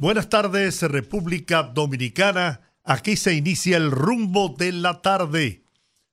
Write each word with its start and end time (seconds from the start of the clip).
Buenas 0.00 0.28
tardes, 0.30 0.80
República 0.80 1.62
Dominicana. 1.62 2.62
Aquí 2.84 3.18
se 3.18 3.34
inicia 3.34 3.76
el 3.76 3.90
rumbo 3.90 4.54
de 4.56 4.72
la 4.72 5.02
tarde 5.02 5.62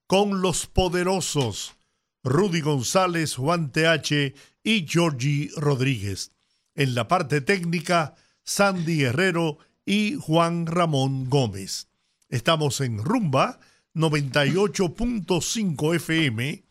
con 0.07 0.41
los 0.41 0.67
poderosos 0.67 1.77
Rudy 2.21 2.59
González, 2.59 3.35
Juan 3.35 3.71
TH 3.71 4.35
y 4.61 4.85
Georgie 4.85 5.51
Rodríguez. 5.55 6.33
En 6.75 6.95
la 6.95 7.07
parte 7.07 7.39
técnica, 7.39 8.15
Sandy 8.43 9.03
Herrero 9.03 9.57
y 9.85 10.15
Juan 10.15 10.65
Ramón 10.65 11.29
Gómez. 11.29 11.87
Estamos 12.27 12.81
en 12.81 12.97
Rumba 12.97 13.61
98.5 13.95 15.95
FM 15.95 16.61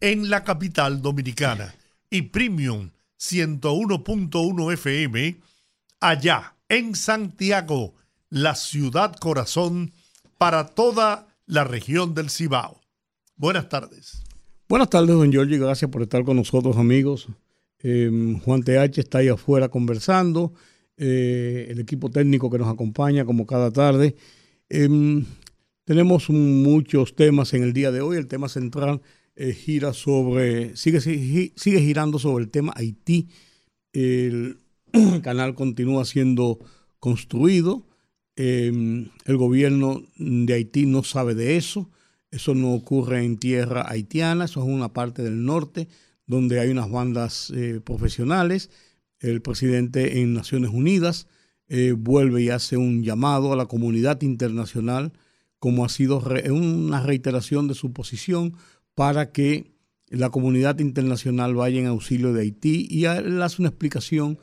en 0.00 0.28
la 0.28 0.44
capital 0.44 1.00
dominicana 1.00 1.74
y 2.10 2.20
Premium 2.20 2.90
101.1 3.18 4.72
FM 4.74 5.36
allá 6.00 6.52
en 6.68 6.94
Santiago, 6.94 7.94
la 8.30 8.54
ciudad 8.54 9.14
corazón 9.16 9.92
para 10.38 10.66
toda 10.66 11.28
la 11.46 11.64
región 11.64 12.14
del 12.14 12.30
Cibao. 12.30 12.80
Buenas 13.36 13.68
tardes. 13.68 14.22
Buenas 14.68 14.90
tardes, 14.90 15.14
don 15.14 15.30
Giorgi. 15.30 15.58
Gracias 15.58 15.90
por 15.90 16.02
estar 16.02 16.24
con 16.24 16.36
nosotros, 16.36 16.76
amigos. 16.76 17.28
Em, 17.80 18.40
Juan 18.40 18.62
TH 18.62 18.98
está 18.98 19.18
ahí 19.18 19.28
afuera 19.28 19.68
conversando. 19.68 20.54
Eh, 20.96 21.68
el 21.70 21.78
equipo 21.78 22.10
técnico 22.10 22.50
que 22.50 22.58
nos 22.58 22.68
acompaña 22.68 23.24
como 23.24 23.46
cada 23.46 23.70
tarde. 23.70 24.16
Em, 24.68 25.24
tenemos 25.84 26.30
muchos 26.30 27.14
temas 27.14 27.54
en 27.54 27.62
el 27.62 27.72
día 27.72 27.92
de 27.92 28.00
hoy. 28.00 28.16
El 28.16 28.26
tema 28.26 28.48
central 28.48 29.02
eh, 29.36 29.52
gira 29.52 29.92
sobre, 29.92 30.76
sigue, 30.76 31.00
sigue 31.00 31.80
girando 31.80 32.18
sobre 32.18 32.44
el 32.44 32.50
tema 32.50 32.72
Haití. 32.74 33.28
El, 33.92 34.58
el 34.92 35.22
canal 35.22 35.54
continúa 35.54 36.04
siendo 36.04 36.58
construido. 36.98 37.86
Em, 38.36 39.08
el 39.24 39.36
gobierno 39.36 40.02
de 40.16 40.54
Haití 40.54 40.86
no 40.86 41.02
sabe 41.02 41.34
de 41.34 41.56
eso. 41.56 41.90
Eso 42.30 42.54
no 42.54 42.72
ocurre 42.74 43.24
en 43.24 43.38
tierra 43.38 43.86
haitiana, 43.88 44.44
eso 44.44 44.60
es 44.60 44.68
una 44.68 44.92
parte 44.92 45.22
del 45.22 45.44
norte 45.44 45.88
donde 46.26 46.58
hay 46.60 46.70
unas 46.70 46.90
bandas 46.90 47.50
eh, 47.54 47.80
profesionales. 47.82 48.70
El 49.20 49.40
presidente 49.40 50.20
en 50.20 50.34
Naciones 50.34 50.70
Unidas 50.70 51.28
eh, 51.68 51.94
vuelve 51.96 52.42
y 52.42 52.50
hace 52.50 52.76
un 52.76 53.02
llamado 53.02 53.52
a 53.52 53.56
la 53.56 53.66
comunidad 53.66 54.22
internacional, 54.22 55.12
como 55.58 55.84
ha 55.84 55.88
sido 55.88 56.22
una 56.50 57.00
reiteración 57.02 57.68
de 57.68 57.74
su 57.74 57.92
posición, 57.92 58.54
para 58.94 59.32
que 59.32 59.72
la 60.08 60.30
comunidad 60.30 60.78
internacional 60.78 61.54
vaya 61.54 61.80
en 61.80 61.86
auxilio 61.86 62.32
de 62.32 62.42
Haití 62.42 62.86
y 62.90 63.04
él 63.04 63.42
hace 63.42 63.62
una 63.62 63.70
explicación 63.70 64.38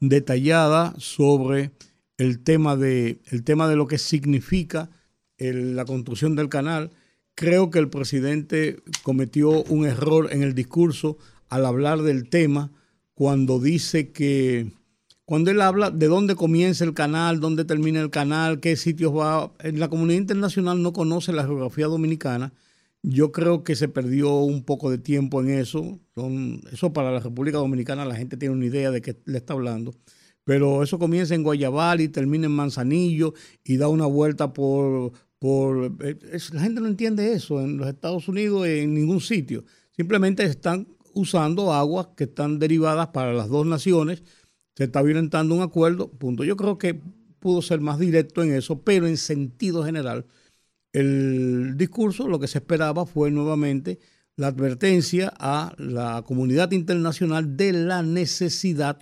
detallada 0.00 0.94
sobre 0.98 1.72
el 2.18 2.42
tema 2.42 2.76
de, 2.76 3.20
el 3.26 3.44
tema 3.44 3.68
de 3.68 3.76
lo 3.76 3.86
que 3.86 3.98
significa 3.98 4.90
la 5.38 5.84
construcción 5.84 6.36
del 6.36 6.48
canal. 6.48 6.90
Creo 7.34 7.70
que 7.70 7.78
el 7.78 7.88
presidente 7.88 8.78
cometió 9.02 9.62
un 9.64 9.86
error 9.86 10.32
en 10.32 10.42
el 10.42 10.54
discurso 10.54 11.18
al 11.48 11.66
hablar 11.66 12.02
del 12.02 12.28
tema 12.28 12.70
cuando 13.14 13.60
dice 13.60 14.10
que, 14.12 14.72
cuando 15.24 15.50
él 15.50 15.60
habla 15.60 15.90
de 15.90 16.06
dónde 16.06 16.34
comienza 16.34 16.84
el 16.84 16.94
canal, 16.94 17.40
dónde 17.40 17.64
termina 17.64 18.00
el 18.00 18.10
canal, 18.10 18.60
qué 18.60 18.76
sitios 18.76 19.14
va, 19.14 19.52
la 19.62 19.88
comunidad 19.88 20.20
internacional 20.20 20.82
no 20.82 20.92
conoce 20.92 21.32
la 21.32 21.44
geografía 21.44 21.86
dominicana 21.86 22.52
yo 23.08 23.30
creo 23.30 23.62
que 23.62 23.76
se 23.76 23.86
perdió 23.86 24.40
un 24.40 24.64
poco 24.64 24.90
de 24.90 24.98
tiempo 24.98 25.40
en 25.40 25.50
eso. 25.50 26.00
eso 26.72 26.92
para 26.92 27.12
la 27.12 27.20
República 27.20 27.58
Dominicana 27.58 28.04
la 28.04 28.16
gente 28.16 28.36
tiene 28.36 28.56
una 28.56 28.66
idea 28.66 28.90
de 28.90 29.00
qué 29.00 29.16
le 29.26 29.38
está 29.38 29.52
hablando. 29.52 29.94
Pero 30.42 30.82
eso 30.82 30.98
comienza 30.98 31.34
en 31.36 31.44
Guayabal 31.44 32.00
y 32.00 32.08
termina 32.08 32.46
en 32.46 32.52
Manzanillo 32.52 33.32
y 33.62 33.76
da 33.76 33.86
una 33.86 34.06
vuelta 34.06 34.52
por... 34.52 35.12
por 35.38 35.92
eh, 36.00 36.18
la 36.52 36.60
gente 36.60 36.80
no 36.80 36.88
entiende 36.88 37.32
eso 37.32 37.60
en 37.60 37.76
los 37.76 37.86
Estados 37.86 38.26
Unidos, 38.26 38.66
en 38.66 38.94
ningún 38.94 39.20
sitio. 39.20 39.64
Simplemente 39.92 40.42
están 40.42 40.88
usando 41.14 41.72
aguas 41.72 42.08
que 42.16 42.24
están 42.24 42.58
derivadas 42.58 43.08
para 43.08 43.32
las 43.32 43.48
dos 43.48 43.66
naciones. 43.66 44.24
Se 44.74 44.84
está 44.84 45.00
violentando 45.02 45.54
un 45.54 45.62
acuerdo, 45.62 46.10
punto. 46.10 46.42
Yo 46.42 46.56
creo 46.56 46.76
que 46.76 47.00
pudo 47.38 47.62
ser 47.62 47.80
más 47.80 48.00
directo 48.00 48.42
en 48.42 48.52
eso, 48.52 48.82
pero 48.82 49.06
en 49.06 49.16
sentido 49.16 49.84
general 49.84 50.26
el 50.96 51.74
discurso, 51.76 52.26
lo 52.26 52.40
que 52.40 52.48
se 52.48 52.58
esperaba 52.58 53.04
fue 53.04 53.30
nuevamente 53.30 53.98
la 54.34 54.46
advertencia 54.46 55.30
a 55.38 55.74
la 55.76 56.22
comunidad 56.26 56.72
internacional 56.72 57.56
de 57.56 57.72
la 57.72 58.02
necesidad 58.02 58.98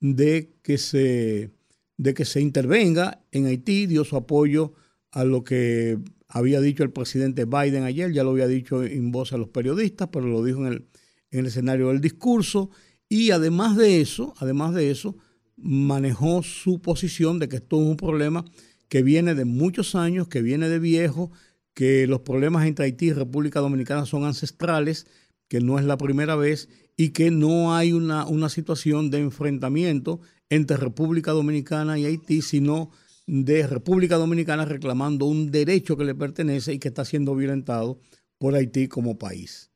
de 0.00 0.56
que 0.62 0.76
se, 0.76 1.52
de 1.96 2.14
que 2.14 2.24
se 2.24 2.40
intervenga 2.40 3.22
en 3.30 3.46
Haití, 3.46 3.86
dio 3.86 4.04
su 4.04 4.16
apoyo 4.16 4.74
a 5.12 5.24
lo 5.24 5.44
que 5.44 5.98
había 6.26 6.60
dicho 6.60 6.82
el 6.82 6.90
presidente 6.90 7.44
Biden 7.44 7.84
ayer, 7.84 8.12
ya 8.12 8.24
lo 8.24 8.30
había 8.30 8.48
dicho 8.48 8.82
en 8.82 9.12
voz 9.12 9.32
a 9.32 9.38
los 9.38 9.48
periodistas, 9.48 10.08
pero 10.10 10.26
lo 10.26 10.42
dijo 10.42 10.66
en 10.66 10.72
el, 10.72 10.88
en 11.30 11.40
el 11.40 11.46
escenario 11.46 11.88
del 11.88 12.00
discurso, 12.00 12.70
y 13.08 13.30
además 13.30 13.76
de 13.76 14.00
eso, 14.00 14.34
además 14.38 14.74
de 14.74 14.90
eso, 14.90 15.16
manejó 15.56 16.42
su 16.42 16.80
posición 16.80 17.38
de 17.38 17.48
que 17.48 17.56
esto 17.56 17.80
es 17.80 17.86
un 17.86 17.96
problema 17.96 18.44
que 18.88 19.02
viene 19.02 19.34
de 19.34 19.44
muchos 19.44 19.94
años, 19.94 20.28
que 20.28 20.42
viene 20.42 20.68
de 20.68 20.78
viejo, 20.78 21.30
que 21.74 22.06
los 22.06 22.20
problemas 22.20 22.66
entre 22.66 22.86
Haití 22.86 23.06
y 23.06 23.12
República 23.12 23.60
Dominicana 23.60 24.06
son 24.06 24.24
ancestrales, 24.24 25.06
que 25.48 25.60
no 25.60 25.78
es 25.78 25.84
la 25.84 25.98
primera 25.98 26.36
vez 26.36 26.68
y 26.96 27.10
que 27.10 27.30
no 27.30 27.74
hay 27.74 27.92
una, 27.92 28.26
una 28.26 28.48
situación 28.48 29.10
de 29.10 29.18
enfrentamiento 29.18 30.20
entre 30.48 30.76
República 30.76 31.32
Dominicana 31.32 31.98
y 31.98 32.06
Haití, 32.06 32.42
sino 32.42 32.90
de 33.26 33.66
República 33.66 34.16
Dominicana 34.16 34.64
reclamando 34.64 35.26
un 35.26 35.50
derecho 35.50 35.96
que 35.96 36.04
le 36.04 36.14
pertenece 36.14 36.72
y 36.72 36.78
que 36.78 36.88
está 36.88 37.04
siendo 37.04 37.34
violentado 37.34 37.98
por 38.38 38.54
Haití 38.54 38.88
como 38.88 39.18
país. 39.18 39.70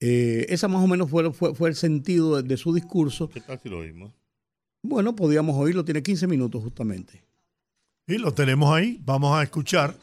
Eh, 0.00 0.46
esa 0.48 0.68
más 0.68 0.82
o 0.82 0.86
menos 0.86 1.10
fue, 1.10 1.32
fue, 1.32 1.68
el 1.68 1.74
sentido 1.74 2.40
de, 2.40 2.56
su 2.56 2.72
discurso. 2.72 3.28
¿Qué 3.28 3.40
tal 3.40 3.58
si 3.60 3.68
lo 3.68 3.78
oímos? 3.78 4.12
Bueno, 4.82 5.16
podíamos 5.16 5.56
oírlo, 5.56 5.84
tiene 5.84 6.02
15 6.02 6.26
minutos 6.28 6.62
justamente. 6.62 7.24
Y 8.08 8.16
lo 8.16 8.32
tenemos 8.32 8.74
ahí. 8.74 8.98
Vamos 9.04 9.38
a 9.38 9.42
escuchar 9.42 9.94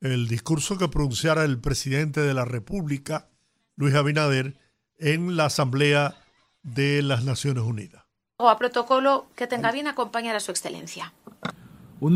el 0.00 0.28
discurso 0.28 0.78
que 0.78 0.86
pronunciara 0.86 1.42
el 1.42 1.58
presidente 1.58 2.20
de 2.20 2.32
la 2.32 2.44
República, 2.44 3.26
Luis 3.74 3.96
Abinader, 3.96 4.56
en 4.98 5.36
la 5.36 5.46
Asamblea 5.46 6.14
de 6.62 7.02
las 7.02 7.24
Naciones 7.24 7.64
Unidas. 7.64 8.04
O 8.36 8.48
a 8.48 8.56
protocolo 8.56 9.26
que 9.34 9.48
tenga 9.48 9.72
bien 9.72 9.88
acompañar 9.88 10.36
a 10.36 10.40
su 10.40 10.52
excelencia. 10.52 11.12
En 12.00 12.14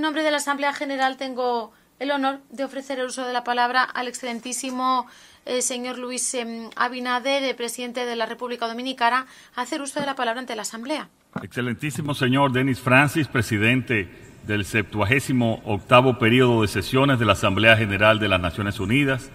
nombre 0.00 0.22
de 0.22 0.30
la 0.30 0.38
Asamblea 0.38 0.72
General 0.72 1.18
tengo 1.18 1.72
el 1.98 2.10
honor 2.10 2.40
de 2.48 2.64
ofrecer 2.64 2.98
el 2.98 3.06
uso 3.06 3.26
de 3.26 3.34
la 3.34 3.44
palabra 3.44 3.82
al 3.82 4.08
excelentísimo 4.08 5.06
eh, 5.46 5.62
señor 5.62 5.98
Luis 5.98 6.34
em, 6.34 6.68
Abinader, 6.76 7.44
eh, 7.44 7.54
presidente 7.54 8.04
de 8.04 8.16
la 8.16 8.26
República 8.26 8.66
Dominicana, 8.66 9.26
hacer 9.54 9.80
uso 9.80 10.00
de 10.00 10.06
la 10.06 10.14
palabra 10.14 10.40
ante 10.40 10.56
la 10.56 10.62
Asamblea. 10.62 11.08
Excelentísimo 11.42 12.14
señor 12.14 12.52
Denis 12.52 12.80
Francis, 12.80 13.28
presidente 13.28 14.08
del 14.46 14.64
78 14.64 15.62
octavo 15.64 16.18
periodo 16.18 16.62
de 16.62 16.68
sesiones 16.68 17.18
de 17.18 17.24
la 17.24 17.32
Asamblea 17.32 17.76
General 17.76 18.18
de 18.18 18.28
las 18.28 18.40
Naciones 18.40 18.80
Unidas. 18.80 19.30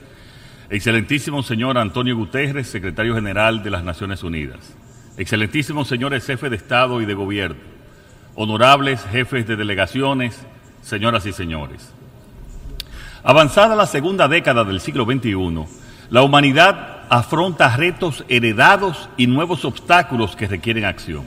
Excelentísimo 0.69 1.44
señor 1.44 1.77
Antonio 1.77 2.15
Guterres, 2.15 2.68
secretario 2.68 3.15
general 3.15 3.63
de 3.63 3.71
las 3.71 3.83
Naciones 3.83 4.24
Unidas. 4.24 4.75
Excelentísimos 5.18 5.88
señores 5.88 6.25
jefes 6.25 6.50
de 6.50 6.56
Estado 6.56 7.01
y 7.01 7.06
de 7.06 7.13
Gobierno. 7.13 7.62
Honorables 8.35 9.03
jefes 9.12 9.45
de 9.47 9.57
delegaciones, 9.57 10.39
señoras 10.81 11.25
y 11.25 11.33
señores. 11.33 11.94
Avanzada 13.24 13.75
la 13.75 13.85
segunda 13.85 14.27
década 14.27 14.63
del 14.63 14.80
siglo 14.80 15.06
XXI, 15.06 15.81
la 16.11 16.23
humanidad 16.23 17.05
afronta 17.09 17.75
retos 17.75 18.25
heredados 18.27 19.09
y 19.15 19.27
nuevos 19.27 19.63
obstáculos 19.63 20.35
que 20.35 20.45
requieren 20.45 20.83
acción. 20.83 21.23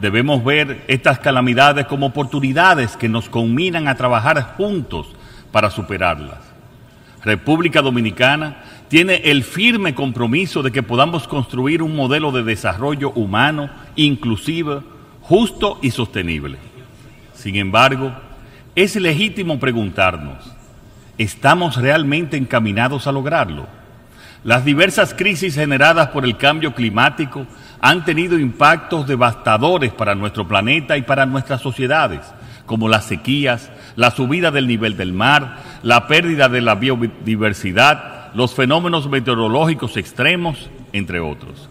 Debemos 0.00 0.42
ver 0.42 0.82
estas 0.88 1.18
calamidades 1.18 1.86
como 1.86 2.06
oportunidades 2.06 2.96
que 2.96 3.10
nos 3.10 3.28
combinan 3.28 3.86
a 3.86 3.94
trabajar 3.94 4.54
juntos 4.56 5.08
para 5.52 5.70
superarlas. 5.70 6.38
República 7.22 7.82
Dominicana 7.82 8.64
tiene 8.88 9.16
el 9.16 9.44
firme 9.44 9.94
compromiso 9.94 10.62
de 10.62 10.72
que 10.72 10.82
podamos 10.82 11.28
construir 11.28 11.82
un 11.82 11.94
modelo 11.94 12.32
de 12.32 12.42
desarrollo 12.42 13.10
humano, 13.10 13.68
inclusivo, 13.96 14.82
justo 15.20 15.78
y 15.82 15.90
sostenible. 15.90 16.56
Sin 17.34 17.56
embargo, 17.56 18.12
es 18.74 18.96
legítimo 18.96 19.58
preguntarnos, 19.58 20.53
¿estamos 21.18 21.76
realmente 21.76 22.36
encaminados 22.36 23.06
a 23.06 23.12
lograrlo? 23.12 23.66
Las 24.44 24.64
diversas 24.64 25.14
crisis 25.14 25.54
generadas 25.54 26.08
por 26.08 26.24
el 26.24 26.36
cambio 26.36 26.74
climático 26.74 27.46
han 27.80 28.04
tenido 28.04 28.38
impactos 28.38 29.06
devastadores 29.06 29.92
para 29.92 30.14
nuestro 30.14 30.46
planeta 30.46 30.98
y 30.98 31.02
para 31.02 31.24
nuestras 31.24 31.62
sociedades, 31.62 32.20
como 32.66 32.88
las 32.88 33.06
sequías, 33.06 33.70
la 33.96 34.10
subida 34.10 34.50
del 34.50 34.66
nivel 34.66 34.96
del 34.96 35.12
mar, 35.12 35.58
la 35.82 36.06
pérdida 36.06 36.48
de 36.48 36.60
la 36.60 36.74
biodiversidad, 36.74 38.34
los 38.34 38.54
fenómenos 38.54 39.08
meteorológicos 39.08 39.96
extremos, 39.96 40.68
entre 40.92 41.20
otros. 41.20 41.68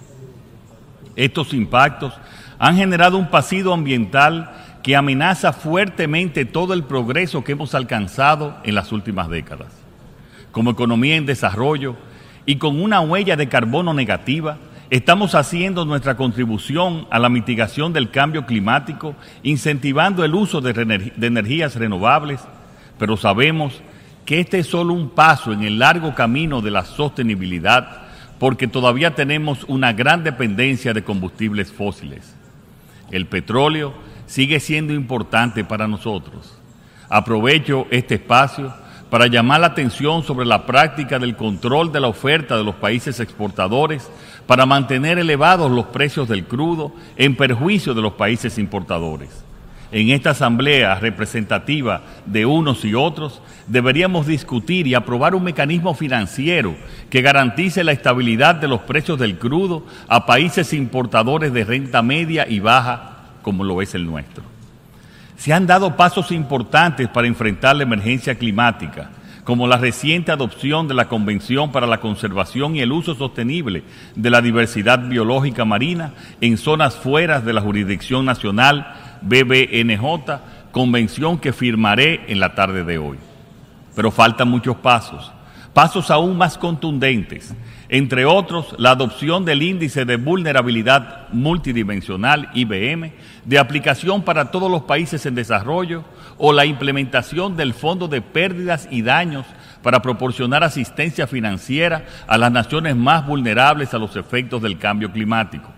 Estos 1.16 1.54
impactos 1.54 2.13
han 2.57 2.75
generado 2.75 3.18
un 3.18 3.30
pasivo 3.30 3.74
ambiental 3.74 4.51
que 4.84 4.98
amenaza 4.98 5.54
fuertemente 5.54 6.44
todo 6.44 6.74
el 6.74 6.84
progreso 6.84 7.44
que 7.44 7.54
hemos 7.54 7.74
alcanzado 7.74 8.58
en 8.66 8.76
las 8.76 8.92
últimas 8.92 9.30
décadas. 9.30 9.70
Como 10.52 10.72
economía 10.72 11.16
en 11.16 11.26
desarrollo 11.26 11.96
y 12.46 12.58
con 12.58 12.82
una 12.82 13.00
huella 13.00 13.38
de 13.38 13.48
carbono 13.48 13.94
negativa, 13.94 14.58
estamos 14.90 15.36
haciendo 15.36 15.86
nuestra 15.86 16.18
contribución 16.18 17.08
a 17.10 17.18
la 17.18 17.30
mitigación 17.30 17.94
del 17.94 18.12
cambio 18.12 18.46
climático, 18.46 19.16
incentivando 19.42 20.26
el 20.26 20.36
uso 20.36 20.60
de, 20.60 20.72
energías 21.22 21.78
renovables, 21.78 22.42
pero 23.00 23.16
sabemos 23.16 23.82
que 24.26 24.42
este 24.42 24.60
es 24.60 24.68
solo 24.68 24.94
un 24.94 25.10
paso 25.10 25.54
en 25.54 25.64
el 25.64 25.80
largo 25.80 26.14
camino 26.14 26.62
de 26.62 26.72
la 26.72 26.84
sostenibilidad, 26.84 28.02
porque 28.38 28.68
todavía 28.68 29.16
tenemos 29.16 29.64
una 29.70 29.94
gran 29.94 30.26
dependencia 30.26 30.94
de 30.94 31.04
combustibles 31.06 31.72
fósiles. 31.72 32.36
El 33.12 33.28
petróleo 33.28 33.94
sigue 34.34 34.60
siendo 34.60 34.94
importante 34.94 35.64
para 35.64 35.88
nosotros. 35.88 36.58
Aprovecho 37.08 37.86
este 37.92 38.16
espacio 38.16 38.74
para 39.12 39.28
llamar 39.28 39.60
la 39.60 39.68
atención 39.68 40.24
sobre 40.24 40.48
la 40.48 40.66
práctica 40.66 41.20
del 41.20 41.36
control 41.36 41.92
de 41.92 42.00
la 42.00 42.08
oferta 42.08 42.58
de 42.58 42.64
los 42.64 42.74
países 42.74 43.20
exportadores 43.20 44.10
para 44.48 44.66
mantener 44.66 45.20
elevados 45.20 45.70
los 45.70 45.86
precios 45.86 46.28
del 46.28 46.46
crudo 46.46 46.94
en 47.16 47.36
perjuicio 47.36 47.94
de 47.94 48.02
los 48.02 48.14
países 48.14 48.58
importadores. 48.58 49.30
En 49.92 50.10
esta 50.10 50.32
asamblea 50.32 50.96
representativa 50.96 52.02
de 52.26 52.48
unos 52.48 52.84
y 52.86 52.96
otros 52.96 53.40
deberíamos 53.68 54.26
discutir 54.26 54.88
y 54.88 54.96
aprobar 54.96 55.36
un 55.36 55.44
mecanismo 55.44 55.94
financiero 55.94 56.76
que 57.12 57.22
garantice 57.22 57.84
la 57.84 57.92
estabilidad 57.92 58.56
de 58.56 58.68
los 58.68 58.82
precios 58.82 59.20
del 59.20 59.38
crudo 59.38 59.86
a 60.08 60.26
países 60.26 60.74
importadores 60.74 61.54
de 61.54 61.66
renta 61.66 62.02
media 62.02 62.48
y 62.50 62.60
baja 62.60 63.12
como 63.44 63.63
lo 63.63 63.84
es 63.84 63.94
el 63.94 64.07
nuestro. 64.07 64.44
Se 65.38 65.54
han 65.54 65.68
dado 65.68 65.95
pasos 65.95 66.31
importantes 66.31 67.07
para 67.10 67.28
enfrentar 67.28 67.75
la 67.75 67.84
emergencia 67.84 68.36
climática, 68.36 69.12
como 69.44 69.68
la 69.68 69.78
reciente 69.78 70.31
adopción 70.31 70.88
de 70.88 70.94
la 70.94 71.10
Convención 71.10 71.72
para 71.72 71.86
la 71.86 72.00
Conservación 72.00 72.75
y 72.75 72.81
el 72.81 72.92
Uso 72.92 73.13
Sostenible 73.13 73.84
de 74.16 74.30
la 74.30 74.42
Diversidad 74.42 75.00
Biológica 75.00 75.66
Marina 75.66 76.13
en 76.40 76.57
zonas 76.57 76.95
fuera 76.95 77.42
de 77.42 77.54
la 77.54 77.62
jurisdicción 77.62 78.25
nacional 78.25 79.19
BBNJ, 79.22 80.39
convención 80.72 81.38
que 81.38 81.54
firmaré 81.54 82.22
en 82.28 82.39
la 82.39 82.56
tarde 82.56 82.84
de 82.84 82.98
hoy. 82.98 83.18
Pero 83.96 84.12
faltan 84.12 84.48
muchos 84.48 84.78
pasos, 84.78 85.31
pasos 85.74 86.12
aún 86.12 86.38
más 86.38 86.58
contundentes 86.58 87.54
entre 87.94 88.25
otros 88.25 88.74
la 88.80 88.90
adopción 88.90 89.46
del 89.46 89.62
índice 89.62 90.04
de 90.04 90.16
vulnerabilidad 90.16 91.30
multidimensional 91.31 92.50
IBM 92.56 93.12
de 93.46 93.60
aplicación 93.60 94.24
para 94.24 94.50
todos 94.50 94.72
los 94.72 94.81
países 94.81 95.28
en 95.28 95.36
desarrollo 95.36 96.04
o 96.40 96.54
la 96.54 96.66
implementación 96.66 97.56
del 97.56 97.75
Fondo 97.75 98.08
de 98.08 98.24
Pérdidas 98.24 98.88
y 98.90 99.04
Daños 99.04 99.46
para 99.84 100.02
proporcionar 100.02 100.64
asistencia 100.64 101.28
financiera 101.28 102.06
a 102.25 102.40
las 102.40 102.52
naciones 102.52 102.96
más 102.96 103.28
vulnerables 103.28 103.94
a 103.94 104.00
los 104.00 104.16
efectos 104.16 104.60
del 104.64 104.80
cambio 104.80 105.12
climático. 105.12 105.70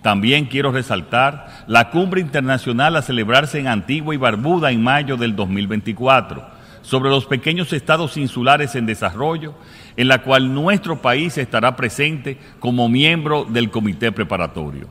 También 0.00 0.44
quiero 0.44 0.70
resaltar 0.70 1.64
la 1.66 1.90
cumbre 1.90 2.20
internacional 2.20 2.94
a 2.94 3.02
celebrarse 3.02 3.58
en 3.58 3.66
Antigua 3.66 4.14
y 4.14 4.18
Barbuda 4.18 4.70
en 4.70 4.80
mayo 4.80 5.16
del 5.16 5.34
2024 5.34 6.51
sobre 6.82 7.10
los 7.10 7.26
pequeños 7.26 7.72
estados 7.72 8.16
insulares 8.16 8.74
en 8.74 8.86
desarrollo, 8.86 9.54
en 9.96 10.08
la 10.08 10.22
cual 10.22 10.52
nuestro 10.52 11.00
país 11.00 11.38
estará 11.38 11.76
presente 11.76 12.38
como 12.58 12.88
miembro 12.88 13.44
del 13.44 13.70
comité 13.70 14.12
preparatorio. 14.12 14.88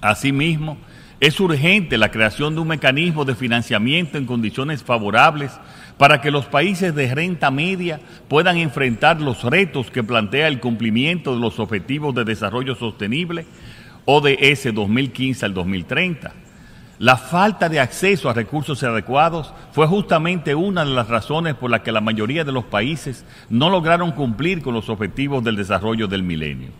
Asimismo, 0.00 0.76
es 1.20 1.40
urgente 1.40 1.96
la 1.96 2.10
creación 2.10 2.54
de 2.54 2.60
un 2.60 2.68
mecanismo 2.68 3.24
de 3.24 3.34
financiamiento 3.34 4.18
en 4.18 4.26
condiciones 4.26 4.82
favorables 4.82 5.52
para 5.96 6.20
que 6.20 6.30
los 6.30 6.44
países 6.46 6.94
de 6.94 7.14
renta 7.14 7.50
media 7.50 8.00
puedan 8.28 8.56
enfrentar 8.58 9.20
los 9.20 9.44
retos 9.44 9.90
que 9.90 10.02
plantea 10.02 10.48
el 10.48 10.60
cumplimiento 10.60 11.34
de 11.34 11.40
los 11.40 11.60
Objetivos 11.60 12.14
de 12.14 12.24
Desarrollo 12.24 12.74
Sostenible 12.74 13.46
ODS 14.04 14.74
2015 14.74 15.46
al 15.46 15.54
2030 15.54 16.43
la 16.98 17.16
falta 17.16 17.68
de 17.68 17.80
acceso 17.80 18.30
a 18.30 18.34
recursos 18.34 18.82
adecuados 18.84 19.52
fue 19.72 19.86
justamente 19.86 20.54
una 20.54 20.84
de 20.84 20.92
las 20.92 21.08
razones 21.08 21.54
por 21.54 21.70
las 21.70 21.80
que 21.80 21.90
la 21.90 22.00
mayoría 22.00 22.44
de 22.44 22.52
los 22.52 22.64
países 22.64 23.24
no 23.50 23.68
lograron 23.68 24.12
cumplir 24.12 24.62
con 24.62 24.74
los 24.74 24.88
objetivos 24.88 25.42
del 25.42 25.56
desarrollo 25.56 26.06
del 26.06 26.22
milenio. 26.22 26.70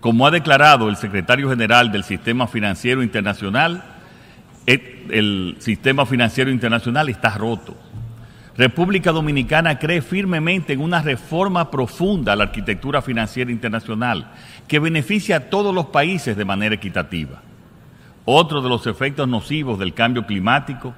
Como 0.00 0.26
ha 0.26 0.30
declarado 0.30 0.88
el 0.88 0.96
secretario 0.96 1.48
general 1.48 1.90
del 1.90 2.04
Sistema 2.04 2.46
Financiero 2.46 3.02
Internacional, 3.02 3.82
el 4.66 5.56
sistema 5.58 6.06
financiero 6.06 6.50
internacional 6.50 7.08
está 7.08 7.30
roto. 7.30 7.76
República 8.56 9.10
Dominicana 9.10 9.78
cree 9.78 10.00
firmemente 10.00 10.74
en 10.74 10.80
una 10.80 11.02
reforma 11.02 11.70
profunda 11.70 12.32
a 12.32 12.36
la 12.36 12.44
arquitectura 12.44 13.02
financiera 13.02 13.50
internacional 13.50 14.30
que 14.68 14.78
beneficia 14.78 15.36
a 15.36 15.40
todos 15.40 15.74
los 15.74 15.86
países 15.86 16.36
de 16.36 16.44
manera 16.44 16.76
equitativa. 16.76 17.42
Otro 18.24 18.62
de 18.62 18.68
los 18.68 18.86
efectos 18.86 19.28
nocivos 19.28 19.78
del 19.78 19.92
cambio 19.92 20.26
climático 20.26 20.94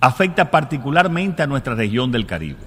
afecta 0.00 0.50
particularmente 0.50 1.42
a 1.42 1.46
nuestra 1.46 1.74
región 1.74 2.12
del 2.12 2.26
Caribe. 2.26 2.58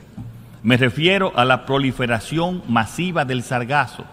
Me 0.63 0.77
refiero 0.77 1.31
a 1.35 1.45
la 1.45 1.65
proliferación 1.65 2.61
masiva 2.67 3.25
del 3.25 3.41
sargazo, 3.41 4.03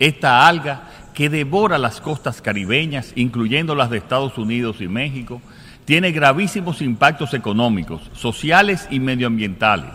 esta 0.00 0.48
alga 0.48 0.88
que 1.12 1.28
devora 1.28 1.76
las 1.76 2.00
costas 2.00 2.40
caribeñas, 2.40 3.12
incluyendo 3.16 3.74
las 3.74 3.90
de 3.90 3.98
Estados 3.98 4.38
Unidos 4.38 4.80
y 4.80 4.88
México, 4.88 5.42
tiene 5.84 6.10
gravísimos 6.10 6.80
impactos 6.80 7.34
económicos, 7.34 8.10
sociales 8.14 8.88
y 8.90 8.98
medioambientales, 8.98 9.90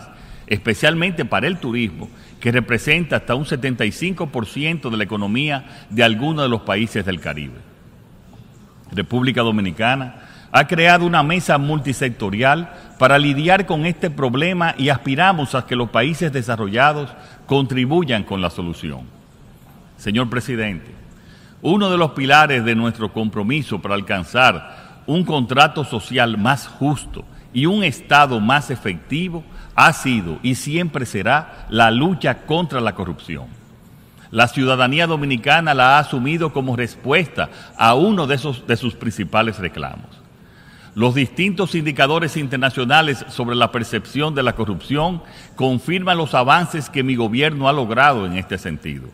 especialmente 0.46 1.24
para 1.24 1.48
el 1.48 1.58
turismo, 1.58 2.08
que 2.38 2.52
representa 2.52 3.16
hasta 3.16 3.34
un 3.34 3.46
75% 3.46 4.90
de 4.90 4.96
la 4.96 5.04
economía 5.04 5.86
de 5.90 6.04
algunos 6.04 6.44
de 6.44 6.50
los 6.50 6.60
países 6.62 7.04
del 7.04 7.20
Caribe. 7.20 7.75
República 8.92 9.42
Dominicana, 9.42 10.14
ha 10.52 10.66
creado 10.66 11.04
una 11.04 11.22
mesa 11.22 11.58
multisectorial 11.58 12.72
para 12.98 13.18
lidiar 13.18 13.66
con 13.66 13.84
este 13.84 14.10
problema 14.10 14.74
y 14.78 14.88
aspiramos 14.88 15.54
a 15.54 15.66
que 15.66 15.76
los 15.76 15.90
países 15.90 16.32
desarrollados 16.32 17.10
contribuyan 17.46 18.24
con 18.24 18.40
la 18.40 18.50
solución. 18.50 19.02
Señor 19.98 20.30
presidente, 20.30 20.94
uno 21.62 21.90
de 21.90 21.98
los 21.98 22.12
pilares 22.12 22.64
de 22.64 22.74
nuestro 22.74 23.12
compromiso 23.12 23.80
para 23.80 23.94
alcanzar 23.94 25.02
un 25.06 25.24
contrato 25.24 25.84
social 25.84 26.38
más 26.38 26.66
justo 26.66 27.24
y 27.52 27.66
un 27.66 27.84
Estado 27.84 28.40
más 28.40 28.70
efectivo 28.70 29.44
ha 29.74 29.92
sido 29.92 30.38
y 30.42 30.54
siempre 30.54 31.06
será 31.06 31.66
la 31.70 31.90
lucha 31.90 32.46
contra 32.46 32.80
la 32.80 32.94
corrupción. 32.94 33.46
La 34.36 34.48
ciudadanía 34.48 35.06
dominicana 35.06 35.72
la 35.72 35.96
ha 35.96 35.98
asumido 35.98 36.52
como 36.52 36.76
respuesta 36.76 37.48
a 37.78 37.94
uno 37.94 38.26
de, 38.26 38.36
sus 38.36 38.94
principales 38.94 39.58
reclamos. 39.58 40.10
Los 40.94 41.14
distintos 41.14 41.74
indicadores 41.74 42.36
internacionales 42.36 43.24
sobre 43.30 43.56
la 43.56 43.72
percepción 43.72 44.34
de 44.34 44.42
la 44.42 44.52
corrupción 44.52 45.22
confirman 45.54 46.18
los 46.18 46.34
avances 46.34 46.90
que 46.90 47.02
mi 47.02 47.16
gobierno 47.16 47.66
ha 47.66 47.72
logrado 47.72 48.26
en 48.26 48.34
este 48.34 48.58
sentido. 48.58 49.08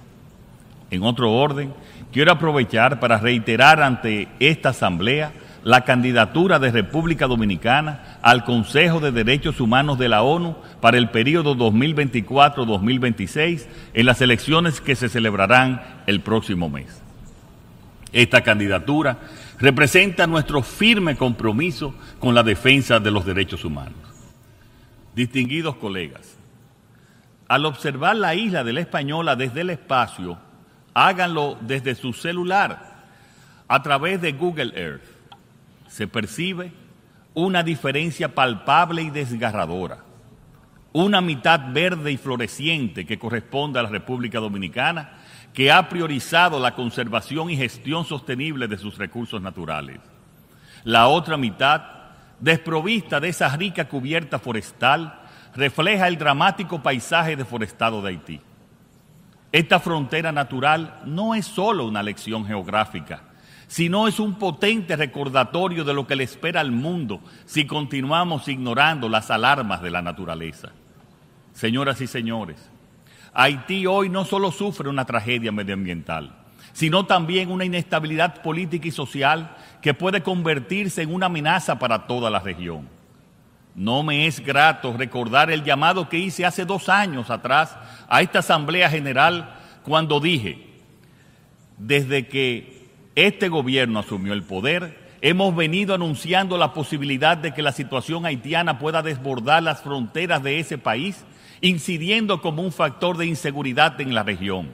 En 0.91 1.05
otro 1.05 1.33
orden, 1.33 1.73
quiero 2.11 2.33
aprovechar 2.33 2.99
para 2.99 3.19
reiterar 3.19 3.81
ante 3.81 4.27
esta 4.41 4.71
Asamblea 4.71 5.31
la 5.65 5.81
candidatura 5.83 6.59
de 6.59 6.73
República 6.73 7.27
Dominicana 7.27 8.19
al 8.23 8.45
Consejo 8.45 9.01
de 9.01 9.13
Derechos 9.13 9.61
Humanos 9.61 9.99
de 9.99 10.09
la 10.09 10.23
ONU 10.23 10.57
para 10.81 10.97
el 10.99 11.11
periodo 11.11 11.55
2024-2026 11.57 13.67
en 13.95 14.07
las 14.07 14.21
elecciones 14.21 14.81
que 14.81 14.97
se 14.97 15.09
celebrarán 15.09 16.03
el 16.07 16.21
próximo 16.21 16.69
mes. 16.69 17.01
Esta 18.13 18.41
candidatura 18.43 19.21
representa 19.59 20.27
nuestro 20.27 20.63
firme 20.63 21.17
compromiso 21.17 21.95
con 22.19 22.35
la 22.35 22.43
defensa 22.43 22.99
de 22.99 23.13
los 23.13 23.25
derechos 23.25 23.65
humanos. 23.65 23.95
Distinguidos 25.15 25.77
colegas, 25.77 26.37
al 27.49 27.65
observar 27.67 28.17
la 28.17 28.35
isla 28.35 28.65
de 28.65 28.73
la 28.73 28.81
Española 28.81 29.37
desde 29.37 29.61
el 29.61 29.71
espacio, 29.71 30.39
háganlo 30.95 31.57
desde 31.61 31.95
su 31.95 32.13
celular 32.13 32.91
a 33.69 33.81
través 33.83 34.21
de 34.21 34.33
Google 34.33 34.73
Earth 34.75 35.12
se 35.93 36.09
percibe 36.09 36.73
una 37.35 37.63
diferencia 37.63 38.35
palpable 38.35 39.03
y 39.03 39.11
desgarradora. 39.11 39.99
Una 40.95 41.21
mitad 41.21 41.71
verde 41.71 42.13
y 42.13 42.17
floreciente 42.17 43.05
que 43.05 43.19
corresponde 43.19 43.79
a 43.79 43.83
la 43.83 43.91
República 43.91 44.41
Dominicana, 44.41 45.19
que 45.53 45.71
ha 45.71 45.91
priorizado 45.91 46.59
la 46.59 46.75
conservación 46.75 47.51
y 47.51 47.59
gestión 47.59 48.07
sostenible 48.07 48.69
de 48.69 48.79
sus 48.79 48.97
recursos 48.97 49.43
naturales. 49.43 50.01
La 50.85 51.09
otra 51.09 51.37
mitad, 51.37 51.83
desprovista 52.41 53.21
de 53.21 53.29
esa 53.29 53.55
rica 53.55 53.87
cubierta 53.87 54.39
forestal, 54.39 55.21
refleja 55.55 56.09
el 56.09 56.17
dramático 56.17 56.83
paisaje 56.83 57.37
deforestado 57.37 58.01
de 58.01 58.09
Haití. 58.09 58.41
Esta 59.53 59.79
frontera 59.79 60.33
natural 60.33 61.03
no 61.05 61.35
es 61.35 61.45
solo 61.45 61.87
una 61.87 62.03
lección 62.03 62.47
geográfica, 62.47 63.25
sino 63.73 64.07
es 64.07 64.21
un 64.21 64.35
potente 64.35 64.97
recordatorio 64.97 65.83
de 65.83 65.95
lo 65.95 66.07
que 66.07 66.15
le 66.15 66.25
espera 66.25 66.61
al 66.61 66.73
mundo 66.73 67.23
si 67.47 67.65
continuamos 67.67 68.47
ignorando 68.47 69.09
las 69.09 69.31
alarmas 69.31 69.81
de 69.81 69.91
la 69.91 70.03
naturaleza. 70.03 70.73
Señoras 71.55 72.03
y 72.03 72.07
señores, 72.07 72.69
Haití 73.33 73.87
hoy 73.87 74.11
no 74.11 74.27
solo 74.27 74.53
sufre 74.53 74.91
una 74.91 75.07
tragedia 75.07 75.53
medioambiental, 75.53 76.35
sino 76.75 77.07
también 77.07 77.51
una 77.51 77.65
inestabilidad 77.65 78.43
política 78.43 78.89
y 78.89 78.91
social 78.91 79.57
que 79.81 79.95
puede 79.95 80.23
convertirse 80.23 81.01
en 81.01 81.15
una 81.15 81.27
amenaza 81.27 81.79
para 81.79 82.07
toda 82.07 82.29
la 82.29 82.41
región. 82.41 82.87
No 83.75 84.03
me 84.03 84.27
es 84.27 84.41
grato 84.41 84.95
recordar 84.95 85.51
el 85.51 85.65
llamado 85.65 86.11
que 86.11 86.19
hice 86.19 86.45
hace 86.45 86.67
dos 86.67 86.91
años 86.91 87.31
atrás 87.31 87.75
a 88.07 88.21
esta 88.21 88.41
Asamblea 88.41 88.91
General 88.91 89.55
cuando 89.83 90.21
dije, 90.21 90.63
desde 91.79 92.29
que 92.29 92.82
este 93.15 93.49
gobierno 93.49 93.99
asumió 93.99 94.33
el 94.33 94.43
poder, 94.43 94.99
hemos 95.21 95.55
venido 95.55 95.95
anunciando 95.95 96.59
la 96.59 96.73
posibilidad 96.73 97.37
de 97.37 97.53
que 97.53 97.63
la 97.63 97.73
situación 97.73 98.27
haitiana 98.27 98.79
pueda 98.79 99.03
desbordar 99.03 99.63
las 99.63 99.83
fronteras 99.83 100.43
de 100.43 100.59
ese 100.59 100.79
país, 100.79 101.25
incidiendo 101.61 102.41
como 102.41 102.63
un 102.63 102.73
factor 102.73 103.17
de 103.17 103.27
inseguridad 103.27 104.01
en 104.01 104.15
la 104.15 104.23
región. 104.23 104.71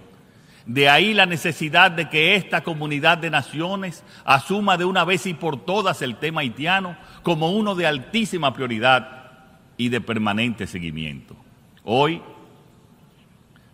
De 0.66 0.88
ahí 0.88 1.14
la 1.14 1.26
necesidad 1.26 1.90
de 1.90 2.08
que 2.08 2.34
esta 2.34 2.62
comunidad 2.62 3.18
de 3.18 3.30
naciones 3.30 4.04
asuma 4.24 4.76
de 4.76 4.84
una 4.84 5.04
vez 5.04 5.26
y 5.26 5.34
por 5.34 5.64
todas 5.64 6.02
el 6.02 6.16
tema 6.16 6.42
haitiano 6.42 6.96
como 7.22 7.50
uno 7.52 7.74
de 7.74 7.86
altísima 7.86 8.52
prioridad 8.52 9.30
y 9.78 9.88
de 9.88 10.00
permanente 10.00 10.66
seguimiento. 10.66 11.36
Hoy, 11.84 12.20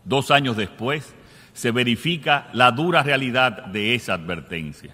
dos 0.04 0.30
años 0.30 0.56
después, 0.56 1.13
se 1.54 1.70
verifica 1.70 2.48
la 2.52 2.72
dura 2.72 3.02
realidad 3.02 3.64
de 3.66 3.94
esa 3.94 4.14
advertencia. 4.14 4.92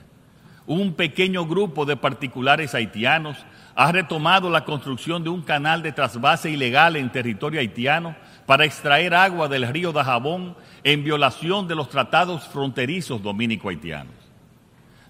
Un 0.67 0.95
pequeño 0.95 1.47
grupo 1.47 1.85
de 1.85 1.97
particulares 1.97 2.75
haitianos 2.77 3.39
ha 3.75 3.91
retomado 3.91 4.51
la 4.51 4.65
construcción 4.65 5.25
de 5.25 5.31
un 5.31 5.43
canal 5.43 5.83
de 5.83 5.91
trasvase 5.91 6.51
ilegal 6.51 6.97
en 6.97 7.11
territorio 7.11 7.61
haitiano 7.61 8.15
para 8.47 8.67
extraer 8.67 9.15
agua 9.15 9.49
del 9.49 9.67
río 9.67 9.91
Dajabón 9.91 10.55
en 10.85 11.03
violación 11.03 11.67
de 11.67 11.75
los 11.75 11.89
tratados 11.89 12.47
fronterizos 12.47 13.23
dominico-haitianos. 13.23 14.15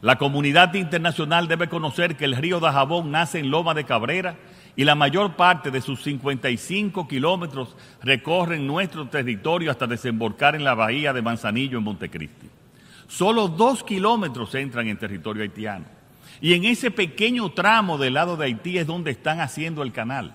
La 0.02 0.16
comunidad 0.16 0.72
internacional 0.74 1.46
debe 1.48 1.68
conocer 1.68 2.16
que 2.16 2.24
el 2.24 2.36
río 2.36 2.60
Dajabón 2.60 3.10
nace 3.10 3.38
en 3.38 3.50
Loma 3.50 3.74
de 3.74 3.84
Cabrera 3.84 4.36
y 4.76 4.84
la 4.84 4.94
mayor 4.94 5.36
parte 5.36 5.70
de 5.70 5.80
sus 5.80 6.02
55 6.02 7.06
kilómetros 7.08 7.76
recorren 8.02 8.66
nuestro 8.66 9.08
territorio 9.08 9.70
hasta 9.70 9.86
desembocar 9.86 10.54
en 10.54 10.64
la 10.64 10.74
bahía 10.74 11.12
de 11.12 11.22
Manzanillo 11.22 11.78
en 11.78 11.84
Montecristi. 11.84 12.48
Solo 13.08 13.48
dos 13.48 13.82
kilómetros 13.82 14.54
entran 14.54 14.86
en 14.86 14.96
territorio 14.96 15.42
haitiano. 15.42 15.84
Y 16.40 16.54
en 16.54 16.64
ese 16.64 16.90
pequeño 16.90 17.50
tramo 17.50 17.98
del 17.98 18.14
lado 18.14 18.36
de 18.36 18.46
Haití 18.46 18.78
es 18.78 18.86
donde 18.86 19.10
están 19.10 19.40
haciendo 19.40 19.82
el 19.82 19.92
canal. 19.92 20.34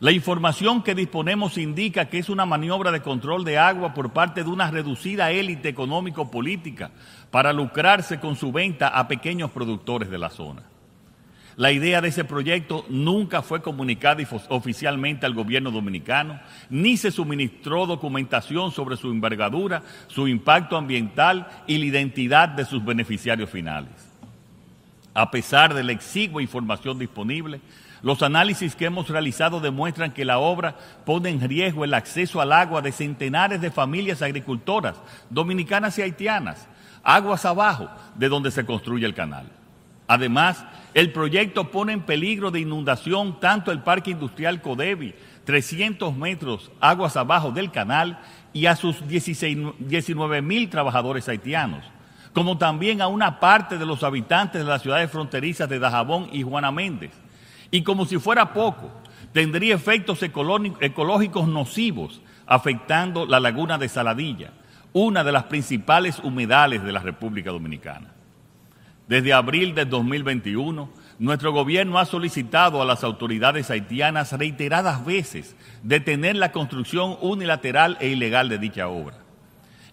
La 0.00 0.12
información 0.12 0.84
que 0.84 0.94
disponemos 0.94 1.58
indica 1.58 2.08
que 2.08 2.18
es 2.18 2.28
una 2.28 2.46
maniobra 2.46 2.92
de 2.92 3.02
control 3.02 3.44
de 3.44 3.58
agua 3.58 3.94
por 3.94 4.12
parte 4.12 4.44
de 4.44 4.48
una 4.48 4.70
reducida 4.70 5.32
élite 5.32 5.68
económico-política 5.68 6.92
para 7.32 7.52
lucrarse 7.52 8.20
con 8.20 8.36
su 8.36 8.52
venta 8.52 8.88
a 8.88 9.08
pequeños 9.08 9.50
productores 9.50 10.08
de 10.08 10.18
la 10.18 10.30
zona. 10.30 10.62
La 11.58 11.72
idea 11.72 12.00
de 12.00 12.06
ese 12.06 12.24
proyecto 12.24 12.86
nunca 12.88 13.42
fue 13.42 13.62
comunicada 13.62 14.22
oficialmente 14.48 15.26
al 15.26 15.34
gobierno 15.34 15.72
dominicano, 15.72 16.38
ni 16.70 16.96
se 16.96 17.10
suministró 17.10 17.84
documentación 17.84 18.70
sobre 18.70 18.96
su 18.96 19.10
envergadura, 19.10 19.82
su 20.06 20.28
impacto 20.28 20.76
ambiental 20.76 21.48
y 21.66 21.78
la 21.78 21.86
identidad 21.86 22.48
de 22.48 22.64
sus 22.64 22.84
beneficiarios 22.84 23.50
finales. 23.50 23.90
A 25.14 25.32
pesar 25.32 25.74
de 25.74 25.82
la 25.82 25.90
exigua 25.90 26.40
información 26.40 26.96
disponible, 26.96 27.60
los 28.02 28.22
análisis 28.22 28.76
que 28.76 28.84
hemos 28.84 29.08
realizado 29.08 29.58
demuestran 29.58 30.12
que 30.12 30.24
la 30.24 30.38
obra 30.38 30.76
pone 31.04 31.28
en 31.28 31.40
riesgo 31.40 31.82
el 31.84 31.94
acceso 31.94 32.40
al 32.40 32.52
agua 32.52 32.82
de 32.82 32.92
centenares 32.92 33.60
de 33.60 33.72
familias 33.72 34.22
agricultoras 34.22 34.94
dominicanas 35.28 35.98
y 35.98 36.02
haitianas, 36.02 36.68
aguas 37.02 37.44
abajo 37.44 37.90
de 38.14 38.28
donde 38.28 38.52
se 38.52 38.64
construye 38.64 39.04
el 39.04 39.14
canal. 39.14 39.57
Además, 40.08 40.64
el 40.94 41.12
proyecto 41.12 41.70
pone 41.70 41.92
en 41.92 42.00
peligro 42.00 42.50
de 42.50 42.60
inundación 42.60 43.38
tanto 43.38 43.70
el 43.70 43.82
Parque 43.82 44.10
Industrial 44.10 44.60
Codevi, 44.62 45.14
300 45.44 46.16
metros 46.16 46.72
aguas 46.80 47.16
abajo 47.16 47.52
del 47.52 47.70
canal, 47.70 48.18
y 48.54 48.66
a 48.66 48.74
sus 48.74 49.06
19 49.06 50.42
mil 50.42 50.70
trabajadores 50.70 51.28
haitianos, 51.28 51.84
como 52.32 52.56
también 52.56 53.02
a 53.02 53.08
una 53.08 53.38
parte 53.38 53.76
de 53.76 53.84
los 53.86 54.02
habitantes 54.02 54.62
de 54.62 54.66
las 54.68 54.82
ciudades 54.82 55.10
fronterizas 55.10 55.68
de 55.68 55.78
Dajabón 55.78 56.30
y 56.32 56.42
Juana 56.42 56.72
Méndez. 56.72 57.12
Y 57.70 57.82
como 57.82 58.06
si 58.06 58.18
fuera 58.18 58.54
poco, 58.54 58.90
tendría 59.32 59.74
efectos 59.74 60.22
ecológicos 60.22 61.48
nocivos 61.48 62.22
afectando 62.46 63.26
la 63.26 63.40
laguna 63.40 63.76
de 63.76 63.90
Saladilla, 63.90 64.52
una 64.94 65.22
de 65.22 65.32
las 65.32 65.44
principales 65.44 66.18
humedales 66.20 66.82
de 66.82 66.92
la 66.92 67.00
República 67.00 67.50
Dominicana. 67.50 68.14
Desde 69.08 69.32
abril 69.32 69.74
de 69.74 69.86
2021, 69.86 70.90
nuestro 71.18 71.50
gobierno 71.50 71.98
ha 71.98 72.04
solicitado 72.04 72.82
a 72.82 72.84
las 72.84 73.02
autoridades 73.04 73.70
haitianas 73.70 74.32
reiteradas 74.32 75.04
veces 75.04 75.56
detener 75.82 76.36
la 76.36 76.52
construcción 76.52 77.16
unilateral 77.22 77.96
e 78.00 78.08
ilegal 78.08 78.50
de 78.50 78.58
dicha 78.58 78.86
obra. 78.88 79.16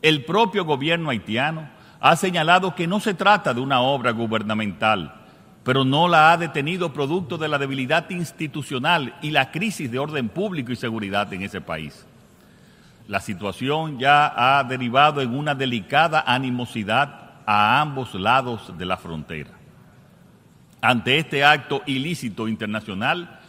El 0.02 0.26
propio 0.26 0.66
gobierno 0.66 1.10
haitiano 1.10 1.70
ha 2.02 2.18
señalado 2.18 2.76
que 2.76 2.88
no 2.88 3.00
se 3.00 3.14
trata 3.14 3.54
de 3.54 3.62
una 3.62 3.80
obra 3.80 4.12
gubernamental, 4.12 5.16
pero 5.64 5.86
no 5.86 6.10
la 6.10 6.34
ha 6.34 6.38
detenido 6.38 6.92
producto 6.92 7.38
de 7.38 7.48
la 7.48 7.58
debilidad 7.58 8.10
institucional 8.10 9.16
y 9.22 9.32
la 9.32 9.50
crisis 9.50 9.90
de 9.90 9.98
orden 9.98 10.28
público 10.28 10.74
y 10.74 10.76
seguridad 10.76 11.32
en 11.34 11.42
ese 11.42 11.62
país. 11.62 12.06
La 13.08 13.22
situación 13.22 13.98
ya 13.98 14.58
ha 14.58 14.64
derivado 14.66 15.22
en 15.22 15.34
una 15.34 15.56
delicada 15.56 16.22
animosidad 16.28 17.25
a 17.46 17.82
ambos 17.82 18.14
lados 18.16 18.78
de 18.78 18.86
la 18.86 18.98
frontera. 18.98 19.52
Ante 20.82 21.18
este 21.18 21.44
acto 21.44 21.82
ilícito 21.86 22.48
internacional, 22.48 23.40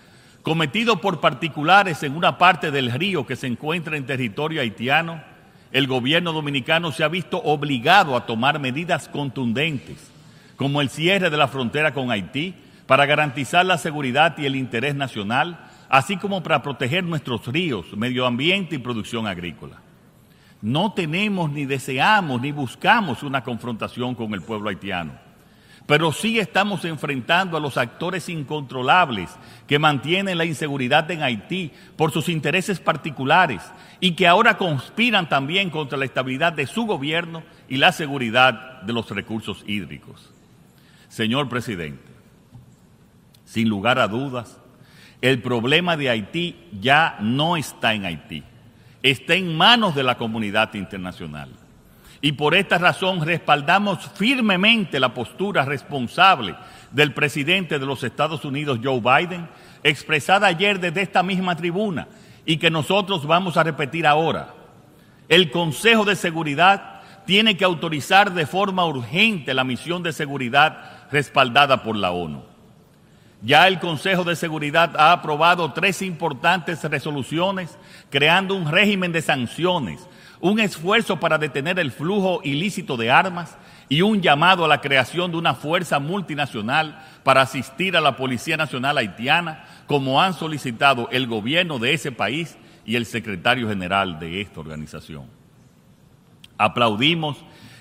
cometido 0.42 1.00
por 1.00 1.20
particulares 1.20 2.02
en 2.02 2.16
una 2.16 2.38
parte 2.38 2.70
del 2.70 2.92
río 2.92 3.26
que 3.26 3.36
se 3.36 3.46
encuentra 3.46 3.96
en 3.96 4.06
territorio 4.06 4.60
haitiano, 4.60 5.20
el 5.72 5.86
gobierno 5.86 6.32
dominicano 6.32 6.92
se 6.92 7.04
ha 7.04 7.08
visto 7.08 7.42
obligado 7.42 8.16
a 8.16 8.24
tomar 8.24 8.58
medidas 8.60 9.08
contundentes, 9.08 10.10
como 10.56 10.80
el 10.80 10.88
cierre 10.88 11.28
de 11.28 11.36
la 11.36 11.48
frontera 11.48 11.92
con 11.92 12.10
Haití, 12.10 12.54
para 12.86 13.04
garantizar 13.04 13.66
la 13.66 13.76
seguridad 13.76 14.38
y 14.38 14.46
el 14.46 14.56
interés 14.56 14.94
nacional, 14.94 15.58
así 15.88 16.16
como 16.16 16.42
para 16.42 16.62
proteger 16.62 17.04
nuestros 17.04 17.46
ríos, 17.48 17.86
medio 17.96 18.26
ambiente 18.26 18.76
y 18.76 18.78
producción 18.78 19.26
agrícola. 19.26 19.82
No 20.66 20.90
tenemos 20.90 21.52
ni 21.52 21.64
deseamos 21.64 22.40
ni 22.40 22.50
buscamos 22.50 23.22
una 23.22 23.44
confrontación 23.44 24.16
con 24.16 24.34
el 24.34 24.42
pueblo 24.42 24.68
haitiano, 24.68 25.12
pero 25.86 26.10
sí 26.10 26.40
estamos 26.40 26.84
enfrentando 26.84 27.56
a 27.56 27.60
los 27.60 27.76
actores 27.76 28.28
incontrolables 28.28 29.30
que 29.68 29.78
mantienen 29.78 30.36
la 30.36 30.44
inseguridad 30.44 31.08
en 31.12 31.22
Haití 31.22 31.70
por 31.94 32.10
sus 32.10 32.28
intereses 32.28 32.80
particulares 32.80 33.62
y 34.00 34.16
que 34.16 34.26
ahora 34.26 34.58
conspiran 34.58 35.28
también 35.28 35.70
contra 35.70 35.96
la 35.96 36.04
estabilidad 36.04 36.52
de 36.52 36.66
su 36.66 36.84
gobierno 36.84 37.44
y 37.68 37.76
la 37.76 37.92
seguridad 37.92 38.82
de 38.82 38.92
los 38.92 39.08
recursos 39.10 39.62
hídricos. 39.68 40.32
Señor 41.08 41.48
presidente, 41.48 42.10
sin 43.44 43.68
lugar 43.68 44.00
a 44.00 44.08
dudas, 44.08 44.58
el 45.20 45.40
problema 45.40 45.96
de 45.96 46.10
Haití 46.10 46.56
ya 46.80 47.18
no 47.20 47.56
está 47.56 47.94
en 47.94 48.04
Haití 48.04 48.42
está 49.10 49.34
en 49.34 49.56
manos 49.56 49.94
de 49.94 50.02
la 50.02 50.16
comunidad 50.16 50.74
internacional. 50.74 51.48
Y 52.20 52.32
por 52.32 52.54
esta 52.54 52.78
razón 52.78 53.24
respaldamos 53.24 54.10
firmemente 54.14 54.98
la 54.98 55.14
postura 55.14 55.64
responsable 55.64 56.54
del 56.90 57.12
presidente 57.12 57.78
de 57.78 57.86
los 57.86 58.02
Estados 58.02 58.44
Unidos, 58.44 58.80
Joe 58.82 59.00
Biden, 59.00 59.48
expresada 59.82 60.46
ayer 60.46 60.80
desde 60.80 61.02
esta 61.02 61.22
misma 61.22 61.54
tribuna 61.54 62.08
y 62.44 62.56
que 62.56 62.70
nosotros 62.70 63.26
vamos 63.26 63.56
a 63.56 63.62
repetir 63.62 64.06
ahora. 64.06 64.54
El 65.28 65.50
Consejo 65.50 66.04
de 66.04 66.16
Seguridad 66.16 67.00
tiene 67.26 67.56
que 67.56 67.64
autorizar 67.64 68.32
de 68.32 68.46
forma 68.46 68.86
urgente 68.86 69.52
la 69.52 69.64
misión 69.64 70.02
de 70.02 70.12
seguridad 70.12 71.06
respaldada 71.10 71.82
por 71.82 71.96
la 71.96 72.12
ONU. 72.12 72.55
Ya 73.46 73.68
el 73.68 73.78
Consejo 73.78 74.24
de 74.24 74.34
Seguridad 74.34 74.96
ha 74.98 75.12
aprobado 75.12 75.72
tres 75.72 76.02
importantes 76.02 76.82
resoluciones 76.82 77.78
creando 78.10 78.56
un 78.56 78.68
régimen 78.68 79.12
de 79.12 79.22
sanciones, 79.22 80.04
un 80.40 80.58
esfuerzo 80.58 81.20
para 81.20 81.38
detener 81.38 81.78
el 81.78 81.92
flujo 81.92 82.40
ilícito 82.42 82.96
de 82.96 83.12
armas 83.12 83.56
y 83.88 84.02
un 84.02 84.20
llamado 84.20 84.64
a 84.64 84.68
la 84.68 84.80
creación 84.80 85.30
de 85.30 85.36
una 85.36 85.54
fuerza 85.54 86.00
multinacional 86.00 87.00
para 87.22 87.42
asistir 87.42 87.96
a 87.96 88.00
la 88.00 88.16
Policía 88.16 88.56
Nacional 88.56 88.98
Haitiana, 88.98 89.64
como 89.86 90.20
han 90.20 90.34
solicitado 90.34 91.08
el 91.12 91.28
gobierno 91.28 91.78
de 91.78 91.94
ese 91.94 92.10
país 92.10 92.58
y 92.84 92.96
el 92.96 93.06
secretario 93.06 93.68
general 93.68 94.18
de 94.18 94.40
esta 94.40 94.58
organización. 94.58 95.26
Aplaudimos 96.58 97.36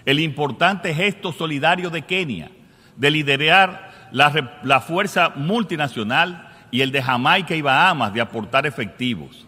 el 0.05 0.19
importante 0.19 0.93
gesto 0.93 1.33
solidario 1.33 1.89
de 1.89 2.03
Kenia 2.03 2.51
de 2.95 3.09
liderar 3.09 3.94
la, 4.15 4.79
fuerza 4.79 5.33
multinacional 5.35 6.49
y 6.71 6.81
el 6.81 6.91
de 6.91 7.03
Jamaica 7.03 7.53
y 7.53 7.61
Bahamas 7.61 8.13
de 8.13 8.21
aportar 8.21 8.65
efectivos. 8.65 9.45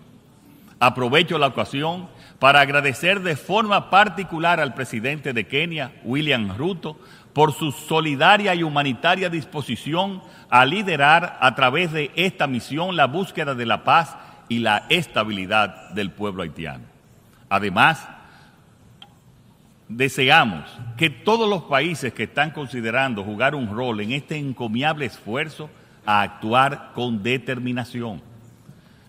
Aprovecho 0.80 1.38
la 1.38 1.48
ocasión 1.48 2.08
para 2.38 2.60
agradecer 2.60 3.22
de 3.22 3.38
forma 3.38 3.90
particular 3.90 4.60
al 4.60 4.74
presidente 4.74 5.32
de 5.32 5.48
Kenia, 5.48 5.94
William 6.04 6.56
Ruto, 6.58 7.00
por 7.32 7.54
su 7.54 7.72
solidaria 7.72 8.54
y 8.56 8.64
humanitaria 8.64 9.30
disposición 9.30 10.22
a 10.50 10.66
liderar 10.66 11.38
a 11.40 11.56
través 11.56 11.94
de 11.94 12.12
esta 12.16 12.46
misión 12.46 12.96
la 12.96 13.06
búsqueda 13.06 13.56
de 13.56 13.66
la 13.66 13.84
paz 13.84 14.18
y 14.50 14.60
la 14.60 14.86
estabilidad 14.90 15.92
del 15.92 16.12
pueblo 16.12 16.44
haitiano. 16.44 16.84
Además, 17.50 18.06
deseamos 19.90 20.66
que 20.98 21.10
todos 21.10 21.50
los 21.50 21.64
países 21.64 22.14
que 22.14 22.24
están 22.24 22.52
considerando 22.52 23.24
jugar 23.24 23.56
un 23.56 23.70
rol 23.70 24.02
en 24.02 24.12
este 24.12 24.38
encomiable 24.38 25.06
esfuerzo 25.06 25.70
a 26.06 26.22
actuar 26.22 26.92
con 26.94 27.24
determinación. 27.24 28.22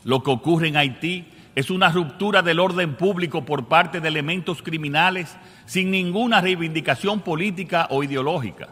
Lo 0.04 0.22
que 0.22 0.30
ocurre 0.30 0.68
en 0.68 0.76
Haití 0.76 1.26
es 1.54 1.70
una 1.70 1.90
ruptura 1.90 2.42
del 2.42 2.60
orden 2.60 2.94
público 2.94 3.44
por 3.44 3.66
parte 3.66 4.00
de 4.00 4.08
elementos 4.08 4.62
criminales 4.62 5.36
sin 5.66 5.90
ninguna 5.90 6.40
reivindicación 6.40 7.20
política 7.20 7.88
o 7.90 8.04
ideológica, 8.04 8.68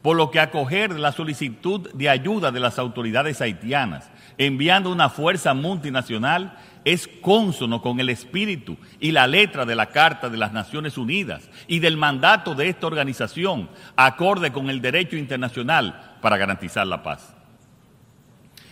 por 0.00 0.16
lo 0.16 0.30
que 0.30 0.40
acoger 0.40 0.98
la 0.98 1.12
solicitud 1.12 1.90
de 1.92 2.08
ayuda 2.08 2.50
de 2.50 2.60
las 2.60 2.78
autoridades 2.78 3.40
haitianas 3.40 4.10
enviando 4.38 4.90
una 4.90 5.08
fuerza 5.08 5.54
multinacional 5.54 6.56
es 6.84 7.08
cónsono 7.20 7.80
con 7.80 8.00
el 8.00 8.08
espíritu 8.08 8.76
y 9.00 9.12
la 9.12 9.26
letra 9.26 9.64
de 9.64 9.74
la 9.74 9.86
Carta 9.86 10.28
de 10.28 10.36
las 10.36 10.52
Naciones 10.52 10.98
Unidas 10.98 11.48
y 11.66 11.78
del 11.78 11.96
mandato 11.96 12.54
de 12.54 12.68
esta 12.68 12.86
organización, 12.86 13.68
acorde 13.96 14.52
con 14.52 14.68
el 14.68 14.80
derecho 14.80 15.16
internacional 15.16 16.16
para 16.20 16.36
garantizar 16.36 16.86
la 16.86 17.02
paz. 17.02 17.34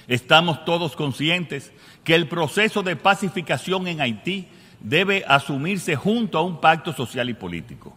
Estamos 0.08 0.64
todos 0.64 0.96
conscientes 0.96 1.72
que 2.02 2.14
el 2.14 2.26
proceso 2.26 2.82
de 2.82 2.96
pacificación 2.96 3.86
en 3.86 4.00
Haití 4.00 4.48
debe 4.80 5.24
asumirse 5.28 5.94
junto 5.94 6.38
a 6.38 6.42
un 6.42 6.60
pacto 6.60 6.92
social 6.92 7.28
y 7.30 7.34
político. 7.34 7.96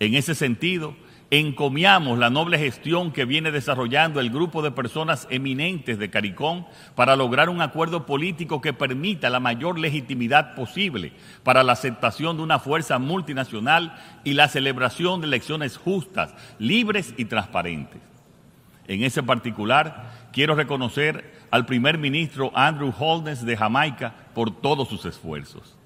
En 0.00 0.14
ese 0.14 0.34
sentido, 0.34 0.96
encomiamos 1.38 2.18
la 2.18 2.30
noble 2.30 2.58
gestión 2.58 3.10
que 3.10 3.24
viene 3.24 3.50
desarrollando 3.50 4.20
el 4.20 4.30
grupo 4.30 4.62
de 4.62 4.70
personas 4.70 5.26
eminentes 5.30 5.98
de 5.98 6.10
CARICOM 6.10 6.66
para 6.94 7.16
lograr 7.16 7.48
un 7.48 7.60
acuerdo 7.60 8.06
político 8.06 8.60
que 8.60 8.72
permita 8.72 9.28
la 9.28 9.40
mayor 9.40 9.78
legitimidad 9.78 10.54
posible 10.54 11.12
para 11.42 11.62
la 11.62 11.72
aceptación 11.72 12.36
de 12.36 12.42
una 12.44 12.58
fuerza 12.58 12.98
multinacional 12.98 13.94
y 14.24 14.34
la 14.34 14.48
celebración 14.48 15.20
de 15.20 15.26
elecciones 15.26 15.76
justas, 15.76 16.34
libres 16.58 17.12
y 17.16 17.24
transparentes. 17.24 18.00
En 18.86 19.02
ese 19.02 19.22
particular, 19.22 20.28
quiero 20.32 20.54
reconocer 20.54 21.34
al 21.50 21.66
primer 21.66 21.98
ministro 21.98 22.52
Andrew 22.54 22.94
Holness 22.96 23.44
de 23.44 23.56
Jamaica 23.56 24.14
por 24.32 24.60
todos 24.60 24.88
sus 24.88 25.04
esfuerzos. 25.04 25.76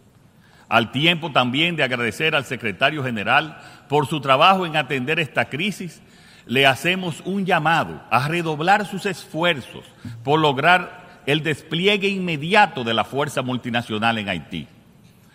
Al 0.71 0.93
tiempo 0.93 1.33
también 1.33 1.75
de 1.75 1.83
agradecer 1.83 2.37
al 2.37 2.45
secretario 2.45 3.03
general 3.03 3.61
por 3.89 4.07
su 4.07 4.21
trabajo 4.21 4.65
en 4.65 4.77
atender 4.77 5.19
esta 5.19 5.47
crisis, 5.47 6.01
le 6.47 6.65
hacemos 6.65 7.23
un 7.25 7.45
llamado 7.45 8.01
a 8.09 8.29
redoblar 8.29 8.87
sus 8.87 9.05
esfuerzos 9.05 9.85
por 10.23 10.39
lograr 10.39 11.23
el 11.27 11.43
despliegue 11.43 12.09
inmediato 12.09 12.85
de 12.85 12.95
la 12.95 13.03
fuerza 13.03 13.43
multinacional 13.43 14.19
en 14.19 14.29
Haití. 14.29 14.69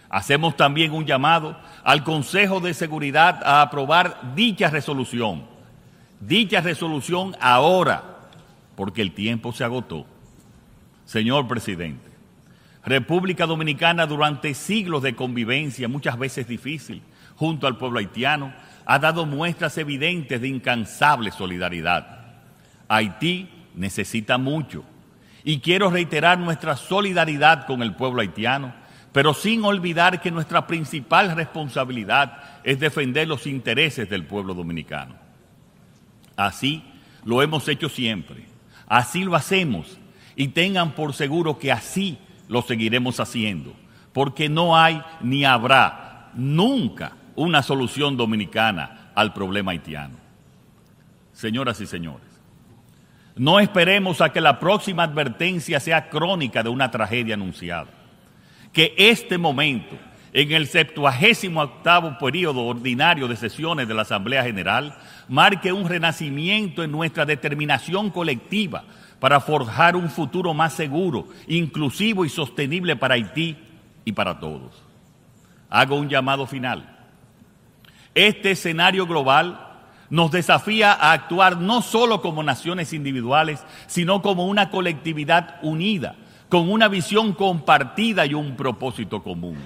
Hacemos 0.09 0.55
también 0.55 0.93
un 0.93 1.05
llamado 1.05 1.57
al 1.83 2.05
Consejo 2.05 2.61
de 2.61 2.73
Seguridad 2.73 3.41
a 3.43 3.61
aprobar 3.61 4.33
dicha 4.35 4.69
resolución. 4.69 5.43
Dicha 6.21 6.61
resolución 6.61 7.35
ahora, 7.41 8.21
porque 8.77 9.01
el 9.01 9.13
tiempo 9.13 9.51
se 9.51 9.65
agotó. 9.65 10.05
Señor 11.03 11.45
presidente, 11.49 12.04
República 12.85 13.47
Dominicana 13.47 14.05
durante 14.05 14.53
siglos 14.53 15.01
de 15.01 15.15
convivencia, 15.15 15.87
muchas 15.87 16.19
veces 16.19 16.47
difícil, 16.47 17.01
junto 17.35 17.65
al 17.65 17.77
pueblo 17.77 17.99
haitiano, 17.99 18.53
ha 18.85 18.99
dado 18.99 19.25
muestras 19.25 19.77
evidentes 19.79 20.39
de 20.39 20.47
incansable 20.47 21.31
solidaridad. 21.31 22.35
Haití 22.87 23.49
necesita 23.73 24.37
mucho 24.37 24.85
y 25.43 25.59
quiero 25.59 25.89
reiterar 25.89 26.37
nuestra 26.37 26.77
solidaridad 26.77 27.65
con 27.65 27.81
el 27.81 27.95
pueblo 27.95 28.21
haitiano, 28.21 28.73
pero 29.11 29.33
sin 29.33 29.63
olvidar 29.65 30.21
que 30.21 30.29
nuestra 30.29 30.67
principal 30.67 31.35
responsabilidad 31.35 32.61
es 32.63 32.79
defender 32.79 33.27
los 33.27 33.47
intereses 33.47 34.07
del 34.09 34.25
pueblo 34.25 34.53
dominicano. 34.53 35.15
Así 36.35 36.83
lo 37.23 37.41
hemos 37.41 37.67
hecho 37.67 37.89
siempre, 37.89 38.45
así 38.87 39.23
lo 39.23 39.35
hacemos 39.35 39.97
y 40.35 40.49
tengan 40.49 40.91
por 40.91 41.13
seguro 41.13 41.57
que 41.57 41.71
así 41.71 42.19
lo 42.47 42.61
seguiremos 42.61 43.19
haciendo, 43.19 43.73
porque 44.13 44.49
no 44.49 44.77
hay 44.77 45.01
ni 45.21 45.45
habrá 45.45 46.31
nunca 46.35 47.13
una 47.35 47.61
solución 47.61 48.17
dominicana 48.17 49.11
al 49.15 49.33
problema 49.33 49.71
haitiano. 49.71 50.15
Señoras 51.33 51.81
y 51.81 51.85
señores, 51.85 52.25
no 53.35 53.59
esperemos 53.59 54.21
a 54.21 54.31
que 54.31 54.39
la 54.39 54.59
próxima 54.59 55.03
advertencia 55.03 55.79
sea 55.79 56.09
crónica 56.09 56.63
de 56.63 56.69
una 56.69 56.89
tragedia 56.89 57.33
anunciada. 57.33 57.87
Que 58.71 58.93
este 58.97 59.37
momento, 59.37 59.97
en 60.31 60.51
el 60.51 60.67
septuagésimo 60.67 61.61
octavo 61.61 62.17
periodo 62.17 62.65
ordinario 62.65 63.27
de 63.27 63.35
sesiones 63.35 63.87
de 63.87 63.93
la 63.93 64.03
Asamblea 64.03 64.43
General, 64.43 64.95
marque 65.27 65.73
un 65.73 65.87
renacimiento 65.87 66.83
en 66.83 66.91
nuestra 66.91 67.25
determinación 67.25 68.09
colectiva 68.09 68.85
para 69.19 69.39
forjar 69.39 69.95
un 69.95 70.09
futuro 70.09 70.53
más 70.53 70.73
seguro, 70.73 71.27
inclusivo 71.47 72.25
y 72.25 72.29
sostenible 72.29 72.95
para 72.95 73.15
Haití 73.15 73.57
y 74.03 74.11
para 74.11 74.39
todos. 74.39 74.83
Hago 75.69 75.95
un 75.95 76.09
llamado 76.09 76.45
final 76.45 76.95
este 78.15 78.51
escenario 78.51 79.05
global 79.05 79.59
nos 80.09 80.31
desafía 80.31 80.93
a 80.93 81.11
actuar 81.11 81.57
no 81.57 81.81
solo 81.81 82.21
como 82.21 82.43
naciones 82.43 82.93
individuales, 82.93 83.61
sino 83.87 84.21
como 84.21 84.47
una 84.47 84.69
colectividad 84.71 85.57
unida, 85.61 86.15
con 86.47 86.71
una 86.71 86.87
visión 86.87 87.33
compartida 87.33 88.25
y 88.25 88.33
un 88.33 88.55
propósito 88.55 89.21
común. 89.21 89.57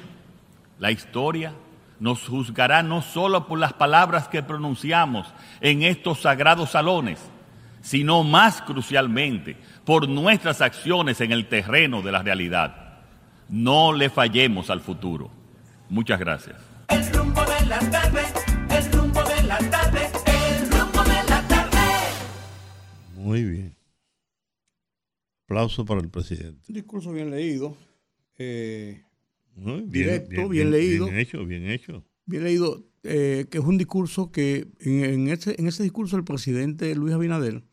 La 0.79 0.89
historia 0.89 1.53
nos 1.99 2.27
juzgará 2.27 2.81
no 2.81 3.03
solo 3.03 3.45
por 3.45 3.59
las 3.59 3.73
palabras 3.73 4.27
que 4.27 4.41
pronunciamos 4.41 5.27
en 5.61 5.83
estos 5.83 6.21
sagrados 6.21 6.71
salones, 6.71 7.19
sino 7.89 8.23
más 8.23 8.61
crucialmente 8.61 9.57
por 9.83 10.07
nuestras 10.07 10.61
acciones 10.61 11.21
en 11.21 11.31
el 11.31 11.49
terreno 11.49 12.03
de 12.03 12.11
la 12.11 12.21
realidad. 12.21 12.99
No 13.49 13.93
le 13.93 14.11
fallemos 14.11 14.69
al 14.69 14.79
futuro. 14.79 15.31
Muchas 15.89 16.19
gracias. 16.19 16.55
El 16.87 17.11
rumbo 17.11 17.41
de 17.41 17.65
la 17.65 17.79
tarde, 17.79 18.21
el 18.69 18.91
rumbo 18.91 19.23
de 19.23 19.41
la 19.41 19.57
tarde, 19.57 20.01
el 20.27 20.69
rumbo 20.69 21.01
de 21.01 21.29
la 21.29 21.47
tarde. 21.47 21.79
Muy 23.15 23.43
bien. 23.43 23.75
Aplauso 25.45 25.83
para 25.83 25.99
el 25.99 26.09
presidente. 26.09 26.61
Un 26.69 26.75
discurso 26.75 27.11
bien 27.11 27.31
leído. 27.31 27.75
Eh, 28.37 29.01
bien, 29.55 29.89
directo, 29.89 30.47
bien, 30.47 30.69
leído. 30.69 31.05
Bien 31.07 31.17
hecho, 31.17 31.43
bien 31.43 31.67
hecho. 31.67 32.05
Bien 32.27 32.43
leído, 32.43 32.85
eh, 33.01 33.47
que 33.49 33.57
es 33.57 33.63
un 33.63 33.79
discurso 33.79 34.31
que 34.31 34.67
en, 34.79 35.27
ese, 35.29 35.55
en 35.57 35.67
ese 35.67 35.81
discurso 35.81 36.17
el 36.17 36.23
presidente 36.23 36.93
Luis 36.93 37.15
Abinader 37.15 37.63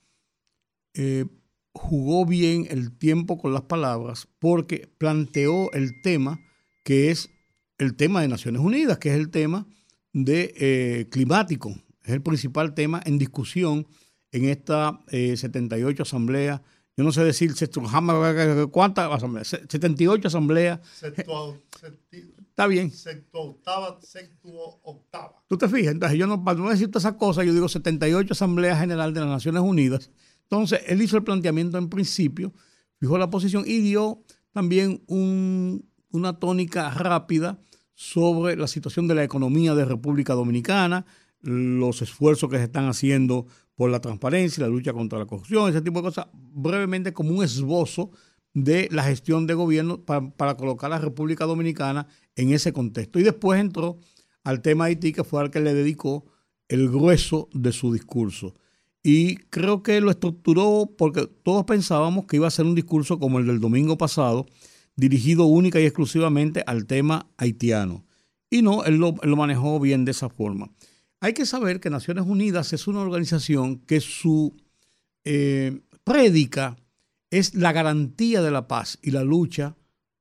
eh, 0.97 1.27
jugó 1.73 2.27
bien 2.27 2.67
el 2.71 2.97
tiempo 2.97 3.39
con 3.39 3.53
las 3.53 3.63
palabras 3.63 4.29
porque 4.39 4.89
planteó 4.99 5.71
el 5.73 6.01
tema 6.03 6.41
que 6.85 7.11
es 7.11 7.31
el 7.79 7.97
tema 7.97 8.23
de 8.23 8.29
Naciones 8.29 8.63
Unidas, 8.63 8.99
que 8.99 9.11
es 9.11 9.17
el 9.17 9.31
tema 9.31 9.67
de 10.13 10.55
eh, 10.57 11.09
climático. 11.11 11.75
Es 12.03 12.13
el 12.13 12.23
principal 12.23 12.75
tema 12.75 13.03
en 13.05 13.19
discusión 13.19 13.87
en 14.33 14.47
esta 14.47 15.01
78 15.11 16.03
eh, 16.03 16.03
Asamblea 16.03 16.63
yo 16.97 17.05
no 17.05 17.13
sé 17.13 17.23
decir 17.25 17.53
cuántas 18.73 19.13
asambleas, 19.13 19.49
78 19.69 20.29
asambleas. 20.29 20.81
Está 22.49 22.67
bien. 22.67 22.91
Sexto, 22.91 23.39
octava, 23.39 23.99
sexto, 24.01 24.81
octava. 24.83 25.43
Tú 25.47 25.59
te 25.59 25.69
fijas, 25.69 25.93
entonces 25.93 26.19
yo 26.19 26.27
no, 26.27 26.43
para 26.43 26.59
no 26.59 26.71
decirte 26.71 26.97
esa 26.97 27.19
cosa, 27.19 27.45
yo 27.45 27.53
digo 27.53 27.69
78 27.69 28.33
Asamblea 28.33 28.79
General 28.79 29.13
de 29.13 29.21
las 29.21 29.29
Naciones 29.29 29.61
Unidas. 29.61 30.11
Entonces, 30.51 30.81
él 30.87 31.03
hizo 31.03 31.17
el 31.17 31.25
planteamiento 31.25 31.79
en 31.79 31.89
principio, 31.89 32.53
fijó 32.99 33.19
la 33.19 33.31
posición 33.31 33.65
y 33.67 33.79
dio 33.81 34.23
también 34.53 35.03
una 35.09 36.39
tónica 36.39 36.91
rápida 36.91 37.59
sobre 37.95 38.57
la 38.57 38.67
situación 38.67 39.09
de 39.09 39.15
la 39.15 39.25
economía 39.25 39.75
de 39.75 39.85
República 39.85 40.35
Dominicana, 40.35 41.07
los 41.41 42.03
esfuerzos 42.03 42.51
que 42.51 42.59
se 42.59 42.65
están 42.65 42.89
haciendo 42.89 43.47
por 43.75 43.91
la 43.91 44.01
transparencia, 44.01 44.65
la 44.65 44.71
lucha 44.71 44.93
contra 44.93 45.19
la 45.19 45.27
corrupción, 45.27 45.69
ese 45.69 45.83
tipo 45.83 46.01
de 46.01 46.05
cosas, 46.05 46.27
brevemente 46.33 47.13
como 47.13 47.31
un 47.31 47.45
esbozo 47.45 48.11
de 48.55 48.89
la 48.91 49.05
gestión 49.05 49.47
de 49.47 49.53
gobierno 49.53 50.03
para, 50.03 50.57
colocar 50.57 50.91
a 50.91 50.97
la 50.97 51.03
República 51.03 51.45
Dominicana 51.45 52.09
en 52.37 52.53
ese 52.53 52.73
contexto. 52.73 53.19
Y 53.19 53.23
después 53.23 53.61
entró 53.61 53.99
al 54.45 54.63
tema 54.63 54.87
Haití, 54.87 55.13
que 55.13 55.25
fue 55.25 55.43
al 55.43 55.51
que 55.51 55.61
le 55.61 55.75
dedicó 55.75 56.25
el 56.69 56.89
grueso 56.89 57.51
de 57.53 57.73
su 57.73 57.93
discurso. 57.93 58.55
Y 59.09 59.37
creo 59.37 59.85
que 59.85 60.01
lo 60.01 60.11
estructuró 60.11 60.91
porque 60.99 61.29
todos 61.45 61.65
pensábamos 61.65 62.25
que 62.25 62.39
iba 62.39 62.49
a 62.49 62.51
ser 62.51 62.65
un 62.67 62.75
discurso 62.75 63.21
como 63.21 63.39
el 63.39 63.47
del 63.47 63.61
domingo 63.61 63.97
pasado, 63.97 64.47
dirigido 64.97 65.45
única 65.45 65.81
y 65.81 65.85
exclusivamente 65.85 66.65
al 66.67 66.87
tema 66.87 67.29
haitiano. 67.37 68.05
Y 68.51 68.63
no, 68.63 68.83
él 68.83 68.97
lo, 68.97 69.13
manejó 69.37 69.79
bien 69.79 70.05
de 70.05 70.11
esa 70.11 70.29
forma. 70.29 70.73
Hay 71.21 71.35
que 71.35 71.47
saber 71.47 71.79
que 71.79 71.89
Naciones 71.89 72.25
Unidas 72.27 72.73
es 72.73 72.89
una 72.89 72.99
organización 72.99 73.79
que 73.79 74.01
su 74.01 74.57
eh, 75.23 75.83
prédica 76.03 76.77
es 77.31 77.55
la 77.55 77.71
garantía 77.71 78.43
de 78.43 78.51
la 78.51 78.67
paz 78.67 78.99
y 79.03 79.13
la 79.13 79.23
lucha 79.23 79.77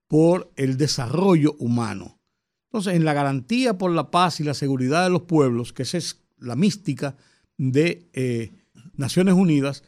por 0.07 0.51
el 0.57 0.77
desarrollo 0.77 1.55
humano. 1.57 2.19
Entonces, 2.65 2.93
en 2.93 3.03
la 3.03 3.13
garantía 3.13 3.79
por 3.79 3.89
la 3.89 4.11
paz 4.11 4.39
y 4.39 4.43
la 4.43 4.53
seguridad 4.53 5.05
de 5.05 5.09
los 5.09 5.23
pueblos, 5.23 5.73
que 5.73 5.81
esa 5.81 5.97
es 5.97 6.21
la 6.37 6.55
mística 6.55 7.17
de 7.57 8.11
eh, 8.13 8.51
Naciones 8.97 9.35
Unidas, 9.35 9.83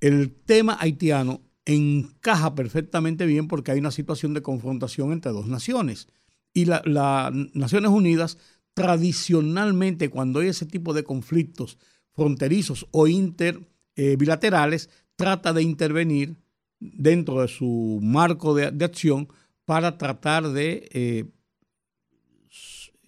el 0.00 0.34
tema 0.34 0.76
haitiano 0.80 1.40
encaja 1.64 2.54
perfectamente 2.54 3.26
bien 3.26 3.48
porque 3.48 3.72
hay 3.72 3.78
una 3.78 3.90
situación 3.90 4.34
de 4.34 4.42
confrontación 4.42 5.12
entre 5.12 5.32
dos 5.32 5.46
naciones. 5.46 6.08
Y 6.52 6.66
las 6.66 6.82
Naciones 6.84 7.90
Unidas, 7.90 8.38
tradicionalmente, 8.74 10.08
cuando 10.08 10.40
hay 10.40 10.48
ese 10.48 10.66
tipo 10.66 10.92
de 10.92 11.04
conflictos 11.04 11.78
fronterizos 12.12 12.86
o 12.92 13.08
inter 13.08 13.60
eh, 13.96 14.16
bilaterales, 14.16 14.88
trata 15.16 15.52
de 15.52 15.62
intervenir 15.62 16.36
dentro 16.78 17.40
de 17.40 17.48
su 17.48 17.98
marco 18.02 18.54
de, 18.54 18.84
acción 18.84 19.28
para 19.64 19.96
tratar 19.98 20.48
de 20.50 20.88
eh, 20.92 21.24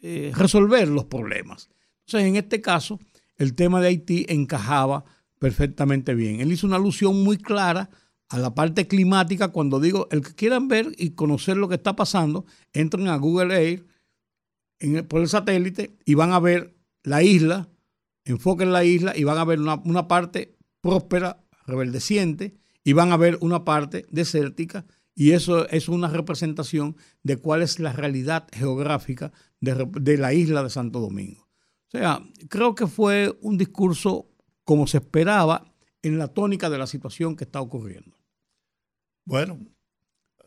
eh, 0.03 0.33
resolver 0.35 0.89
los 0.89 1.05
problemas. 1.05 1.69
Entonces, 2.07 2.29
en 2.29 2.37
este 2.37 2.61
caso, 2.61 2.99
el 3.37 3.55
tema 3.55 3.81
de 3.81 3.89
Haití 3.89 4.27
encajaba 4.29 5.05
perfectamente 5.39 6.15
bien. 6.15 6.41
Él 6.41 6.53
hizo 6.53 6.67
una 6.67 6.77
alusión 6.77 7.23
muy 7.23 7.39
clara 7.39 7.91
a 8.29 8.39
la 8.39 8.55
parte 8.55 8.89
climática 8.89 9.49
cuando 9.49 9.81
digo, 9.81 10.09
el 10.11 10.23
que 10.23 10.35
quieran 10.35 10.69
ver 10.69 10.93
y 10.99 11.11
conocer 11.11 11.57
lo 11.57 11.69
que 11.69 11.77
está 11.77 11.95
pasando, 11.95 12.45
entren 12.73 13.09
a 13.09 13.17
Google 13.17 13.55
Air 13.55 13.87
por 15.09 15.21
el 15.21 15.29
satélite 15.29 15.97
y 16.05 16.15
van 16.15 16.33
a 16.33 16.41
ver 16.41 16.75
la 17.03 17.23
isla, 17.23 17.69
enfoquen 18.25 18.73
la 18.73 18.85
isla 18.85 19.17
y 19.17 19.25
van 19.25 19.39
a 19.39 19.45
ver 19.45 19.61
una, 19.61 19.77
una 19.85 20.09
parte 20.09 20.57
próspera, 20.81 21.45
reverdeciente, 21.67 22.57
y 22.85 22.93
van 22.93 23.13
a 23.13 23.17
ver 23.17 23.39
una 23.41 23.65
parte 23.65 24.07
desértica 24.11 24.87
y 25.19 25.33
eso 25.33 25.67
es 25.71 25.89
una 25.89 26.09
representación 26.09 26.95
de 27.23 27.39
cuál 27.39 27.63
es 27.63 27.81
la 27.81 27.93
realidad 27.93 28.47
geográfica 28.53 29.33
de, 29.61 30.19
la 30.19 30.35
isla 30.35 30.63
de 30.63 30.71
Santo 30.71 31.01
Domingo. 31.01 31.49
O 31.89 31.91
sea, 31.91 32.21
creo 32.51 32.75
que 32.75 32.87
fue 32.87 33.37
un 33.41 33.57
discurso 33.57 34.29
como 34.67 34.87
se 34.87 34.99
esperaba 34.99 35.73
en 36.03 36.19
la 36.19 36.29
tónica 36.29 36.69
de 36.69 36.77
la 36.77 36.87
situación 36.87 37.37
que 37.37 37.45
está 37.45 37.63
ocurriendo. 37.63 38.15
Bueno, 39.25 39.59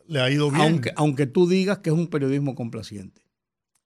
le 0.06 0.20
ha 0.20 0.30
ido 0.30 0.48
bien. 0.52 0.62
Aunque, 0.62 0.92
aunque 0.94 1.26
tú 1.26 1.48
digas 1.48 1.78
que 1.78 1.90
es 1.90 1.96
un 1.96 2.06
periodismo 2.06 2.54
complaciente. 2.54 3.20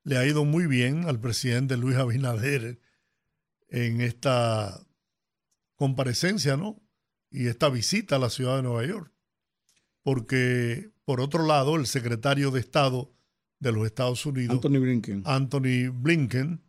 Le 0.03 0.19
ha 0.19 0.27
ido 0.27 0.45
muy 0.45 0.67
bien 0.67 1.09
al 1.09 1.19
presidente 1.19 1.79
Luis 1.79 1.97
Abinader 1.97 2.79
en 3.71 4.03
esta 4.03 4.87
comparecencia, 5.77 6.59
¿no? 6.59 6.85
y 7.35 7.49
esta 7.49 7.69
visita 7.69 8.17
a 8.17 8.19
la 8.21 8.31
ciudad 8.31 8.57
de 8.57 8.63
Nueva 8.63 8.87
York. 8.87 9.13
Porque, 10.03 10.91
por 11.05 11.21
otro 11.21 11.47
lado, 11.47 11.75
el 11.75 11.87
secretario 11.87 12.53
de 12.53 12.61
Estado 12.61 13.13
de 13.59 13.73
los 13.73 13.87
Estados 13.87 14.25
Unidos, 14.25 14.57
Anthony 14.57 14.79
Blinken, 14.79 15.23
Anthony 15.25 15.91
Blinken 15.93 16.64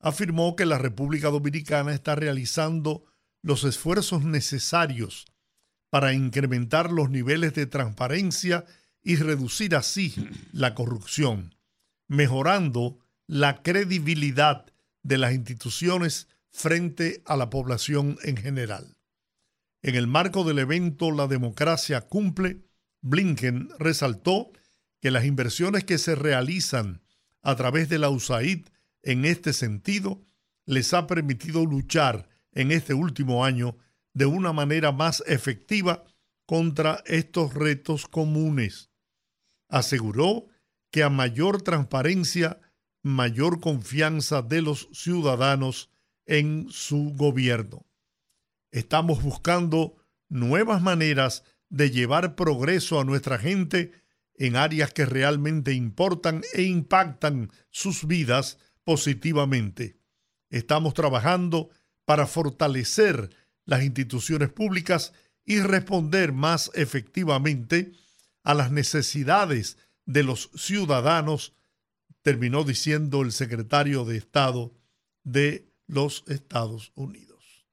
afirmó 0.00 0.56
que 0.56 0.66
la 0.66 0.78
República 0.78 1.28
Dominicana 1.28 1.92
está 1.92 2.14
realizando 2.14 3.04
los 3.42 3.64
esfuerzos 3.64 4.24
necesarios 4.24 5.26
para 5.90 6.12
incrementar 6.12 6.90
los 6.90 7.10
niveles 7.10 7.54
de 7.54 7.66
transparencia 7.66 8.64
y 9.02 9.16
reducir 9.16 9.74
así 9.74 10.14
la 10.52 10.74
corrupción, 10.74 11.54
mejorando 12.06 12.98
la 13.26 13.62
credibilidad 13.62 14.66
de 15.02 15.18
las 15.18 15.32
instituciones 15.32 16.28
frente 16.50 17.22
a 17.26 17.36
la 17.36 17.50
población 17.50 18.18
en 18.22 18.36
general. 18.36 18.96
En 19.82 19.94
el 19.94 20.06
marco 20.06 20.44
del 20.44 20.58
evento 20.58 21.10
La 21.10 21.26
democracia 21.26 22.02
cumple, 22.02 22.60
Blinken 23.00 23.70
resaltó 23.78 24.52
que 25.00 25.10
las 25.10 25.24
inversiones 25.24 25.84
que 25.84 25.96
se 25.96 26.14
realizan 26.14 27.02
a 27.42 27.56
través 27.56 27.88
de 27.88 27.98
la 27.98 28.10
USAID 28.10 28.66
en 29.02 29.24
este 29.24 29.52
sentido 29.52 30.22
les 30.66 30.94
ha 30.94 31.06
permitido 31.06 31.66
luchar 31.66 32.28
en 32.52 32.72
este 32.72 32.94
último 32.94 33.44
año 33.44 33.76
de 34.12 34.26
una 34.26 34.52
manera 34.52 34.92
más 34.92 35.22
efectiva 35.26 36.04
contra 36.46 37.02
estos 37.06 37.54
retos 37.54 38.06
comunes. 38.06 38.90
Aseguró 39.68 40.46
que 40.90 41.02
a 41.02 41.10
mayor 41.10 41.62
transparencia, 41.62 42.60
mayor 43.02 43.60
confianza 43.60 44.42
de 44.42 44.62
los 44.62 44.88
ciudadanos 44.92 45.90
en 46.26 46.66
su 46.70 47.14
gobierno. 47.16 47.86
Estamos 48.72 49.22
buscando 49.22 49.96
nuevas 50.28 50.82
maneras 50.82 51.44
de 51.68 51.90
llevar 51.90 52.34
progreso 52.34 53.00
a 53.00 53.04
nuestra 53.04 53.38
gente 53.38 53.92
en 54.34 54.56
áreas 54.56 54.92
que 54.92 55.06
realmente 55.06 55.72
importan 55.72 56.42
e 56.52 56.62
impactan 56.62 57.50
sus 57.70 58.06
vidas 58.06 58.58
positivamente. 58.90 60.00
Estamos 60.50 60.94
trabajando 60.94 61.70
para 62.04 62.26
fortalecer 62.26 63.30
las 63.66 63.84
instituciones 63.84 64.48
públicas 64.48 65.12
y 65.44 65.60
responder 65.60 66.32
más 66.32 66.72
efectivamente 66.74 67.92
a 68.42 68.52
las 68.52 68.72
necesidades 68.72 69.78
de 70.06 70.24
los 70.24 70.50
ciudadanos, 70.56 71.54
terminó 72.22 72.64
diciendo 72.64 73.22
el 73.22 73.30
secretario 73.30 74.04
de 74.04 74.16
Estado 74.16 74.72
de 75.22 75.68
los 75.86 76.24
Estados 76.26 76.90
Unidos. 76.96 77.68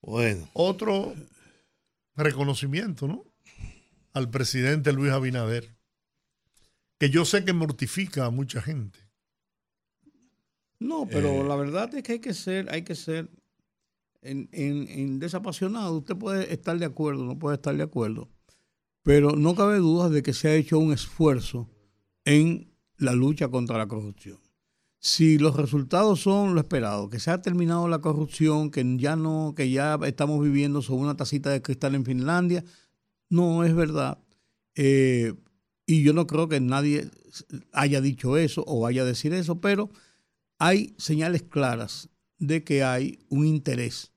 Bueno. 0.00 0.48
Otro 0.52 1.12
reconocimiento, 2.14 3.08
¿no? 3.08 3.24
Al 4.12 4.30
presidente 4.30 4.92
Luis 4.92 5.10
Abinader, 5.10 5.74
que 7.00 7.10
yo 7.10 7.24
sé 7.24 7.44
que 7.44 7.52
mortifica 7.52 8.26
a 8.26 8.30
mucha 8.30 8.62
gente. 8.62 9.05
No, 10.78 11.06
pero 11.06 11.28
eh. 11.28 11.44
la 11.44 11.56
verdad 11.56 11.94
es 11.94 12.02
que 12.02 12.12
hay 12.12 12.18
que 12.20 12.34
ser, 12.34 12.72
hay 12.72 12.82
que 12.82 12.94
ser 12.94 13.30
en, 14.22 14.48
en, 14.52 15.18
desapasionado. 15.18 15.98
Usted 15.98 16.16
puede 16.16 16.52
estar 16.52 16.78
de 16.78 16.86
acuerdo, 16.86 17.24
no 17.24 17.38
puede 17.38 17.56
estar 17.56 17.76
de 17.76 17.82
acuerdo, 17.82 18.28
pero 19.02 19.32
no 19.32 19.54
cabe 19.54 19.78
duda 19.78 20.08
de 20.08 20.22
que 20.22 20.32
se 20.32 20.48
ha 20.48 20.54
hecho 20.54 20.78
un 20.78 20.92
esfuerzo 20.92 21.68
en 22.24 22.72
la 22.98 23.12
lucha 23.12 23.48
contra 23.48 23.78
la 23.78 23.86
corrupción 23.86 24.38
si 25.06 25.38
los 25.38 25.54
resultados 25.54 26.20
son 26.20 26.56
lo 26.56 26.60
esperado, 26.60 27.08
que 27.08 27.20
se 27.20 27.30
ha 27.30 27.40
terminado 27.40 27.86
la 27.86 28.00
corrupción, 28.00 28.72
que 28.72 28.84
ya 28.98 29.14
no, 29.14 29.54
que 29.56 29.70
ya 29.70 29.98
estamos 30.04 30.42
viviendo 30.42 30.82
sobre 30.82 31.02
una 31.02 31.16
tacita 31.16 31.50
de 31.50 31.62
cristal 31.62 31.94
en 31.94 32.04
Finlandia, 32.04 32.64
no 33.28 33.62
es 33.62 33.72
verdad. 33.72 34.18
Eh, 34.74 35.32
y 35.86 36.02
yo 36.02 36.12
no 36.12 36.26
creo 36.26 36.48
que 36.48 36.60
nadie 36.60 37.08
haya 37.72 38.00
dicho 38.00 38.36
eso 38.36 38.64
o 38.66 38.80
vaya 38.80 39.02
a 39.02 39.04
decir 39.04 39.32
eso, 39.32 39.60
pero 39.60 39.90
hay 40.58 40.94
señales 40.98 41.42
claras 41.42 42.08
de 42.38 42.64
que 42.64 42.82
hay 42.82 43.18
un 43.28 43.46
interés. 43.46 44.12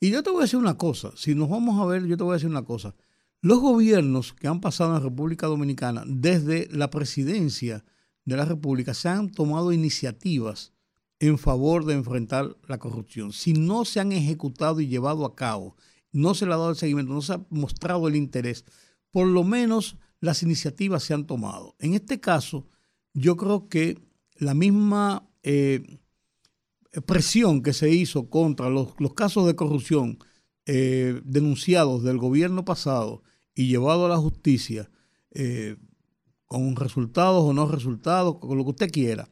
Y 0.00 0.10
yo 0.10 0.22
te 0.22 0.30
voy 0.30 0.40
a 0.40 0.42
decir 0.42 0.58
una 0.58 0.76
cosa, 0.76 1.12
si 1.16 1.34
nos 1.34 1.48
vamos 1.48 1.80
a 1.80 1.86
ver, 1.86 2.06
yo 2.06 2.16
te 2.16 2.24
voy 2.24 2.32
a 2.32 2.34
decir 2.34 2.50
una 2.50 2.64
cosa. 2.64 2.94
Los 3.40 3.60
gobiernos 3.60 4.32
que 4.32 4.48
han 4.48 4.60
pasado 4.60 4.90
en 4.90 4.94
la 4.94 5.08
República 5.08 5.46
Dominicana 5.46 6.02
desde 6.06 6.68
la 6.70 6.90
presidencia 6.90 7.84
de 8.24 8.36
la 8.36 8.44
República 8.44 8.94
se 8.94 9.08
han 9.08 9.30
tomado 9.30 9.72
iniciativas 9.72 10.72
en 11.20 11.38
favor 11.38 11.84
de 11.84 11.94
enfrentar 11.94 12.56
la 12.66 12.78
corrupción. 12.78 13.32
Si 13.32 13.52
no 13.52 13.84
se 13.84 14.00
han 14.00 14.12
ejecutado 14.12 14.80
y 14.80 14.88
llevado 14.88 15.24
a 15.24 15.34
cabo 15.34 15.76
no 16.14 16.34
se 16.34 16.46
le 16.46 16.54
ha 16.54 16.56
dado 16.56 16.70
el 16.70 16.76
seguimiento, 16.76 17.12
no 17.12 17.20
se 17.20 17.34
ha 17.34 17.44
mostrado 17.50 18.06
el 18.06 18.14
interés, 18.14 18.64
por 19.10 19.26
lo 19.26 19.42
menos 19.42 19.96
las 20.20 20.42
iniciativas 20.42 21.02
se 21.02 21.12
han 21.12 21.26
tomado. 21.26 21.74
En 21.80 21.94
este 21.94 22.20
caso, 22.20 22.66
yo 23.12 23.36
creo 23.36 23.68
que 23.68 23.98
la 24.36 24.54
misma 24.54 25.28
eh, 25.42 25.98
presión 27.06 27.62
que 27.62 27.72
se 27.72 27.90
hizo 27.90 28.30
contra 28.30 28.68
los, 28.68 28.94
casos 29.14 29.46
de 29.46 29.56
corrupción 29.56 30.18
eh, 30.66 31.20
denunciados 31.24 32.02
del 32.02 32.18
gobierno 32.18 32.64
pasado 32.64 33.22
y 33.54 33.68
llevado 33.68 34.06
a 34.06 34.08
la 34.08 34.16
justicia, 34.16 34.90
eh, 35.32 35.76
con 36.46 36.76
resultados 36.76 37.44
o 37.44 37.52
no 37.52 37.66
resultados, 37.66 38.38
con 38.38 38.56
lo 38.56 38.64
que 38.64 38.70
usted 38.70 38.90
quiera, 38.90 39.28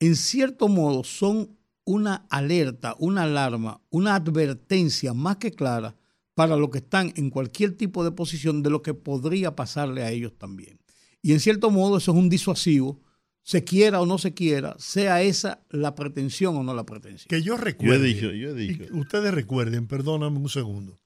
en 0.00 0.16
cierto 0.16 0.68
modo 0.68 1.04
son 1.04 1.56
una 1.84 2.26
alerta, 2.30 2.96
una 2.98 3.24
alarma, 3.24 3.80
una 3.90 4.14
advertencia 4.14 5.12
más 5.12 5.36
que 5.36 5.52
clara 5.52 5.96
para 6.34 6.56
los 6.56 6.70
que 6.70 6.78
están 6.78 7.12
en 7.16 7.30
cualquier 7.30 7.76
tipo 7.76 8.02
de 8.02 8.10
posición 8.10 8.62
de 8.62 8.70
lo 8.70 8.82
que 8.82 8.94
podría 8.94 9.54
pasarle 9.54 10.02
a 10.02 10.10
ellos 10.10 10.32
también. 10.36 10.80
Y 11.22 11.32
en 11.32 11.40
cierto 11.40 11.70
modo 11.70 11.98
eso 11.98 12.12
es 12.12 12.18
un 12.18 12.28
disuasivo, 12.28 13.00
se 13.44 13.62
quiera 13.62 14.00
o 14.00 14.06
no 14.06 14.18
se 14.18 14.34
quiera, 14.34 14.74
sea 14.78 15.22
esa 15.22 15.62
la 15.70 15.94
pretensión 15.94 16.56
o 16.56 16.62
no 16.64 16.74
la 16.74 16.84
pretensión. 16.84 17.28
Que 17.28 17.42
yo 17.42 17.56
recuerde, 17.56 18.14
yo 18.14 18.30
he 18.30 18.54
dicho, 18.54 18.84
ustedes 18.94 19.32
recuerden, 19.32 19.86
perdóname 19.86 20.38
un 20.38 20.48
segundo, 20.48 20.98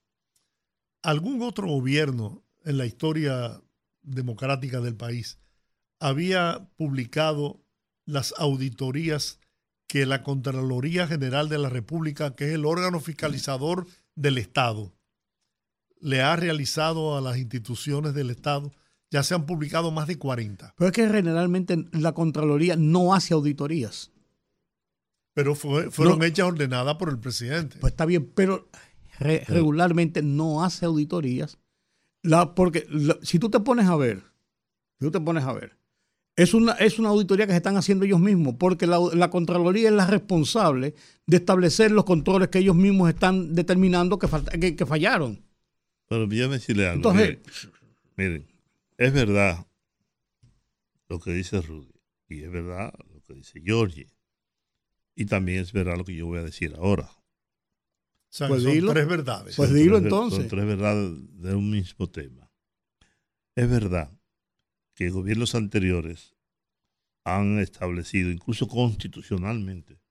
algún 1.03 1.41
otro 1.41 1.67
gobierno 1.67 2.43
en 2.63 2.77
la 2.77 2.85
historia 2.85 3.61
democrática 4.01 4.79
del 4.79 4.95
país 4.95 5.37
había 5.99 6.69
publicado 6.77 7.61
las 8.05 8.33
auditorías 8.37 9.39
que 9.87 10.05
la 10.05 10.23
Contraloría 10.23 11.07
General 11.07 11.49
de 11.49 11.57
la 11.57 11.69
República, 11.69 12.35
que 12.35 12.45
es 12.45 12.53
el 12.53 12.65
órgano 12.65 13.01
fiscalizador 13.01 13.85
del 14.15 14.37
Estado, 14.37 14.93
le 15.99 16.21
ha 16.21 16.35
realizado 16.37 17.17
a 17.17 17.21
las 17.21 17.37
instituciones 17.37 18.13
del 18.13 18.29
Estado. 18.29 18.71
Ya 19.11 19.23
se 19.23 19.33
han 19.33 19.45
publicado 19.45 19.91
más 19.91 20.07
de 20.07 20.17
40. 20.17 20.75
Pero 20.77 20.87
es 20.87 20.93
que 20.93 21.07
generalmente 21.07 21.85
la 21.91 22.13
Contraloría 22.13 22.75
no 22.75 23.13
hace 23.13 23.33
auditorías. 23.33 24.11
Pero 25.33 25.55
fueron 25.55 26.23
hechas 26.23 26.47
ordenadas 26.47 26.95
por 26.95 27.09
el 27.09 27.19
presidente. 27.19 27.77
Pues 27.79 27.93
está 27.93 28.05
bien, 28.05 28.31
pero 28.35 28.67
regularmente 29.19 30.21
no 30.21 30.63
hace 30.63 30.85
auditorías. 30.85 31.57
La, 32.21 32.53
porque 32.53 32.85
si 33.21 33.39
tú 33.39 33.49
te 33.49 33.59
pones 33.59 33.87
a 33.87 33.95
ver, 33.95 34.21
si 34.99 35.05
tú 35.05 35.11
te 35.11 35.21
pones 35.21 35.43
a 35.45 35.53
ver, 35.53 35.77
es 36.35 36.53
una, 36.53 36.73
es 36.73 36.99
una 36.99 37.09
auditoría 37.09 37.45
que 37.45 37.51
se 37.51 37.57
están 37.57 37.77
haciendo 37.77 38.05
ellos 38.05 38.19
mismos, 38.19 38.55
porque 38.57 38.87
la, 38.87 39.29
Contraloría 39.29 39.89
es 39.89 39.95
la 39.95 40.07
responsable 40.07 40.95
de 41.25 41.37
establecer 41.37 41.91
los 41.91 42.05
controles 42.05 42.49
que 42.49 42.59
ellos 42.59 42.75
mismos 42.75 43.09
están 43.09 43.55
determinando 43.55 44.19
que, 44.19 44.75
que, 44.75 44.85
fallaron. 44.85 45.41
Pero 46.07 46.23
a 46.23 46.47
decirle 46.47 46.87
algo. 46.87 47.11
Entonces, 47.11 47.37
miren, 48.15 48.45
es 48.99 49.13
verdad 49.13 49.65
lo 51.07 51.21
que 51.21 51.31
dice 51.31 51.61
Rudy, 51.61 51.93
y 52.27 52.43
es 52.43 52.51
verdad 52.51 52.93
lo 53.11 53.21
que 53.21 53.33
dice 53.33 53.61
Georgie, 53.63 54.11
y 55.15 55.25
también 55.25 55.61
es 55.61 55.71
verdad 55.71 55.97
lo 55.97 56.03
que 56.03 56.15
yo 56.15 56.25
voy 56.25 56.39
a 56.39 56.43
decir 56.43 56.75
ahora. 56.75 57.09
pues 58.29 58.61
son 58.61 58.87
tres 58.87 59.07
verdades. 59.07 59.55
Pues 59.55 59.73
dilo 59.73 59.97
entonces. 59.97 60.39
Son 60.39 60.47
tres 60.49 60.65
verdades 60.65 61.13
de 61.41 61.55
un 61.55 61.71
mismo 61.71 62.09
tema. 62.09 62.51
Es 63.55 63.69
verdad 63.69 64.11
que 64.95 65.09
gobiernos 65.09 65.55
anteriores 65.55 66.35
han 67.23 67.57
establecido, 67.59 68.31
incluso 68.31 68.67
constitucionalmente, 68.67 70.01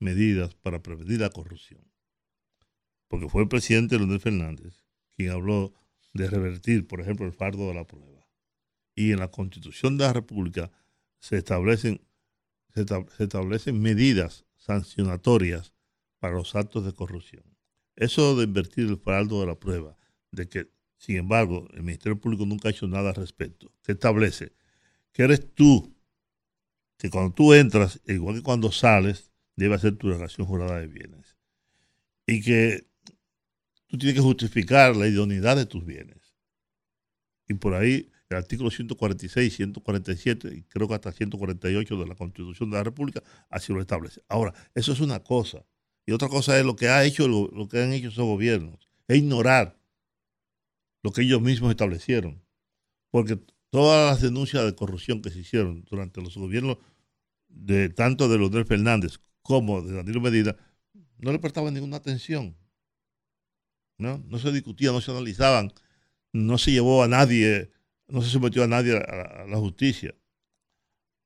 medidas 0.00 0.54
para 0.54 0.82
prevenir 0.82 1.20
la 1.20 1.30
corrupción. 1.30 1.90
Porque 3.08 3.28
fue 3.30 3.42
el 3.42 3.48
presidente 3.48 3.96
Leonel 3.96 4.20
Fernández 4.20 4.84
quien 5.16 5.30
habló 5.30 5.72
de 6.14 6.28
revertir, 6.28 6.86
por 6.86 7.00
ejemplo, 7.00 7.26
el 7.26 7.32
fardo 7.32 7.68
de 7.68 7.74
la 7.74 7.86
prueba. 7.86 8.26
Y 8.94 9.12
en 9.12 9.18
la 9.18 9.30
Constitución 9.30 9.98
de 9.98 10.04
la 10.04 10.12
República 10.12 10.70
se 11.18 11.36
establecen, 11.36 12.00
se 12.74 12.86
establecen 13.24 13.80
medidas 13.80 14.46
sancionatorias 14.56 15.74
para 16.18 16.34
los 16.34 16.54
actos 16.54 16.84
de 16.86 16.92
corrupción. 16.92 17.44
Eso 17.96 18.36
de 18.36 18.44
invertir 18.44 18.88
el 18.88 18.96
fardo 18.96 19.40
de 19.40 19.46
la 19.46 19.58
prueba, 19.58 19.96
de 20.30 20.48
que 20.48 20.74
sin 21.04 21.16
embargo, 21.16 21.68
el 21.74 21.82
Ministerio 21.82 22.18
Público 22.18 22.46
nunca 22.46 22.68
ha 22.68 22.70
hecho 22.70 22.88
nada 22.88 23.10
al 23.10 23.16
respecto. 23.16 23.70
Se 23.82 23.92
establece 23.92 24.52
que 25.12 25.24
eres 25.24 25.52
tú, 25.54 25.94
que 26.96 27.10
cuando 27.10 27.34
tú 27.34 27.52
entras, 27.52 28.00
igual 28.06 28.36
que 28.36 28.42
cuando 28.42 28.72
sales, 28.72 29.30
debe 29.54 29.74
hacer 29.74 29.96
tu 29.96 30.08
declaración 30.08 30.46
jurada 30.46 30.80
de 30.80 30.86
bienes. 30.86 31.36
Y 32.26 32.42
que 32.42 32.86
tú 33.94 33.98
tienes 33.98 34.16
que 34.16 34.22
justificar 34.22 34.96
la 34.96 35.06
idoneidad 35.06 35.54
de 35.54 35.66
tus 35.66 35.84
bienes. 35.86 36.34
Y 37.46 37.54
por 37.54 37.74
ahí 37.74 38.10
el 38.28 38.38
artículo 38.38 38.68
146, 38.68 39.54
147 39.54 40.52
y 40.52 40.62
creo 40.64 40.88
que 40.88 40.94
hasta 40.94 41.12
148 41.12 41.96
de 41.96 42.06
la 42.06 42.16
Constitución 42.16 42.70
de 42.70 42.78
la 42.78 42.82
República 42.82 43.22
así 43.50 43.72
lo 43.72 43.80
establece. 43.80 44.20
Ahora, 44.28 44.52
eso 44.74 44.90
es 44.90 44.98
una 44.98 45.20
cosa. 45.20 45.64
Y 46.06 46.10
otra 46.10 46.28
cosa 46.28 46.58
es 46.58 46.66
lo 46.66 46.74
que 46.74 46.88
ha 46.88 47.04
hecho, 47.04 47.28
lo 47.28 47.68
que 47.68 47.84
han 47.84 47.92
hecho 47.92 48.08
esos 48.08 48.24
gobiernos, 48.24 48.88
es 49.06 49.18
ignorar 49.18 49.78
lo 51.04 51.12
que 51.12 51.22
ellos 51.22 51.40
mismos 51.40 51.70
establecieron. 51.70 52.42
Porque 53.12 53.38
todas 53.70 54.10
las 54.10 54.22
denuncias 54.22 54.64
de 54.64 54.74
corrupción 54.74 55.22
que 55.22 55.30
se 55.30 55.38
hicieron 55.38 55.84
durante 55.88 56.20
los 56.20 56.36
gobiernos 56.36 56.78
de 57.46 57.90
tanto 57.90 58.28
de 58.28 58.38
Leonel 58.38 58.66
Fernández 58.66 59.20
como 59.42 59.82
de 59.82 59.94
Danilo 59.94 60.20
Medina 60.20 60.56
no 61.18 61.30
le 61.30 61.38
prestaban 61.38 61.74
ninguna 61.74 61.98
atención. 61.98 62.56
¿No? 63.98 64.18
no 64.26 64.38
se 64.38 64.52
discutía, 64.52 64.92
no 64.92 65.00
se 65.00 65.10
analizaban, 65.10 65.72
no 66.32 66.58
se 66.58 66.72
llevó 66.72 67.02
a 67.02 67.08
nadie, 67.08 67.70
no 68.08 68.22
se 68.22 68.30
sometió 68.30 68.64
a 68.64 68.66
nadie 68.66 68.96
a, 68.96 69.46
la 69.46 69.56
justicia. 69.58 70.14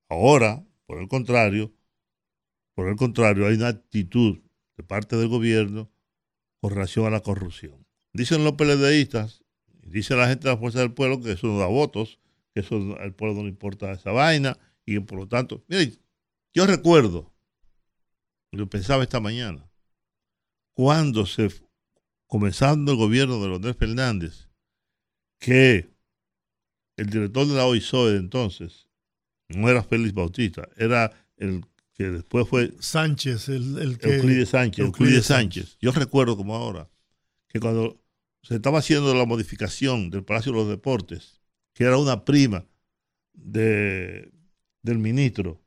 Ahora, 0.09 0.65
por 0.87 1.01
el 1.01 1.09
contrario, 1.09 1.73
por 2.75 2.89
el 2.89 2.97
contrario, 2.97 3.47
hay 3.47 3.55
una 3.55 3.69
actitud 3.69 4.41
de 4.77 4.83
parte 4.85 5.17
del 5.17 5.29
gobierno 5.29 5.91
con 6.61 6.71
relación 6.71 7.07
a 7.07 7.11
la 7.11 7.21
corrupción. 7.21 7.87
Dicen 8.13 8.45
los 8.45 8.55
PLDistas 8.55 9.43
Dice 9.91 10.17
la 10.17 10.29
gente 10.29 10.45
de 10.49 10.55
la 10.55 10.61
Fuerza 10.61 10.81
del 10.81 10.93
Pueblo 10.93 11.21
que 11.23 11.33
eso 11.33 11.47
no 11.47 11.59
da 11.59 11.67
votos, 11.67 12.19
que 12.53 12.61
eso 12.61 12.97
al 13.01 13.15
pueblo 13.15 13.37
no 13.37 13.43
le 13.45 13.49
importa 13.49 13.91
esa 13.93 14.13
vaina, 14.13 14.59
y 14.85 14.99
por 15.01 15.19
lo 15.19 15.29
tanto, 15.29 15.65
mire, 15.69 15.95
yo 16.55 16.67
recuerdo, 16.67 17.33
lo 18.53 18.69
pensaba 18.69 19.03
esta 19.03 19.21
mañana, 19.21 19.71
cuando 20.75 21.27
se, 21.27 21.51
comenzando 22.29 22.93
el 22.93 22.99
gobierno 22.99 23.41
de 23.41 23.49
Leonel 23.49 23.75
Fernández, 23.75 24.49
que 25.41 25.91
el 26.97 27.11
director 27.11 27.47
de 27.49 27.55
la 27.55 27.67
OISOE 27.67 28.13
de 28.13 28.19
entonces 28.19 28.87
no 29.49 29.69
era 29.69 29.83
Félix 29.83 30.15
Bautista, 30.15 30.69
era 30.77 31.11
el 31.37 31.65
que 31.95 32.11
después 32.11 32.47
fue 32.47 32.73
Sánchez, 32.79 33.49
el, 33.49 33.79
el 33.79 33.99
que... 33.99 34.15
Euclides 34.15 34.51
Sánchez, 34.51 34.85
Euclides 34.85 35.27
Sánchez. 35.27 35.79
Yo 35.81 35.91
recuerdo 35.91 36.37
como 36.37 36.55
ahora 36.55 36.89
que 37.49 37.59
cuando 37.59 38.01
se 38.43 38.57
estaba 38.57 38.79
haciendo 38.79 39.13
la 39.15 39.25
modificación 39.25 40.11
del 40.11 40.23
Palacio 40.23 40.53
de 40.53 40.59
los 40.59 40.69
Deportes, 40.69 41.41
que 41.73 41.85
era 41.85 41.97
una 41.97 42.25
prima 42.25 42.67
de, 43.33 44.31
del 44.83 44.99
ministro 44.99 45.61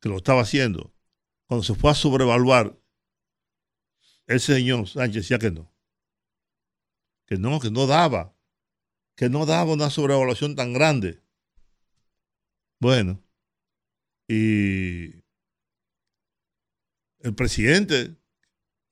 que 0.00 0.08
lo 0.08 0.16
estaba 0.16 0.42
haciendo. 0.42 0.94
Cuando 1.46 1.64
se 1.64 1.74
fue 1.74 1.90
a 1.90 1.94
sobrevaluar, 1.94 2.78
el 4.26 4.40
señor 4.40 4.88
Sánchez 4.88 5.22
decía 5.22 5.38
que 5.38 5.50
no. 5.50 5.72
Que 7.26 7.38
no, 7.38 7.60
que 7.60 7.70
no 7.70 7.86
daba. 7.86 8.36
Que 9.16 9.28
no 9.28 9.46
daba 9.46 9.72
una 9.72 9.90
sobrevaluación 9.90 10.56
tan 10.56 10.72
grande. 10.72 11.22
Bueno, 12.80 13.22
y 14.28 15.22
el 17.20 17.34
presidente, 17.34 18.16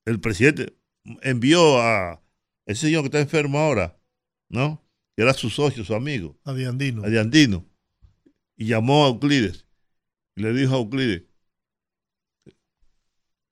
el 0.05 0.21
presidente 0.21 0.79
envió 1.23 1.79
a, 1.81 2.23
ese 2.67 2.87
señor 2.87 3.03
que 3.03 3.07
está 3.07 3.21
enfermo 3.21 3.59
ahora, 3.59 4.01
¿no? 4.49 4.83
Que 5.17 5.23
era 5.23 5.35
su 5.35 5.51
socio, 5.51 5.85
su 5.85 5.95
amigo. 5.95 6.39
Adiandino. 6.45 7.05
Adiandino. 7.05 7.67
Y 8.57 8.67
llamó 8.67 9.05
a 9.05 9.09
Euclides. 9.09 9.67
Y 10.37 10.43
le 10.43 10.53
dijo 10.53 10.75
a 10.75 10.79
Euclides 10.79 11.25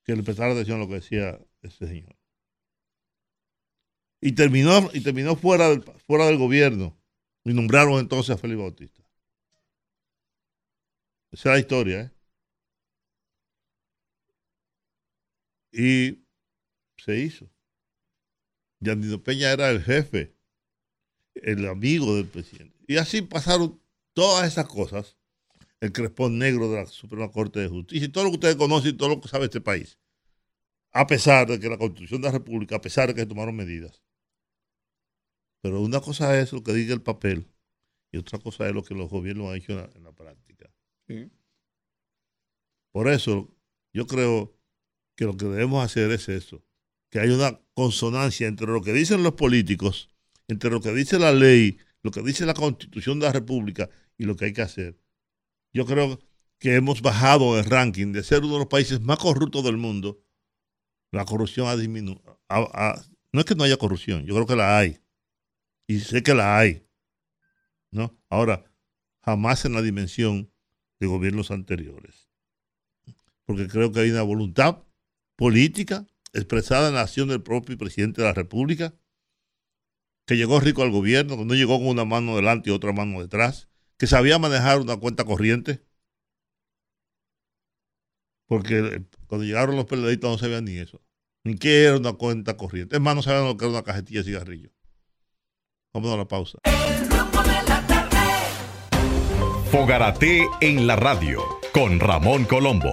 que 0.05 0.17
le 0.17 0.23
prestara 0.23 0.53
atención 0.53 0.79
a 0.79 0.85
lo 0.85 0.89
que 0.89 0.95
decía 0.95 1.39
ese 1.63 1.87
señor. 1.87 2.17
Y 4.21 4.33
terminó, 4.33 4.91
y 4.93 5.01
terminó 5.01 5.37
fuera, 5.37 5.69
del, 5.71 5.83
fuera 6.07 6.27
del 6.27 6.37
gobierno. 6.37 6.97
Y 7.45 7.55
nombraron 7.55 7.99
entonces 8.01 8.35
a 8.35 8.39
Félix 8.39 8.61
Bautista. 8.61 9.03
Esa 11.33 11.51
es 11.51 11.55
la 11.55 11.59
historia, 11.61 12.01
¿eh? 12.01 12.11
Y 15.73 16.25
se 16.97 17.19
hizo. 17.19 17.49
Yandino 18.81 19.23
Peña 19.23 19.53
era 19.53 19.71
el 19.71 19.83
jefe, 19.83 20.35
el 21.35 21.67
amigo 21.69 22.17
del 22.17 22.27
presidente. 22.27 22.77
Y 22.89 22.97
así 22.97 23.23
pasaron 23.23 23.81
todas 24.13 24.49
esas 24.49 24.67
cosas. 24.67 25.17
El 25.81 25.93
crespón 25.93 26.39
negro 26.39 26.71
de 26.71 26.77
la 26.77 26.87
Suprema 26.87 27.31
Corte 27.31 27.61
de 27.61 27.69
Justicia 27.69 28.07
y 28.07 28.11
todo 28.11 28.25
lo 28.25 28.31
que 28.31 28.37
ustedes 28.37 28.57
conocen 28.57 28.91
y 28.91 28.97
todo 28.97 29.09
lo 29.09 29.21
que 29.21 29.29
sabe 29.29 29.47
este 29.47 29.63
país. 29.63 29.99
A 30.93 31.07
pesar 31.07 31.47
de 31.47 31.61
que 31.61 31.69
la 31.69 31.79
Constitución 31.79 32.21
de 32.21 32.29
la 32.29 32.33
República, 32.33 32.77
a 32.77 32.81
pesar 32.81 33.09
de 33.09 33.15
que 33.15 33.21
se 33.21 33.27
tomaron 33.27 33.57
medidas. 33.57 34.03
Pero 35.63 35.81
una 35.81 36.01
cosa 36.01 36.39
es 36.41 36.53
lo 36.53 36.63
que 36.63 36.73
diga 36.73 36.95
el 36.95 37.03
papel 37.03 37.47
y 38.13 38.19
otra 38.19 38.39
cosa 38.39 38.67
es 38.69 38.75
lo 38.75 38.83
que 38.83 38.95
los 38.95 39.09
gobiernos 39.09 39.51
han 39.51 39.57
hecho 39.57 39.73
en 39.95 40.03
la, 40.03 40.13
práctica. 40.13 40.73
Por 42.93 43.09
eso, 43.09 43.55
yo 43.93 44.07
creo 44.07 44.57
que 45.17 45.25
lo 45.25 45.37
que 45.37 45.47
debemos 45.47 45.85
hacer 45.85 46.11
es 46.11 46.29
eso, 46.29 46.65
que 47.11 47.21
hay 47.21 47.31
una 47.31 47.61
consonancia 47.75 48.49
entre 48.49 48.67
lo 48.67 48.83
que 48.83 48.93
dicen 48.93 49.23
los 49.23 49.35
políticos, 49.35 50.11
entre 50.49 50.71
lo 50.71 50.81
que 50.81 50.93
dice 50.93 51.19
la 51.19 51.33
ley, 51.33 51.79
lo 52.03 52.11
que 52.11 52.23
dice 52.23 52.47
la 52.47 52.55
Constitución 52.55 53.21
de 53.21 53.27
la 53.27 53.33
República 53.33 53.91
y 54.17 54.25
lo 54.25 54.37
que 54.37 54.47
hay 54.47 54.53
que 54.53 54.63
hacer. 54.63 54.99
Yo 55.73 55.87
creo 55.87 56.19
que 56.59 56.75
hemos 56.75 57.03
bajado 57.03 57.59
el 57.59 57.65
ranking 57.65 58.13
de 58.13 58.23
ser 58.23 58.45
uno 58.45 58.55
de 58.55 58.59
los 58.61 58.69
países 58.69 59.01
más 59.01 59.19
corruptos 59.19 59.65
del 59.65 59.77
mundo. 59.77 60.23
La 61.13 61.25
corrupción 61.25 61.67
ha 61.69 61.77
disminuido. 61.77 62.23
no 63.33 63.41
es 63.41 63.47
que 63.47 63.55
no 63.55 63.65
haya 63.65 63.77
corrupción, 63.77 64.25
yo 64.27 64.35
creo 64.35 64.47
que 64.47 64.57
la 64.57 64.79
hay. 64.79 65.01
Y 65.87 66.01
sé 66.01 66.23
que 66.23 66.35
la 66.35 66.59
hay. 66.59 66.87
¿no? 67.91 68.17
Ahora, 68.29 68.65
jamás 69.23 69.65
en 69.65 69.73
la 69.73 69.83
dimensión 69.83 70.53
de 70.99 71.07
gobiernos 71.07 71.51
anteriores. 71.51 72.31
Porque 73.45 73.67
creo 73.67 73.93
que 73.93 74.01
hay 74.01 74.11
una 74.11 74.23
voluntad 74.23 74.85
política 75.37 76.07
expresada 76.33 76.89
en 76.89 76.95
la 76.95 77.03
acción 77.03 77.29
del 77.29 77.43
propio 77.43 77.77
presidente 77.77 78.21
de 78.21 78.29
la 78.29 78.35
República, 78.35 78.95
que 80.27 80.37
llegó 80.37 80.61
rico 80.61 80.83
al 80.83 80.91
gobierno, 80.91 81.37
que 81.37 81.45
no 81.45 81.55
llegó 81.55 81.79
con 81.79 81.89
una 81.89 82.05
mano 82.05 82.37
delante 82.37 82.71
y 82.71 82.73
otra 82.73 82.93
mano 82.93 83.21
detrás, 83.21 83.69
que 83.97 84.07
sabía 84.07 84.39
manejar 84.39 84.81
una 84.81 84.97
cuenta 84.97 85.25
corriente. 85.25 85.85
Porque 88.51 89.05
cuando 89.29 89.45
llegaron 89.45 89.77
los 89.77 89.85
periodistas 89.85 90.29
no 90.29 90.37
sabían 90.37 90.65
ni 90.65 90.77
eso, 90.77 91.01
ni 91.45 91.55
qué 91.55 91.85
era 91.85 91.97
una 91.97 92.15
cuenta 92.15 92.57
corriente. 92.57 92.97
Es 92.97 93.01
más, 93.01 93.15
no 93.15 93.23
sabían 93.23 93.45
lo 93.45 93.57
que 93.57 93.65
era 93.65 93.75
una 93.75 93.85
cajetilla 93.85 94.23
de 94.23 94.25
cigarrillo. 94.25 94.71
Vamos 95.95 96.13
a 96.13 96.17
la 96.17 96.27
pausa. 96.27 96.59
Fogarate 99.71 100.49
en 100.61 100.89
la 100.89 100.97
radio 100.97 101.45
con 101.73 102.01
Ramón 102.01 102.45
Colombo. 102.45 102.91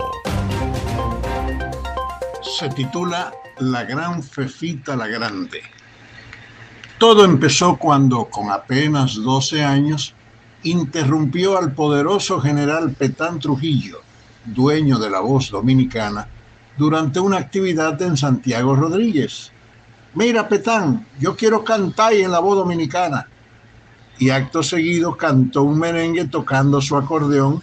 Se 2.60 2.70
titula 2.70 3.34
La 3.58 3.84
Gran 3.84 4.22
Fefita 4.22 4.96
la 4.96 5.08
Grande. 5.08 5.64
Todo 7.00 7.26
empezó 7.26 7.78
cuando, 7.78 8.26
con 8.26 8.52
apenas 8.52 9.16
12 9.16 9.64
años, 9.64 10.14
interrumpió 10.62 11.58
al 11.58 11.74
poderoso 11.74 12.40
general 12.40 12.92
Petán 12.92 13.40
Trujillo, 13.40 14.04
dueño 14.54 14.98
de 15.00 15.10
la 15.10 15.20
voz 15.20 15.50
dominicana, 15.52 16.28
durante 16.78 17.20
una 17.20 17.38
actividad 17.38 18.02
en 18.02 18.18
Santiago 18.18 18.76
Rodríguez. 18.76 19.52
Mira, 20.14 20.48
Petán, 20.48 21.06
yo 21.20 21.36
quiero 21.36 21.64
cantar 21.64 22.14
en 22.14 22.32
la 22.32 22.40
voz 22.40 22.58
dominicana 22.58 23.28
y 24.20 24.30
acto 24.30 24.64
seguido 24.64 25.16
cantó 25.16 25.64
un 25.64 25.80
merengue 25.80 26.26
tocando 26.26 26.82
su 26.82 26.96
acordeón 26.96 27.62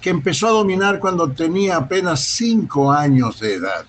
que 0.00 0.10
empezó 0.10 0.48
a 0.48 0.52
dominar 0.52 0.98
cuando 0.98 1.30
tenía 1.30 1.76
apenas 1.76 2.20
cinco 2.24 2.90
años 2.90 3.38
de 3.38 3.54
edad. 3.54 3.84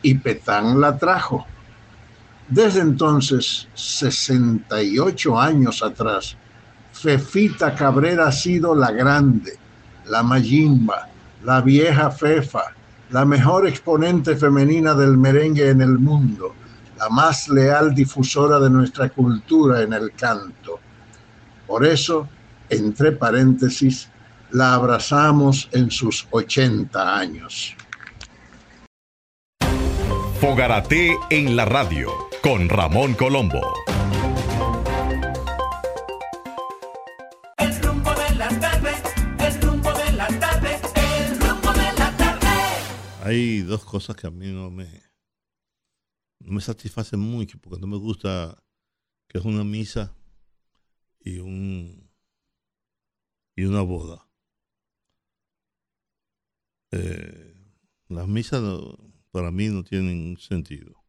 Y 0.00 0.14
Petán 0.14 0.80
la 0.80 0.96
trajo. 0.96 1.46
Desde 2.48 2.80
entonces, 2.80 3.68
68 3.74 5.38
años 5.38 5.82
atrás, 5.82 6.36
Fefita 6.92 7.74
Cabrera 7.74 8.28
ha 8.28 8.32
sido 8.32 8.74
la 8.74 8.90
grande, 8.90 9.58
la 10.06 10.22
mayimba, 10.22 11.08
la 11.44 11.60
vieja 11.60 12.10
Fefa, 12.10 12.74
la 13.10 13.24
mejor 13.24 13.66
exponente 13.66 14.36
femenina 14.36 14.94
del 14.94 15.16
merengue 15.16 15.68
en 15.68 15.82
el 15.82 15.98
mundo, 15.98 16.54
la 16.98 17.08
más 17.08 17.48
leal 17.48 17.94
difusora 17.94 18.58
de 18.58 18.70
nuestra 18.70 19.08
cultura 19.08 19.82
en 19.82 19.92
el 19.92 20.12
canto 20.12 20.80
por 21.72 21.86
eso, 21.86 22.28
entre 22.68 23.12
paréntesis, 23.12 24.10
la 24.50 24.74
abrazamos 24.74 25.70
en 25.72 25.90
sus 25.90 26.28
80 26.30 27.16
años. 27.16 27.74
Fogarate 30.38 31.16
en 31.30 31.56
la 31.56 31.64
radio 31.64 32.10
con 32.42 32.68
Ramón 32.68 33.14
Colombo. 33.14 33.62
Hay 43.24 43.60
dos 43.60 43.84
cosas 43.84 44.16
que 44.16 44.26
a 44.26 44.32
mí 44.32 44.50
no 44.50 44.68
me, 44.68 45.00
no 46.40 46.54
me 46.54 46.60
satisfacen 46.60 47.20
mucho 47.20 47.56
porque 47.60 47.80
no 47.80 47.86
me 47.86 47.96
gusta 47.96 48.60
que 49.28 49.38
es 49.38 49.44
una 49.44 49.62
misa 49.62 50.12
y 51.20 51.38
un 51.38 52.10
y 53.54 53.62
una 53.62 53.82
boda. 53.82 54.28
Eh, 56.90 57.54
las 58.08 58.26
misas 58.26 58.60
para 59.30 59.52
mí 59.52 59.68
no 59.68 59.84
tienen 59.84 60.36
sentido. 60.38 61.04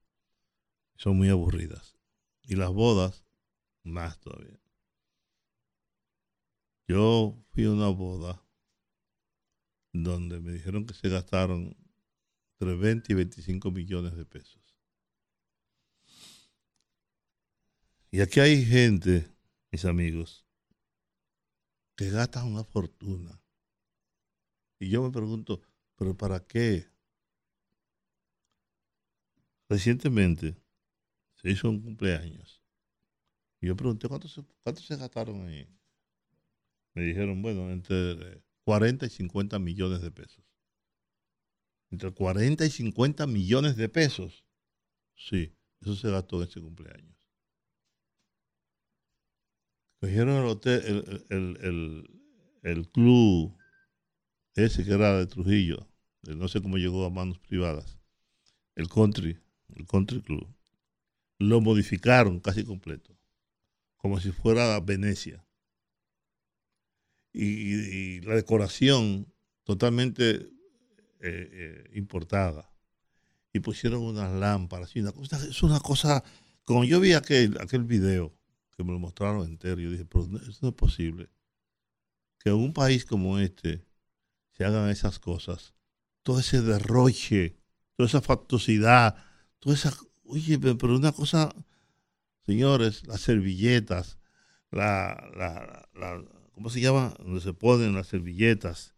Son 0.98 1.18
muy 1.18 1.30
aburridas. 1.30 1.98
Y 2.44 2.58
las 2.58 2.72
bodas, 2.72 3.26
más 3.82 4.20
todavía. 4.20 4.62
Yo 6.88 7.44
fui 7.50 7.66
a 7.66 7.72
una 7.72 7.88
boda 7.88 8.46
donde 9.94 10.40
me 10.40 10.52
dijeron 10.52 10.86
que 10.86 10.94
se 10.94 11.10
gastaron 11.10 11.83
entre 12.60 12.76
20 12.76 13.12
y 13.12 13.16
25 13.16 13.72
millones 13.72 14.16
de 14.16 14.26
pesos. 14.26 14.62
Y 18.12 18.22
aquí 18.22 18.40
hay 18.40 18.64
gente 18.64 19.34
mis 19.74 19.86
amigos, 19.86 20.46
que 21.96 22.12
gastan 22.12 22.46
una 22.46 22.64
fortuna. 22.64 23.42
Y 24.78 24.88
yo 24.88 25.02
me 25.02 25.10
pregunto, 25.10 25.64
¿pero 25.96 26.16
para 26.16 26.40
qué? 26.46 26.88
Recientemente 29.68 30.56
se 31.34 31.50
hizo 31.50 31.72
un 31.72 31.82
cumpleaños. 31.82 32.62
Y 33.62 33.68
yo 33.68 33.76
pregunté, 33.76 34.08
¿cuánto 34.08 34.28
se, 34.28 34.44
cuánto 34.62 34.82
se 34.84 34.96
gastaron 34.96 35.48
ahí? 35.48 35.68
Me 36.94 37.02
dijeron, 37.02 37.42
bueno, 37.42 37.72
entre 37.72 38.44
40 38.66 39.08
y 39.08 39.10
50 39.10 39.58
millones 39.58 40.02
de 40.02 40.12
pesos. 40.12 40.43
Entre 41.94 42.12
40 42.12 42.66
y 42.66 42.72
50 42.72 43.28
millones 43.28 43.76
de 43.76 43.88
pesos. 43.88 44.44
Sí, 45.16 45.54
eso 45.80 45.96
se 45.96 46.10
gastó 46.10 46.42
en 46.42 46.48
ese 46.48 46.60
cumpleaños. 46.60 47.16
Cogieron 50.00 50.38
el 50.38 50.46
hotel, 50.46 51.24
el, 52.64 52.90
club 52.90 53.56
ese 54.56 54.84
que 54.84 54.92
era 54.92 55.20
de 55.20 55.28
Trujillo, 55.28 55.88
no 56.24 56.48
sé 56.48 56.64
cómo 56.64 56.78
llegó 56.78 57.06
a 57.06 57.12
manos 57.12 57.38
privadas, 57.38 58.00
el 58.74 58.90
country, 58.90 59.40
el 59.76 59.86
country 59.86 60.20
club, 60.24 60.52
lo 61.38 61.62
modificaron 61.62 62.40
casi 62.40 62.64
completo, 62.64 63.16
como 63.98 64.20
si 64.20 64.32
fuera 64.32 64.80
Venecia. 64.80 65.46
Y, 67.34 68.20
la 68.22 68.34
decoración 68.34 69.32
totalmente 69.64 70.50
eh, 71.26 71.50
eh, 71.54 71.90
importada. 71.94 72.70
Y 73.54 73.62
pusieron 73.62 74.02
unas 74.02 74.30
lámparas. 74.34 74.94
Y 74.96 75.00
una 75.00 75.14
cosa, 75.14 75.38
es 75.38 75.64
una 75.64 75.80
cosa, 75.80 76.22
como 76.66 76.84
yo 76.84 77.00
vi 77.00 77.14
aquel, 77.14 77.58
aquel 77.62 77.86
video, 77.86 78.34
que 78.76 78.84
me 78.84 78.92
lo 78.92 79.00
mostraron 79.00 79.48
entero. 79.48 79.80
Yo 79.80 79.90
dije, 79.90 80.04
pero 80.04 80.26
eso 80.26 80.60
no 80.62 80.70
es 80.70 80.76
posible. 80.76 81.30
Que 82.40 82.50
en 82.50 82.56
un 82.56 82.74
país 82.74 83.06
como 83.06 83.40
este 83.40 83.86
se 84.52 84.66
hagan 84.66 84.90
esas 84.90 85.18
cosas. 85.20 85.74
Todo 86.24 86.40
ese 86.40 86.62
derroche, 86.62 87.56
toda 87.96 88.08
esa 88.08 88.22
factosidad, 88.22 89.16
toda 89.60 89.76
esa... 89.76 89.96
Oye, 90.26 90.60
pero 90.60 90.96
una 90.96 91.14
cosa, 91.14 91.56
señores, 92.46 93.08
las 93.08 93.22
servilletas, 93.22 94.18
la, 94.72 95.30
la, 95.38 95.90
la 95.94 96.22
¿cómo 96.52 96.70
se 96.70 96.82
llama? 96.82 97.14
Donde 97.20 97.40
se 97.40 97.54
ponen 97.54 97.94
las 97.94 98.08
servilletas. 98.08 98.93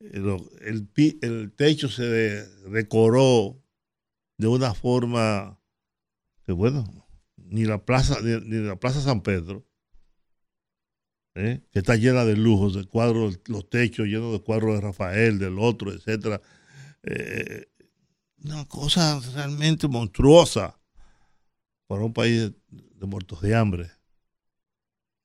El, 0.00 0.28
el, 0.60 1.18
el 1.22 1.52
techo 1.52 1.88
se 1.88 2.04
decoró 2.68 3.62
de 4.38 4.46
una 4.46 4.74
forma 4.74 5.60
que, 6.44 6.52
bueno, 6.52 6.84
ni 7.36 7.64
la 7.64 7.84
plaza, 7.84 8.18
ni, 8.22 8.56
la 8.56 8.76
plaza 8.76 9.00
San 9.00 9.22
Pedro, 9.22 9.66
¿eh? 11.34 11.62
que 11.70 11.78
está 11.78 11.96
llena 11.96 12.24
de 12.24 12.36
lujos, 12.36 12.74
de 12.74 12.84
cuadros, 12.84 13.40
los 13.46 13.68
techos 13.68 14.06
llenos 14.06 14.32
de 14.32 14.42
cuadros 14.42 14.74
de 14.74 14.80
Rafael, 14.80 15.38
del 15.38 15.58
otro, 15.58 15.92
etcétera. 15.92 16.40
Eh, 17.02 17.66
una 18.44 18.66
cosa 18.66 19.20
realmente 19.34 19.88
monstruosa 19.88 20.78
para 21.86 22.02
un 22.02 22.12
país 22.12 22.52
de, 22.68 23.06
muertos 23.06 23.40
de 23.40 23.54
hambre, 23.54 23.90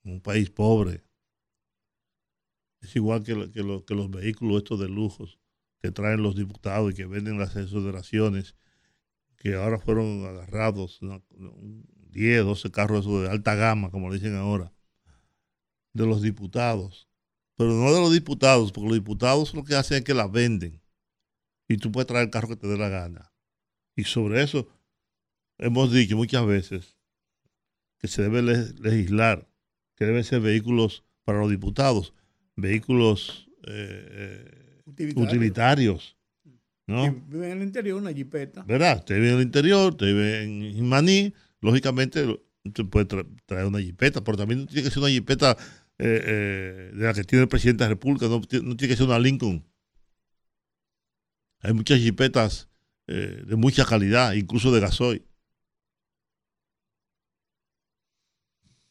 un 0.03 0.21
país 0.21 0.49
pobre. 0.49 1.03
Es 2.81 2.95
igual 2.95 3.23
que, 3.23 3.35
los 3.35 4.11
vehículos 4.11 4.57
estos 4.57 4.79
de 4.79 4.89
lujos 4.89 5.39
que 5.81 5.91
traen 5.91 6.23
los 6.23 6.35
diputados 6.35 6.91
y 6.91 6.95
que 6.95 7.05
venden 7.05 7.39
las 7.39 7.55
exoneraciones 7.55 8.55
que 9.37 9.55
ahora 9.55 9.79
fueron 9.79 10.25
agarrados, 10.25 10.99
¿no? 11.01 11.23
10, 12.11 12.43
12 12.43 12.71
carros 12.71 13.05
de 13.05 13.29
alta 13.29 13.55
gama, 13.55 13.89
como 13.89 14.09
le 14.09 14.15
dicen 14.15 14.35
ahora, 14.35 14.73
de 15.93 16.05
los 16.05 16.21
diputados. 16.21 17.07
Pero 17.55 17.71
no 17.71 17.93
de 17.93 18.01
los 18.01 18.11
diputados, 18.11 18.71
porque 18.71 18.89
los 18.89 18.97
diputados 18.97 19.53
lo 19.53 19.63
que 19.63 19.75
hacen 19.75 19.97
es 19.99 20.03
que 20.03 20.13
la 20.13 20.27
venden. 20.27 20.81
Y 21.67 21.77
tú 21.77 21.91
puedes 21.91 22.07
traer 22.07 22.25
el 22.25 22.31
carro 22.31 22.49
que 22.49 22.55
te 22.55 22.67
dé 22.67 22.77
la 22.77 22.89
gana. 22.89 23.33
Y 23.95 24.03
sobre 24.03 24.43
eso 24.43 24.67
hemos 25.57 25.91
dicho 25.91 26.17
muchas 26.17 26.45
veces 26.45 26.97
que 27.97 28.07
se 28.07 28.23
debe 28.23 28.41
le- 28.41 28.73
legislar, 28.73 29.47
que 29.95 30.05
deben 30.05 30.23
ser 30.23 30.41
vehículos 30.41 31.03
para 31.23 31.39
los 31.39 31.49
diputados, 31.49 32.13
vehículos 32.55 33.47
eh, 33.67 34.07
eh, 34.11 34.81
Utilitario. 34.85 35.27
utilitarios. 35.27 36.17
¿no? 36.87 37.03
Que 37.03 37.21
Vive 37.27 37.51
en 37.51 37.57
el 37.59 37.63
interior 37.63 38.01
una 38.01 38.11
jipeta. 38.13 38.63
¿verdad? 38.63 38.97
Usted 38.99 39.15
vive 39.15 39.29
en 39.29 39.35
el 39.35 39.41
interior, 39.43 39.91
usted 39.91 40.07
vive 40.07 40.43
en 40.43 40.73
Jimaní, 40.73 41.33
lógicamente 41.61 42.25
usted 42.63 42.85
puede 42.85 43.07
tra- 43.07 43.27
traer 43.45 43.65
una 43.67 43.79
jipeta, 43.79 44.23
pero 44.23 44.37
también 44.37 44.61
no 44.61 44.65
tiene 44.67 44.83
que 44.83 44.89
ser 44.89 44.99
una 44.99 45.09
jipeta 45.09 45.55
eh, 45.97 46.21
eh, 46.25 46.91
de 46.95 47.05
la 47.05 47.13
que 47.13 47.23
tiene 47.23 47.43
el 47.43 47.47
presidente 47.49 47.83
de 47.83 47.89
la 47.89 47.93
República, 47.95 48.27
no, 48.27 48.41
ti- 48.41 48.59
no 48.61 48.75
tiene 48.75 48.93
que 48.93 48.97
ser 48.97 49.05
una 49.07 49.19
Lincoln. 49.19 49.63
Hay 51.61 51.73
muchas 51.73 51.99
jipetas 51.99 52.69
eh, 53.07 53.43
de 53.45 53.55
mucha 53.55 53.85
calidad, 53.85 54.33
incluso 54.33 54.71
de 54.71 54.79
gasoil. 54.81 55.23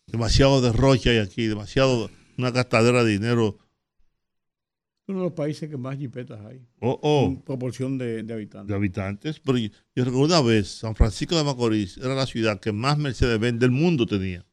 Demasiado 0.07 0.61
derroche 0.61 1.11
hay 1.11 1.19
aquí, 1.19 1.47
demasiado, 1.47 2.11
una 2.41 2.51
gastadera 2.51 3.05
de 3.05 3.13
dinero. 3.13 3.59
Uno 5.07 5.19
de 5.19 5.25
los 5.25 5.33
países 5.33 5.69
que 5.69 5.77
más 5.77 5.97
jipetas 5.99 6.41
hay. 6.45 6.65
Oh, 6.81 6.99
oh. 7.03 7.27
En 7.27 7.43
proporción 7.43 7.99
de, 7.99 8.23
de 8.23 8.33
habitantes. 8.33 8.69
de 8.69 8.75
habitantes, 8.75 9.41
pero 9.41 9.59
yo, 9.59 9.71
yo 9.95 10.05
recuerdo 10.05 10.27
una 10.27 10.41
vez, 10.41 10.69
San 10.69 10.95
Francisco 10.95 11.37
de 11.37 11.45
Macorís 11.45 11.99
era 11.99 12.15
la 12.15 12.27
ciudad 12.27 12.61
que 12.61 12.73
más 12.73 12.97
Mercedes-Benz 12.97 13.59
del 13.59 13.71
mundo 13.71 14.07
tenía. 14.07 14.47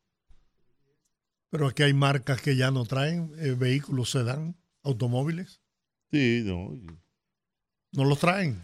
Pero 1.50 1.72
que 1.72 1.84
hay 1.84 1.94
marcas 1.94 2.42
que 2.42 2.56
ya 2.56 2.72
no 2.72 2.86
traen 2.86 3.32
eh, 3.38 3.56
vehículos 3.58 4.12
sedán, 4.12 4.58
automóviles. 4.84 5.62
Sí, 6.12 6.42
no. 6.46 6.78
No 7.92 8.04
los 8.04 8.20
traen. 8.20 8.64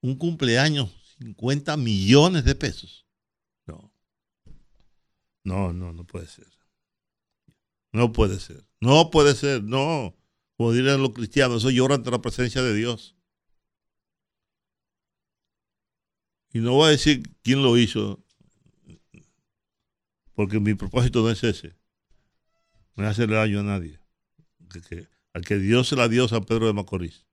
Un 0.00 0.16
cumpleaños, 0.16 0.90
50 1.18 1.76
millones 1.76 2.44
de 2.44 2.54
pesos. 2.54 3.06
No. 3.66 3.92
No, 5.44 5.72
no, 5.72 5.92
no 5.92 6.04
puede 6.04 6.26
ser. 6.26 6.46
No 7.96 8.12
puede 8.12 8.38
ser. 8.40 8.62
No 8.78 9.08
puede 9.10 9.34
ser, 9.34 9.64
no. 9.64 10.14
Como 10.58 10.72
dirían 10.72 11.00
los 11.00 11.14
cristianos, 11.14 11.62
eso 11.62 11.70
llora 11.70 11.94
ante 11.94 12.10
la 12.10 12.20
presencia 12.20 12.62
de 12.62 12.74
Dios. 12.74 13.16
Y 16.52 16.58
no 16.58 16.72
voy 16.72 16.88
a 16.88 16.90
decir 16.90 17.22
quién 17.42 17.62
lo 17.62 17.78
hizo, 17.78 18.22
porque 20.34 20.60
mi 20.60 20.74
propósito 20.74 21.22
no 21.22 21.30
es 21.30 21.42
ese. 21.42 21.74
No 22.96 23.04
es 23.04 23.10
hacerle 23.12 23.36
daño 23.36 23.60
a 23.60 23.62
nadie. 23.62 23.98
Que- 24.70 24.82
que- 24.82 25.08
al 25.32 25.42
que 25.46 25.56
Dios 25.56 25.88
se 25.88 25.96
la 25.96 26.08
dio 26.08 26.26
a 26.26 26.28
San 26.28 26.44
Pedro 26.44 26.66
de 26.66 26.74
Macorís. 26.74 27.26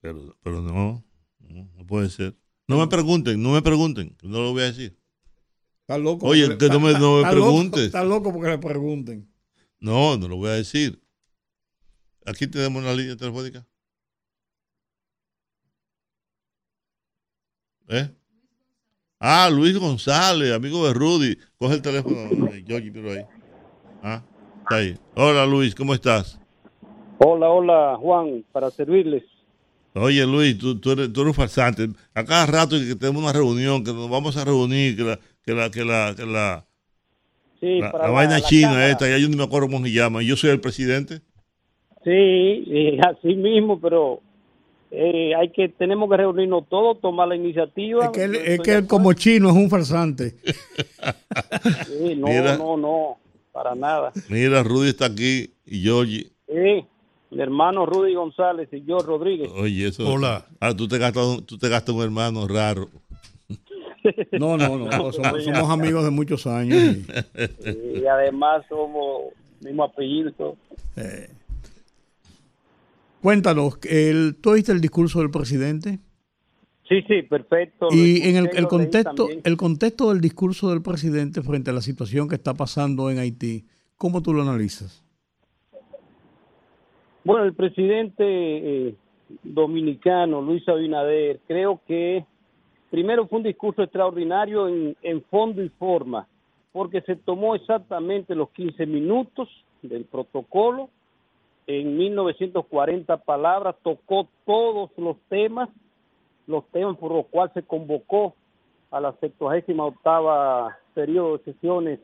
Pero, 0.00 0.36
pero 0.42 0.60
no, 0.60 1.04
no, 1.38 1.70
no 1.72 1.86
puede 1.86 2.10
ser. 2.10 2.36
No 2.66 2.78
me 2.78 2.88
pregunten, 2.88 3.40
no 3.40 3.52
me 3.52 3.62
pregunten, 3.62 4.16
no 4.24 4.40
lo 4.42 4.52
voy 4.52 4.62
a 4.62 4.72
decir. 4.72 4.98
Está 5.88 5.96
loco. 5.96 6.26
Oye, 6.26 6.46
porque 6.48 6.68
no 6.68 6.80
me- 6.80 6.92
no 6.92 7.12
me 7.14 7.22
está 7.22 7.32
loco- 7.32 7.46
preguntes. 7.46 7.80
Está 7.86 8.04
loco 8.04 8.30
porque 8.30 8.50
le 8.50 8.58
pregunten. 8.58 9.26
No, 9.80 10.18
no 10.18 10.28
lo 10.28 10.36
voy 10.36 10.50
a 10.50 10.52
decir. 10.52 11.00
Aquí 12.26 12.46
tenemos 12.46 12.82
una 12.82 12.92
línea 12.92 13.16
telefónica. 13.16 13.66
¿Eh? 17.88 18.10
Ah, 19.18 19.48
Luis 19.50 19.78
González, 19.78 20.52
amigo 20.52 20.86
de 20.86 20.92
Rudy. 20.92 21.38
Coge 21.56 21.76
el 21.76 21.82
teléfono, 21.82 22.16
Georgie, 22.66 22.92
pero 22.92 23.12
ahí. 23.12 23.24
Ah, 24.02 24.22
está 24.60 24.74
ahí. 24.76 24.98
Hola 25.14 25.46
Luis, 25.46 25.74
¿cómo 25.74 25.94
estás? 25.94 26.38
Hola, 27.16 27.48
hola, 27.48 27.96
Juan, 27.98 28.44
para 28.52 28.70
servirles. 28.70 29.24
Oye 29.94 30.24
Luis, 30.26 30.58
tú, 30.58 30.78
tú, 30.78 30.90
eres, 30.92 31.10
tú 31.14 31.22
eres 31.22 31.30
un 31.30 31.34
farsante. 31.34 31.88
A 32.12 32.24
cada 32.26 32.44
rato 32.44 32.76
que 32.78 32.94
tenemos 32.94 33.22
una 33.22 33.32
reunión, 33.32 33.82
que 33.82 33.92
nos 33.94 34.10
vamos 34.10 34.36
a 34.36 34.44
reunir, 34.44 34.94
que 34.94 35.02
la, 35.02 35.18
que 35.48 35.54
la, 35.54 35.70
que 35.70 35.82
la, 35.84 36.14
que 36.14 36.26
la, 36.26 36.64
Sí, 37.58 37.80
la, 37.80 37.90
vaina 37.90 38.38
la 38.38 38.40
china 38.42 38.68
cámara. 38.68 38.90
esta, 38.90 39.08
ya 39.08 39.16
yo 39.16 39.28
ni 39.30 39.36
me 39.36 39.44
acuerdo 39.44 39.68
cómo 39.68 39.84
se 39.86 39.92
llama. 39.92 40.22
Yo 40.22 40.36
soy 40.36 40.50
el 40.50 40.60
presidente. 40.60 41.22
Sí, 42.04 42.10
eh, 42.10 42.98
así 43.06 43.34
mismo, 43.34 43.80
pero 43.80 44.20
eh, 44.90 45.34
hay 45.34 45.50
que 45.50 45.70
tenemos 45.70 46.10
que 46.10 46.18
reunirnos 46.18 46.68
todos, 46.68 47.00
tomar 47.00 47.28
la 47.28 47.36
iniciativa. 47.36 48.04
Es 48.04 48.10
que 48.10 48.24
él, 48.24 48.34
es 48.36 48.60
que 48.60 48.74
él 48.74 48.86
como 48.86 49.14
chino 49.14 49.48
es 49.48 49.56
un 49.56 49.70
farsante. 49.70 50.34
Sí, 51.86 52.14
no, 52.16 52.26
Mira. 52.28 52.56
no, 52.56 52.76
no, 52.76 53.16
para 53.52 53.74
nada. 53.74 54.12
Mira, 54.28 54.62
Rudy 54.62 54.90
está 54.90 55.06
aquí 55.06 55.50
y 55.66 55.82
Georgie. 55.82 56.30
Sí, 56.46 56.84
mi 57.30 57.40
hermano 57.42 57.86
Rudy 57.86 58.14
González 58.14 58.68
y 58.72 58.84
yo 58.84 58.98
Rodríguez. 58.98 59.50
Oye, 59.56 59.88
eso. 59.88 60.06
Hola. 60.08 60.46
Ah, 60.60 60.74
tú 60.74 60.86
te 60.88 60.98
gastas, 60.98 61.44
tú 61.46 61.56
te 61.58 61.68
gastas 61.68 61.94
un 61.94 62.02
hermano 62.02 62.46
raro. 62.48 62.88
No, 64.38 64.56
no, 64.56 64.78
no. 64.78 65.12
Somos, 65.12 65.44
somos 65.44 65.70
amigos 65.70 66.04
de 66.04 66.10
muchos 66.10 66.46
años. 66.46 66.76
y- 66.78 67.98
Y 68.00 68.06
además 68.06 68.64
somos 68.68 69.32
mismo 69.60 69.84
apellido. 69.84 70.56
eh. 70.96 71.28
Cuéntanos, 73.20 73.78
el, 73.84 74.36
¿tú 74.40 74.50
oíste 74.50 74.70
el 74.72 74.80
discurso 74.80 75.18
del 75.18 75.30
presidente? 75.30 75.98
Sí, 76.88 77.02
sí, 77.08 77.22
perfecto. 77.22 77.88
Y 77.90 78.22
en 78.28 78.36
el, 78.36 78.66
contexto, 78.68 79.28
el 79.44 79.56
contexto 79.56 80.10
del 80.10 80.20
discurso 80.20 80.70
del 80.70 80.80
presidente 80.82 81.42
frente 81.42 81.70
a 81.70 81.74
la 81.74 81.80
situación 81.82 82.28
que 82.28 82.36
está 82.36 82.54
pasando 82.54 83.10
en 83.10 83.18
Haití, 83.18 83.66
¿cómo 83.96 84.22
tú 84.22 84.32
lo 84.32 84.42
analizas? 84.42 85.04
Bueno, 87.24 87.44
el 87.44 87.54
presidente 87.54 88.24
eh, 88.24 88.94
dominicano, 89.42 90.40
Luis 90.40 90.66
Abinader, 90.68 91.40
creo 91.46 91.82
que 91.86 92.24
primero 92.90 93.26
fue 93.26 93.38
un 93.38 93.44
discurso 93.44 93.82
extraordinario 93.82 94.68
en, 94.68 95.22
fondo 95.30 95.62
y 95.62 95.68
forma, 95.70 96.26
porque 96.72 97.00
se 97.02 97.16
tomó 97.16 97.54
exactamente 97.54 98.34
los 98.34 98.50
15 98.50 98.86
minutos 98.86 99.48
del 99.82 100.04
protocolo, 100.04 100.90
en 101.66 101.98
1940 101.98 103.16
palabras, 103.18 103.76
tocó 103.82 104.26
todos 104.46 104.90
los 104.96 105.18
temas, 105.28 105.68
los 106.46 106.64
temas 106.68 106.96
por 106.96 107.12
los 107.12 107.26
cuales 107.26 107.52
se 107.52 107.62
convocó 107.62 108.34
a 108.90 109.00
la 109.00 109.12
78 109.20 109.98
periodo 110.94 111.36
de 111.36 111.44
sesiones 111.44 112.00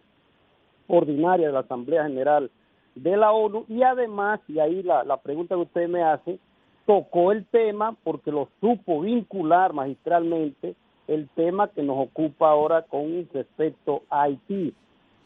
ordinarias 0.87 1.49
de 1.49 1.53
la 1.53 1.61
Asamblea 1.61 2.05
General 2.05 2.51
de 2.95 3.17
la 3.17 3.33
ONU. 3.33 3.65
Y 3.69 3.83
además, 3.83 4.41
y 4.49 4.59
ahí 4.59 4.83
la 4.83 5.17
pregunta 5.23 5.55
que 5.55 5.63
usted 5.63 5.89
me 5.89 6.03
hace, 6.03 6.39
tocó 6.87 7.33
el 7.33 7.47
tema 7.47 7.97
porque 8.05 8.31
lo 8.31 8.49
supo 8.61 9.01
vincular 9.01 9.73
magistralmente 9.73 10.75
el 11.07 11.29
tema 11.31 11.69
que 11.69 11.83
nos 11.83 11.99
ocupa 11.99 12.51
ahora 12.51 12.83
con 12.83 13.29
respecto 13.33 14.03
a 14.09 14.23
Haití. 14.23 14.75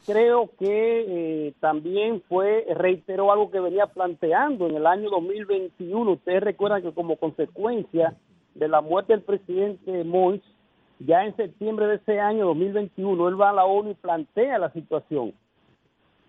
Creo 0.07 0.51
que 0.59 0.67
eh, 1.49 1.55
también 1.61 2.23
fue, 2.29 2.67
reiteró 2.75 3.33
algo 3.33 3.51
que 3.51 3.61
venía 3.61 3.87
planteando 3.87 4.67
en 4.67 4.77
el 4.77 4.87
año 4.87 5.11
2021. 5.11 6.13
Ustedes 6.13 6.43
recuerdan 6.43 6.83
que 6.83 6.93
como 6.93 7.17
consecuencia 7.17 8.17
de 8.55 8.69
la 8.69 8.81
muerte 8.81 9.13
del 9.13 9.23
presidente 9.23 10.05
Moïse, 10.05 10.43
ya 11.01 11.25
en 11.25 11.37
septiembre 11.37 11.87
de 11.87 11.97
ese 11.97 12.19
año 12.21 12.47
2021, 12.47 13.29
él 13.29 13.41
va 13.41 13.51
a 13.51 13.53
la 13.53 13.65
ONU 13.65 13.91
y 13.91 13.95
plantea 13.95 14.59
la 14.59 14.73
situación 14.73 15.33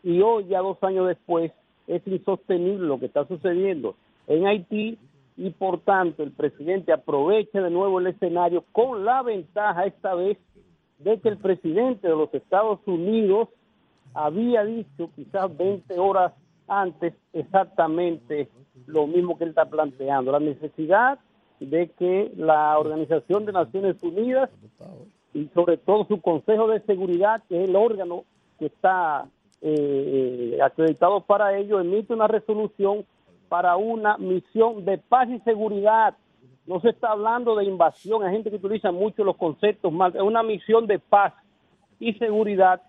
y 0.04 0.22
hoy, 0.22 0.46
ya 0.48 0.60
dos 0.60 0.78
años 0.84 1.08
después, 1.08 1.52
es 1.88 2.06
insostenible 2.08 2.88
lo 2.88 3.00
que 3.00 3.08
está 3.08 3.28
sucediendo 3.28 3.96
en 4.28 4.46
Haití 4.46 4.98
y 5.40 5.52
por 5.52 5.80
tanto 5.80 6.22
el 6.22 6.32
presidente 6.32 6.92
aprovecha 6.92 7.62
de 7.62 7.70
nuevo 7.70 8.00
el 8.00 8.08
escenario 8.08 8.66
con 8.74 9.06
la 9.06 9.24
ventaja 9.24 9.86
esta 9.86 10.14
vez 10.14 10.38
de 10.98 11.18
que 11.22 11.30
el 11.30 11.38
presidente 11.38 12.10
de 12.10 12.16
los 12.16 12.34
Estados 12.34 12.82
Unidos 12.86 13.48
había 14.14 14.66
dicho 14.66 15.10
quizás 15.16 15.56
20 15.56 15.98
horas 15.98 16.34
antes 16.68 17.14
exactamente 17.32 18.50
lo 18.86 19.08
mismo 19.08 19.38
que 19.38 19.46
él 19.46 19.52
está 19.52 19.64
planteando, 19.64 20.34
la 20.34 20.42
necesidad 20.42 21.20
de 21.62 21.90
que 21.98 22.34
la 22.36 22.78
Organización 22.78 23.46
de 23.46 23.54
Naciones 23.54 23.96
Unidas 24.04 24.50
y 25.34 25.48
sobre 25.54 25.78
todo 25.78 26.06
su 26.06 26.20
Consejo 26.20 26.68
de 26.68 26.82
Seguridad, 26.82 27.44
que 27.48 27.64
es 27.64 27.70
el 27.70 27.78
órgano 27.78 28.26
que 28.58 28.66
está 28.66 29.26
eh, 29.62 30.56
eh, 30.58 30.62
acreditado 30.62 31.22
para 31.22 31.58
ello, 31.58 31.80
emite 31.80 32.14
una 32.14 32.28
resolución 32.28 33.06
para 33.50 33.76
una 33.76 34.18
misión 34.18 34.86
de 34.86 35.00
paz 35.00 35.28
y 35.30 35.40
seguridad. 35.40 36.16
No 36.66 36.80
se 36.82 36.90
está 36.90 37.12
hablando 37.12 37.56
de 37.56 37.66
invasión, 37.66 38.24
hay 38.24 38.32
gente 38.32 38.52
que 38.52 38.58
utiliza 38.58 38.92
mucho 38.92 39.24
los 39.24 39.36
conceptos 39.36 39.92
mal. 39.92 40.16
Es 40.16 40.22
una 40.22 40.44
misión 40.44 40.86
de 40.86 41.00
paz 41.00 41.34
y 42.00 42.14
seguridad 42.14 42.82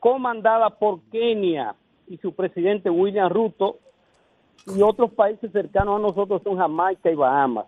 comandada 0.00 0.70
por 0.70 1.00
Kenia 1.12 1.74
y 2.08 2.16
su 2.16 2.34
presidente 2.34 2.88
William 2.88 3.30
Ruto 3.30 3.78
y 4.74 4.82
otros 4.82 5.12
países 5.12 5.52
cercanos 5.52 5.96
a 5.96 6.02
nosotros 6.02 6.42
son 6.42 6.56
Jamaica 6.56 7.10
y 7.10 7.14
Bahamas 7.14 7.66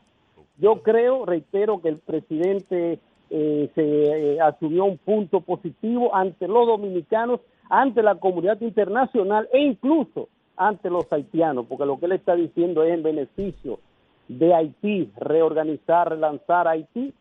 Yo 0.59 0.83
creo, 0.83 1.25
reitero, 1.27 1.81
que 1.81 1.89
el 1.91 1.99
presidente 1.99 2.99
eh, 3.31 3.71
se 3.75 4.35
eh, 4.35 4.41
asumió 4.41 4.85
un 4.85 4.99
punto 4.99 5.41
positivo 5.41 6.15
ante 6.15 6.49
los 6.49 6.67
dominicanos, 6.67 7.41
ante 7.69 8.03
la 8.03 8.15
comunidad 8.17 8.61
internacional 8.61 9.49
e 9.53 9.61
incluso 9.61 10.29
ante 10.57 10.91
los 10.91 11.11
haitianos, 11.13 11.67
porque 11.69 11.87
lo 11.87 11.99
que 11.99 12.07
él 12.07 12.13
está 12.13 12.35
diciendo 12.37 12.83
es 12.85 12.95
en 12.95 13.03
beneficio 13.03 13.81
de 14.29 14.55
Haití, 14.55 15.11
reorganizar, 15.17 16.11
relanzar 16.11 16.69
Haití 16.69 17.13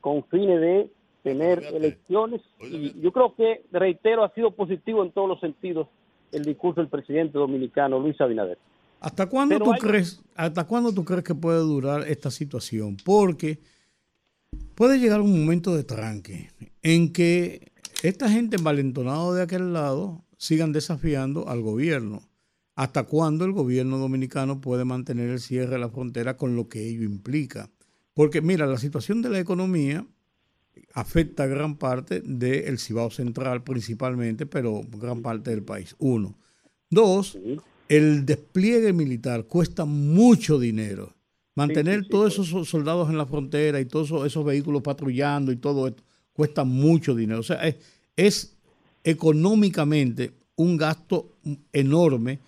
con 0.00 0.24
fines 0.24 0.60
de 0.60 0.90
tener 1.22 1.62
elecciones. 1.64 2.40
Y 2.60 2.98
yo 3.00 3.12
creo 3.12 3.34
que, 3.34 3.64
reitero, 3.72 4.24
ha 4.24 4.32
sido 4.34 4.50
positivo 4.52 5.02
en 5.04 5.12
todos 5.12 5.28
los 5.28 5.40
sentidos 5.40 5.88
el 6.32 6.44
discurso 6.44 6.80
del 6.80 6.88
presidente 6.90 7.38
dominicano 7.38 7.98
Luis 7.98 8.20
Abinader. 8.20 8.58
¿Hasta 9.00 9.26
cuándo, 9.28 9.54
Pero 9.54 9.64
tú 9.66 9.72
hay- 9.74 9.80
crees, 9.80 10.22
¿Hasta 10.34 10.66
cuándo 10.66 10.92
tú 10.92 11.04
crees 11.04 11.24
que 11.24 11.34
puede 11.34 11.58
durar 11.60 12.02
esta 12.08 12.30
situación? 12.30 12.96
Porque 13.04 13.58
puede 14.74 14.98
llegar 14.98 15.20
un 15.20 15.38
momento 15.40 15.74
de 15.76 15.84
tranque 15.84 16.50
en 16.82 17.12
que 17.12 17.72
esta 18.02 18.28
gente 18.28 18.56
envalentonada 18.56 19.32
de 19.34 19.42
aquel 19.42 19.72
lado 19.72 20.22
sigan 20.36 20.72
desafiando 20.72 21.48
al 21.48 21.62
gobierno. 21.62 22.20
¿Hasta 22.78 23.02
cuándo 23.02 23.44
el 23.44 23.50
gobierno 23.50 23.98
dominicano 23.98 24.60
puede 24.60 24.84
mantener 24.84 25.30
el 25.30 25.40
cierre 25.40 25.72
de 25.72 25.78
la 25.80 25.88
frontera 25.88 26.36
con 26.36 26.54
lo 26.54 26.68
que 26.68 26.88
ello 26.88 27.02
implica? 27.02 27.68
Porque 28.14 28.40
mira, 28.40 28.68
la 28.68 28.78
situación 28.78 29.20
de 29.20 29.30
la 29.30 29.40
economía 29.40 30.06
afecta 30.94 31.42
a 31.42 31.46
gran 31.48 31.76
parte 31.76 32.20
del 32.20 32.78
Cibao 32.78 33.10
Central 33.10 33.64
principalmente, 33.64 34.46
pero 34.46 34.82
gran 34.92 35.22
parte 35.22 35.50
del 35.50 35.64
país. 35.64 35.96
Uno. 35.98 36.38
Dos, 36.88 37.36
el 37.88 38.24
despliegue 38.24 38.92
militar 38.92 39.46
cuesta 39.46 39.84
mucho 39.84 40.60
dinero. 40.60 41.16
Mantener 41.56 41.96
Sí, 41.96 42.00
sí, 42.02 42.04
sí, 42.04 42.10
todos 42.10 42.38
esos 42.38 42.68
soldados 42.68 43.10
en 43.10 43.18
la 43.18 43.26
frontera 43.26 43.80
y 43.80 43.86
todos 43.86 44.06
esos, 44.06 44.24
esos 44.24 44.44
vehículos 44.44 44.82
patrullando 44.82 45.50
y 45.50 45.56
todo 45.56 45.88
esto 45.88 46.04
cuesta 46.32 46.62
mucho 46.62 47.16
dinero. 47.16 47.40
O 47.40 47.42
sea, 47.42 47.56
es, 47.66 47.74
es 48.14 48.56
económicamente 49.02 50.32
un 50.54 50.76
gasto 50.76 51.32
enorme 51.72 52.38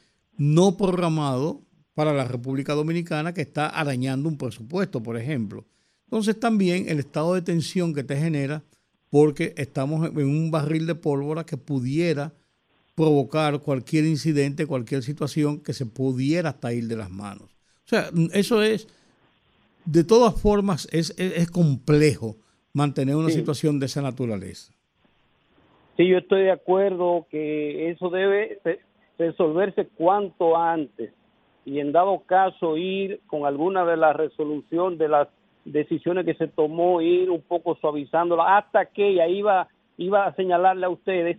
no 0.40 0.74
programado 0.78 1.60
para 1.92 2.14
la 2.14 2.24
República 2.24 2.72
Dominicana 2.72 3.34
que 3.34 3.42
está 3.42 3.66
arañando 3.66 4.26
un 4.26 4.38
presupuesto, 4.38 5.02
por 5.02 5.18
ejemplo. 5.18 5.66
Entonces 6.06 6.40
también 6.40 6.88
el 6.88 6.98
estado 6.98 7.34
de 7.34 7.42
tensión 7.42 7.92
que 7.92 8.04
te 8.04 8.16
genera 8.16 8.62
porque 9.10 9.52
estamos 9.58 10.08
en 10.08 10.16
un 10.26 10.50
barril 10.50 10.86
de 10.86 10.94
pólvora 10.94 11.44
que 11.44 11.58
pudiera 11.58 12.32
provocar 12.94 13.60
cualquier 13.60 14.06
incidente, 14.06 14.64
cualquier 14.66 15.02
situación 15.02 15.60
que 15.60 15.74
se 15.74 15.84
pudiera 15.84 16.48
hasta 16.50 16.72
ir 16.72 16.88
de 16.88 16.96
las 16.96 17.10
manos. 17.10 17.50
O 17.84 17.88
sea, 17.90 18.08
eso 18.32 18.62
es, 18.62 18.88
de 19.84 20.04
todas 20.04 20.40
formas, 20.40 20.88
es, 20.90 21.10
es, 21.18 21.36
es 21.36 21.50
complejo 21.50 22.38
mantener 22.72 23.14
una 23.16 23.28
Sí. 23.28 23.34
situación 23.40 23.78
de 23.78 23.86
esa 23.86 24.00
naturaleza. 24.00 24.72
Sí, 25.98 26.08
yo 26.08 26.16
estoy 26.16 26.44
de 26.44 26.52
acuerdo 26.52 27.26
que 27.30 27.90
eso 27.90 28.08
debe 28.08 28.58
resolverse 29.20 29.86
cuanto 29.96 30.56
antes 30.56 31.12
y 31.64 31.78
en 31.78 31.92
dado 31.92 32.22
caso 32.26 32.76
ir 32.76 33.20
con 33.26 33.44
alguna 33.44 33.84
de 33.84 33.96
las 33.96 34.16
resolución 34.16 34.96
de 34.96 35.08
las 35.08 35.28
decisiones 35.64 36.24
que 36.24 36.34
se 36.34 36.48
tomó, 36.48 37.02
ir 37.02 37.30
un 37.30 37.42
poco 37.42 37.76
suavizándola 37.76 38.56
hasta 38.56 38.86
que, 38.86 39.12
y 39.12 39.20
ahí 39.20 39.38
iba, 39.38 39.68
iba 39.98 40.24
a 40.24 40.34
señalarle 40.34 40.86
a 40.86 40.90
ustedes, 40.90 41.38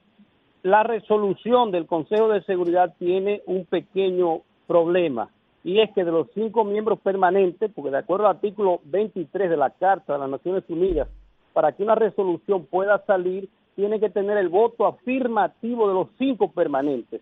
la 0.62 0.84
resolución 0.84 1.72
del 1.72 1.88
Consejo 1.88 2.30
de 2.30 2.44
Seguridad 2.44 2.94
tiene 3.00 3.42
un 3.48 3.66
pequeño 3.66 4.42
problema 4.68 5.30
y 5.64 5.80
es 5.80 5.92
que 5.92 6.04
de 6.04 6.12
los 6.12 6.28
cinco 6.34 6.64
miembros 6.64 7.00
permanentes, 7.00 7.72
porque 7.74 7.92
de 7.92 7.98
acuerdo 7.98 8.28
al 8.28 8.36
artículo 8.36 8.80
23 8.86 9.50
de 9.50 9.58
la 9.58 9.72
Carta 9.72 10.14
de 10.14 10.20
las 10.20 10.30
Naciones 10.30 10.64
Unidas, 10.70 11.08
para 11.54 11.72
que 11.72 11.84
una 11.84 11.96
resolución 11.96 12.66
pueda 12.66 13.04
salir, 13.06 13.50
tiene 13.76 14.00
que 14.00 14.10
tener 14.10 14.38
el 14.38 14.50
voto 14.50 14.86
afirmativo 14.86 15.88
de 15.88 15.94
los 15.94 16.08
cinco 16.18 16.52
permanentes, 16.52 17.22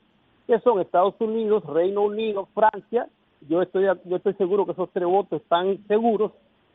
que 0.50 0.60
son 0.62 0.82
Estados 0.82 1.14
Unidos, 1.20 1.64
Reino 1.64 2.02
Unido, 2.02 2.47
Francia. 2.56 3.08
Yo 3.47 3.62
estoy, 3.62 3.86
yo 4.06 4.16
estoy 4.16 4.34
seguro 4.34 4.66
que 4.66 4.72
esos 4.72 4.89
tres 4.91 5.06
votos 5.08 5.43
están 5.43 5.78
seguros, 5.88 6.32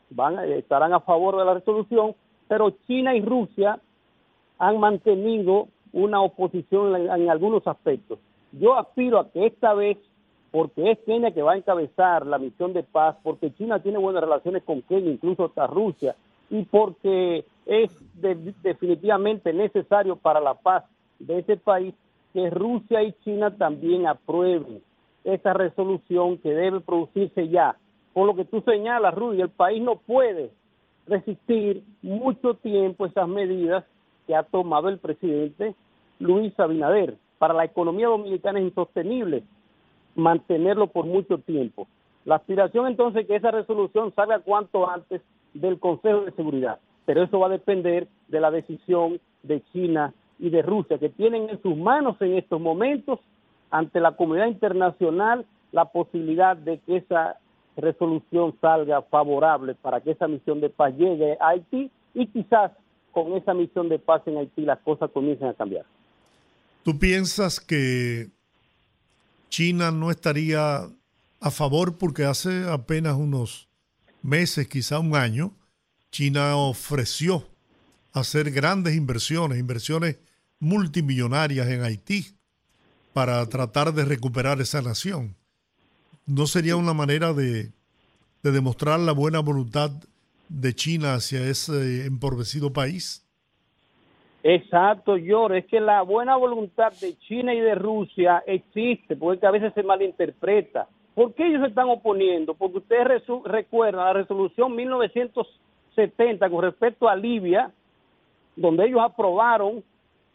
van, 0.09 0.39
estarán 0.53 0.93
a 0.93 1.01
favor 1.01 1.35
de 1.37 1.43
la 1.43 1.55
resolución, 1.55 2.15
pero 2.47 2.69
China 2.87 3.13
y 3.15 3.21
Rusia 3.21 3.77
han 4.59 4.79
mantenido 4.79 5.67
una 5.91 6.21
oposición 6.21 6.95
en, 6.95 7.09
en 7.11 7.29
algunos 7.29 7.67
aspectos. 7.67 8.17
Yo 8.53 8.77
aspiro 8.77 9.19
a 9.19 9.29
que 9.29 9.45
esta 9.45 9.73
vez, 9.73 9.97
porque 10.51 10.91
es 10.91 10.99
Kenia 10.99 11.31
que 11.31 11.41
va 11.41 11.51
a 11.53 11.57
encabezar 11.57 12.25
la 12.25 12.37
misión 12.37 12.71
de 12.71 12.83
paz, 12.83 13.17
porque 13.23 13.53
China 13.55 13.79
tiene 13.81 13.97
buenas 13.97 14.23
relaciones 14.23 14.63
con 14.63 14.83
Kenia, 14.83 15.11
incluso 15.11 15.43
hasta 15.43 15.67
Rusia, 15.67 16.15
y 16.49 16.63
porque 16.63 17.43
es 17.65 17.91
de- 18.21 18.53
definitivamente 18.63 19.51
necesario 19.51 20.15
para 20.15 20.39
la 20.39 20.53
paz 20.53 20.85
de 21.19 21.39
ese 21.39 21.57
país 21.57 21.93
que 22.35 22.49
Rusia 22.49 23.01
y 23.01 23.13
China 23.23 23.55
también 23.55 24.07
aprueben 24.07 24.81
esa 25.23 25.53
resolución 25.53 26.37
que 26.39 26.49
debe 26.49 26.81
producirse 26.81 27.47
ya. 27.47 27.77
Por 28.11 28.27
lo 28.27 28.35
que 28.35 28.43
tú 28.43 28.61
señalas, 28.65 29.15
Rudy, 29.15 29.39
el 29.39 29.49
país 29.49 29.81
no 29.81 29.95
puede 29.95 30.51
resistir 31.07 31.81
mucho 32.01 32.55
tiempo 32.55 33.05
esas 33.05 33.29
medidas 33.29 33.85
que 34.27 34.35
ha 34.35 34.43
tomado 34.43 34.89
el 34.89 34.99
presidente 34.99 35.75
Luis 36.19 36.53
Abinader. 36.59 37.15
Para 37.37 37.53
la 37.53 37.63
economía 37.63 38.07
dominicana 38.07 38.59
es 38.59 38.65
insostenible 38.65 39.43
mantenerlo 40.15 40.87
por 40.87 41.05
mucho 41.05 41.37
tiempo. 41.37 41.87
La 42.25 42.35
aspiración 42.35 42.87
entonces 42.87 43.21
es 43.21 43.27
que 43.29 43.37
esa 43.37 43.51
resolución 43.51 44.13
salga 44.13 44.39
cuanto 44.39 44.89
antes 44.89 45.21
del 45.53 45.79
Consejo 45.79 46.25
de 46.25 46.31
Seguridad, 46.33 46.79
pero 47.05 47.23
eso 47.23 47.39
va 47.39 47.47
a 47.47 47.51
depender 47.51 48.09
de 48.27 48.41
la 48.41 48.51
decisión 48.51 49.21
de 49.43 49.63
China 49.71 50.13
y 50.39 50.49
de 50.49 50.61
Rusia, 50.61 50.97
que 50.97 51.09
tienen 51.09 51.49
en 51.49 51.61
sus 51.61 51.75
manos 51.75 52.17
en 52.21 52.37
estos 52.37 52.59
momentos, 52.59 53.19
ante 53.71 53.99
la 53.99 54.15
comunidad 54.15 54.47
internacional, 54.47 55.45
la 55.71 55.85
posibilidad 55.85 56.55
de 56.55 56.79
que 56.79 56.97
esa 56.97 57.37
resolución 57.75 58.55
salga 58.61 59.01
favorable 59.03 59.75
para 59.75 60.01
que 60.01 60.11
esa 60.11 60.27
misión 60.27 60.61
de 60.61 60.69
paz 60.69 60.93
llegue 60.95 61.37
a 61.41 61.49
Haití 61.49 61.91
y 62.13 62.27
quizás 62.27 62.71
con 63.11 63.33
esa 63.33 63.53
misión 63.53 63.89
de 63.89 63.99
paz 63.99 64.21
en 64.25 64.37
Haití 64.37 64.61
las 64.61 64.79
cosas 64.79 65.11
comiencen 65.11 65.47
a 65.47 65.53
cambiar. 65.53 65.85
¿Tú 66.83 66.97
piensas 66.97 67.59
que 67.59 68.27
China 69.49 69.91
no 69.91 70.11
estaría 70.11 70.87
a 71.41 71.51
favor 71.51 71.97
porque 71.97 72.25
hace 72.25 72.69
apenas 72.69 73.15
unos 73.15 73.67
meses, 74.21 74.67
quizá 74.67 74.99
un 74.99 75.15
año, 75.15 75.51
China 76.11 76.55
ofreció 76.55 77.43
hacer 78.13 78.51
grandes 78.51 78.95
inversiones, 78.95 79.59
inversiones 79.59 80.17
multimillonarias 80.65 81.67
en 81.67 81.83
Haití 81.83 82.35
para 83.13 83.45
tratar 83.47 83.93
de 83.93 84.03
recuperar 84.03 84.59
esa 84.59 84.81
nación? 84.81 85.35
¿No 86.25 86.47
sería 86.47 86.75
una 86.75 86.93
manera 86.93 87.33
de, 87.33 87.71
de 88.41 88.51
demostrar 88.51 88.99
la 88.99 89.11
buena 89.11 89.39
voluntad 89.41 89.91
de 90.49 90.73
China 90.73 91.13
hacia 91.13 91.41
ese 91.41 92.07
empobrecido 92.07 92.73
país? 92.73 93.21
Exacto, 94.43 95.17
George, 95.17 95.59
es 95.59 95.65
que 95.65 95.79
la 95.79 96.01
buena 96.01 96.35
voluntad 96.35 96.91
de 96.99 97.17
China 97.19 97.53
y 97.53 97.59
de 97.59 97.75
Rusia 97.75 98.43
existe, 98.45 99.15
porque 99.15 99.45
a 99.45 99.51
veces 99.51 99.73
se 99.73 99.83
malinterpreta. 99.83 100.87
¿Por 101.13 101.33
qué 101.33 101.47
ellos 101.47 101.61
se 101.61 101.67
están 101.67 101.89
oponiendo? 101.89 102.53
Porque 102.55 102.79
ustedes 102.79 103.23
recuerdan 103.45 104.05
la 104.05 104.13
resolución 104.13 104.75
1970 104.75 106.49
con 106.49 106.63
respecto 106.63 107.07
a 107.07 107.15
Libia, 107.15 107.71
donde 108.55 108.85
ellos 108.85 109.01
aprobaron 109.01 109.83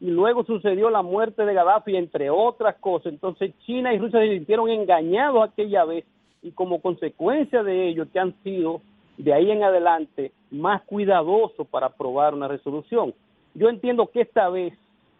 y 0.01 0.11
luego 0.11 0.45
sucedió 0.45 0.89
la 0.89 1.03
muerte 1.03 1.45
de 1.45 1.53
Gaddafi, 1.55 1.95
entre 1.97 2.31
otras 2.31 2.77
cosas. 2.77 3.13
Entonces 3.13 3.53
China 3.67 3.93
y 3.93 3.99
Rusia 3.99 4.21
se 4.21 4.35
sintieron 4.35 4.69
engañados 4.71 5.45
aquella 5.49 5.85
vez 5.85 6.05
y 6.43 6.53
como 6.53 6.81
consecuencia 6.81 7.63
de 7.63 7.89
ello 7.89 8.07
que 8.11 8.19
han 8.19 8.35
sido 8.43 8.81
de 9.19 9.35
ahí 9.35 9.51
en 9.51 9.63
adelante 9.63 10.33
más 10.51 10.83
cuidadosos 10.83 11.67
para 11.69 11.89
aprobar 11.89 12.33
una 12.35 12.49
resolución. 12.49 13.13
Yo 13.55 13.69
entiendo 13.69 14.07
que 14.07 14.23
esta 14.23 14.49
vez 14.49 14.73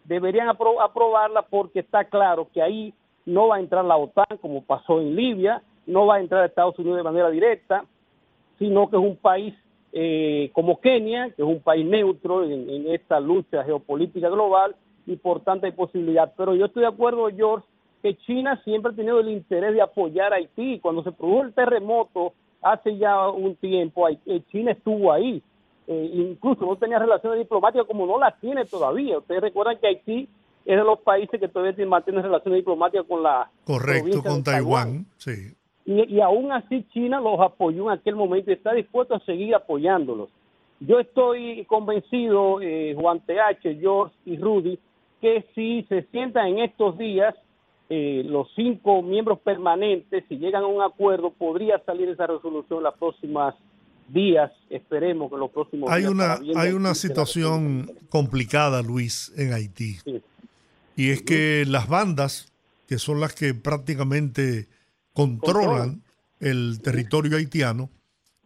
deberían 0.05 0.47
apro- 0.47 0.81
aprobarla 0.81 1.43
porque 1.43 1.81
está 1.81 2.05
claro 2.05 2.47
que 2.51 2.61
ahí 2.61 2.93
no 3.25 3.49
va 3.49 3.57
a 3.57 3.59
entrar 3.59 3.85
la 3.85 3.97
OTAN 3.97 4.37
como 4.41 4.63
pasó 4.63 4.99
en 4.99 5.15
Libia, 5.15 5.61
no 5.85 6.07
va 6.07 6.15
a 6.15 6.19
entrar 6.21 6.43
Estados 6.43 6.77
Unidos 6.79 6.97
de 6.97 7.03
manera 7.03 7.29
directa, 7.29 7.85
sino 8.57 8.89
que 8.89 8.95
es 8.95 9.01
un 9.03 9.15
país 9.15 9.53
eh, 9.93 10.49
como 10.53 10.79
Kenia, 10.79 11.27
que 11.35 11.41
es 11.41 11.47
un 11.47 11.59
país 11.59 11.85
neutro 11.85 12.43
en, 12.45 12.69
en 12.69 12.91
esta 12.93 13.19
lucha 13.19 13.63
geopolítica 13.63 14.29
global 14.29 14.75
y 15.05 15.15
por 15.15 15.41
tanto 15.41 15.65
hay 15.65 15.71
posibilidad. 15.73 16.31
Pero 16.37 16.55
yo 16.55 16.65
estoy 16.65 16.81
de 16.83 16.89
acuerdo, 16.89 17.27
George, 17.35 17.65
que 18.01 18.15
China 18.17 18.59
siempre 18.63 18.91
ha 18.91 18.95
tenido 18.95 19.19
el 19.19 19.29
interés 19.29 19.73
de 19.73 19.81
apoyar 19.81 20.33
a 20.33 20.37
Haití. 20.37 20.79
Cuando 20.79 21.03
se 21.03 21.11
produjo 21.11 21.43
el 21.43 21.53
terremoto 21.53 22.33
hace 22.61 22.97
ya 22.97 23.29
un 23.29 23.55
tiempo, 23.55 24.07
eh, 24.07 24.41
China 24.51 24.71
estuvo 24.71 25.11
ahí. 25.11 25.41
Eh, 25.87 26.09
incluso 26.13 26.65
no 26.65 26.75
tenía 26.77 26.99
relaciones 26.99 27.39
diplomáticas 27.39 27.85
como 27.87 28.05
no 28.05 28.17
las 28.19 28.39
tiene 28.39 28.65
todavía. 28.65 29.17
Ustedes 29.17 29.41
recuerdan 29.41 29.77
que 29.79 29.87
Haití 29.87 30.29
es 30.65 30.77
de 30.77 30.83
los 30.83 30.99
países 30.99 31.39
que 31.39 31.47
todavía 31.47 31.75
tiene- 31.75 31.89
mantiene 31.89 32.21
relaciones 32.21 32.59
diplomáticas 32.59 33.05
con 33.07 33.23
la 33.23 33.49
Correcto, 33.65 34.21
con 34.23 34.37
de 34.37 34.43
Taiwán, 34.43 35.05
sí. 35.17 35.53
Y, 35.91 36.15
y 36.15 36.21
aún 36.21 36.51
así 36.51 36.85
China 36.93 37.19
los 37.19 37.39
apoyó 37.39 37.91
en 37.91 37.99
aquel 37.99 38.15
momento 38.15 38.49
y 38.51 38.53
está 38.53 38.73
dispuesto 38.73 39.15
a 39.15 39.19
seguir 39.21 39.53
apoyándolos. 39.55 40.29
Yo 40.79 40.99
estoy 40.99 41.65
convencido, 41.65 42.59
eh, 42.61 42.95
Juan 42.97 43.19
TH, 43.19 43.79
George 43.79 44.15
y 44.25 44.37
Rudy, 44.37 44.79
que 45.21 45.45
si 45.53 45.83
se 45.89 46.03
sientan 46.11 46.47
en 46.47 46.59
estos 46.59 46.97
días 46.97 47.35
eh, 47.89 48.23
los 48.25 48.47
cinco 48.55 49.01
miembros 49.01 49.39
permanentes, 49.39 50.23
si 50.27 50.37
llegan 50.37 50.63
a 50.63 50.67
un 50.67 50.81
acuerdo, 50.81 51.29
podría 51.29 51.77
salir 51.85 52.09
esa 52.09 52.25
resolución 52.25 52.79
en 52.79 52.83
los 52.85 52.95
próximos 52.95 53.53
días, 54.07 54.51
esperemos 54.69 55.29
que 55.29 55.35
en 55.35 55.41
los 55.41 55.51
próximos 55.51 55.91
Hay 55.91 56.01
días. 56.01 56.11
una, 56.11 56.39
hay 56.55 56.71
una 56.71 56.95
situación 56.95 57.91
complicada, 58.09 58.81
Luis, 58.81 59.31
en 59.37 59.53
Haití. 59.53 59.95
Sí. 60.03 60.21
Y 60.95 61.11
es 61.11 61.21
que 61.21 61.63
las 61.67 61.87
bandas, 61.87 62.51
que 62.87 62.97
son 62.97 63.19
las 63.19 63.33
que 63.35 63.53
prácticamente 63.53 64.67
controlan 65.13 66.03
el 66.39 66.79
territorio 66.81 67.37
haitiano, 67.37 67.89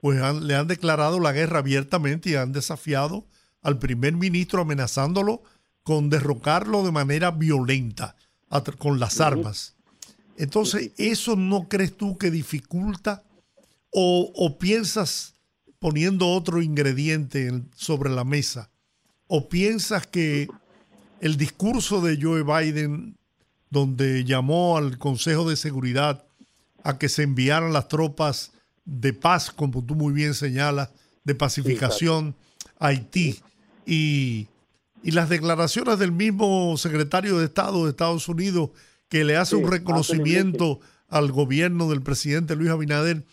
pues 0.01 0.22
han- 0.22 0.47
le 0.47 0.55
han 0.55 0.68
declarado 0.68 1.20
la 1.20 1.32
guerra 1.32 1.59
abiertamente 1.59 2.32
y 2.32 2.36
han 2.36 2.51
desafiado 2.51 3.26
al 3.61 3.80
primer 3.80 4.13
ministro 4.13 4.61
amenazándolo 4.61 5.41
con 5.84 6.09
derrocarlo 6.09 6.84
de 6.84 6.91
manera 6.91 7.32
violenta 7.32 8.16
con 8.78 8.99
las 8.99 9.20
armas. 9.22 9.76
Entonces, 10.38 10.91
¿eso 10.97 11.36
no 11.36 11.68
crees 11.68 11.95
tú 11.95 12.18
que 12.18 12.32
dificulta 12.32 13.24
o, 13.91 14.32
o 14.36 14.57
piensas 14.57 15.36
poniendo 15.80 16.28
otro 16.30 16.61
ingrediente 16.61 17.47
en- 17.47 17.70
sobre 17.76 18.09
la 18.09 18.24
mesa? 18.24 18.70
¿O 19.28 19.47
piensas 19.49 20.05
que 20.07 20.47
el 21.22 21.38
discurso 21.38 22.01
de 22.01 22.18
Joe 22.22 22.43
Biden, 22.43 23.18
donde 23.70 24.24
llamó 24.26 24.78
al 24.78 24.97
Consejo 24.97 25.49
de 25.49 25.55
Seguridad 25.55 26.24
a 26.86 26.97
que 26.97 27.09
se 27.09 27.23
enviaran 27.23 27.73
las 27.73 27.88
tropas 27.88 28.51
de 28.86 29.11
paz, 29.13 29.49
como 29.51 29.83
tú 29.83 29.95
muy 29.95 30.13
bien 30.13 30.33
señalas, 30.36 30.89
de 31.23 31.33
pacificación 31.36 32.36
a 32.79 32.88
Haití, 32.88 33.39
y, 33.88 34.47
y 35.03 35.11
las 35.11 35.29
declaraciones 35.29 35.97
del 35.99 36.11
mismo 36.11 36.77
secretario 36.77 37.39
de 37.39 37.45
Estado 37.45 37.83
de 37.86 37.89
Estados 37.89 38.27
Unidos, 38.29 38.69
que 39.09 39.23
le 39.23 39.36
hace 39.36 39.55
Sí, 39.55 39.63
un 39.63 39.69
reconocimiento 39.71 40.79
al 41.09 41.31
gobierno 41.31 41.89
del 41.89 42.01
presidente 42.03 42.55
Luis 42.55 42.69
Abinader, 42.69 43.23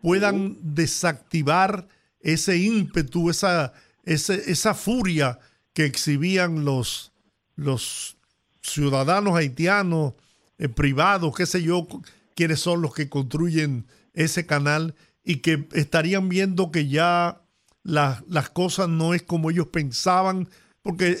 puedan 0.00 0.56
desactivar 0.62 1.86
ese 2.20 2.56
ímpetu, 2.58 3.28
esa, 3.30 3.72
ese- 4.04 4.50
esa 4.50 4.72
furia 4.74 5.38
que 5.74 5.84
exhibían 5.84 6.64
los, 6.64 7.12
los 7.56 8.16
ciudadanos 8.62 9.34
haitianos 9.36 10.14
eh, 10.58 10.68
privados, 10.68 11.34
qué 11.34 11.44
sé 11.46 11.62
yo, 11.62 11.86
quiénes 12.34 12.60
son 12.60 12.82
los 12.82 12.94
que 12.94 13.08
construyen 13.08 13.86
ese 14.12 14.46
canal 14.46 14.94
y 15.24 15.36
que 15.36 15.66
estarían 15.72 16.28
viendo 16.28 16.70
que 16.70 16.88
ya 16.88 17.40
la- 17.82 18.22
las 18.28 18.50
cosas 18.50 18.88
no 18.88 19.14
es 19.14 19.22
como 19.22 19.50
ellos 19.50 19.68
pensaban, 19.68 20.48
porque 20.82 21.16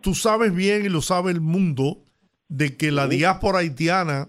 tú 0.00 0.14
sabes 0.14 0.54
bien 0.54 0.84
y 0.84 0.88
lo 0.88 1.00
sabe 1.02 1.32
el 1.32 1.40
mundo 1.40 2.02
de 2.48 2.76
que 2.76 2.92
la 2.92 3.08
diáspora 3.08 3.58
haitiana 3.58 4.28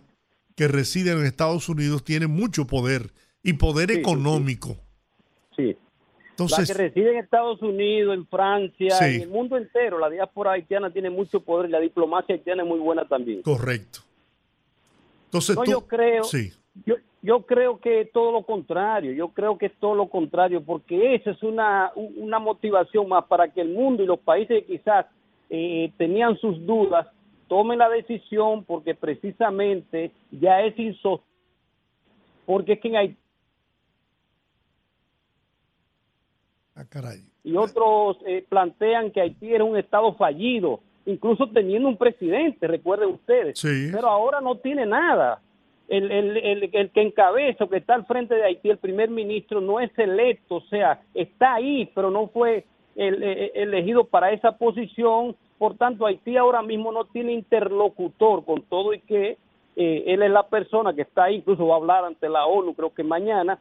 que 0.55 0.67
reside 0.67 1.11
en 1.11 1.23
Estados 1.25 1.69
Unidos 1.69 2.03
tiene 2.03 2.27
mucho 2.27 2.65
poder 2.65 3.11
y 3.43 3.53
poder 3.53 3.89
Sí, 3.89 3.95
sí, 3.95 3.95
sí. 3.95 4.01
económico. 4.01 4.77
Sí. 5.55 5.75
Entonces, 6.31 6.69
la 6.69 6.75
que 6.75 6.81
reside 6.89 7.11
en 7.13 7.17
Estados 7.23 7.61
Unidos, 7.61 8.15
en 8.15 8.27
Francia, 8.27 8.91
Sí. 8.97 9.15
en 9.15 9.21
el 9.21 9.29
mundo 9.29 9.57
entero, 9.57 9.97
la 9.99 10.09
diáspora 10.09 10.51
haitiana 10.53 10.91
tiene 10.91 11.09
mucho 11.09 11.41
poder 11.41 11.69
y 11.69 11.71
la 11.71 11.79
diplomacia 11.79 12.35
haitiana 12.35 12.63
es 12.63 12.69
muy 12.69 12.79
buena 12.79 13.07
también. 13.07 13.41
correcto. 13.43 13.99
Entonces 15.27 15.55
No, 15.55 15.63
tú, 15.63 15.71
yo 15.71 15.87
creo, 15.87 16.23
sí, 16.23 16.51
yo, 16.85 16.95
yo 17.21 17.45
creo 17.45 17.79
que 17.79 18.01
es 18.01 18.11
todo 18.11 18.31
lo 18.31 18.43
contrario, 18.43 19.11
yo 19.11 19.29
creo 19.29 19.57
que 19.57 19.67
es 19.67 19.75
todo 19.79 19.95
lo 19.95 20.07
contrario, 20.07 20.63
porque 20.63 21.15
esa 21.15 21.31
es 21.31 21.43
una, 21.43 21.91
una 21.95 22.39
motivación 22.39 23.09
más 23.09 23.25
para 23.25 23.49
que 23.49 23.61
el 23.61 23.69
mundo 23.69 24.03
y 24.03 24.05
los 24.05 24.19
países 24.19 24.63
que 24.63 24.77
quizás 24.77 25.05
eh, 25.49 25.91
tenían 25.97 26.37
sus 26.37 26.65
dudas 26.65 27.07
tomen 27.47 27.79
la 27.79 27.89
decisión 27.89 28.63
porque 28.63 28.93
precisamente 28.93 30.11
ya 30.31 30.61
es 30.61 30.77
insostenible, 30.77 31.25
porque 32.45 32.73
es 32.73 32.79
que 32.79 32.87
en 32.87 32.95
Haití 32.95 33.17
ah, 36.75 36.85
caray. 36.89 37.19
y 37.43 37.55
otros 37.55 38.17
eh, 38.25 38.45
plantean 38.47 39.11
que 39.11 39.21
Haití 39.21 39.53
era 39.53 39.63
un 39.63 39.77
estado 39.77 40.13
fallido, 40.15 40.81
incluso 41.07 41.47
teniendo 41.49 41.89
un 41.89 41.97
presidente, 41.97 42.67
recuerden 42.67 43.09
ustedes. 43.09 43.57
Sí. 43.59 43.89
Pero 43.91 44.07
ahora 44.07 44.39
no 44.41 44.55
tiene 44.57 44.85
nada. 44.85 45.41
El, 45.87 46.11
el, 46.11 46.37
el, 46.37 46.69
el 46.73 46.89
que 46.91 47.01
encabeza, 47.01 47.65
que 47.67 47.77
está 47.77 47.95
al 47.95 48.05
frente 48.05 48.35
de 48.35 48.43
Haití, 48.43 48.69
el 48.69 48.77
primer 48.77 49.09
ministro, 49.09 49.59
no 49.61 49.79
es 49.79 49.89
electo, 49.97 50.55
o 50.57 50.61
sea, 50.61 51.01
está 51.13 51.55
ahí, 51.55 51.89
pero 51.95 52.11
no 52.11 52.27
fue 52.27 52.65
el- 52.95 53.23
el- 53.23 53.51
elegido 53.55 54.03
para 54.03 54.31
esa 54.31 54.51
posición. 54.57 55.35
Por 55.57 55.75
tanto, 55.77 56.05
Haití 56.05 56.35
ahora 56.37 56.61
mismo 56.61 56.91
no 56.91 57.05
tiene 57.05 57.31
interlocutor 57.33 58.43
con 58.45 58.61
todo 58.63 58.93
y 58.93 58.99
que 58.99 59.37
eh, 59.77 60.03
él 60.07 60.23
es 60.23 60.31
la 60.31 60.43
persona 60.47 60.93
que 60.93 61.03
está 61.03 61.25
ahí, 61.25 61.35
incluso 61.35 61.65
va 61.67 61.75
a 61.75 61.77
hablar 61.77 62.03
ante 62.03 62.27
la 62.27 62.45
ONU, 62.47 62.73
creo 62.73 62.93
que 62.93 63.03
mañana, 63.03 63.57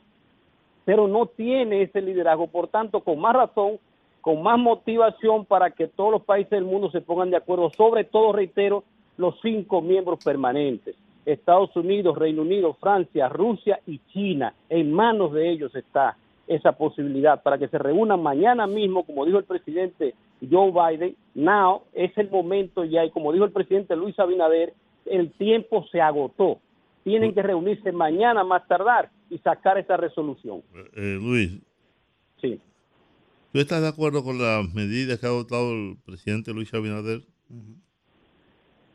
pero 0.84 1.06
no 1.06 1.26
tiene 1.26 1.82
ese 1.82 2.00
liderazgo. 2.00 2.46
Por 2.48 2.68
tanto, 2.68 3.00
con 3.00 3.20
más 3.20 3.34
razón, 3.36 3.78
con 4.26 4.42
más 4.42 4.58
motivación 4.58 5.44
para 5.44 5.70
que 5.70 5.86
todos 5.86 6.10
los 6.10 6.24
países 6.24 6.50
del 6.50 6.64
mundo 6.64 6.90
se 6.90 7.00
pongan 7.00 7.30
de 7.30 7.36
acuerdo, 7.36 7.70
sobre 7.70 8.02
todo, 8.02 8.32
reitero, 8.32 8.82
los 9.18 9.36
cinco 9.40 9.80
miembros 9.80 10.18
permanentes. 10.24 10.96
Estados 11.24 11.76
Unidos, 11.76 12.18
Reino 12.18 12.42
Unido, 12.42 12.74
Francia, 12.74 13.28
Rusia 13.28 13.78
y 13.86 14.00
China. 14.12 14.52
En 14.68 14.92
manos 14.92 15.32
de 15.32 15.48
ellos 15.48 15.72
está 15.76 16.16
esa 16.48 16.72
posibilidad 16.72 17.40
para 17.40 17.56
que 17.56 17.68
se 17.68 17.78
reúnan 17.78 18.20
mañana 18.20 18.66
mismo, 18.66 19.06
como 19.06 19.24
dijo 19.24 19.38
el 19.38 19.44
presidente 19.44 20.16
Joe 20.50 20.72
Biden. 20.72 21.14
Now 21.36 21.82
es 21.92 22.10
el 22.18 22.28
momento 22.28 22.82
ya, 22.82 23.04
y 23.04 23.12
como 23.12 23.32
dijo 23.32 23.44
el 23.44 23.52
presidente 23.52 23.94
Luis 23.94 24.18
Abinader, 24.18 24.74
el 25.04 25.30
tiempo 25.34 25.86
se 25.92 26.00
agotó. 26.00 26.58
Tienen 27.04 27.32
que 27.32 27.44
reunirse 27.44 27.92
mañana 27.92 28.42
más 28.42 28.66
tardar 28.66 29.08
y 29.30 29.38
sacar 29.38 29.78
esa 29.78 29.96
resolución. 29.96 30.64
Eh, 30.96 31.16
Luis, 31.22 31.62
Sí. 32.40 32.60
¿Tú 33.56 33.60
estás 33.62 33.80
de 33.80 33.88
acuerdo 33.88 34.22
con 34.22 34.36
las 34.36 34.70
medidas 34.74 35.18
que 35.18 35.24
ha 35.24 35.30
adoptado 35.30 35.72
el 35.72 35.96
presidente 36.04 36.52
Luis 36.52 36.74
Abinader? 36.74 37.20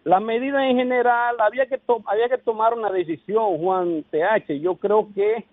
Las 0.04 0.22
medidas 0.22 0.62
en 0.70 0.78
general, 0.78 1.36
había 1.40 1.66
que, 1.66 1.80
to- 1.80 2.04
había 2.06 2.30
que 2.30 2.38
tomar 2.38 2.76
una 2.76 2.92
decisión, 2.92 3.58
Juan 3.58 4.06
TH. 4.12 4.60
Yo 4.62 4.76
creo 4.76 5.10
que 5.16 5.46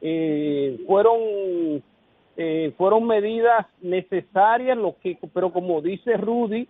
eh, 0.00 0.82
fueron, 0.86 1.82
eh, 2.38 2.72
fueron 2.78 3.06
medidas 3.06 3.66
necesarias, 3.82 4.78
lo 4.78 4.96
que, 5.02 5.18
pero 5.34 5.52
como 5.52 5.82
dice 5.82 6.16
Rudy, 6.16 6.66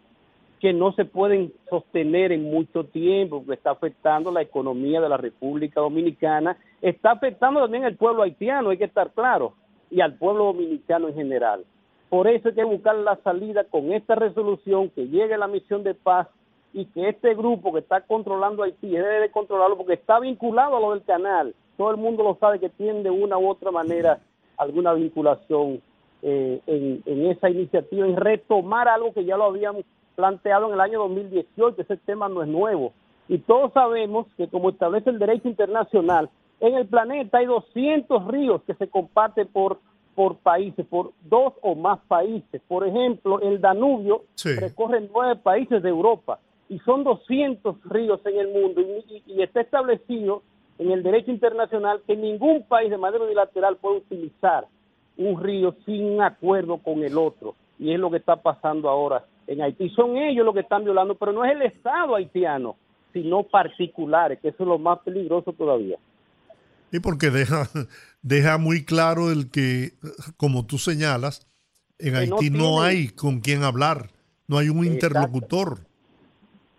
que 0.59 0.72
no 0.72 0.92
se 0.95 1.05
pueden 1.05 1.53
sostener 1.70 2.32
en 2.32 2.42
mucho 2.42 2.86
tiempo, 2.86 3.38
porque 3.38 3.55
está 3.55 3.70
afectando 3.70 4.32
la 4.32 4.42
economía 4.42 5.01
de 5.01 5.09
la 5.09 5.16
República 5.16 5.80
Dominicana, 5.80 6.57
está 6.82 7.12
afectando 7.12 7.61
también 7.61 7.84
al 7.84 7.95
pueblo 7.95 8.24
haitiano, 8.24 8.70
hay 8.70 8.78
que 8.78 8.84
estar 8.84 9.12
claro, 9.12 9.55
y 9.92 10.01
al 10.01 10.18
pueblo 10.18 10.47
dominicano 10.47 11.07
en 11.07 11.14
general. 11.14 11.64
Por 12.14 12.28
eso 12.28 12.48
hay 12.48 12.54
que 12.54 12.62
buscar 12.62 12.94
la 12.94 13.16
salida 13.24 13.64
con 13.64 13.92
esta 13.92 14.14
resolución, 14.14 14.88
que 14.90 15.08
llegue 15.08 15.36
la 15.36 15.48
misión 15.48 15.82
de 15.82 15.94
paz 15.94 16.28
y 16.72 16.84
que 16.84 17.08
este 17.08 17.34
grupo 17.34 17.72
que 17.72 17.80
está 17.80 18.02
controlando 18.02 18.62
Haití 18.62 18.88
debe 18.88 19.18
de 19.18 19.32
controlarlo 19.32 19.76
porque 19.76 19.94
está 19.94 20.20
vinculado 20.20 20.76
a 20.76 20.80
lo 20.80 20.92
del 20.92 21.02
canal. 21.02 21.56
Todo 21.76 21.90
el 21.90 21.96
mundo 21.96 22.22
lo 22.22 22.36
sabe 22.36 22.60
que 22.60 22.68
tiene 22.68 23.02
de 23.02 23.10
una 23.10 23.36
u 23.36 23.48
otra 23.48 23.72
manera 23.72 24.20
alguna 24.56 24.92
vinculación 24.92 25.82
eh, 26.22 26.60
en, 26.68 27.02
en 27.04 27.26
esa 27.32 27.50
iniciativa, 27.50 28.06
en 28.06 28.14
retomar 28.14 28.86
algo 28.86 29.12
que 29.12 29.24
ya 29.24 29.36
lo 29.36 29.46
habíamos 29.46 29.82
planteado 30.14 30.68
en 30.68 30.74
el 30.74 30.80
año 30.82 31.00
2018. 31.00 31.82
Ese 31.82 31.96
tema 31.96 32.28
no 32.28 32.44
es 32.44 32.48
nuevo. 32.48 32.92
Y 33.26 33.38
todos 33.38 33.72
sabemos 33.72 34.28
que 34.36 34.46
como 34.46 34.70
establece 34.70 35.10
el 35.10 35.18
derecho 35.18 35.48
internacional, 35.48 36.30
en 36.60 36.74
el 36.74 36.86
planeta 36.86 37.38
hay 37.38 37.46
200 37.46 38.28
ríos 38.28 38.62
que 38.68 38.74
se 38.74 38.86
comparten 38.86 39.48
por 39.48 39.80
por 40.14 40.36
países, 40.36 40.86
por 40.86 41.12
dos 41.22 41.54
o 41.62 41.74
más 41.74 41.98
países. 42.08 42.60
Por 42.68 42.86
ejemplo, 42.86 43.40
el 43.40 43.60
Danubio 43.60 44.22
Sí. 44.34 44.54
recorre 44.56 45.06
nueve 45.12 45.36
países 45.36 45.82
de 45.82 45.88
Europa 45.88 46.38
y 46.68 46.78
son 46.80 47.04
200 47.04 47.76
ríos 47.84 48.20
en 48.24 48.38
el 48.38 48.48
mundo 48.48 48.80
y, 48.80 49.14
y- 49.16 49.22
y 49.34 49.42
está 49.42 49.60
establecido 49.60 50.42
en 50.78 50.90
el 50.90 51.02
derecho 51.02 51.30
internacional 51.30 52.00
que 52.06 52.16
ningún 52.16 52.62
país 52.64 52.90
de 52.90 52.98
manera 52.98 53.24
unilateral 53.24 53.76
puede 53.76 53.98
utilizar 53.98 54.66
un 55.16 55.40
río 55.42 55.74
sin 55.86 56.20
acuerdo 56.20 56.78
con 56.78 57.02
el 57.04 57.16
otro 57.18 57.54
y 57.78 57.92
es 57.92 58.00
lo 58.00 58.10
que 58.10 58.16
está 58.16 58.36
pasando 58.36 58.88
ahora 58.88 59.24
en 59.46 59.62
Haití. 59.62 59.88
Son 59.90 60.16
ellos 60.16 60.44
los 60.44 60.54
que 60.54 60.60
están 60.60 60.84
violando, 60.84 61.14
pero 61.14 61.32
no 61.32 61.44
es 61.44 61.52
el 61.52 61.62
Estado 61.62 62.14
haitiano, 62.14 62.76
sino 63.12 63.42
particulares, 63.44 64.40
que 64.40 64.48
eso 64.48 64.62
es 64.64 64.68
lo 64.68 64.78
más 64.78 64.98
peligroso 65.00 65.52
todavía. 65.52 65.98
Y 66.93 67.01
porque 67.01 67.30
deja, 67.30 67.68
deja 68.22 68.59
muy 68.59 68.85
claro 68.85 69.30
el 69.30 69.51
que, 69.51 69.93
como 70.37 70.66
tú 70.66 70.78
señalas, 70.78 71.47
en 71.99 72.14
no 72.14 72.18
Haití 72.18 72.51
no, 72.51 72.82
hay 72.82 73.09
con 73.09 73.41
quién 73.41 73.62
hablar, 73.62 74.11
no 74.49 74.59
hay 74.59 74.68
un 74.68 74.78
Exacto. 74.85 74.95
interlocutor. 74.95 75.78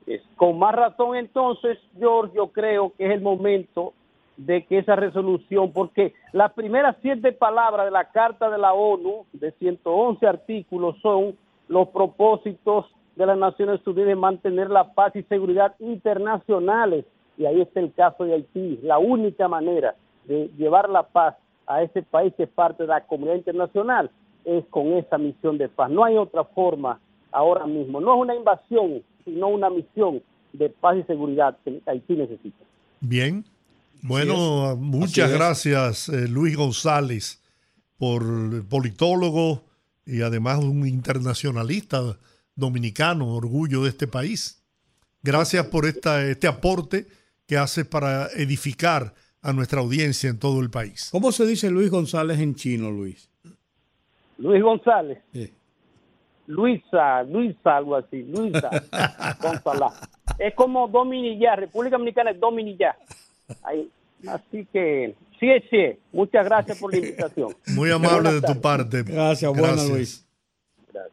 Es- 0.08 0.22
Con 0.36 0.60
más 0.60 0.76
razón 0.76 1.16
entonces, 1.16 1.78
George, 1.98 2.34
yo 2.36 2.48
creo 2.50 2.94
que 2.98 3.06
es 3.06 3.12
el 3.12 3.22
momento 3.22 3.94
de 4.38 4.66
que 4.66 4.80
esa 4.80 4.96
resolución, 4.98 5.72
porque 5.72 6.14
las 6.34 6.52
primeras 6.54 6.98
siete 7.02 7.32
palabras 7.32 7.86
de 7.86 7.92
la 7.92 8.12
Carta 8.12 8.50
de 8.50 8.58
la 8.58 8.74
ONU, 8.74 9.26
de 9.32 9.52
111 9.54 10.28
artículos, 10.28 10.98
son 11.02 11.38
los 11.70 11.88
propósitos 11.90 12.86
de 13.16 13.26
las 13.26 13.38
Naciones 13.38 13.80
Unidas 13.88 14.08
de 14.10 14.16
mantener 14.16 14.70
la 14.70 14.94
paz 14.94 15.16
y 15.16 15.24
seguridad 15.24 15.74
internacionales. 15.80 17.06
Y 17.38 17.46
ahí 17.46 17.62
está 17.62 17.80
el 17.80 17.94
caso 17.94 18.24
de 18.24 18.34
Haití. 18.34 18.80
La 18.84 18.98
única 18.98 19.48
manera 19.48 19.96
de 20.26 20.50
llevar 20.58 20.90
la 20.90 21.04
paz 21.04 21.36
a 21.68 21.82
ese 21.82 22.02
país 22.04 22.34
que 22.38 22.44
es 22.44 22.50
parte 22.50 22.84
de 22.84 22.90
la 22.90 23.06
comunidad 23.06 23.36
internacional 23.36 24.10
es 24.44 24.64
con 24.70 24.94
esa 24.94 25.18
misión 25.18 25.58
de 25.58 25.68
paz. 25.70 25.90
No 25.90 26.06
hay 26.06 26.18
otra 26.18 26.44
forma 26.44 27.00
ahora 27.32 27.66
mismo. 27.66 28.00
No 28.00 28.16
es 28.16 28.22
una 28.22 28.36
invasión, 28.36 29.04
sino 29.24 29.48
una 29.48 29.70
misión 29.70 30.22
de 30.54 30.70
paz 30.70 30.98
y 30.98 31.04
seguridad 31.04 31.58
que 31.64 31.82
Haití 31.86 32.16
necesita. 32.16 32.64
Bien. 33.02 33.44
Bueno, 34.02 34.76
muchas 34.76 35.32
gracias 35.32 36.10
eh, 36.10 36.28
Luis 36.28 36.56
González, 36.56 37.42
por 37.98 38.24
politólogo 38.68 39.64
y 40.06 40.22
además 40.22 40.60
un 40.60 40.88
internacionalista 40.88 42.16
dominicano, 42.56 43.34
orgullo 43.34 43.84
de 43.84 43.90
este 43.90 44.06
país. 44.06 44.62
Gracias 45.24 45.66
por 45.68 45.86
esta, 45.88 46.24
este 46.24 46.48
aporte 46.48 47.08
que 47.48 47.58
haces 47.58 47.86
para 47.86 48.28
edificar 48.28 49.14
a 49.42 49.54
nuestra 49.54 49.80
audiencia 49.80 50.30
en 50.30 50.40
todo 50.40 50.62
el 50.62 50.70
país. 50.70 51.10
¿Cómo 51.12 51.32
se 51.32 51.46
dice 51.46 51.70
Luis 51.70 51.92
González 51.92 52.40
en 52.40 52.56
chino, 52.56 52.90
Luis? 52.90 53.30
Luis 54.38 54.62
González. 54.62 55.20
Sí. 55.32 55.54
Luisa, 56.48 57.24
Luisa, 57.24 57.78
algo 57.78 57.96
así, 57.96 58.24
Luisa 58.24 58.70
González. 59.42 59.94
Es 60.40 60.54
como 60.56 60.88
Dominilla, 60.88 61.56
República 61.56 61.98
Dominicana 61.98 62.32
es 62.32 62.40
Dominilla. 62.40 62.96
Ahí. 63.64 63.90
Así 64.28 64.68
que, 64.74 65.16
sí, 65.40 65.48
sí, 65.70 66.00
muchas 66.12 66.46
gracias 66.46 66.80
por 66.80 66.92
la 66.92 66.98
invitación. 66.98 67.56
Muy 67.68 67.92
amable 67.92 68.34
de 68.34 68.42
tu 68.42 68.60
parte. 68.60 69.04
Gracias, 69.04 69.52
buena, 69.56 69.84
Luis. 69.84 70.28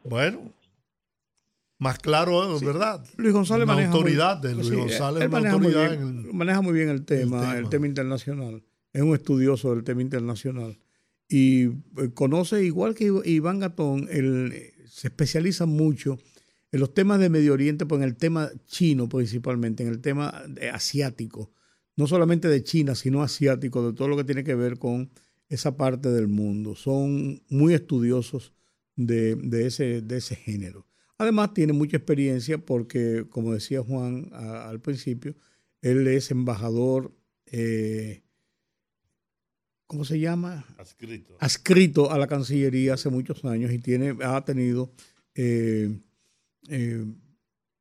Bueno, 0.03 0.39
más 1.83 1.99
claro, 1.99 2.59
¿verdad? 2.59 3.05
Luis 3.17 3.33
González 3.33 3.65
Una 3.65 3.73
maneja 3.75 3.91
autoridad 3.91 4.39
muy, 4.39 4.47
de 4.49 4.55
Luis 4.55 4.67
sí, 4.67 4.75
González, 4.75 5.21
él 5.23 5.29
una 5.29 5.39
maneja 5.39 5.57
muy 5.57 5.67
bien- 5.73 5.91
en 5.93 6.25
el- 6.25 6.33
maneja 6.33 6.61
muy 6.61 6.73
bien 6.73 6.89
el 6.89 7.05
tema, 7.05 7.51
el 7.51 7.55
tema. 7.57 7.69
tema. 7.69 7.87
internacional. 7.87 8.63
Es 8.93 9.01
un 9.01 9.13
estudioso 9.13 9.73
del 9.75 9.83
tema 9.83 10.01
internacional 10.01 10.79
y 11.27 11.63
eh, 11.65 11.71
conoce 12.13 12.63
igual 12.63 12.95
que 12.95 13.11
Iván 13.25 13.59
Gatón, 13.59 14.07
él 14.11 14.51
eh, 14.53 14.73
se 14.87 15.07
especializa 15.07 15.65
mucho 15.65 16.17
en 16.71 16.79
los 16.79 16.93
temas 16.93 17.19
de 17.19 17.29
Medio 17.29 17.53
Oriente, 17.53 17.85
pues 17.85 18.01
en 18.01 18.07
el 18.07 18.15
tema 18.15 18.49
chino 18.65 19.07
principalmente, 19.09 19.83
en 19.83 19.89
el 19.89 19.99
tema 20.01 20.43
asiático, 20.73 21.51
no 21.95 22.07
solamente 22.07 22.47
de 22.47 22.63
China, 22.63 22.95
sino 22.95 23.21
asiático, 23.21 23.85
de 23.85 23.93
todo 23.93 24.07
lo 24.07 24.17
que 24.17 24.23
tiene 24.23 24.43
que 24.43 24.55
ver 24.55 24.77
con 24.79 25.11
esa 25.49 25.77
parte 25.77 26.09
del 26.09 26.27
mundo. 26.27 26.75
Son 26.75 27.41
muy 27.49 27.73
estudiosos 27.75 28.53
de, 28.95 29.35
de 29.35 29.67
ese, 29.67 30.01
de 30.01 30.17
ese 30.17 30.35
género. 30.35 30.87
Además, 31.17 31.53
tiene 31.53 31.73
mucha 31.73 31.97
experiencia 31.97 32.57
porque, 32.57 33.25
como 33.29 33.53
decía 33.53 33.81
Juan 33.83 34.29
a- 34.33 34.67
al 34.69 34.81
principio, 34.81 35.35
él 35.81 36.07
es 36.07 36.31
embajador, 36.31 37.15
eh, 37.45 38.23
¿cómo 39.87 40.05
se 40.05 40.19
llama? 40.19 40.65
Adscrito. 40.77 41.37
Adscrito 41.39 42.11
a 42.11 42.17
la 42.17 42.27
Cancillería 42.27 42.95
hace 42.95 43.09
muchos 43.09 43.43
años 43.45 43.71
y 43.71 43.79
tiene, 43.79 44.15
ha 44.23 44.43
tenido 44.45 44.91
eh, 45.35 45.99
eh, 46.69 47.05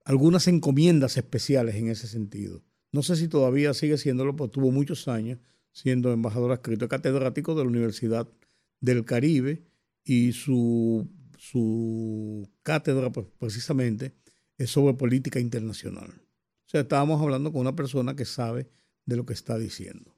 algunas 0.05 0.49
encomiendas 0.49 1.17
especiales 1.17 1.75
en 1.77 1.89
ese 1.89 2.07
sentido. 2.07 2.63
No 2.93 3.03
sé 3.03 3.17
si 3.17 3.29
todavía 3.29 3.73
sigue 3.73 3.97
siéndolo, 3.99 4.37
porque 4.37 4.53
tuvo 4.55 4.71
muchos 4.71 5.09
años 5.09 5.39
siendo 5.73 6.13
embajador 6.13 6.53
adscrito, 6.53 6.85
es 6.85 6.91
catedrático 6.91 7.55
de 7.55 7.63
la 7.63 7.69
Universidad 7.71 8.29
del 8.81 9.05
Caribe 9.07 9.63
y 10.05 10.33
su, 10.33 11.09
su 11.47 12.49
cátedra 12.63 13.11
pues, 13.11 13.27
precisamente 13.41 14.15
es 14.59 14.71
sobre 14.71 14.95
política 14.95 15.41
internacional. 15.41 16.09
O 16.09 16.69
sea, 16.69 16.83
estábamos 16.83 17.21
hablando 17.21 17.51
con 17.51 17.63
una 17.63 17.75
persona 17.75 18.15
que 18.15 18.25
sabe 18.25 18.71
de 19.07 19.17
lo 19.17 19.27
que 19.27 19.33
está 19.33 19.59
diciendo. 19.59 20.17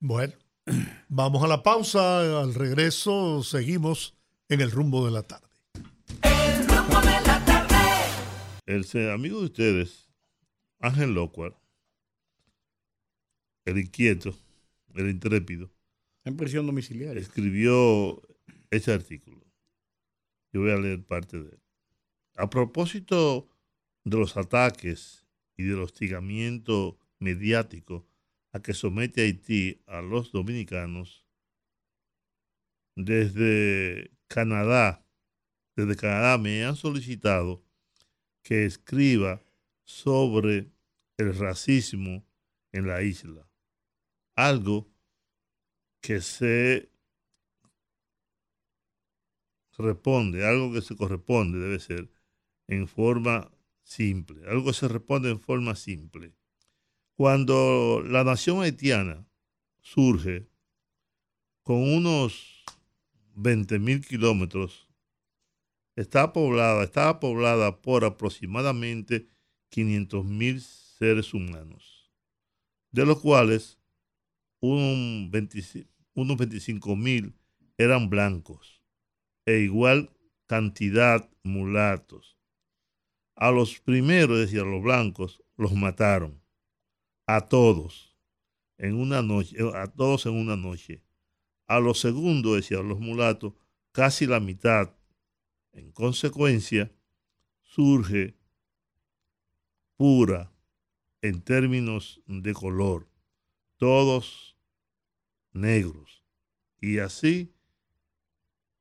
Bueno, 0.00 0.32
vamos 1.10 1.44
a 1.44 1.48
la 1.48 1.62
pausa. 1.62 2.40
Al 2.40 2.54
regreso 2.54 3.42
seguimos 3.42 4.16
en 4.48 4.62
el 4.62 4.70
rumbo 4.70 5.04
de 5.04 5.12
la 5.12 5.22
tarde. 5.22 5.46
El 8.64 8.84
se- 8.86 9.10
amigo 9.12 9.40
de 9.40 9.44
ustedes, 9.46 10.08
Ángel 10.80 11.12
Lockhart, 11.12 11.56
el 13.66 13.76
inquieto, 13.78 14.34
el 14.94 15.10
intrépido, 15.10 15.70
En 16.24 16.38
prisión 16.38 16.66
domiciliaria. 16.66 17.20
escribió 17.20 18.22
ese 18.70 18.92
artículo. 18.94 19.44
Voy 20.58 20.70
a 20.70 20.76
leer 20.76 21.04
parte 21.04 21.38
de 21.38 21.50
él. 21.50 21.60
A 22.36 22.48
propósito 22.50 23.48
de 24.04 24.16
los 24.16 24.36
ataques 24.36 25.26
y 25.56 25.64
del 25.64 25.80
hostigamiento 25.80 26.98
mediático 27.18 28.06
a 28.52 28.60
que 28.60 28.74
somete 28.74 29.22
Haití 29.22 29.82
a 29.86 30.00
los 30.00 30.32
dominicanos, 30.32 31.26
desde 32.96 34.10
Canadá, 34.26 35.04
desde 35.76 35.96
Canadá 35.96 36.38
me 36.38 36.64
han 36.64 36.76
solicitado 36.76 37.64
que 38.42 38.64
escriba 38.64 39.42
sobre 39.84 40.72
el 41.16 41.36
racismo 41.38 42.26
en 42.72 42.86
la 42.86 43.02
isla. 43.02 43.48
Algo 44.34 44.88
que 46.00 46.20
se 46.20 46.90
responde, 49.78 50.44
algo 50.46 50.72
que 50.72 50.82
se 50.82 50.96
corresponde 50.96 51.58
debe 51.58 51.78
ser 51.78 52.10
en 52.66 52.86
forma 52.88 53.50
simple, 53.82 54.42
algo 54.48 54.66
que 54.66 54.72
se 54.74 54.88
responde 54.88 55.30
en 55.30 55.40
forma 55.40 55.74
simple. 55.74 56.34
Cuando 57.14 58.02
la 58.04 58.24
nación 58.24 58.60
haitiana 58.60 59.26
surge 59.80 60.48
con 61.62 61.76
unos 61.76 62.64
20 63.34 63.78
mil 63.78 64.04
kilómetros, 64.04 64.88
está 65.96 66.32
poblada, 66.32 66.84
estaba 66.84 67.20
poblada 67.20 67.80
por 67.80 68.04
aproximadamente 68.04 69.28
500 69.70 70.24
mil 70.24 70.60
seres 70.60 71.34
humanos, 71.34 72.10
de 72.90 73.06
los 73.06 73.20
cuales 73.20 73.78
un 74.60 75.28
25 75.30 75.88
unos 76.14 76.36
25 76.36 76.96
mil 76.96 77.36
eran 77.76 78.10
blancos 78.10 78.77
e 79.48 79.60
igual 79.60 80.10
cantidad 80.46 81.26
mulatos. 81.42 82.36
A 83.34 83.50
los 83.50 83.80
primeros, 83.80 84.40
es 84.40 84.52
a 84.52 84.62
los 84.62 84.82
blancos, 84.82 85.42
los 85.56 85.72
mataron. 85.72 86.42
A 87.26 87.40
todos 87.48 88.14
en 88.76 88.94
una 88.94 89.22
noche, 89.22 89.56
a 89.74 89.86
todos 89.86 90.26
en 90.26 90.34
una 90.34 90.54
noche. 90.54 91.02
A 91.66 91.80
los 91.80 91.98
segundos, 91.98 92.56
es 92.56 92.64
decir, 92.64 92.76
a 92.76 92.82
los 92.82 93.00
mulatos, 93.00 93.54
casi 93.90 94.26
la 94.26 94.38
mitad. 94.38 94.94
En 95.72 95.92
consecuencia, 95.92 96.92
surge 97.62 98.36
pura 99.96 100.52
en 101.22 101.40
términos 101.40 102.20
de 102.26 102.52
color. 102.52 103.08
Todos 103.78 104.58
negros. 105.52 106.22
Y 106.82 106.98
así 106.98 107.54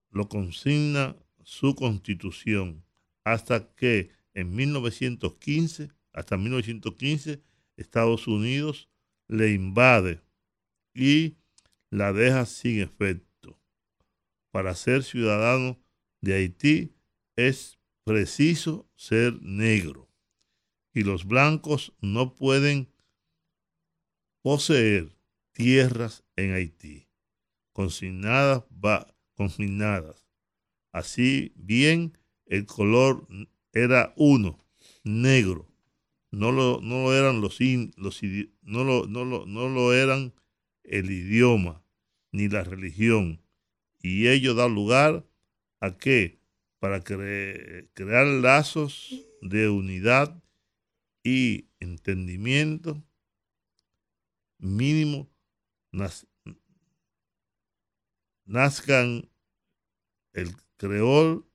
lo 0.10 0.30
consigna 0.30 1.16
su 1.44 1.76
constitución 1.76 2.84
hasta 3.24 3.74
que 3.74 4.12
en 4.34 4.56
1915, 4.56 5.90
hasta 6.14 6.38
1915, 6.38 7.42
Estados 7.76 8.28
Unidos 8.28 8.90
le 9.28 9.52
invade 9.52 10.22
y 10.94 11.38
la 11.90 12.14
deja 12.14 12.46
sin 12.46 12.80
efecto. 12.82 13.60
Para 14.52 14.76
ser 14.76 15.04
ciudadano 15.04 15.80
de 16.22 16.36
Haití 16.36 16.94
es 17.36 17.78
preciso 18.04 18.90
ser 18.96 19.42
negro 19.42 20.08
y 20.94 21.04
los 21.04 21.26
blancos 21.26 21.94
no 22.02 22.34
pueden 22.34 22.90
poseer 24.42 25.16
tierras 25.52 26.24
en 26.36 26.54
Haití, 26.54 27.08
consignadas, 27.74 28.64
va, 28.74 29.14
consignadas. 29.38 30.28
Así 30.92 31.54
bien, 31.56 32.18
el 32.46 32.66
color 32.66 33.28
era 33.72 34.14
uno, 34.18 34.58
negro. 35.04 35.68
No 36.32 36.52
lo, 36.52 36.82
no 36.82 37.04
lo 37.04 37.14
eran 37.14 37.40
los, 37.40 37.62
in- 37.62 37.94
los 37.96 38.22
no 38.62 38.84
lo, 38.84 39.08
no 39.08 39.24
lo- 39.24 39.46
no 39.46 39.70
lo 39.70 39.94
eran 39.94 40.34
el 40.84 41.10
idioma 41.10 41.84
ni 42.32 42.50
la 42.50 42.64
religión. 42.64 43.42
Y 44.02 44.28
ello 44.28 44.54
da 44.54 44.68
lugar 44.68 45.26
a 45.80 45.98
que 45.98 46.40
para 46.80 47.04
cre- 47.04 47.90
crear 47.94 48.26
lazos 48.28 49.26
de 49.42 49.70
unidad 49.70 50.44
y 51.24 51.68
entendimiento 51.80 53.04
mínimo 54.60 55.30
nazcan 58.48 59.30
el 60.34 60.56
creol 60.78 61.46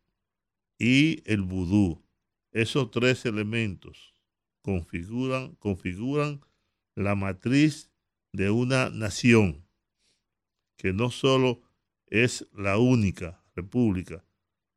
y 0.78 1.22
el 1.30 1.42
vudú. 1.42 2.04
Esos 2.52 2.90
tres 2.90 3.24
elementos 3.24 4.14
configuran, 4.60 5.54
configuran 5.56 6.40
la 6.94 7.14
matriz 7.14 7.90
de 8.32 8.50
una 8.50 8.90
nación 8.90 9.66
que 10.76 10.92
no 10.92 11.10
solo 11.10 11.62
es 12.06 12.46
la 12.52 12.78
única 12.78 13.42
república 13.54 14.24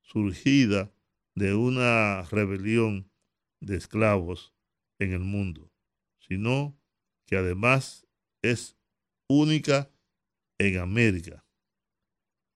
surgida 0.01 0.93
de 1.34 1.53
una 1.53 2.24
rebelión 2.24 3.11
de 3.59 3.76
esclavos 3.76 4.53
en 4.99 5.11
el 5.11 5.20
mundo, 5.20 5.72
sino 6.20 6.80
que 7.26 7.36
además 7.36 8.07
es 8.41 8.78
única 9.28 9.89
en 10.57 10.78
América. 10.78 11.45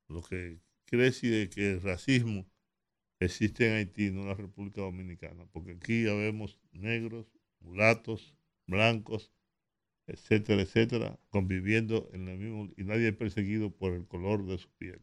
Lo 0.09 0.21
que 0.21 0.59
decir 0.91 1.33
es 1.33 1.49
que 1.49 1.71
el 1.71 1.81
racismo 1.81 2.45
existe 3.19 3.67
en 3.67 3.73
Haití, 3.75 4.11
no 4.11 4.21
en 4.21 4.27
la 4.27 4.33
República 4.35 4.81
Dominicana, 4.81 5.45
porque 5.51 5.73
aquí 5.73 6.05
ya 6.05 6.13
vemos 6.13 6.59
negros, 6.71 7.27
mulatos, 7.59 8.35
blancos, 8.67 9.31
etcétera, 10.07 10.61
etcétera, 10.61 11.19
conviviendo 11.29 12.09
en 12.13 12.27
el 12.27 12.37
mismo 12.39 12.73
y 12.77 12.83
nadie 12.83 13.09
es 13.09 13.15
perseguido 13.15 13.71
por 13.71 13.93
el 13.93 14.07
color 14.07 14.45
de 14.45 14.57
su 14.57 14.69
piel. 14.71 15.01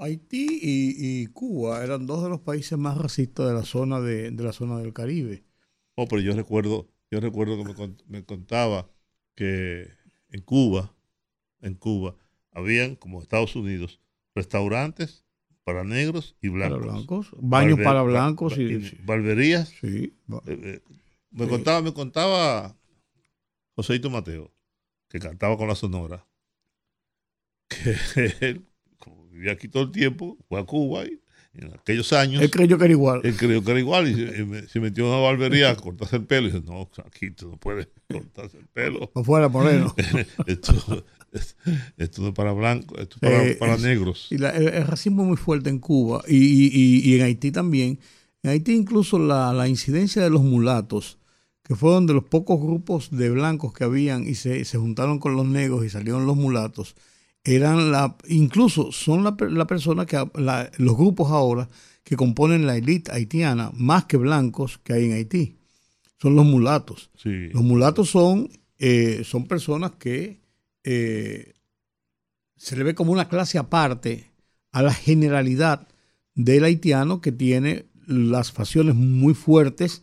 Haití 0.00 0.46
y, 0.62 1.22
y 1.22 1.26
Cuba 1.28 1.84
eran 1.84 2.06
dos 2.06 2.22
de 2.22 2.30
los 2.30 2.40
países 2.40 2.78
más 2.78 2.96
racistas 2.98 3.46
de 3.46 3.54
la 3.54 3.64
zona 3.64 4.00
de, 4.00 4.30
de 4.30 4.42
la 4.42 4.52
zona 4.52 4.78
del 4.78 4.92
Caribe. 4.92 5.44
Oh, 5.94 6.06
pero 6.08 6.20
yo 6.22 6.34
recuerdo, 6.34 6.88
yo 7.10 7.20
recuerdo 7.20 7.56
que 7.58 7.64
me, 7.64 7.74
cont- 7.74 8.02
me 8.08 8.24
contaba 8.24 8.90
que 9.36 9.88
en 10.30 10.40
Cuba, 10.40 10.96
en 11.60 11.74
Cuba, 11.74 12.16
habían, 12.50 12.96
como 12.96 13.20
Estados 13.20 13.54
Unidos, 13.56 14.00
restaurantes 14.34 15.24
para 15.64 15.84
negros 15.84 16.36
y 16.42 16.48
blancos. 16.48 16.78
Para 16.80 16.92
blancos, 16.92 17.28
baños 17.38 17.78
Barber- 17.78 17.84
para 17.84 18.02
blancos 18.02 18.58
y- 18.58 18.62
y 18.74 18.84
sí. 18.88 18.98
barberías. 19.04 19.68
Sí. 19.80 20.14
Eh, 20.46 20.60
eh, 20.62 20.80
me 21.30 21.44
Sí. 21.44 21.50
contaba, 21.50 21.80
me 21.82 21.92
contaba 21.94 22.76
Joséito 23.76 24.10
Mateo, 24.10 24.52
que 25.08 25.18
cantaba 25.18 25.56
con 25.56 25.68
la 25.68 25.74
Sonora, 25.74 26.26
que 27.68 27.96
él, 28.40 28.66
como 28.98 29.26
vivía 29.28 29.52
aquí 29.52 29.68
todo 29.68 29.84
el 29.84 29.90
tiempo, 29.92 30.36
fue 30.48 30.60
a 30.60 30.64
Cuba 30.64 31.04
y 31.06 31.20
en 31.54 31.72
aquellos 31.72 32.12
años. 32.12 32.42
Él 32.42 32.50
creyó 32.50 32.76
que 32.78 32.84
era 32.84 32.92
igual. 32.92 33.20
Él 33.24 33.36
creyó 33.36 33.64
que 33.64 33.70
era 33.70 33.80
igual 33.80 34.08
y 34.08 34.14
se, 34.68 34.80
metió 34.80 35.04
en 35.06 35.10
una 35.12 35.20
barbería 35.20 35.70
a 35.70 35.76
cortarse 35.76 36.16
el 36.16 36.26
pelo 36.26 36.48
y 36.48 36.50
dice, 36.52 36.64
no, 36.64 36.90
aquí 37.04 37.30
tú 37.30 37.50
no 37.50 37.56
puedes 37.56 37.88
cortarse 38.12 38.58
el 38.58 38.66
pelo. 38.66 39.10
No 39.14 39.24
fuera 39.24 39.48
moreno. 39.48 39.94
esto, 40.46 40.72
es- 40.72 41.04
esto 41.96 42.22
no 42.22 42.28
es 42.28 42.34
para 42.34 42.52
blancos, 42.52 42.98
esto 43.00 43.16
es 43.16 43.20
para, 43.20 43.44
Eh, 43.46 43.54
para 43.56 43.76
negros. 43.76 44.28
Y 44.30 44.38
la- 44.38 44.50
el, 44.50 44.68
el 44.68 44.86
racismo 44.86 45.22
es 45.22 45.28
muy 45.28 45.36
fuerte 45.36 45.70
en 45.70 45.78
Cuba 45.78 46.22
y, 46.28 46.36
y- 46.36 47.00
y- 47.04 47.16
en 47.16 47.22
Haití 47.22 47.50
también. 47.50 47.98
En 48.42 48.50
Haití 48.50 48.72
incluso 48.72 49.18
la, 49.18 49.52
la 49.52 49.68
incidencia 49.68 50.22
de 50.22 50.30
los 50.30 50.42
mulatos, 50.42 51.18
que 51.62 51.74
fueron 51.74 52.06
de 52.06 52.12
los 52.14 52.24
pocos 52.24 52.60
grupos 52.60 53.10
de 53.10 53.30
blancos 53.30 53.72
que 53.72 53.84
habían 53.84 54.26
y 54.26 54.34
se, 54.34 54.64
se 54.64 54.76
juntaron 54.78 55.18
con 55.18 55.34
los 55.34 55.46
negros 55.46 55.84
y 55.84 55.88
salieron 55.90 56.26
los 56.26 56.36
mulatos, 56.36 56.94
eran 57.42 57.90
la, 57.90 58.16
incluso 58.28 58.92
son 58.92 59.24
la, 59.24 59.34
la 59.50 59.66
persona 59.66 60.04
que, 60.06 60.16
la- 60.36 60.70
los 60.78 60.96
grupos 60.96 61.30
ahora 61.30 61.68
que 62.04 62.16
componen 62.16 62.66
la 62.66 62.76
élite 62.76 63.10
haitiana, 63.12 63.70
más 63.74 64.04
que 64.04 64.18
blancos 64.18 64.78
que 64.84 64.92
hay 64.92 65.06
en 65.06 65.12
Haití, 65.14 65.56
son 66.20 66.36
los 66.36 66.44
mulatos. 66.44 67.10
Sí. 67.16 67.48
Los 67.48 67.62
mulatos 67.62 68.10
son, 68.10 68.50
eh, 68.78 69.22
son 69.24 69.46
personas 69.46 69.92
que 69.98 70.43
eh, 70.84 71.54
se 72.56 72.76
le 72.76 72.84
ve 72.84 72.94
como 72.94 73.12
una 73.12 73.28
clase 73.28 73.58
aparte 73.58 74.30
a 74.70 74.82
la 74.82 74.92
generalidad 74.92 75.88
del 76.34 76.64
haitiano 76.64 77.20
que 77.20 77.32
tiene 77.32 77.86
las 78.06 78.52
facciones 78.52 78.94
muy 78.94 79.34
fuertes, 79.34 80.02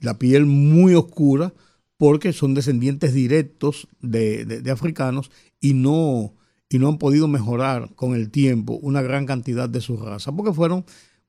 la 0.00 0.18
piel 0.18 0.46
muy 0.46 0.94
oscura, 0.94 1.52
porque 1.96 2.32
son 2.32 2.54
descendientes 2.54 3.12
directos 3.12 3.88
de, 4.00 4.62
africanos 4.72 5.30
y 5.60 5.74
no, 5.74 6.34
y 6.68 6.78
no 6.78 6.88
han 6.88 6.98
podido 6.98 7.28
mejorar 7.28 7.94
con 7.94 8.14
el 8.14 8.30
tiempo 8.30 8.78
una 8.80 9.02
gran 9.02 9.26
cantidad 9.26 9.68
de 9.68 9.80
su 9.80 9.96
raza, 9.98 10.32
porque 10.32 10.54
fueron 10.54 10.84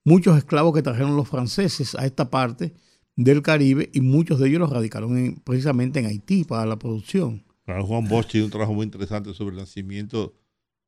muchos 0.06 0.38
esclavos 0.38 0.74
que 0.74 0.82
trajeron 0.82 1.16
los 1.16 1.28
franceses 1.28 1.95
a 1.95 2.06
esta 2.06 2.30
parte 2.30 2.74
del 3.16 3.41
Caribe 3.41 3.89
y 3.93 4.02
muchos 4.02 4.39
de 4.39 4.47
ellos 4.47 4.62
los 4.62 4.70
radicaron 4.70 5.18
en- 5.18 5.36
precisamente 5.36 5.99
en 5.99 6.06
Haití 6.06 6.45
para 6.45 6.66
la 6.66 6.80
producción. 6.80 7.43
Claro, 7.66 7.86
Juan 7.86 8.07
Bosch 8.07 8.28
tiene 8.28 8.45
un 8.45 8.51
trabajo 8.51 8.74
muy 8.74 8.86
interesante 8.86 9.34
sobre 9.34 9.51
el 9.55 9.62
nacimiento 9.62 10.34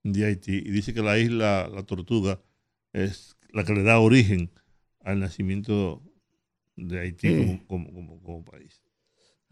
de 0.03 0.26
Haití 0.26 0.55
y 0.57 0.71
dice 0.71 0.93
que 0.93 1.01
la 1.01 1.17
isla 1.19 1.69
La 1.74 1.84
Tortuga 1.84 2.41
es 2.91 3.38
la 3.51 3.63
que 3.63 3.74
le 3.74 3.84
da 3.84 3.99
origen 3.99 4.51
al 5.01 5.19
nacimiento 5.19 6.01
de 6.76 6.99
Haití 6.99 7.28
Sí. 7.30 7.38
como, 7.38 7.67
como- 7.67 7.93
como- 7.93 8.21
como 8.24 8.45
país. 8.45 8.82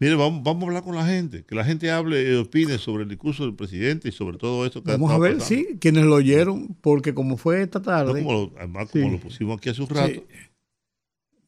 Mire, 0.00 0.16
vamos, 0.16 0.42
vamos 0.42 0.64
a 0.64 0.66
hablar 0.66 0.82
con 0.82 0.96
la 0.96 1.06
gente, 1.06 1.44
que 1.44 1.54
la 1.54 1.64
gente 1.64 1.88
hable 1.92 2.28
y 2.28 2.34
opine 2.34 2.76
sobre 2.78 3.04
el 3.04 3.08
discurso 3.08 3.44
del 3.44 3.54
presidente 3.54 4.08
y 4.08 4.12
sobre 4.12 4.36
todo 4.36 4.66
esto 4.66 4.82
que 4.82 4.90
ha 4.90 4.94
Vamos 4.94 5.12
a 5.12 5.18
ver, 5.18 5.38
pasando. 5.38 5.62
sí, 5.70 5.78
quienes 5.78 6.04
lo 6.04 6.16
oyeron, 6.16 6.74
porque 6.80 7.14
como 7.14 7.36
fue 7.36 7.62
esta 7.62 7.78
No, 7.78 7.84
tarde, 7.84 8.20
como 8.24 8.32
lo- 8.32 8.52
además, 8.58 8.90
como 8.90 9.08
lo 9.10 9.20
pusimos 9.20 9.58
aquí 9.58 9.68
hace 9.68 9.80
un 9.82 9.88
rato. 9.88 10.12
Sí. 10.14 10.24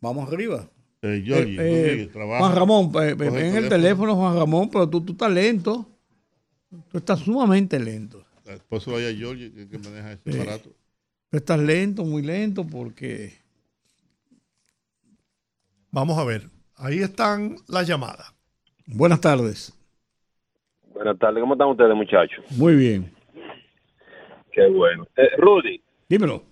vamos 0.01 0.31
arriba. 0.33 0.70
Eh, 1.07 1.23
Eh, 1.27 1.57
eh, 1.59 2.11
Juan 2.15 2.55
Ramón, 2.57 2.91
eh, 2.95 3.11
eh, 3.11 3.15
ven 3.15 3.57
el 3.57 3.69
teléfono, 3.69 4.15
Juan 4.17 4.37
Ramón, 4.37 4.71
pero 4.71 4.89
tú, 4.89 5.03
tú 5.03 5.13
estás 5.13 5.31
lento. 5.31 5.87
Tú 6.91 6.97
estás 6.99 7.21
sumamente 7.21 7.79
lento. 7.79 8.25
Por 8.69 8.79
eso 8.79 8.93
vaya 8.93 9.11
Giorgi, 9.13 9.51
que, 9.51 9.69
que 9.69 9.79
maneja 9.79 10.13
ese 10.13 10.33
Sí. 10.33 10.41
aparato. 10.41 10.71
Tú 11.31 11.37
estás 11.37 11.59
lento, 11.61 12.05
muy 12.05 12.23
lento, 12.23 12.67
porque 12.67 13.33
Vamos 15.91 16.19
a 16.19 16.25
ver. 16.25 16.49
Ahí 16.77 16.99
están 16.99 17.55
las 17.69 17.87
llamadas. 17.87 18.35
Buenas 18.87 19.21
tardes. 19.21 19.73
Buenas 20.93 21.17
tardes, 21.21 21.41
¿cómo 21.41 21.55
están 21.55 21.69
ustedes, 21.69 21.95
muchachos? 21.95 22.45
Muy 22.51 22.75
bien. 22.75 23.13
Qué 24.51 24.67
bueno. 24.69 25.07
Eh, 25.17 25.29
Rudy, 25.39 25.81
Dímelo. 26.09 26.43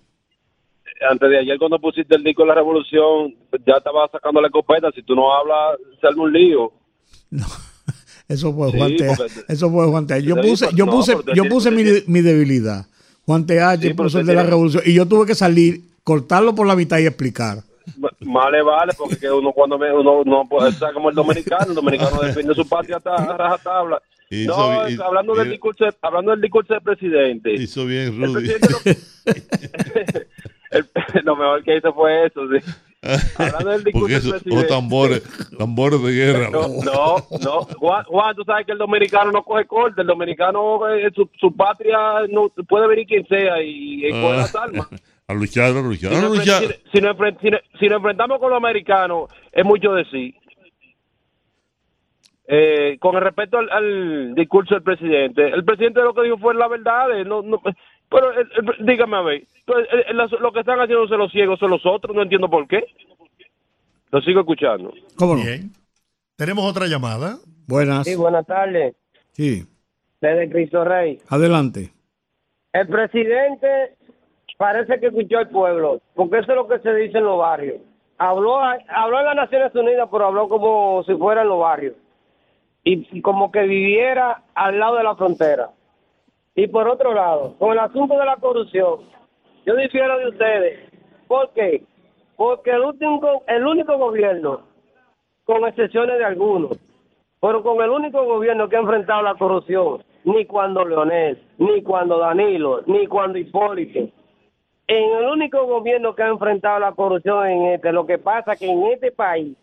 Antes 1.09 1.29
de 1.29 1.39
ayer 1.39 1.57
cuando 1.57 1.79
pusiste 1.79 2.15
el 2.15 2.23
disco 2.23 2.43
de 2.43 2.49
la 2.49 2.55
revolución, 2.55 3.35
ya 3.65 3.75
estaba 3.77 4.07
sacando 4.11 4.41
la 4.41 4.47
escopeta. 4.47 4.91
Si 4.93 5.03
tú 5.03 5.15
no 5.15 5.33
hablas, 5.33 5.77
se 5.99 6.07
arma 6.07 6.23
un 6.23 6.33
lío. 6.33 6.71
Eso 8.27 8.53
fue 8.53 8.71
Sí, 8.71 8.77
Juan 8.77 8.95
T. 8.95 9.07
Eso 9.49 9.69
fue 9.69 9.87
Juan 9.87 10.07
T. 10.07 10.23
Yo 10.23 10.35
puse, 10.41 10.67
yo 10.75 10.85
no, 10.85 10.91
puse, 10.93 11.15
yo 11.35 11.43
puse 11.45 11.71
mi, 11.71 11.83
mi 12.07 12.21
debilidad. 12.21 12.85
Juan 13.25 13.45
T. 13.45 13.59
H. 13.59 13.87
Sí, 13.87 13.93
puso 13.93 14.19
el 14.19 14.25
de 14.25 14.33
la 14.33 14.43
revolución. 14.43 14.81
Y 14.85 14.93
yo 14.93 15.05
tuve 15.07 15.25
que 15.25 15.35
salir, 15.35 15.81
cortarlo 16.03 16.55
por 16.55 16.65
la 16.67 16.75
mitad 16.75 16.99
y 16.99 17.05
explicar. 17.05 17.59
M- 17.97 18.07
Más 18.31 18.49
le 18.51 18.61
vale, 18.63 18.93
porque 18.97 19.17
que 19.17 19.29
uno 19.29 19.51
cuando 19.51 19.77
ve, 19.77 19.91
uno 19.93 20.23
no 20.25 20.43
puede 20.49 20.69
estar 20.69 20.93
como 20.93 21.09
el 21.09 21.15
dominicano. 21.15 21.65
El 21.69 21.75
dominicano 21.75 22.21
defiende 22.23 22.53
su 22.55 22.67
patria 22.67 22.97
hasta 22.97 23.13
a 23.15 23.37
rajatabla. 23.37 24.01
Hizo 24.29 24.55
No, 24.55 25.03
hablando 25.05 25.35
del 25.35 25.51
discurso, 25.51 25.85
hablando 26.01 26.31
del 26.31 26.41
discurso 26.41 26.73
del 26.73 26.81
presidente. 26.81 27.53
Hizo 27.53 27.85
bien, 27.85 28.23
El 28.23 28.33
Rudy. 28.33 28.33
presidente 28.33 28.67
lo, 28.69 30.19
el- 30.73 30.89
lo 31.23 31.35
mejor 31.35 31.63
que 31.63 31.77
hizo 31.77 31.93
fue 31.93 32.25
eso, 32.25 32.41
sí. 32.49 32.71
Hablando 33.37 33.69
del 33.71 33.83
discurso 33.83 34.15
eso, 34.17 34.29
presidente. 34.31 34.65
o 34.65 34.67
tambores, 34.67 35.49
tambores 35.57 36.01
de 36.03 36.11
guerra. 36.13 36.49
No, 36.49 36.67
no, 36.69 37.15
no. 37.43 37.59
Juan, 37.77 38.03
Juan, 38.05 38.35
tú 38.35 38.43
sabes 38.45 38.65
que 38.65 38.71
el 38.71 38.77
dominicano 38.77 39.31
no 39.31 39.43
coge 39.43 39.65
corte. 39.65 40.01
El 40.01 40.07
dominicano, 40.07 40.87
eh, 40.89 41.11
su, 41.13 41.29
su 41.37 41.53
patria, 41.53 41.97
no 42.29 42.47
puede 42.67 42.87
venir 42.87 43.05
quien 43.05 43.25
sea 43.27 43.61
y, 43.61 44.05
y 44.07 44.09
coge 44.11 44.37
las 44.37 44.55
armas. 44.55 44.87
A 45.25 45.33
luchar, 45.33 45.67
a 45.75 45.81
luchar, 45.81 46.11
Si 46.11 46.17
a 46.17 46.21
nos, 46.21 46.37
luchar. 46.37 46.63
enfren- 46.63 46.79
si, 46.83 46.89
si 46.91 47.01
nos 47.01 47.15
enfren- 47.17 47.37
si 47.39 47.49
nos- 47.49 47.61
si 47.79 47.85
nos 47.87 47.97
enfrentamos 47.97 48.39
con 48.39 48.49
los 48.49 48.57
americanos, 48.57 49.31
es 49.53 49.63
mucho 49.65 49.93
decir. 49.93 50.35
Eh, 52.45 52.97
con 52.99 53.15
respecto 53.15 53.57
al, 53.57 53.69
al 53.69 54.35
discurso 54.35 54.75
del 54.75 54.83
presidente, 54.83 55.47
el 55.47 55.63
presidente 55.63 56.01
lo 56.01 56.13
que 56.13 56.23
dijo 56.23 56.37
fue 56.37 56.53
la 56.53 56.67
verdad. 56.67 57.17
eh, 57.17 57.23
no, 57.23 57.41
no, 57.41 57.61
pero 58.13 58.31
el- 58.31 58.49
el- 58.79 58.85
dígame 58.85 59.17
a 59.17 59.21
ver, 59.21 59.43
pues, 59.65 59.87
el- 59.91 60.19
el- 60.19 60.29
lo 60.39 60.51
que 60.53 60.59
están 60.61 60.79
haciéndose 60.79 61.17
los 61.17 61.31
ciegos 61.31 61.59
son 61.59 61.71
los 61.71 61.85
otros, 61.85 62.15
no 62.15 62.21
entiendo 62.21 62.49
por 62.49 62.67
qué. 62.67 62.85
Lo 64.11 64.21
sigo 64.21 64.41
escuchando. 64.41 64.93
¿Cómo 65.17 65.35
no? 65.35 65.41
Bien. 65.43 65.71
Tenemos 66.37 66.63
otra 66.69 66.85
llamada. 66.87 67.37
Buenas. 67.67 68.05
Sí, 68.05 68.15
buenas 68.15 68.45
tardes. 68.45 68.95
Sí. 69.31 69.65
Desde 70.21 70.49
Cristo 70.49 70.83
Rey. 70.85 71.19
Adelante. 71.29 71.91
El 72.73 72.87
presidente 72.87 73.95
parece 74.57 74.99
que 74.99 75.07
escuchó 75.07 75.39
al 75.39 75.49
pueblo, 75.49 76.01
porque 76.15 76.39
eso 76.39 76.51
es 76.51 76.55
lo 76.55 76.67
que 76.67 76.79
se 76.79 76.93
dice 76.95 77.17
en 77.17 77.23
los 77.25 77.37
barrios. 77.39 77.77
Habló, 78.17 78.59
habló 78.59 79.19
en 79.19 79.25
las 79.25 79.35
Naciones 79.35 79.73
Unidas, 79.75 80.07
pero 80.11 80.27
habló 80.27 80.47
como 80.47 81.03
si 81.05 81.13
fuera 81.15 81.41
en 81.41 81.49
los 81.49 81.59
barrios. 81.59 81.95
Y, 82.83 83.07
y 83.17 83.21
como 83.21 83.51
que 83.51 83.61
viviera 83.63 84.43
al 84.53 84.79
lado 84.79 84.97
de 84.97 85.03
la 85.03 85.15
frontera. 85.15 85.69
Y 86.55 86.67
por 86.67 86.87
otro 86.87 87.13
lado, 87.13 87.55
con 87.57 87.71
el 87.71 87.79
asunto 87.79 88.17
de 88.17 88.25
la 88.25 88.37
corrupción, 88.37 89.01
yo 89.65 89.75
difiero 89.75 90.17
de 90.19 90.29
ustedes. 90.29 90.89
¿Por 91.27 91.51
qué? 91.53 91.83
Porque 92.35 92.71
el 92.71 92.81
último, 92.81 93.43
el 93.47 93.65
único 93.65 93.97
gobierno, 93.97 94.61
con 95.45 95.65
excepciones 95.65 96.17
de 96.17 96.25
algunos, 96.25 96.77
pero 97.41 97.63
con 97.63 97.81
el 97.81 97.89
único 97.89 98.23
gobierno 98.25 98.69
que 98.69 98.75
ha 98.75 98.79
enfrentado 98.79 99.23
la 99.23 99.35
corrupción 99.35 100.03
ni 100.25 100.45
cuando 100.45 100.85
Leonel, 100.85 101.41
ni 101.57 101.81
cuando 101.81 102.17
Danilo, 102.17 102.81
ni 102.85 103.07
cuando 103.07 103.37
Hipólito. 103.37 104.09
En 104.87 105.17
el 105.17 105.25
único 105.25 105.65
gobierno 105.65 106.15
que 106.15 106.23
ha 106.23 106.27
enfrentado 106.27 106.79
la 106.79 106.91
corrupción 106.93 107.47
en 107.47 107.65
este, 107.73 107.91
lo 107.91 108.05
que 108.05 108.17
pasa 108.17 108.55
que 108.55 108.69
en 108.69 108.83
este 108.87 109.11
país, 109.11 109.55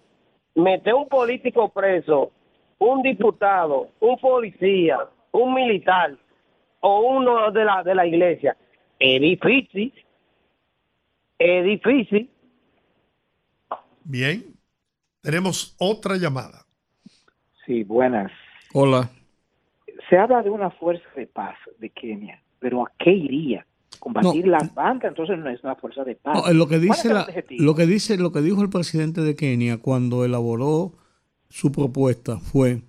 meter 0.55 0.95
un 0.95 1.09
político 1.09 1.69
preso, 1.69 2.31
un 2.79 3.03
diputado, 3.03 3.89
un 4.01 4.19
policía, 4.19 4.99
un 5.33 5.55
militar 5.55 6.17
o 6.81 7.01
uno 7.17 7.51
de 7.53 7.65
la, 7.65 7.83
de 7.83 7.95
la 7.95 8.07
iglesia, 8.07 8.57
es 8.99 9.21
difícil. 9.21 9.93
Es 11.39 11.65
difícil. 11.65 12.31
Bien. 14.05 14.45
Tenemos 15.23 15.75
otra 15.79 16.17
llamada. 16.17 16.65
Sí, 17.67 17.85
buenas. 17.85 18.33
Hola. 18.73 19.11
Se 20.09 20.17
habla 20.17 20.43
de 20.43 20.51
una 20.51 20.71
fuerza 20.71 21.05
de 21.15 21.27
paz 21.27 21.57
de 21.79 21.91
Kenia, 21.91 22.43
pero 22.59 22.83
¿a 22.87 22.93
qué 22.99 23.11
iría? 23.13 23.67
Combatir 23.99 24.47
No. 24.47 24.53
las 24.53 24.75
bandas, 24.75 25.11
entonces 25.11 25.39
no 25.39 25.51
es 25.51 25.63
una 25.63 25.77
fuerza 25.77 26.03
de 26.05 26.15
paz. 26.17 26.35
No, 26.47 26.53
lo 26.55 26.67
que 26.67 26.77
¿Cuál 26.77 26.81
dice 26.83 26.99
es 27.01 27.05
el 27.07 27.15
la- 27.15 27.23
objetivo? 27.25 27.65
lo 27.65 27.75
que 27.75 27.87
dice 27.87 28.17
lo 28.19 28.33
que 28.33 28.41
dijo 28.41 28.63
el 28.63 28.71
presidente 28.71 29.21
de 29.21 29.37
Kenia 29.37 29.77
cuando 29.79 30.25
elaboró 30.25 30.93
su 31.51 31.71
propuesta 31.71 32.39
fue 32.39 32.81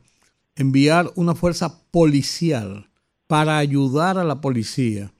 enviar 0.55 1.07
una 1.15 1.35
fuerza 1.35 1.83
policial 1.91 2.87
para 3.31 3.59
ayudar 3.59 4.17
a 4.17 4.25
la 4.25 4.41
policía 4.41 5.13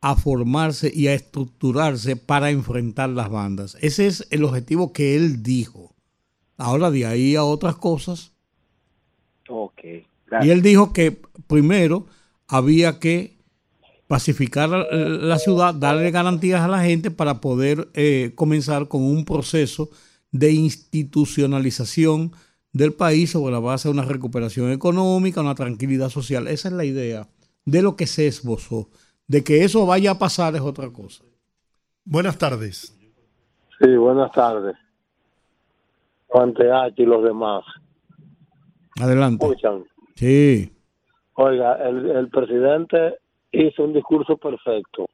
a 0.00 0.14
formarse 0.14 0.88
y 0.94 1.08
a 1.08 1.14
estructurarse 1.14 2.14
para 2.14 2.50
enfrentar 2.50 3.08
las 3.10 3.28
bandas. 3.28 3.76
Ese 3.80 4.06
es 4.06 4.24
el 4.30 4.44
objetivo 4.44 4.92
que 4.92 5.16
él 5.16 5.42
dijo. 5.42 5.92
Ahora 6.58 6.92
de 6.92 7.06
ahí 7.06 7.34
a 7.34 7.42
otras 7.42 7.74
cosas. 7.74 8.30
Ok, 9.48 9.80
Y 10.44 10.50
él 10.50 10.62
dijo 10.62 10.92
que 10.92 11.20
primero 11.48 12.06
había 12.46 13.00
que 13.00 13.36
pacificar 14.06 14.68
la- 14.68 14.86
la 14.92 15.38
ciudad, 15.40 15.74
darle 15.74 16.12
garantías 16.12 16.60
a 16.62 16.68
la 16.68 16.84
gente 16.84 17.10
para 17.10 17.40
poder 17.40 17.88
eh, 17.94 18.30
comenzar 18.36 18.86
con 18.86 19.02
un 19.02 19.24
proceso 19.24 19.90
de 20.30 20.52
institucionalización 20.52 22.30
del 22.72 22.92
país 22.92 23.30
sobre 23.30 23.52
la 23.52 23.58
base 23.58 23.88
de 23.88 23.92
una 23.94 24.04
recuperación 24.04 24.70
económica, 24.70 25.40
una 25.40 25.56
tranquilidad 25.56 26.10
social. 26.10 26.46
Esa 26.46 26.68
es 26.68 26.74
la 26.74 26.84
idea 26.84 27.28
de 27.66 27.82
lo 27.82 27.96
que 27.96 28.06
se 28.06 28.26
esbozó. 28.26 28.88
De 29.28 29.44
que 29.44 29.64
eso 29.64 29.84
vaya 29.84 30.12
a 30.12 30.18
pasar 30.18 30.54
es 30.54 30.62
otra 30.62 30.90
cosa. 30.90 31.24
Buenas 32.04 32.38
tardes. 32.38 32.96
Sí, 33.78 33.96
buenas 33.96 34.32
tardes. 34.32 34.76
Juan 36.28 36.54
TH 36.54 36.94
y 36.96 37.04
los 37.04 37.22
demás. 37.22 37.64
Adelante. 39.00 39.44
Escuchan. 39.44 39.84
Sí. 40.14 40.72
Oiga, 41.34 41.74
el, 41.86 42.08
el 42.08 42.28
presidente 42.30 43.18
hizo 43.52 43.84
un 43.84 43.92
discurso 43.92 44.36
perfecto. 44.36 45.06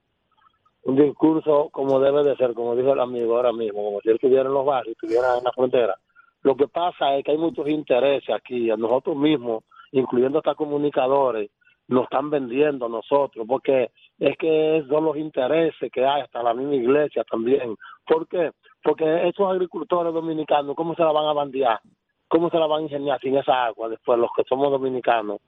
Un 0.84 0.96
discurso 0.96 1.68
como 1.70 2.00
debe 2.00 2.22
de 2.24 2.36
ser, 2.36 2.54
como 2.54 2.76
dijo 2.76 2.92
el 2.92 3.00
amigo 3.00 3.36
ahora 3.36 3.52
mismo, 3.52 3.82
como 3.82 4.00
si 4.00 4.10
él 4.10 4.16
estuviera 4.16 4.42
en 4.46 4.54
los 4.54 4.66
barrios, 4.66 4.96
estuviera 5.00 5.38
en 5.38 5.44
la 5.44 5.52
frontera. 5.52 5.96
Lo 6.42 6.56
que 6.56 6.68
pasa 6.68 7.16
es 7.16 7.24
que 7.24 7.30
hay 7.32 7.38
muchos 7.38 7.68
intereses 7.68 8.34
aquí, 8.34 8.70
a 8.70 8.76
nosotros 8.76 9.16
mismos, 9.16 9.64
incluyendo 9.92 10.38
hasta 10.38 10.54
comunicadores, 10.54 11.50
nos 11.88 12.04
están 12.04 12.30
vendiendo 12.30 12.88
nosotros, 12.88 13.46
porque 13.48 13.90
es 14.18 14.36
que 14.38 14.84
son 14.88 15.04
los 15.04 15.16
intereses 15.16 15.90
que 15.92 16.04
hay, 16.04 16.22
hasta 16.22 16.42
la 16.42 16.54
misma 16.54 16.74
iglesia 16.74 17.24
también. 17.24 17.76
¿Por 18.06 18.26
qué? 18.28 18.52
Porque 18.82 19.28
esos 19.28 19.50
agricultores 19.50 20.12
dominicanos, 20.12 20.74
¿cómo 20.76 20.94
se 20.94 21.02
la 21.02 21.12
van 21.12 21.26
a 21.26 21.32
bandear? 21.32 21.80
¿Cómo 22.28 22.50
se 22.50 22.58
la 22.58 22.66
van 22.66 22.80
a 22.80 22.84
ingeniar 22.84 23.20
sin 23.20 23.36
esa 23.36 23.66
agua 23.66 23.88
después 23.88 24.18
los 24.18 24.30
que 24.36 24.44
somos 24.44 24.70
dominicanos? 24.70 25.38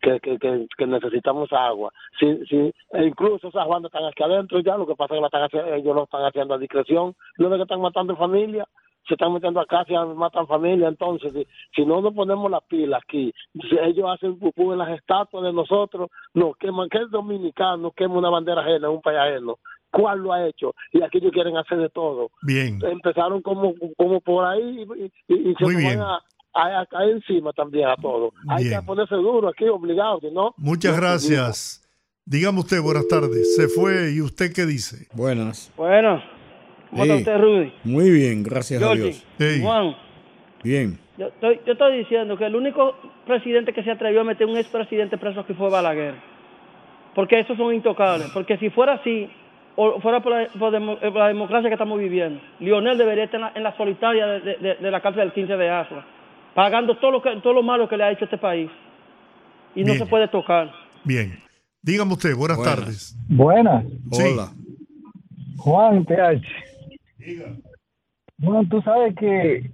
Que, 0.00 0.20
que, 0.20 0.38
que, 0.38 0.86
necesitamos 0.86 1.50
agua. 1.50 1.90
Si, 2.20 2.44
si, 2.44 2.56
e 2.92 3.04
incluso 3.04 3.48
esas 3.48 3.66
bandas 3.66 3.90
están 3.90 4.04
aquí 4.04 4.22
adentro 4.22 4.60
ya, 4.60 4.76
lo 4.76 4.86
que 4.86 4.94
pasa 4.94 5.14
es 5.14 5.18
que 5.18 5.22
la 5.22 5.48
están 5.48 5.74
ellos 5.74 5.94
lo 5.96 6.04
están 6.04 6.26
haciendo 6.26 6.52
a 6.52 6.58
discreción. 6.58 7.14
Lo 7.36 7.48
que 7.48 7.62
están 7.62 7.80
matando 7.80 8.14
familia, 8.14 8.68
se 9.06 9.14
están 9.14 9.32
metiendo 9.32 9.60
acá, 9.60 9.84
se 9.86 9.92
matan 10.14 10.46
familia. 10.46 10.88
Entonces, 10.88 11.32
si, 11.32 11.46
si 11.76 11.84
no 11.86 12.00
nos 12.00 12.14
ponemos 12.14 12.50
las 12.50 12.62
pilas 12.64 13.00
aquí, 13.02 13.32
si 13.52 13.76
ellos 13.82 14.06
hacen 14.12 14.38
pupú 14.38 14.72
en 14.72 14.78
las 14.78 14.90
estatuas 14.90 15.44
de 15.44 15.52
nosotros, 15.52 16.10
nos 16.34 16.56
queman. 16.56 16.88
¿Qué 16.88 16.98
es 16.98 17.10
dominicano? 17.10 17.90
Quema 17.92 18.14
una 18.18 18.30
bandera 18.30 18.60
ajena 18.62 18.88
en 18.88 18.94
un 18.94 19.02
país 19.02 19.18
ajeno. 19.18 19.58
¿Cuál 19.90 20.18
lo 20.20 20.32
ha 20.32 20.46
hecho? 20.48 20.74
Y 20.92 21.02
aquí 21.02 21.18
ellos 21.18 21.30
quieren 21.32 21.56
hacer 21.56 21.78
de 21.78 21.88
todo. 21.90 22.30
Bien. 22.42 22.80
Empezaron 22.84 23.40
como, 23.42 23.74
como 23.96 24.20
por 24.20 24.44
ahí 24.44 24.84
y, 25.28 25.32
y- 25.32 25.50
y 25.50 25.54
se 25.54 25.64
van 25.64 26.00
a, 26.00 26.18
a- 26.52 26.80
a 26.80 26.86
caer 26.86 27.10
encima 27.10 27.52
también 27.52 27.88
a 27.88 27.96
todos. 27.96 28.32
Hay 28.48 28.64
Bien. 28.64 28.80
que 28.80 28.86
ponerse 28.86 29.14
duro 29.14 29.48
aquí, 29.48 29.68
obligado, 29.68 30.18
no. 30.32 30.52
Muchas 30.56 30.96
gracias. 30.96 31.80
Dígame 32.26 32.60
usted, 32.60 32.80
buenas 32.80 33.06
tardes. 33.06 33.54
Se 33.54 33.68
fue 33.68 34.12
y 34.12 34.20
usted 34.20 34.52
qué 34.52 34.64
dice. 34.66 35.06
Buenas. 35.14 35.70
Bueno, 35.76 36.20
¿cómo 37.00 37.04
está 37.04 37.16
usted, 37.16 37.38
Rudy? 37.38 37.72
Muy 37.84 38.10
bien, 38.10 38.42
gracias 38.42 38.82
a 38.82 38.94
Dios. 38.94 39.24
Juan, 39.62 39.94
Bien. 40.62 40.98
yo 41.18 41.26
estoy, 41.28 41.60
yo 41.66 41.72
estoy 41.72 41.98
diciendo 41.98 42.36
que 42.36 42.46
el 42.46 42.56
único 42.56 42.96
presidente 43.26 43.72
que 43.72 43.82
se 43.82 43.90
atrevió 43.90 44.20
a 44.22 44.24
meter 44.24 44.46
un 44.46 44.56
expresidente 44.56 45.18
preso 45.18 45.40
aquí 45.40 45.54
fue 45.54 45.70
Balaguer. 45.70 46.14
Porque 47.14 47.38
esos 47.40 47.56
son 47.56 47.72
intocables. 47.74 48.28
Porque 48.32 48.56
si 48.58 48.70
fuera 48.70 48.94
así, 48.94 49.28
o 49.76 50.00
fuera 50.00 50.20
por 50.20 50.32
la, 50.32 50.48
por 50.58 50.72
demo- 50.72 50.98
por 50.98 51.14
la 51.16 51.28
democracia 51.28 51.68
que 51.68 51.74
estamos 51.74 51.98
viviendo, 51.98 52.40
Lionel 52.60 52.98
debería 52.98 53.24
estar 53.24 53.38
en 53.40 53.46
la, 53.46 53.52
en 53.54 53.62
la 53.62 53.76
solitaria 53.76 54.26
de, 54.26 54.40
de- 54.40 54.56
de- 54.56 54.74
de 54.76 54.90
la 54.90 55.00
cárcel 55.00 55.22
del 55.22 55.32
15 55.32 55.56
de 55.56 55.70
Asua, 55.70 56.04
pagando 56.54 56.96
todo 56.98 57.10
lo, 57.12 57.22
que, 57.22 57.30
todo 57.42 57.52
lo 57.52 57.62
malo 57.62 57.88
que 57.88 57.96
le 57.96 58.04
ha 58.04 58.10
hecho 58.10 58.24
este 58.24 58.38
país. 58.38 58.70
Y 59.76 59.80
no 59.82 59.92
Bien. 59.92 59.98
se 59.98 60.06
puede 60.06 60.26
tocar. 60.28 60.72
Bien. 61.04 61.38
Dígame 61.82 62.12
usted, 62.14 62.34
buenas, 62.34 62.56
Buenas. 62.56 62.74
tardes. 62.76 63.16
Buenas, 63.28 63.84
Sí. 64.12 64.22
Hola. 64.32 64.48
Juan 65.58 66.04
TH. 66.04 66.42
Bueno, 68.38 68.68
tú 68.68 68.82
sabes 68.82 69.14
que 69.16 69.70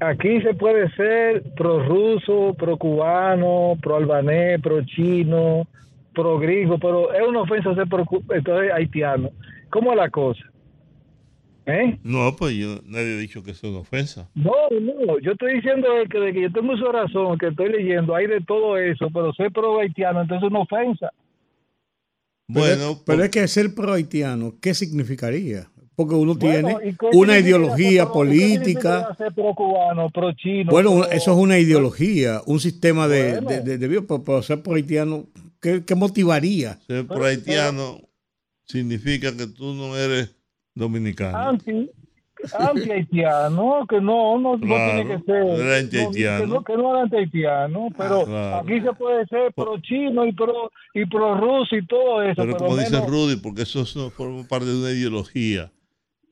aquí 0.00 0.40
se 0.42 0.54
puede 0.54 0.90
ser 0.92 1.42
pro 1.54 1.84
ruso, 1.84 2.54
pro 2.58 2.76
cubano, 2.76 3.76
pro 3.82 3.96
albanés, 3.96 4.60
pro 4.60 4.84
chino, 4.84 5.66
pro 6.14 6.38
gringo, 6.38 6.78
pero 6.78 7.12
es 7.12 7.26
una 7.26 7.42
ofensa 7.42 7.74
ser 7.74 7.88
pro 7.88 8.04
entonces, 8.30 8.72
haitiano. 8.72 9.30
¿Cómo 9.70 9.92
es 9.92 9.96
la 9.98 10.10
cosa? 10.10 10.42
¿Eh? 11.66 11.98
No, 12.02 12.34
pues 12.34 12.54
yo 12.54 12.80
nadie 12.86 13.14
ha 13.14 13.18
dicho 13.18 13.42
que 13.42 13.50
es 13.50 13.62
una 13.62 13.80
ofensa. 13.80 14.30
No, 14.34 14.52
no, 14.70 15.18
yo 15.18 15.32
estoy 15.32 15.56
diciendo 15.56 15.86
que, 16.10 16.18
de 16.18 16.32
que 16.32 16.40
yo 16.42 16.52
tengo 16.52 16.74
su 16.78 16.90
razón, 16.90 17.36
que 17.36 17.48
estoy 17.48 17.68
leyendo, 17.70 18.14
hay 18.14 18.26
de 18.26 18.40
todo 18.40 18.78
eso, 18.78 19.08
pero 19.12 19.34
ser 19.34 19.52
pro 19.52 19.78
haitiano, 19.78 20.22
entonces 20.22 20.46
es 20.46 20.50
una 20.50 20.60
ofensa. 20.60 21.12
Pero, 22.46 23.02
pero 23.04 23.24
es 23.24 23.30
que 23.30 23.46
ser 23.46 23.74
pro 23.74 23.92
haitiano, 23.92 24.54
¿qué 24.62 24.72
significaría? 24.72 25.68
Porque 25.98 26.14
uno 26.14 26.36
tiene 26.38 26.62
Bueno, 26.62 26.78
¿y 26.84 26.94
qué 26.96 27.06
una 27.12 27.36
ideología 27.40 28.04
pro- 28.04 28.12
política. 28.14 29.16
ser 29.18 29.34
pro 29.34 29.52
cubano, 29.52 30.08
pro 30.10 30.32
chino. 30.32 30.70
Bueno, 30.70 30.92
pro- 31.00 31.10
eso 31.10 31.32
es 31.32 31.36
una 31.38 31.58
ideología, 31.58 32.40
un 32.46 32.60
sistema 32.60 33.08
de, 33.08 33.32
Bueno. 33.40 33.48
de, 33.50 33.60
de- 33.62 33.78
de 33.78 33.88
pero, 34.02 34.22
pero 34.22 34.40
ser 34.42 34.62
pro 34.62 34.74
haitiano, 34.74 35.26
¿qué, 35.60 35.84
qué 35.84 35.96
motivaría? 35.96 36.78
Ser 36.86 37.04
por 37.04 37.24
haitiano 37.24 38.00
significa 38.64 39.36
que 39.36 39.48
tú 39.48 39.74
no 39.74 39.96
eres 39.96 40.36
dominicano. 40.72 41.36
anti 41.36 41.90
anti 42.56 42.88
haitiano 42.92 43.84
que 43.88 44.00
no 44.00 44.38
no, 44.38 44.56
no 44.56 44.60
Claro, 44.60 44.92
tiene 45.02 45.16
que 45.16 45.24
ser 45.24 45.42
era 45.60 45.76
anti-haitiano. 45.78 46.46
no, 46.46 46.46
que 46.46 46.54
no 46.54 46.64
que 46.64 46.76
no 46.76 46.90
era 46.92 47.02
anti 47.02 47.16
haitiano 47.16 47.88
pero 47.98 48.24
Claro. 48.26 48.56
aquí 48.58 48.80
se 48.80 48.92
puede 48.92 49.26
ser 49.26 49.52
pro 49.56 49.80
chino 49.80 50.24
y 50.24 50.32
pro 50.32 50.70
y 50.94 51.04
pro 51.06 51.34
ruso 51.36 51.74
y 51.74 51.84
todo 51.84 52.22
eso 52.22 52.34
Pero 52.36 52.52
pero, 52.52 52.58
como 52.58 52.76
dice 52.76 52.92
menos- 52.92 53.10
Rudy, 53.10 53.36
porque 53.42 53.62
eso 53.62 53.84
no 53.96 54.10
forma 54.10 54.44
parte 54.44 54.66
de 54.66 54.76
una 54.78 54.90
ideología, 54.92 55.72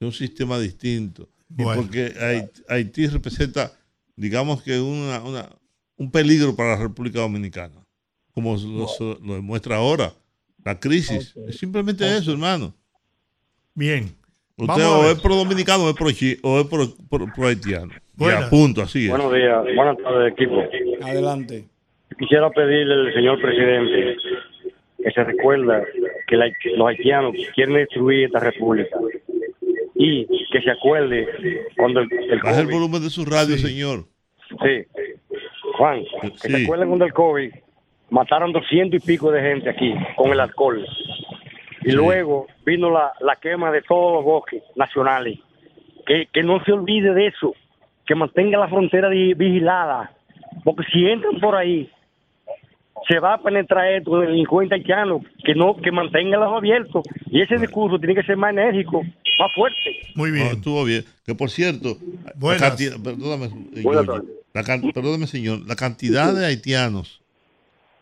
de 0.01 0.07
un 0.07 0.13
sistema 0.13 0.59
distinto. 0.59 1.29
Y 1.57 1.63
porque 1.65 2.13
Haití, 2.21 2.63
Haití 2.69 3.07
representa, 3.07 3.73
digamos 4.17 4.63
que 4.63 4.81
una, 4.81 5.23
una- 5.23 5.49
un 5.97 6.11
peligro 6.11 6.55
para 6.55 6.71
la 6.77 6.83
República 6.83 7.21
Dominicana, 7.21 7.83
como 8.33 8.57
lo, 8.57 8.87
lo 9.25 9.35
demuestra 9.35 9.77
ahora 9.77 10.13
la 10.65 10.79
crisis. 10.79 11.35
Es 11.49 11.57
simplemente 11.59 12.05
eso, 12.17 12.33
hermano. 12.33 12.75
Bien. 13.75 14.05
Usted 14.59 14.67
Vamos 14.83 15.05
o 15.07 15.11
es 15.11 15.21
pro 15.21 15.37
dominicano 15.37 15.85
o 15.85 15.91
es 15.91 15.95
pro, 15.97 16.11
chi- 16.11 16.39
o 16.43 16.61
es 16.61 16.67
pro, 16.67 16.87
pro- 17.11 17.27
pro 17.35 17.47
haitiano. 17.47 17.93
Buenas. 18.15 18.45
Ya, 18.45 18.51
punto, 18.51 18.83
así 18.83 19.05
es. 19.05 19.11
Buenos 19.11 19.33
días, 19.35 19.63
buenas 19.77 19.97
tardes, 19.99 20.33
equipo. 20.33 20.63
Adelante. 21.05 21.65
Quisiera 22.19 22.49
pedirle 22.51 22.95
al 23.09 23.15
señor 23.15 23.41
presidente 23.41 24.17
que 25.05 25.11
se 25.13 25.25
recuerda 25.25 25.85
que 26.27 26.37
la- 26.37 26.51
que 26.63 26.71
los 26.77 26.89
haitianos 26.89 27.35
quieren 27.55 27.75
destruir 27.75 28.25
esta 28.25 28.41
república 28.41 28.97
y 29.99 30.27
que 30.53 30.61
se 30.61 30.71
acuerde 30.71 31.27
cuando 31.77 32.01
el, 32.01 32.09
el 32.13 32.41
Baja 32.41 32.61
el 32.61 32.69
COVID- 32.69 32.73
volumen 32.73 33.03
de 33.03 33.11
su 33.11 33.25
radio, 33.25 33.57
señor. 33.57 34.05
Sí, 34.49 34.85
Juan, 35.79 36.05
que 36.43 36.49
se 36.49 36.63
acuerden 36.63 36.89
cuando 36.89 37.05
el 37.05 37.13
COVID. 37.13 37.51
Mataron 38.09 38.53
doscientos 38.53 39.03
y 39.03 39.07
pico 39.07 39.33
de 39.33 39.43
gente 39.43 39.69
aquí 39.69 39.93
con 40.15 40.31
el 40.31 40.39
alcohol. 40.39 40.87
Y 41.83 41.93
luego 41.93 42.47
vino 42.65 42.91
la, 42.91 43.13
la 43.21 43.35
quema 43.37 43.73
de 43.73 43.83
todos 43.83 44.15
los 44.15 44.25
bosques 44.25 44.63
nacionales. 44.77 45.39
Que, 46.07 46.29
que 46.33 46.45
no 46.45 46.63
se 46.63 46.71
olvide 46.71 47.13
de 47.15 47.27
eso, 47.27 47.53
que 48.07 48.15
mantenga 48.15 48.61
la 48.61 48.69
frontera 48.69 49.09
vigilada, 49.09 50.13
porque 50.63 50.85
si 50.93 51.05
entran 51.05 51.41
por 51.41 51.57
ahí, 51.57 51.91
se 53.09 53.19
va 53.19 53.35
a 53.35 53.43
penetrar 53.43 53.93
esto 53.93 54.23
el 54.23 54.29
delincuente 54.29 54.77
haitiano, 54.77 55.21
que 55.45 55.57
no, 55.57 55.77
que 55.77 55.91
mantenga 55.91 56.39
los 56.39 56.53
abiertos. 56.53 57.03
Y 57.29 57.41
ese 57.41 57.57
discurso 57.57 57.99
tiene 57.99 58.15
que 58.15 58.23
ser 58.23 58.37
más 58.37 58.53
enérgico, 58.53 59.03
más 59.39 59.53
fuerte. 59.55 59.79
Muy 60.15 60.31
bien. 60.31 60.47
estuvo 60.49 60.85
bien. 60.85 61.05
Que 61.25 61.35
por 61.35 61.51
cierto, 61.51 61.99
la 62.41 62.57
cantidad- 62.57 63.01
perdóname, 63.01 63.49
Buenas 63.83 64.05
Giorgi, 64.05 64.29
la 64.55 64.63
can- 64.65 64.93
perdóname, 64.93 65.27
señor, 65.27 65.67
la 65.67 65.77
cantidad 65.77 66.33
de 66.35 66.47
haitianos 66.47 67.21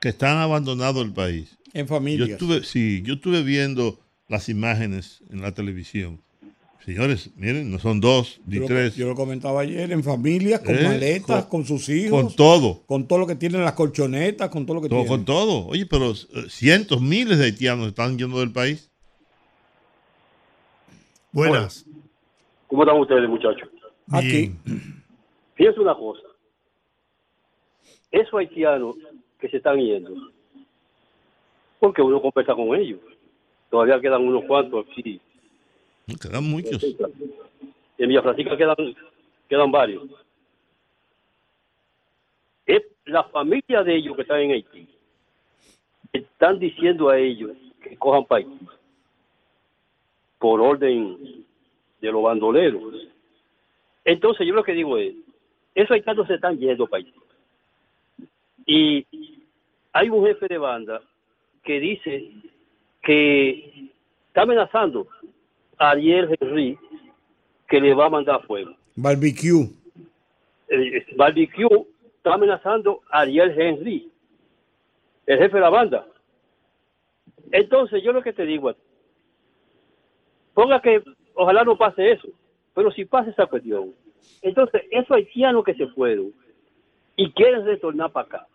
que 0.00 0.08
están 0.10 0.36
abandonando 0.38 1.00
el 1.02 1.12
país. 1.12 1.56
En 1.72 1.86
Yo 1.86 1.94
familias. 1.94 2.28
estuve, 2.30 2.62
sí, 2.64 3.02
yo 3.04 3.14
estuve 3.14 3.42
viendo 3.42 3.98
las 4.28 4.48
imágenes 4.48 5.22
en 5.30 5.40
la 5.42 5.52
televisión. 5.52 6.20
Señores, 6.84 7.30
miren, 7.36 7.70
no 7.70 7.78
son 7.78 7.98
dos 7.98 8.40
ni 8.46 8.56
Yo 8.56 8.60
lo, 8.62 8.66
tres. 8.66 8.94
yo 8.94 9.06
lo 9.08 9.14
comentaba 9.14 9.62
ayer, 9.62 9.90
en 9.90 10.04
familias, 10.04 10.60
con 10.60 10.74
Eh, 10.78 10.82
maletas, 10.82 11.46
con- 11.46 11.62
con, 11.62 11.66
sus 11.66 11.88
hijos. 11.88 12.22
con 12.24 12.36
todo. 12.36 12.82
Con 12.84 13.08
todo 13.08 13.18
lo 13.20 13.26
que 13.26 13.36
tienen 13.36 13.62
las 13.64 13.72
colchonetas, 13.72 14.50
con 14.50 14.66
todo 14.66 14.74
lo 14.76 14.82
que 14.82 14.90
Todo, 14.90 14.98
tienen. 15.00 15.16
con 15.16 15.24
todo. 15.24 15.66
Oye, 15.66 15.86
pero 15.86 16.12
eh, 16.12 16.16
cientos, 16.50 17.00
miles 17.00 17.38
de 17.38 17.46
haitianos 17.46 17.88
están 17.88 18.18
yendo 18.18 18.38
del 18.38 18.52
país. 18.52 18.90
Buenas. 21.34 21.84
¿Cómo 22.68 22.84
están 22.84 23.00
ustedes, 23.00 23.28
muchachos? 23.28 23.68
Aquí. 24.12 24.52
Piensa 25.56 25.80
una 25.80 25.94
cosa. 25.96 26.22
Esos 28.12 28.34
haitianos 28.34 28.94
que 29.40 29.48
se 29.48 29.56
están 29.56 29.80
yendo, 29.80 30.14
porque 31.80 32.02
uno 32.02 32.22
conversa 32.22 32.54
con 32.54 32.72
ellos. 32.76 33.00
Todavía 33.68 34.00
quedan 34.00 34.22
unos 34.22 34.44
cuantos 34.44 34.86
aquí. 34.88 35.20
Quedan 36.22 36.44
muchos. 36.44 36.84
En 37.98 38.08
Villa 38.08 38.22
Francisca 38.22 38.56
quedan, 38.56 38.76
quedan 39.48 39.72
varios. 39.72 40.04
Es 42.64 42.82
la 43.06 43.24
familia 43.24 43.82
de 43.82 43.96
ellos 43.96 44.14
que 44.14 44.22
están 44.22 44.38
en 44.38 44.52
Haití. 44.52 44.88
Están 46.12 46.60
diciendo 46.60 47.08
a 47.08 47.18
ellos 47.18 47.56
que 47.82 47.96
cojan 47.96 48.24
para 48.24 48.44
Haití. 48.44 48.68
Por 50.38 50.60
orden 50.60 51.44
de 52.00 52.12
los 52.12 52.22
bandoleros. 52.22 52.94
Entonces 54.04 54.46
yo 54.46 54.54
lo 54.54 54.64
que 54.64 54.72
digo 54.72 54.98
es, 54.98 55.14
esos 55.74 55.92
haitianos 55.92 56.26
se 56.26 56.34
están 56.34 56.58
yendo 56.58 56.86
para 56.86 57.02
Haití. 57.02 57.18
Y 58.66 59.06
hay 59.92 60.08
un 60.10 60.26
jefe 60.26 60.46
de 60.48 60.58
banda 60.58 61.02
que 61.62 61.80
dice 61.80 62.30
que 63.02 63.90
está 64.28 64.42
amenazando 64.42 65.08
a 65.78 65.90
Ariel 65.90 66.36
Henry 66.38 66.78
que 67.68 67.80
le 67.80 67.94
va 67.94 68.06
a 68.06 68.10
mandar 68.10 68.46
fuego. 68.46 68.74
Barbecue. 68.96 69.68
Eh, 70.68 71.06
Barbecue 71.16 71.86
está 72.16 72.34
amenazando 72.34 73.00
a 73.10 73.20
Ariel 73.20 73.58
Henry, 73.58 74.10
el 75.26 75.38
jefe 75.38 75.56
de 75.56 75.60
la 75.60 75.70
banda. 75.70 76.06
Entonces, 77.52 78.02
yo 78.02 78.12
lo 78.12 78.22
que 78.22 78.32
te 78.32 78.44
digo, 78.44 78.74
ponga 80.54 80.80
que 80.80 81.02
ojalá 81.34 81.64
no 81.64 81.76
pase 81.76 82.12
eso, 82.12 82.28
pero 82.74 82.90
si 82.92 83.04
pasa 83.04 83.30
esa 83.30 83.46
cuestión, 83.46 83.92
entonces 84.42 84.82
esos 84.90 85.10
haitianos 85.16 85.64
que 85.64 85.74
se 85.74 85.86
fueron 85.88 86.32
y 87.16 87.30
quieren 87.32 87.64
retornar 87.64 88.10
para 88.12 88.26
acá, 88.26 88.46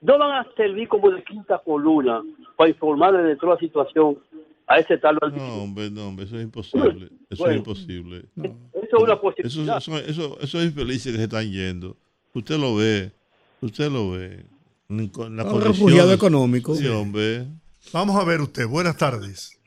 no 0.00 0.18
van 0.18 0.32
a 0.44 0.46
servir 0.56 0.88
como 0.88 1.10
de 1.10 1.22
quinta 1.22 1.60
columna 1.64 2.22
para 2.56 2.70
informarle 2.70 3.22
de 3.22 3.36
toda 3.36 3.54
la 3.54 3.60
situación 3.60 4.18
a 4.66 4.78
ese 4.78 4.98
tal. 4.98 5.18
No, 5.34 5.62
hombre, 5.62 5.90
no, 5.90 6.08
hombre, 6.08 6.24
eso 6.24 6.36
es 6.36 6.42
imposible. 6.42 7.08
Eso 7.30 7.42
Bueno. 7.44 7.52
es 7.52 7.58
imposible. 7.58 8.24
Eso 8.36 8.96
es 8.96 9.02
una 9.02 9.12
Eso, 9.14 9.20
posibilidad. 9.20 9.76
eso, 9.78 9.98
eso, 9.98 10.40
esos 10.40 10.64
infelices 10.64 11.12
que 11.12 11.18
se 11.18 11.24
están 11.24 11.50
yendo. 11.50 11.96
Usted 12.34 12.58
lo 12.58 12.74
ve. 12.76 13.12
Usted 13.60 13.90
lo 13.90 14.10
ve. 14.12 14.44
Las 14.88 15.46
Un 15.52 15.60
refugiado 15.62 16.12
económico. 16.12 16.74
Sí, 16.74 16.86
hombre. 16.88 17.46
Vamos 17.92 18.16
a 18.16 18.24
ver 18.24 18.40
usted. 18.40 18.66
Buenas 18.66 18.96
tardes. 18.96 19.58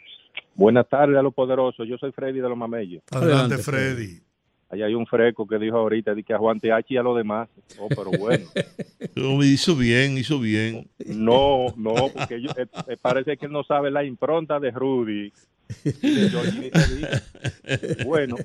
Buenas 0.56 0.88
tardes 0.90 1.18
a 1.18 1.22
los 1.22 1.34
poderosos. 1.34 1.88
Yo 1.88 1.98
soy 1.98 2.12
Freddy 2.12 2.40
de 2.40 2.50
los 2.50 2.58
Mameyes. 2.58 3.04
Adelante, 3.12 3.58
Freddy. 3.58 4.22
Allá 4.70 4.88
hay 4.88 4.96
un 4.96 5.06
fresco 5.06 5.46
que 5.48 5.60
dijo 5.60 5.78
ahorita 5.78 6.16
que 6.26 6.34
a 6.34 6.38
Juan 6.40 6.60
TH 6.60 6.86
y 6.90 6.98
a 6.98 7.04
los 7.04 7.16
demás. 7.16 7.48
Oh, 7.78 7.88
pero 7.90 8.12
bueno. 8.12 8.46
Hizo 9.44 9.76
bien, 9.76 10.18
hizo 10.18 10.40
bien. 10.40 10.88
No, 11.06 11.68
no, 11.78 11.94
porque 12.14 12.42
yo- 12.42 12.50
eh, 12.58 12.66
eh, 12.88 12.98
parece 13.00 13.38
que 13.38 13.46
él 13.46 13.52
no 13.52 13.64
sabe 13.64 13.92
la 13.92 14.04
impronta 14.04 14.60
de 14.60 14.72
Rudy. 14.72 15.32
Bueno, 18.06 18.36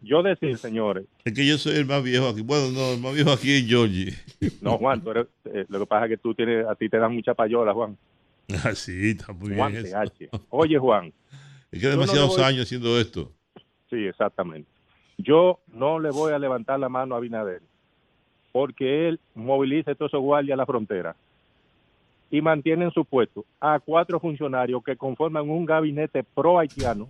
yo 0.00 0.22
decir, 0.22 0.56
señores, 0.58 1.06
Es 1.24 1.32
que 1.32 1.46
yo 1.46 1.58
soy 1.58 1.76
el 1.76 1.86
más 1.86 2.02
viejo 2.02 2.28
aquí. 2.28 2.42
Bueno, 2.42 2.70
no, 2.72 2.92
el 2.92 3.00
más 3.00 3.14
viejo 3.14 3.30
aquí 3.32 3.50
es 3.52 3.66
Georgie. 3.66 4.12
no, 4.60 4.76
Juan, 4.78 5.00
tú 5.02 5.10
eres, 5.10 5.26
eh, 5.46 5.64
lo 5.68 5.80
que 5.80 5.86
pasa 5.86 6.06
es 6.06 6.10
que 6.10 6.16
tú 6.18 6.34
tienes, 6.34 6.66
a 6.66 6.74
ti 6.74 6.88
te 6.88 6.98
dan 6.98 7.14
mucha 7.14 7.34
payola, 7.34 7.72
Juan. 7.72 7.96
Ah, 8.64 8.74
sí, 8.74 9.10
está 9.10 9.32
muy 9.32 9.54
Juan 9.54 9.72
bien. 9.72 9.86
eso. 9.86 9.96
TH. 9.96 10.28
Oye, 10.50 10.76
Juan. 10.78 11.12
Es 11.70 11.80
que 11.80 11.86
no 11.86 11.92
demasiados 11.92 12.38
años 12.38 12.64
haciendo 12.64 12.98
esto. 12.98 13.30
Sí, 13.88 14.06
exactamente. 14.06 14.68
Yo 15.18 15.60
no 15.68 15.98
le 15.98 16.10
voy 16.10 16.32
a 16.32 16.38
levantar 16.38 16.80
la 16.80 16.88
mano 16.88 17.14
a 17.14 17.18
Abinader 17.18 17.62
porque 18.52 19.08
él 19.08 19.20
moviliza 19.34 19.92
a 19.92 19.94
todos 19.94 20.10
esos 20.10 20.22
guardias 20.22 20.54
a 20.54 20.56
la 20.56 20.66
frontera 20.66 21.14
y 22.30 22.40
mantiene 22.40 22.84
en 22.84 22.90
su 22.90 23.04
puesto 23.04 23.44
a 23.60 23.78
cuatro 23.80 24.20
funcionarios 24.20 24.82
que 24.84 24.96
conforman 24.96 25.48
un 25.50 25.64
gabinete 25.64 26.22
pro 26.22 26.58
haitiano, 26.58 27.08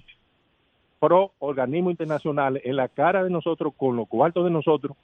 pro 0.98 1.32
organismo 1.38 1.90
internacional, 1.90 2.60
en 2.64 2.76
la 2.76 2.88
cara 2.88 3.22
de 3.22 3.30
nosotros, 3.30 3.72
con 3.76 3.96
los 3.96 4.08
cuartos 4.08 4.44
de 4.44 4.50
nosotros, 4.50 4.96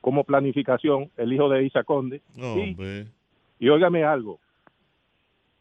como 0.00 0.24
planificación, 0.24 1.10
el 1.16 1.32
hijo 1.32 1.48
de 1.48 1.64
Isa 1.64 1.84
Conde. 1.84 2.20
No, 2.36 2.56
y, 2.56 3.06
y 3.58 3.68
óigame 3.68 4.04
algo, 4.04 4.38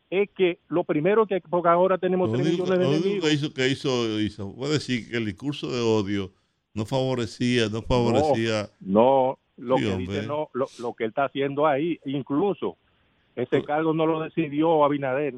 es 0.09 0.29
que 0.35 0.59
lo 0.69 0.83
primero 0.83 1.25
que, 1.27 1.41
porque 1.41 1.69
ahora 1.69 1.97
tenemos 1.97 2.31
tres 2.31 2.45
millones 2.45 2.79
de 2.79 2.85
lo 2.85 2.89
único 2.91 3.27
que 3.27 3.33
hizo, 3.33 3.53
que 3.53 3.67
hizo, 3.67 4.19
hizo, 4.21 4.55
a 4.63 4.69
decir 4.69 5.09
que 5.09 5.17
el 5.17 5.25
discurso 5.25 5.69
de 5.71 5.81
odio 5.81 6.31
no 6.73 6.85
favorecía, 6.85 7.67
no 7.69 7.81
favorecía. 7.81 8.69
No, 8.79 9.37
lo 9.57 9.77
Sí, 9.77 9.83
que 9.83 9.89
hombre. 9.91 10.13
dice 10.15 10.27
no, 10.27 10.49
lo, 10.53 10.67
lo 10.79 10.93
que 10.93 11.03
él 11.05 11.09
está 11.09 11.25
haciendo 11.25 11.65
ahí, 11.67 11.99
incluso 12.05 12.77
ese 13.35 13.63
cargo 13.63 13.93
no 13.93 14.05
lo 14.05 14.19
decidió 14.21 14.83
Abinader, 14.85 15.35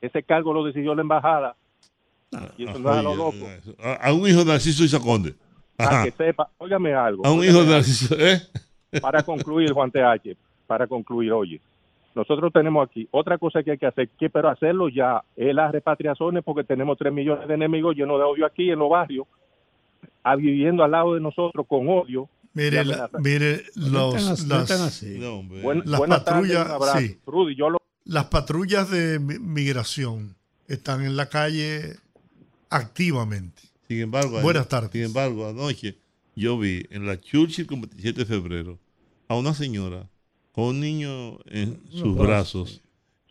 ese 0.00 0.22
cargo 0.22 0.52
lo 0.52 0.64
decidió 0.64 0.94
la 0.94 1.02
embajada. 1.02 1.56
y 2.56 2.64
eso 2.68 2.78
no 2.78 2.90
es 2.92 2.96
a 2.98 3.02
lo 3.02 3.14
loco. 3.16 3.46
A, 3.82 3.94
a 4.08 4.12
un 4.12 4.28
hijo 4.28 4.40
de 4.40 4.44
Narciso 4.46 4.84
Isaconde. 4.84 5.34
Para 5.76 5.90
Ajá. 5.90 6.04
que 6.04 6.12
sepa, 6.12 6.50
óigame 6.58 6.94
algo. 6.94 7.26
A 7.26 7.32
un 7.32 7.44
hijo 7.44 7.64
de. 7.64 7.70
Narciso, 7.70 8.14
¿eh? 8.18 8.40
Para 9.00 9.22
concluir, 9.22 9.72
Juan 9.72 9.90
TH, 9.90 10.36
para 10.66 10.86
concluir, 10.86 11.32
oye, 11.32 11.60
nosotros 12.16 12.52
tenemos 12.52 12.88
aquí 12.88 13.06
otra 13.12 13.38
cosa 13.38 13.62
que 13.62 13.72
hay 13.72 13.78
que 13.78 13.86
hacer, 13.86 14.08
que 14.18 14.28
pero 14.30 14.48
hacerlo 14.48 14.88
ya, 14.88 15.22
es 15.36 15.54
las 15.54 15.70
repatriaciones, 15.70 16.42
porque 16.42 16.64
tenemos 16.64 16.98
tres 16.98 17.12
millones 17.12 17.46
de 17.46 17.54
enemigos 17.54 17.94
llenos 17.94 18.18
de 18.18 18.24
odio 18.24 18.44
aquí 18.46 18.70
en 18.70 18.78
los 18.80 18.90
barrios, 18.90 19.26
a 20.24 20.34
viviendo 20.34 20.82
al 20.82 20.90
lado 20.90 21.14
de 21.14 21.20
nosotros 21.20 21.64
con 21.68 21.88
odio. 21.88 22.28
Mire, 22.54 22.84
la- 22.84 23.10
mire 23.20 23.64
los, 23.76 24.14
las, 24.48 24.48
Buen- 25.62 25.82
las 25.84 25.98
buenas 25.98 26.24
tardes, 26.24 26.56
patrullas, 26.56 26.98
sí. 27.02 27.20
Rudy, 27.26 27.54
yo 27.54 27.70
lo 27.70 27.78
las 28.06 28.24
patrullas 28.26 28.90
de 28.90 29.18
mi- 29.18 29.38
migración 29.38 30.34
están 30.68 31.04
en 31.04 31.16
la 31.16 31.28
calle 31.28 31.96
activamente. 32.70 33.62
Sin 33.88 34.00
embargo, 34.00 34.40
Buenas 34.40 34.68
tardes. 34.68 34.90
Sin 34.90 35.02
embargo, 35.04 35.48
anoche 35.48 35.96
yo 36.34 36.58
vi 36.58 36.86
en 36.90 37.06
la 37.06 37.20
Churchill 37.20 37.66
con 37.66 37.80
27 37.82 38.20
de 38.20 38.26
febrero 38.26 38.78
a 39.28 39.36
una 39.36 39.54
señora 39.54 40.08
con 40.56 40.64
un 40.64 40.80
niño 40.80 41.38
en 41.44 41.78
sus 41.90 42.16
brazos. 42.16 42.80
brazos 42.80 42.82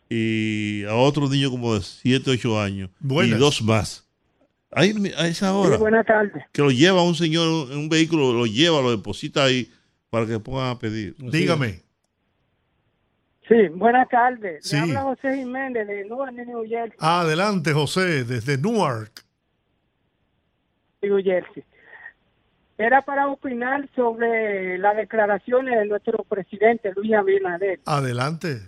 y 0.08 0.84
a 0.84 0.94
otro 0.94 1.28
niño 1.28 1.50
como 1.50 1.74
de 1.74 1.80
7, 1.80 2.30
8 2.30 2.60
años 2.60 2.90
Buenas. 3.00 3.36
y 3.36 3.40
dos 3.40 3.62
más. 3.62 4.08
Ahí, 4.70 4.94
a 5.18 5.26
esa 5.26 5.52
hora. 5.52 5.76
Sí. 5.76 6.40
Que 6.52 6.62
lo 6.62 6.70
lleva 6.70 7.02
un 7.02 7.16
señor 7.16 7.72
en 7.72 7.78
un 7.78 7.88
vehículo, 7.88 8.32
lo 8.32 8.46
lleva, 8.46 8.80
lo 8.80 8.92
deposita 8.92 9.42
ahí 9.42 9.68
para 10.08 10.24
que 10.24 10.38
pongan 10.38 10.68
a 10.68 10.78
pedir. 10.78 11.16
Dígame. 11.18 11.82
Sí, 13.48 13.68
buenas 13.74 14.08
tardes. 14.08 14.64
Sí. 14.64 14.76
Le 14.76 14.82
habla 14.82 15.02
José 15.02 15.36
Jiménez 15.36 15.84
de 15.88 16.04
Newark, 16.04 16.32
New 16.32 16.64
Jersey. 16.68 16.96
Adelante, 17.00 17.72
José, 17.72 18.22
desde 18.22 18.56
Newark. 18.56 19.24
New 21.02 21.20
Jersey. 21.24 21.64
Era 22.78 23.02
para 23.02 23.28
opinar 23.28 23.88
sobre 23.94 24.76
las 24.78 24.96
declaraciones 24.96 25.78
de 25.78 25.86
nuestro 25.86 26.24
presidente 26.24 26.92
Luis 26.94 27.14
Abinader. 27.14 27.80
Adelante. 27.86 28.58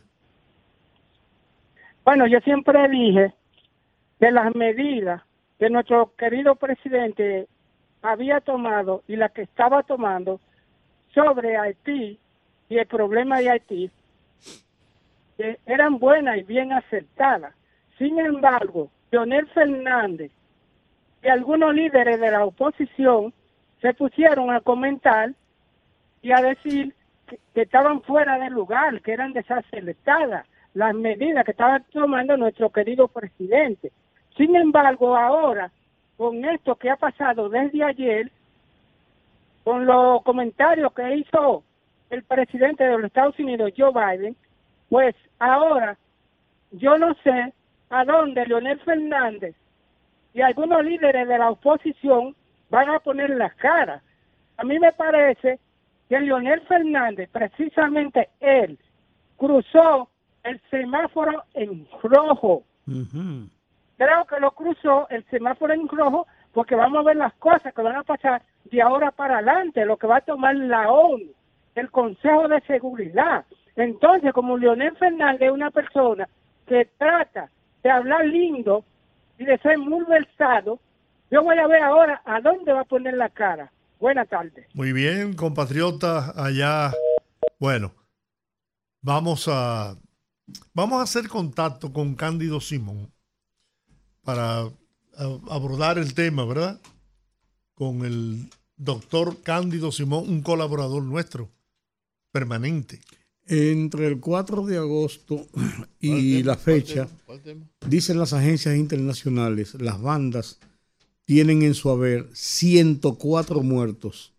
Bueno, 2.05 2.27
yo 2.27 2.41
siempre 2.41 2.89
dije 2.89 3.35
que 4.19 4.31
las 4.31 4.55
medidas 4.55 5.23
que 5.59 5.69
nuestro 5.69 6.15
querido 6.17 6.55
presidente 6.55 7.49
había 8.01 8.41
tomado 8.41 9.03
y 9.09 9.17
las 9.17 9.33
que 9.33 9.43
estaba 9.43 9.83
tomando 9.83 10.41
sobre 11.13 11.57
Haití 11.57 12.19
y 12.69 12.79
el 12.79 12.87
problema 12.87 13.39
de 13.41 13.51
Haití 13.51 13.91
eran 15.67 15.99
buenas 15.99 16.39
y 16.39 16.43
bien 16.45 16.73
aceptadas. 16.73 17.55
Sin 17.99 18.19
embargo, 18.19 18.91
Leonel 19.11 19.47
Fernández 19.49 20.31
y 21.23 21.29
algunos 21.29 21.75
líderes 21.75 22.21
de 22.21 22.31
la 22.31 22.45
oposición 22.45 23.35
se 23.81 23.95
pusieron 23.95 24.51
a 24.51 24.61
comentar 24.61 25.33
y 26.23 26.33
a 26.33 26.41
decir 26.41 26.95
que, 27.27 27.63
estaban 27.63 28.03
fuera 28.03 28.39
del 28.39 28.53
lugar, 28.53 29.01
que 29.03 29.13
eran 29.13 29.33
desacertadas 29.33 30.47
las 30.75 30.95
medidas 30.95 31.45
que 31.45 31.51
estaba 31.53 31.81
tomando 31.93 32.37
nuestro 32.37 32.71
querido 32.71 33.09
presidente. 33.09 33.93
Sin 34.37 34.55
embargo, 34.55 35.17
ahora, 35.17 35.71
con 36.17 36.45
esto 36.45 36.77
que 36.77 36.91
ha 36.91 36.97
pasado 36.97 37.49
desde 37.49 37.83
ayer, 37.83 38.31
con 39.65 39.87
los 39.87 40.23
comentarios 40.23 40.93
que 40.93 41.17
hizo 41.17 41.63
el 42.11 42.23
presidente 42.23 42.85
de 42.85 42.93
los 42.97 43.05
Estados 43.05 43.39
Unidos, 43.39 43.73
Joe 43.77 43.93
Biden, 43.93 44.37
pues 44.89 45.15
ahora 45.39 45.97
yo 46.71 46.97
no 46.97 47.15
sé 47.23 47.53
a 47.91 48.05
dónde 48.05 48.47
Leonel 48.47 48.79
Fernández 48.81 49.55
y 50.35 50.41
algunos 50.41 50.85
líderes 50.85 51.27
de 51.27 51.39
la 51.39 51.51
oposición 51.51 52.35
van 52.71 52.89
a 52.91 52.99
poner 52.99 53.31
las 53.31 53.55
caras. 53.55 54.03
A 54.57 54.65
mí 54.65 54.79
me 54.79 54.93
parece 54.93 55.59
que 56.09 56.21
Leonel 56.21 56.61
Fernández, 56.63 57.29
precisamente 57.31 58.31
él, 58.41 58.79
cruzó 59.37 60.09
el 60.43 60.61
semáforo 60.71 61.45
en 61.55 61.87
rojo. 62.03 62.65
Creo 63.97 64.25
que 64.27 64.41
lo 64.41 64.53
cruzó 64.53 65.09
el 65.11 65.25
semáforo 65.27 65.75
en 65.75 65.89
rojo 65.89 66.27
porque 66.53 66.75
vamos 66.75 67.01
a 67.01 67.09
ver 67.09 67.17
las 67.17 67.35
cosas 67.35 67.75
que 67.75 67.83
van 67.83 67.97
a 67.97 68.03
pasar 68.03 68.43
de 68.65 68.83
ahora 68.83 69.11
para 69.11 69.39
adelante, 69.39 69.85
lo 69.85 69.97
que 69.97 70.07
va 70.07 70.17
a 70.17 70.21
tomar 70.23 70.57
la 70.57 70.91
ONU, 70.91 71.33
el 71.75 71.91
Consejo 71.91 72.49
de 72.49 72.61
Seguridad. 72.63 73.45
Entonces, 73.77 74.33
como 74.33 74.57
Leonel 74.57 74.97
Fernández 74.97 75.43
es 75.43 75.53
una 75.53 75.71
persona 75.71 76.29
que 76.67 76.89
trata 76.99 77.49
de 77.83 77.91
hablar 77.91 78.27
lindo 78.27 78.85
y 79.39 79.45
de 79.45 79.59
ser 79.59 79.79
muy 79.79 80.05
versado, 80.05 80.81
yo 81.31 81.43
voy 81.43 81.59
a 81.59 81.67
ver 81.67 81.83
ahora 81.83 82.23
a 82.25 82.41
dónde 82.41 82.73
va 82.73 82.81
a 82.81 82.85
poner 82.85 83.15
la 83.15 83.29
cara. 83.29 83.73
Buenas 84.01 84.29
tardes. 84.29 84.67
Muy 84.75 84.93
bien, 84.93 85.35
compatriotas 85.35 86.37
allá. 86.37 86.93
Bueno, 87.59 87.93
vamos 89.03 89.49
a 89.49 89.97
vamos 90.73 91.01
a 91.01 91.03
hacer 91.03 91.29
contacto 91.29 91.93
con 91.93 92.15
Cándido 92.15 92.61
Simón 92.61 93.11
para 94.23 94.69
abordar 95.49 95.99
el 95.99 96.15
tema, 96.15 96.45
¿verdad? 96.45 96.81
Con 97.75 98.05
el 98.05 98.49
doctor 98.77 99.43
Cándido 99.43 99.91
Simón, 99.91 100.29
un 100.29 100.43
colaborador 100.43 101.03
nuestro 101.03 101.51
permanente. 102.31 103.01
Entre 103.51 104.07
el 104.07 104.21
4 104.21 104.67
de 104.67 104.77
agosto 104.77 105.47
y 106.01 106.43
la 106.43 106.57
fecha, 106.57 107.09
dicen 107.87 108.19
las 108.19 108.33
agencias 108.33 108.77
internacionales, 108.77 109.75
las 109.81 110.01
bandas 110.01 110.61
tienen 111.29 111.61
en 111.61 111.75
su 111.75 111.91
haber 111.91 112.31
104 112.33 113.63
muertos 113.63 114.33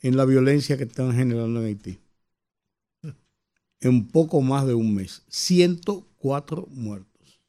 en 0.00 0.16
la 0.16 0.24
violencia 0.24 0.76
que 0.76 0.82
están 0.82 1.14
generando 1.14 1.60
en 1.60 1.66
Haití. 1.66 2.00
En 3.78 4.08
poco 4.08 4.40
más 4.40 4.66
de 4.66 4.74
un 4.74 4.92
mes. 4.92 5.22
104 5.28 6.66
muertos. 6.72 7.40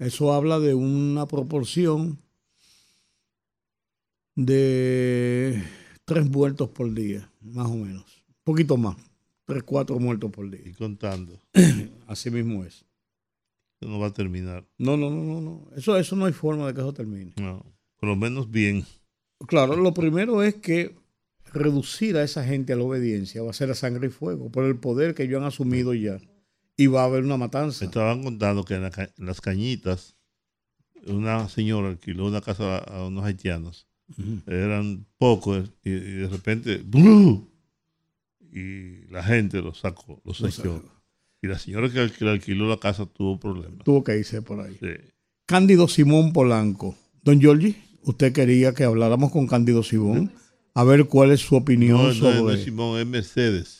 Eso 0.00 0.32
habla 0.32 0.58
de 0.58 0.74
una 0.74 1.26
proporción 1.26 2.18
de 4.34 5.62
tres 6.04 6.28
muertos 6.28 6.70
por 6.70 6.92
día, 6.92 7.30
más 7.40 7.68
o 7.68 7.76
menos. 7.76 8.24
Un 8.26 8.42
poquito 8.42 8.76
más. 8.76 8.96
Tres, 9.44 9.62
cuatro 9.62 10.00
muertos 10.00 10.32
por 10.32 10.50
día. 10.50 10.62
Y 10.64 10.72
contando. 10.72 11.40
Así 12.08 12.28
mismo 12.28 12.64
es. 12.64 12.84
No 13.80 13.98
va 13.98 14.08
a 14.08 14.12
terminar. 14.12 14.66
No, 14.78 14.96
no, 14.96 15.08
no, 15.10 15.22
no, 15.24 15.40
no. 15.40 15.70
Eso, 15.76 15.96
eso 15.96 16.14
no 16.16 16.26
hay 16.26 16.32
forma 16.32 16.66
de 16.66 16.74
que 16.74 16.80
eso 16.80 16.92
termine. 16.92 17.32
No, 17.40 17.64
por 17.98 18.08
lo 18.10 18.16
menos 18.16 18.50
bien. 18.50 18.84
Claro, 19.46 19.74
lo 19.76 19.94
primero 19.94 20.42
es 20.42 20.56
que 20.56 20.96
reducir 21.52 22.16
a 22.16 22.22
esa 22.22 22.44
gente 22.44 22.72
a 22.72 22.76
la 22.76 22.84
obediencia 22.84 23.42
va 23.42 23.50
a 23.50 23.54
ser 23.54 23.70
a 23.70 23.74
sangre 23.74 24.08
y 24.08 24.10
fuego 24.10 24.50
por 24.52 24.64
el 24.64 24.76
poder 24.76 25.14
que 25.14 25.22
ellos 25.24 25.40
han 25.40 25.46
asumido 25.48 25.94
ya. 25.94 26.18
Y 26.76 26.86
va 26.88 27.02
a 27.02 27.06
haber 27.06 27.24
una 27.24 27.36
matanza. 27.38 27.84
Estaban 27.86 28.22
contando 28.22 28.64
que 28.64 28.74
en, 28.74 28.82
la 28.82 28.90
ca- 28.90 29.10
en 29.16 29.26
las 29.26 29.40
cañitas, 29.40 30.16
una 31.06 31.48
señora 31.48 31.88
alquiló 31.88 32.26
una 32.26 32.40
casa 32.42 32.78
a, 32.78 33.06
unos 33.06 33.24
haitianos. 33.24 33.86
Eran 34.46 35.06
pocos 35.18 35.70
y, 35.84 35.90
y 35.90 36.00
de 36.22 36.28
repente, 36.28 36.78
¡blu! 36.84 37.48
y 38.52 39.04
la 39.10 39.22
gente 39.22 39.62
los 39.62 39.78
sacó, 39.80 40.20
los 40.24 40.40
echó. 40.42 40.82
Y 41.42 41.46
la 41.46 41.58
señora 41.58 41.88
que, 41.90 42.24
le 42.24 42.30
alquiló 42.30 42.68
la 42.68 42.76
casa 42.78 43.06
tuvo 43.06 43.38
problemas. 43.40 43.84
Tuvo 43.84 44.04
que 44.04 44.18
irse 44.18 44.42
por 44.42 44.60
ahí. 44.60 44.76
Sí. 44.80 44.88
Cándido 45.46 45.88
Simón 45.88 46.32
Polanco. 46.32 46.96
Don 47.22 47.40
Giorgi, 47.40 47.76
usted 48.02 48.32
quería 48.32 48.74
que 48.74 48.84
habláramos 48.84 49.32
con 49.32 49.46
Cándido 49.46 49.82
Simón 49.82 50.32
a 50.74 50.84
ver 50.84 51.06
cuál 51.06 51.32
es 51.32 51.40
su 51.40 51.56
opinión 51.56 51.96
No, 51.98 52.08
no, 52.08 52.14
sobre 52.14 52.36
no 52.36 52.50
es 52.50 52.62
Simón, 52.64 53.00
es 53.00 53.06
Mercedes. 53.06 53.76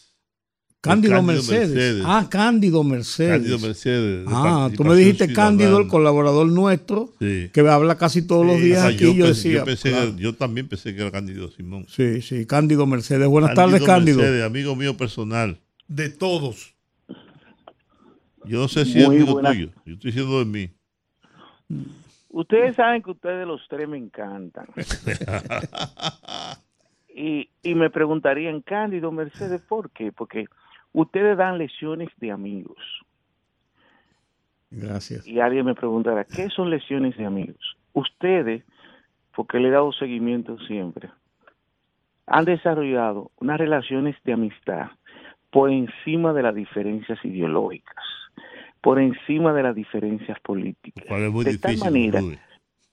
Cándido, 0.83 1.13
Cándido 1.17 1.35
Mercedes. 1.35 1.69
Mercedes. 1.69 2.03
Ah, 2.07 2.27
Cándido 2.31 2.85
Mercedes. 2.85 3.31
Cándido 3.33 3.59
Mercedes, 3.59 4.25
de 4.27 4.33
Ah, 4.35 4.71
tú 4.75 4.83
me 4.85 4.97
dijiste 4.97 5.27
Ciudadana. 5.27 5.49
Cándido, 5.51 5.79
el 5.79 5.89
colaborador 5.89 6.47
nuestro, 6.49 7.13
Sí. 7.21 7.51
que 7.53 7.61
habla 7.61 7.99
casi 7.99 8.23
todos 8.23 8.47
los 8.47 8.59
días 8.63 8.79
o 8.79 8.89
sea, 8.89 8.91
aquí. 8.97 9.15
Yo, 9.15 9.27
pensé- 9.27 9.49
decía, 9.51 9.65
pensé 9.65 9.91
claro. 9.91 10.17
que- 10.17 10.23
yo 10.23 10.35
también 10.35 10.69
pensé 10.69 10.95
que 10.95 11.03
era 11.03 11.11
Cándido 11.11 11.51
Simón. 11.51 11.85
Sí, 11.95 12.23
sí, 12.23 12.47
Cándido 12.47 12.87
Mercedes. 12.87 13.29
Buenas 13.29 13.55
tardes, 13.55 13.83
Cándido. 13.83 14.19
Mercedes, 14.19 14.43
amigo 14.43 14.75
mío 14.75 14.97
personal. 14.97 15.61
De 15.87 16.09
todos. 16.09 16.70
Yo 18.51 18.59
no 18.63 18.69
sé 18.69 18.85
si 18.85 18.99
Muy 19.07 19.19
es 19.19 19.27
buena- 19.27 19.51
tuyo. 19.51 19.69
Yo 19.87 19.93
estoy 19.95 20.11
diciendo 20.11 20.39
de 20.41 20.45
mí. 20.45 20.71
Ustedes 22.31 22.75
saben 22.75 23.01
que 23.01 23.13
ustedes 23.13 23.47
los 23.47 23.61
tres 23.69 23.89
me 23.89 23.97
encantan. 23.97 24.67
y, 27.15 27.49
y 27.63 27.75
me 27.77 27.91
preguntarían, 27.91 28.61
Cándido, 28.63 29.13
Mercedes, 29.13 29.63
¿por 29.63 29.91
qué? 29.91 30.11
Porque 30.11 30.47
ustedes 30.93 31.37
dan 31.37 31.59
lesiones 31.59 32.09
de 32.17 32.33
amigos. 32.33 32.79
Gracias. 34.71 35.25
Y 35.29 35.39
alguien 35.39 35.67
me 35.67 35.75
preguntará, 35.77 36.25
¿qué 36.25 36.49
son 36.51 36.71
lesiones 36.71 37.17
de 37.17 37.27
amigos? 37.27 37.77
Ustedes, 37.93 38.65
porque 39.35 39.61
le 39.61 39.69
he 39.69 39.73
dado 39.73 39.93
seguimiento 39.93 40.59
siempre, 40.67 41.09
han 42.27 42.45
desarrollado 42.47 43.31
unas 43.39 43.59
relaciones 43.59 44.17
de 44.25 44.33
amistad 44.33 44.89
por 45.51 45.71
encima 45.71 46.33
de 46.33 46.43
las 46.43 46.55
diferencias 46.55 47.19
ideológicas, 47.25 47.97
por 48.81 48.99
encima 49.01 49.53
de 49.53 49.63
las 49.63 49.75
diferencias 49.75 50.39
políticas. 50.41 51.05
Cual 51.07 51.23
es 51.25 51.33
muy 51.33 51.45
de 51.45 51.59
tal 51.59 51.77
manera 51.79 52.23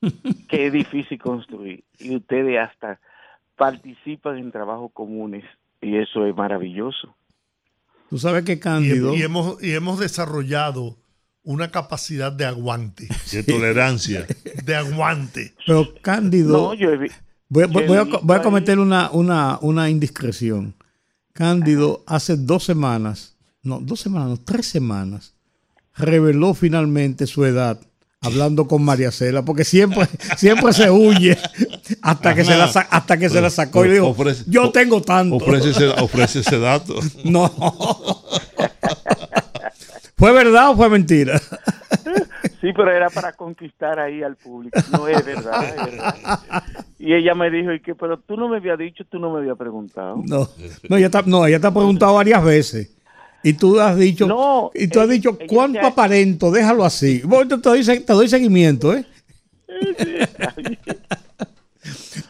que 0.50 0.68
es 0.68 0.74
difícil 0.74 1.18
construir. 1.20 1.84
Y 2.00 2.16
ustedes 2.16 2.60
hasta 2.60 3.00
participan 3.56 4.38
en 4.38 4.52
trabajos 4.52 4.92
comunes 4.94 5.44
y 5.82 5.96
eso 5.98 6.26
es 6.26 6.36
maravilloso. 6.36 7.16
Tú 8.10 8.18
sabes 8.18 8.44
que 8.44 8.54
Y, 8.54 8.60
Cándido. 8.60 9.14
y 9.16 9.22
hemos, 9.22 9.62
y 9.64 9.74
hemos 9.74 10.00
desarrollado 10.00 10.98
una 11.44 11.72
capacidad 11.72 12.32
de 12.32 12.46
aguante. 12.46 13.08
De 13.32 13.44
tolerancia. 13.44 14.26
De 14.64 14.76
aguante. 14.76 15.54
Pero 15.66 15.88
Cándido. 16.02 16.52
No, 16.58 16.74
yo 16.74 16.92
he 16.94 16.98
voy, 16.98 17.10
yo 17.50 17.68
voy- 17.70 17.98
a, 17.98 18.04
voy 18.22 18.36
a 18.38 18.42
cometer 18.42 18.80
una, 18.80 19.10
una, 19.12 19.58
una 19.62 19.90
indiscreción. 19.90 20.76
Cándido 21.34 22.04
hace 22.08 22.36
dos 22.36 22.64
semanas, 22.64 23.38
no, 23.62 23.80
dos 23.80 24.00
semanas, 24.00 24.30
no, 24.30 24.38
tres 24.38 24.66
semanas, 24.66 25.36
reveló 25.98 26.54
finalmente 26.54 27.28
su 27.28 27.46
edad 27.46 27.80
hablando 28.22 28.68
con 28.68 28.84
María 28.84 29.12
Cela, 29.12 29.44
porque 29.44 29.64
siempre, 29.64 30.08
siempre 30.38 30.74
se 30.74 30.90
huye 30.90 31.38
hasta 32.02 32.34
que, 32.34 32.44
se 32.44 32.58
la, 32.58 32.66
hasta 32.66 33.18
que 33.18 33.30
se 33.30 33.40
la 33.42 33.50
sacó 33.50 33.86
y 33.86 33.90
dijo, 33.92 34.14
Ofrece- 34.16 34.44
yo 34.48 34.72
tengo 34.72 35.02
tanto. 35.02 35.36
Ofrece 35.36 35.70
ese, 35.70 35.88
ofrece 35.90 36.40
ese 36.40 36.60
dato. 36.60 36.96
No. 37.24 37.52
¿Fue 40.16 40.32
verdad 40.32 40.72
o 40.72 40.76
fue 40.76 40.90
mentira? 40.90 41.40
Sí, 42.60 42.74
pero 42.76 42.92
era 42.92 43.10
para 43.12 43.34
conquistar 43.34 44.00
ahí 44.00 44.24
al 44.24 44.36
público. 44.36 44.80
No 44.92 45.08
es 45.08 45.24
verdad, 45.24 45.64
es 45.64 45.76
verdad. 45.76 46.16
Y 46.98 47.14
ella 47.14 47.36
me 47.36 47.52
dijo, 47.52 47.72
¿y 47.72 47.80
qué? 47.82 47.94
Pero 47.94 48.18
tú 48.20 48.36
no 48.36 48.50
me 48.50 48.58
habías 48.58 48.80
dicho, 48.80 49.04
tú 49.10 49.20
no 49.20 49.32
me 49.32 49.40
habías 49.40 49.58
preguntado. 49.58 50.16
No, 50.26 50.50
no, 50.90 50.98
ella, 50.98 51.10
te, 51.12 51.22
no, 51.28 51.46
ella 51.46 51.60
te 51.60 51.68
ha 51.68 51.72
preguntado 51.72 52.16
varias 52.16 52.44
veces. 52.44 52.97
Y 53.50 53.54
tú 53.54 53.80
has 53.80 53.98
dicho, 53.98 54.72
y 54.76 54.88
tú 54.88 55.00
has 55.00 55.08
dicho, 55.10 55.38
¿cuánto 55.48 55.80
aparento? 55.86 56.52
Déjalo 56.52 56.84
así. 56.84 57.22
Voy, 57.24 57.48
te, 57.48 57.58
doy, 57.58 57.84
se- 57.84 58.02
te 58.02 58.14
doy 58.14 58.28
seguimiento, 58.28 58.94
¿eh? 58.94 59.06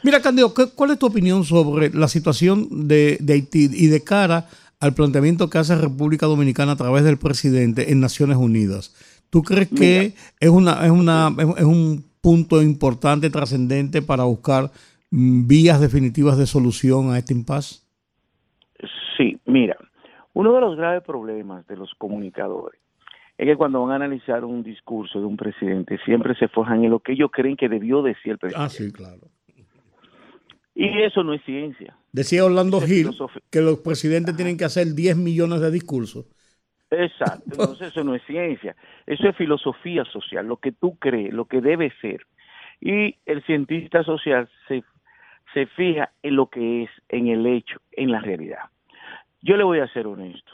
Mira, 0.04 0.22
Candido, 0.22 0.54
¿qué- 0.54 0.68
¿cuál 0.68 0.92
es 0.92 1.00
tu 1.00 1.08
opinión 1.08 1.44
sobre 1.44 1.90
la 1.90 2.08
situación 2.08 2.88
de, 2.88 3.18
de 3.20 3.34
Haití 3.34 3.70
y 3.74 3.88
de 3.88 4.04
cara 4.04 4.48
al 4.80 4.94
planteamiento 4.94 5.50
que 5.50 5.58
hace 5.58 5.76
República 5.76 6.28
Dominicana 6.28 6.74
a 6.74 6.76
través 6.76 7.04
del 7.04 7.18
presidente 7.18 7.92
en 7.92 8.00
Naciones 8.00 8.38
Unidas? 8.38 8.94
¿Tú 9.30 9.42
crees 9.44 9.68
que 9.70 10.14
es, 10.40 10.50
una, 10.50 10.86
es, 10.86 10.92
una, 10.92 11.36
es 11.58 11.64
un 11.66 12.06
punto 12.22 12.62
importante, 12.62 13.30
trascendente 13.30 14.02
para 14.02 14.24
buscar 14.26 14.72
mm, 15.12 15.48
vías 15.48 15.82
definitivas 15.82 16.38
de 16.38 16.46
solución 16.46 17.12
a 17.12 17.18
este 17.18 17.34
impasse? 17.34 17.80
Sí, 19.18 19.38
mira, 19.46 19.76
uno 20.38 20.54
de 20.54 20.62
los 20.62 20.78
graves 20.78 21.02
problemas 21.02 21.66
de 21.66 21.76
los 21.76 21.92
comunicadores 21.96 22.80
es 23.40 23.48
que 23.48 23.56
cuando 23.56 23.82
van 23.82 23.94
a 23.94 24.06
analizar 24.06 24.46
un 24.46 24.62
discurso 24.62 25.20
de 25.20 25.26
un 25.26 25.36
presidente 25.36 25.98
siempre 26.06 26.36
se 26.36 26.48
forjan 26.48 26.84
en 26.84 26.92
lo 26.92 27.00
que 27.00 27.14
ellos 27.14 27.32
creen 27.34 27.58
que 27.58 27.68
debió 27.68 28.04
decir 28.04 28.34
el 28.34 28.38
presidente. 28.38 28.64
Ah, 28.64 28.70
sí, 28.70 28.92
claro. 28.92 29.22
Y 30.76 31.02
eso 31.02 31.24
no 31.24 31.34
es 31.34 31.44
ciencia. 31.44 31.98
Decía 32.12 32.46
Orlando 32.46 32.78
es 32.78 32.86
Gil 32.86 33.10
que 33.50 33.62
los 33.62 33.80
presidentes 33.80 34.36
tienen 34.36 34.58
que 34.58 34.66
hacer 34.66 34.94
10 34.94 35.18
millones 35.18 35.60
de 35.60 35.72
discursos. 35.72 36.28
Exacto, 36.92 37.44
entonces 37.46 37.88
eso 37.88 38.04
no 38.04 38.14
es 38.14 38.22
ciencia, 38.28 38.76
eso 39.08 39.28
es 39.28 39.36
filosofía 39.36 40.06
social, 40.06 40.46
lo 40.46 40.58
que 40.58 40.72
tú 40.72 40.98
crees, 41.00 41.34
lo 41.34 41.46
que 41.46 41.62
debe 41.62 41.92
ser. 42.00 42.22
Y 42.80 43.16
el 43.26 43.44
cientista 43.44 44.04
social 44.04 44.48
se, 44.68 44.84
se 45.56 45.66
fija 45.66 46.12
en 46.22 46.36
lo 46.36 46.48
que 46.48 46.84
es, 46.84 46.92
en 47.10 47.28
el 47.28 47.48
hecho, 47.48 47.82
en 47.92 48.12
la 48.12 48.20
realidad. 48.20 48.70
Yo 49.48 49.56
le 49.56 49.64
voy 49.64 49.80
a 49.80 49.88
ser 49.88 50.06
honesto, 50.08 50.52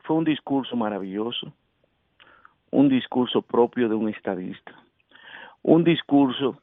fue 0.00 0.14
un 0.14 0.24
discurso 0.24 0.76
maravilloso, 0.76 1.50
un 2.70 2.90
discurso 2.90 3.40
propio 3.40 3.88
de 3.88 3.94
un 3.94 4.10
estadista, 4.10 4.74
un 5.62 5.84
discurso 5.84 6.60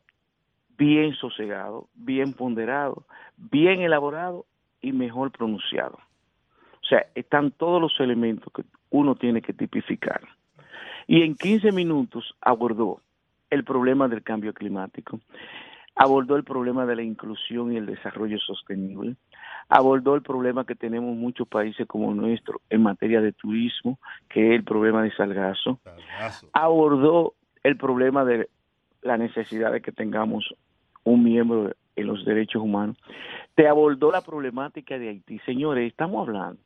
bien 0.78 1.16
sosegado, 1.16 1.88
bien 1.96 2.34
ponderado, 2.34 3.08
bien 3.38 3.82
elaborado 3.82 4.46
y 4.82 4.92
mejor 4.92 5.32
pronunciado. 5.32 5.96
O 5.96 6.86
sea, 6.88 7.08
están 7.16 7.50
todos 7.50 7.82
los 7.82 8.00
elementos 8.00 8.54
que 8.54 8.62
uno 8.92 9.16
tiene 9.16 9.42
que 9.42 9.54
tipificar. 9.54 10.22
Y 11.08 11.24
en 11.24 11.34
15 11.34 11.72
minutos 11.72 12.36
abordó 12.40 13.02
el 13.50 13.64
problema 13.64 14.08
del 14.08 14.22
cambio 14.22 14.54
climático, 14.54 15.20
abordó 15.96 16.36
el 16.36 16.44
problema 16.44 16.86
de 16.86 16.96
la 16.96 17.04
inclusión 17.04 17.72
y 17.72 17.78
el 17.78 17.86
desarrollo 17.86 18.38
sostenible, 18.40 19.16
abordó 19.70 20.16
el 20.16 20.22
problema 20.22 20.66
que 20.66 20.76
tenemos 20.76 21.16
muchos 21.16 21.48
países 21.48 21.88
como 21.88 22.12
el 22.12 22.18
nuestro 22.18 22.62
en 22.70 22.84
materia 22.84 23.22
de 23.22 23.32
turismo, 23.32 24.00
que 24.30 24.50
es 24.50 24.56
el 24.56 24.64
problema 24.64 25.02
de 25.04 25.12
Salgazo, 25.16 25.80
abordó 26.54 27.34
el 27.64 27.78
problema 27.78 28.26
de 28.26 28.50
la 29.02 29.18
necesidad 29.18 29.72
de 29.72 29.82
que 29.82 29.92
tengamos 29.92 30.54
un 31.04 31.24
miembro 31.24 31.72
en 31.96 32.08
los 32.08 32.26
derechos 32.26 32.62
humanos, 32.62 32.98
te 33.56 33.68
abordó 33.68 34.12
la 34.12 34.22
problemática 34.22 35.00
de 35.00 35.10
Haití. 35.10 35.40
Señores, 35.40 35.88
estamos 35.88 36.28
hablando 36.28 36.60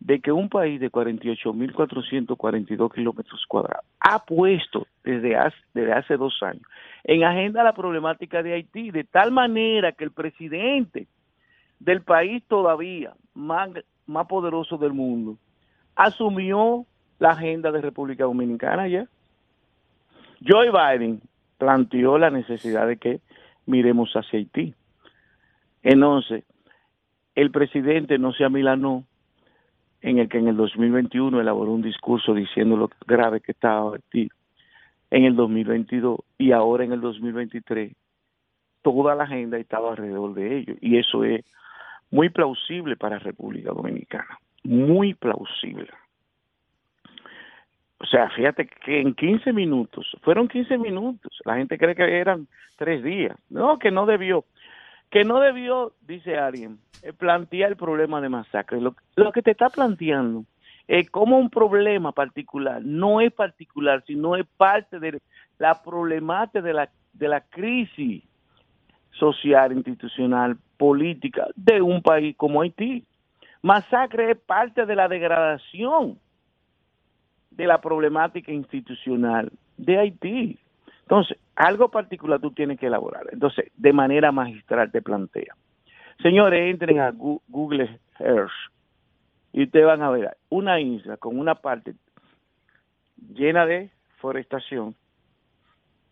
de 0.00 0.20
que 0.20 0.32
un 0.32 0.48
país 0.48 0.80
de 0.80 0.90
48.442 0.90 2.94
kilómetros 2.94 3.44
cuadrados 3.46 3.84
ha 4.00 4.24
puesto 4.24 4.86
desde 5.04 5.36
hace, 5.36 5.56
desde 5.74 5.92
hace 5.92 6.16
dos 6.16 6.42
años 6.42 6.66
en 7.04 7.24
agenda 7.24 7.62
la 7.62 7.72
problemática 7.72 8.42
de 8.42 8.54
Haití, 8.54 8.90
de 8.90 9.04
tal 9.04 9.32
manera 9.32 9.92
que 9.92 10.04
el 10.04 10.10
presidente 10.10 11.06
del 11.78 12.02
país 12.02 12.42
todavía 12.46 13.12
más, 13.34 13.70
más 14.06 14.26
poderoso 14.26 14.76
del 14.76 14.92
mundo 14.92 15.36
asumió 15.96 16.84
la 17.18 17.30
agenda 17.30 17.70
de 17.70 17.80
República 17.80 18.24
Dominicana 18.24 18.88
ya. 18.88 19.06
Joe 20.46 20.70
Biden 20.70 21.20
planteó 21.58 22.18
la 22.18 22.30
necesidad 22.30 22.86
de 22.86 22.96
que 22.96 23.20
miremos 23.66 24.12
hacia 24.14 24.38
Haití. 24.38 24.74
Entonces, 25.82 26.44
el 27.34 27.50
presidente 27.50 28.18
no 28.18 28.32
se 28.32 28.44
amilanó 28.44 29.04
en 30.02 30.18
el 30.18 30.28
que 30.28 30.38
en 30.38 30.48
el 30.48 30.56
2021 30.56 31.40
elaboró 31.40 31.72
un 31.72 31.82
discurso 31.82 32.34
diciendo 32.34 32.76
lo 32.76 32.90
grave 33.06 33.40
que 33.40 33.52
estaba. 33.52 33.98
En 34.12 35.24
el 35.24 35.34
2022 35.34 36.20
y 36.38 36.52
ahora 36.52 36.84
en 36.84 36.92
el 36.92 37.00
2023, 37.00 37.92
toda 38.82 39.14
la 39.14 39.24
agenda 39.24 39.58
estaba 39.58 39.90
alrededor 39.90 40.34
de 40.34 40.58
ello. 40.58 40.74
Y 40.80 40.98
eso 40.98 41.24
es 41.24 41.44
muy 42.10 42.28
plausible 42.28 42.96
para 42.96 43.18
República 43.18 43.72
Dominicana. 43.72 44.38
Muy 44.62 45.14
plausible. 45.14 45.88
O 47.98 48.06
sea, 48.06 48.30
fíjate 48.30 48.66
que 48.66 49.00
en 49.00 49.14
15 49.14 49.52
minutos, 49.52 50.16
fueron 50.22 50.48
15 50.48 50.78
minutos, 50.78 51.38
la 51.44 51.56
gente 51.56 51.76
cree 51.76 51.94
que 51.94 52.18
eran 52.18 52.48
tres 52.76 53.02
días. 53.02 53.36
No, 53.50 53.78
que 53.78 53.90
no 53.90 54.06
debió. 54.06 54.44
Que 55.10 55.24
no 55.24 55.40
debió, 55.40 55.92
dice 56.00 56.38
alguien, 56.38 56.78
eh, 57.02 57.12
plantear 57.12 57.70
el 57.70 57.76
problema 57.76 58.20
de 58.20 58.28
masacre. 58.28 58.80
Lo, 58.80 58.94
lo 59.16 59.32
que 59.32 59.42
te 59.42 59.50
está 59.50 59.68
planteando 59.68 60.44
es 60.86 61.08
como 61.10 61.38
un 61.38 61.50
problema 61.50 62.12
particular, 62.12 62.82
no 62.84 63.20
es 63.20 63.32
particular, 63.32 64.02
sino 64.06 64.36
es 64.36 64.46
parte 64.56 64.98
de 64.98 65.20
la 65.58 65.82
problemática 65.82 66.60
de 66.60 66.72
la, 66.72 66.90
de 67.12 67.28
la 67.28 67.40
crisis 67.42 68.24
social, 69.12 69.72
institucional, 69.72 70.56
política 70.76 71.46
de 71.54 71.80
un 71.80 72.02
país 72.02 72.34
como 72.36 72.62
Haití. 72.62 73.04
Masacre 73.62 74.32
es 74.32 74.38
parte 74.38 74.86
de 74.86 74.96
la 74.96 75.06
degradación 75.06 76.18
de 77.50 77.66
la 77.66 77.80
problemática 77.80 78.50
institucional 78.50 79.52
de 79.76 79.98
Haití. 79.98 80.58
Entonces, 81.02 81.36
algo 81.60 81.90
particular 81.90 82.40
tú 82.40 82.52
tienes 82.52 82.78
que 82.78 82.86
elaborar. 82.86 83.26
Entonces, 83.30 83.70
de 83.76 83.92
manera 83.92 84.32
magistral 84.32 84.90
te 84.90 85.02
plantea. 85.02 85.54
Señores, 86.22 86.70
entren 86.70 87.00
a 87.00 87.10
Google 87.10 88.00
Earth 88.18 88.50
y 89.52 89.64
ustedes 89.64 89.84
van 89.84 90.02
a 90.02 90.10
ver 90.10 90.36
una 90.48 90.80
isla 90.80 91.18
con 91.18 91.38
una 91.38 91.56
parte 91.56 91.94
llena 93.34 93.66
de 93.66 93.90
forestación, 94.20 94.94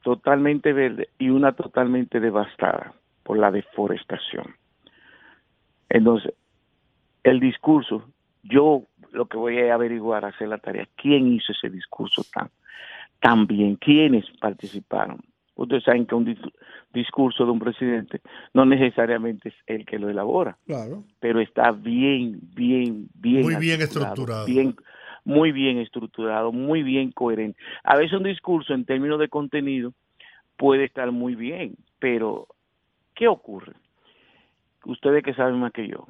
totalmente 0.03 0.75
verde 0.75 1.09
y 1.19 1.31
una 1.31 1.53
totalmente 1.53 2.21
devastada 2.21 2.93
por 3.23 3.39
la 3.39 3.51
deforestación. 3.51 4.55
Entonces, 5.89 6.35
el 7.23 7.41
discurso, 7.41 8.05
yo 8.43 8.83
lo 9.13 9.27
que 9.27 9.39
voy 9.39 9.59
a 9.61 9.75
averiguar, 9.75 10.27
hacer 10.27 10.49
la 10.49 10.59
tarea, 10.59 10.87
¿quién 10.95 11.33
hizo 11.33 11.53
ese 11.53 11.71
discurso 11.71 12.23
tan, 12.35 12.51
tan 13.21 13.47
bien? 13.47 13.77
¿Quiénes 13.77 14.27
participaron? 14.39 15.21
Ustedes 15.59 15.83
saben 15.83 16.07
que 16.07 16.15
un 16.15 16.25
dis- 16.25 16.53
discurso 16.95 17.45
de 17.45 17.51
un 17.51 17.59
presidente 17.59 18.21
no 18.55 18.65
necesariamente 18.65 19.49
es 19.51 19.55
el 19.67 19.85
que 19.85 19.99
lo 19.99 20.09
elabora, 20.09 20.57
Claro. 20.67 21.03
pero 21.21 21.41
está 21.41 21.73
bien, 21.73 22.39
bien, 22.55 23.09
bien. 23.15 23.43
Muy 23.43 23.57
bien 23.57 23.83
estructurado. 23.83 24.47
Bien, 24.47 24.77
muy 25.25 25.51
bien 25.53 25.79
estructurado, 25.79 26.53
muy 26.53 26.83
bien 26.85 27.11
coherente. 27.11 27.59
A 27.83 27.97
veces 27.97 28.13
un 28.17 28.23
discurso 28.23 28.73
en 28.73 28.85
términos 28.85 29.19
de 29.19 29.29
contenido 29.29 29.93
puede 30.57 30.85
estar 30.85 31.11
muy 31.11 31.35
bien, 31.35 31.75
pero 31.99 32.47
¿qué 33.17 33.27
ocurre? 33.27 33.73
Ustedes 34.85 35.25
que 35.25 35.35
saben 35.35 35.59
más 35.59 35.73
que 35.73 35.89
yo, 35.89 36.07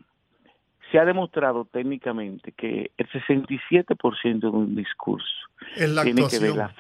se 0.93 0.99
ha 0.99 1.07
demostrado 1.07 1.65
técnicamente 1.65 2.53
que 2.53 2.91
el 2.99 3.09
67% 3.09 4.41
de 4.41 4.47
un 4.49 4.77
discurso 4.77 5.27
Es 5.75 5.89
la 5.91 6.03
tiene 6.03 6.27
que 6.29 6.39
ver 6.39 6.55
la, 6.55 6.75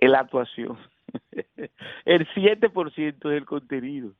la 0.00 0.18
actuación. 0.18 0.76
el 2.04 2.26
7% 2.28 3.16
es 3.16 3.24
el 3.24 3.44
contenido. 3.44 4.12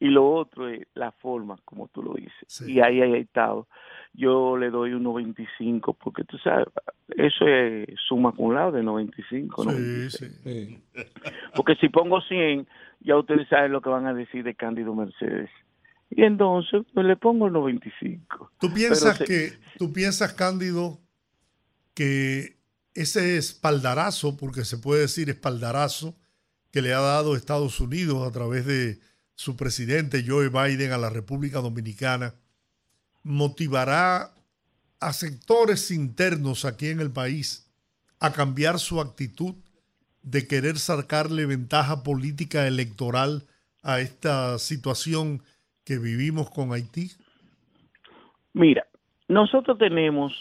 Y 0.00 0.08
lo 0.10 0.30
otro 0.32 0.68
es 0.68 0.86
la 0.94 1.10
forma, 1.10 1.58
como 1.64 1.88
tú 1.88 2.04
lo 2.04 2.14
dices. 2.14 2.32
Y 2.68 2.78
ahí 2.80 3.00
hay 3.02 3.14
estado. 3.14 3.66
Yo 4.12 4.56
le 4.56 4.70
doy 4.70 4.92
un 4.92 5.02
95, 5.02 5.94
porque 5.94 6.22
tú 6.22 6.38
sabes, 6.38 6.68
eso 7.16 7.46
es 7.48 7.88
suma 8.06 8.28
acumulada 8.28 8.70
de 8.70 8.84
95. 8.84 9.64
¿no? 9.64 9.72
Porque 11.56 11.74
si 11.76 11.88
pongo 11.88 12.20
100, 12.20 12.68
ya 13.00 13.16
ustedes 13.16 13.48
saben 13.48 13.72
lo 13.72 13.80
que 13.80 13.88
van 13.88 14.06
a 14.06 14.14
decir 14.14 14.44
de 14.44 14.54
Cándido 14.54 14.94
Mercedes. 14.94 15.50
Y 16.10 16.22
entonces 16.22 16.82
pues, 16.94 17.04
le 17.04 17.16
pongo 17.16 17.48
el 17.48 17.52
95. 17.52 18.52
¿Tú 18.60 18.72
piensas 18.72 19.18
Pero 19.18 19.18
se- 19.18 19.24
que, 19.24 19.58
tú 19.78 19.92
piensas, 19.92 20.32
Cándido, 20.32 20.98
que 21.94 22.57
ese 23.00 23.36
espaldarazo, 23.36 24.36
porque 24.36 24.64
se 24.64 24.76
puede 24.76 25.02
decir 25.02 25.30
espaldarazo, 25.30 26.16
que 26.72 26.82
le 26.82 26.92
ha 26.92 27.00
dado 27.00 27.36
Estados 27.36 27.78
Unidos 27.80 28.26
a 28.26 28.32
través 28.32 28.66
de 28.66 28.98
su 29.36 29.56
presidente 29.56 30.24
Joe 30.26 30.48
Biden 30.48 30.90
a 30.90 30.98
la 30.98 31.08
República 31.08 31.60
Dominicana, 31.60 32.34
motivará 33.22 34.32
a 34.98 35.12
sectores 35.12 35.92
internos 35.92 36.64
aquí 36.64 36.88
en 36.88 37.00
el 37.00 37.12
país 37.12 37.70
a 38.18 38.32
cambiar 38.32 38.80
su 38.80 39.00
actitud 39.00 39.54
de 40.22 40.48
querer 40.48 40.78
sacarle 40.78 41.46
ventaja 41.46 42.02
política 42.02 42.66
electoral 42.66 43.44
a 43.82 44.00
esta 44.00 44.58
situación 44.58 45.42
que 45.84 45.98
vivimos 45.98 46.50
con 46.50 46.72
Haití? 46.72 47.12
Mira, 48.54 48.86
nosotros 49.28 49.78
tenemos 49.78 50.32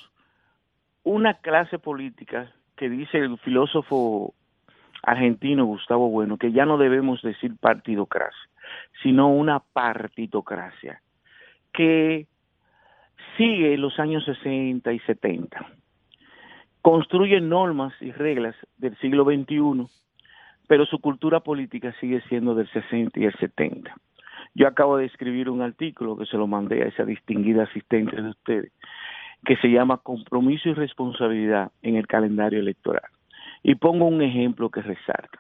una 1.08 1.36
clase 1.36 1.80
política 1.80 2.52
que 2.76 2.90
dice 2.90 3.20
el 3.20 3.38
filósofo 3.38 4.34
argentino 5.04 5.66
Gustavo 5.66 6.10
Bueno, 6.10 6.38
que 6.38 6.52
ya 6.52 6.66
no 6.66 6.78
debemos 6.78 7.22
decir 7.22 7.56
partidocracia, 7.58 8.50
sino 9.02 9.30
una 9.30 9.60
partitocracia, 9.60 11.02
que 11.72 12.28
sigue 13.38 13.78
los 13.78 13.98
años 14.00 14.26
60 14.26 14.92
y 14.92 15.00
70. 15.00 15.66
Construye 16.82 17.40
normas 17.40 17.94
y 18.02 18.12
reglas 18.12 18.56
del 18.78 18.98
siglo 18.98 19.24
XXI, 19.24 19.88
pero 20.68 20.86
su 20.86 21.00
cultura 21.00 21.40
política 21.40 21.96
sigue 22.02 22.20
siendo 22.28 22.54
del 22.54 22.68
60 22.68 23.18
y 23.18 23.26
el 23.26 23.34
70. 23.36 23.96
Yo 24.56 24.68
acabo 24.68 24.98
de 24.98 25.06
escribir 25.06 25.50
un 25.50 25.62
artículo 25.62 26.18
que 26.18 26.26
se 26.26 26.36
lo 26.36 26.48
mandé 26.48 26.84
a 26.84 26.88
esa 26.88 27.06
distinguida 27.06 27.64
asistente 27.64 28.22
de 28.22 28.30
ustedes, 28.30 28.74
que 29.46 29.56
se 29.58 29.70
llama 29.70 29.98
Compromiso 29.98 30.70
y 30.70 30.74
Responsabilidad 30.74 31.72
en 31.82 31.96
el 31.96 32.08
calendario 32.08 32.60
electoral. 32.60 33.10
Y 33.64 33.76
pongo 33.76 34.06
un 34.06 34.22
ejemplo 34.22 34.70
que 34.70 34.82
resalta. 34.82 35.40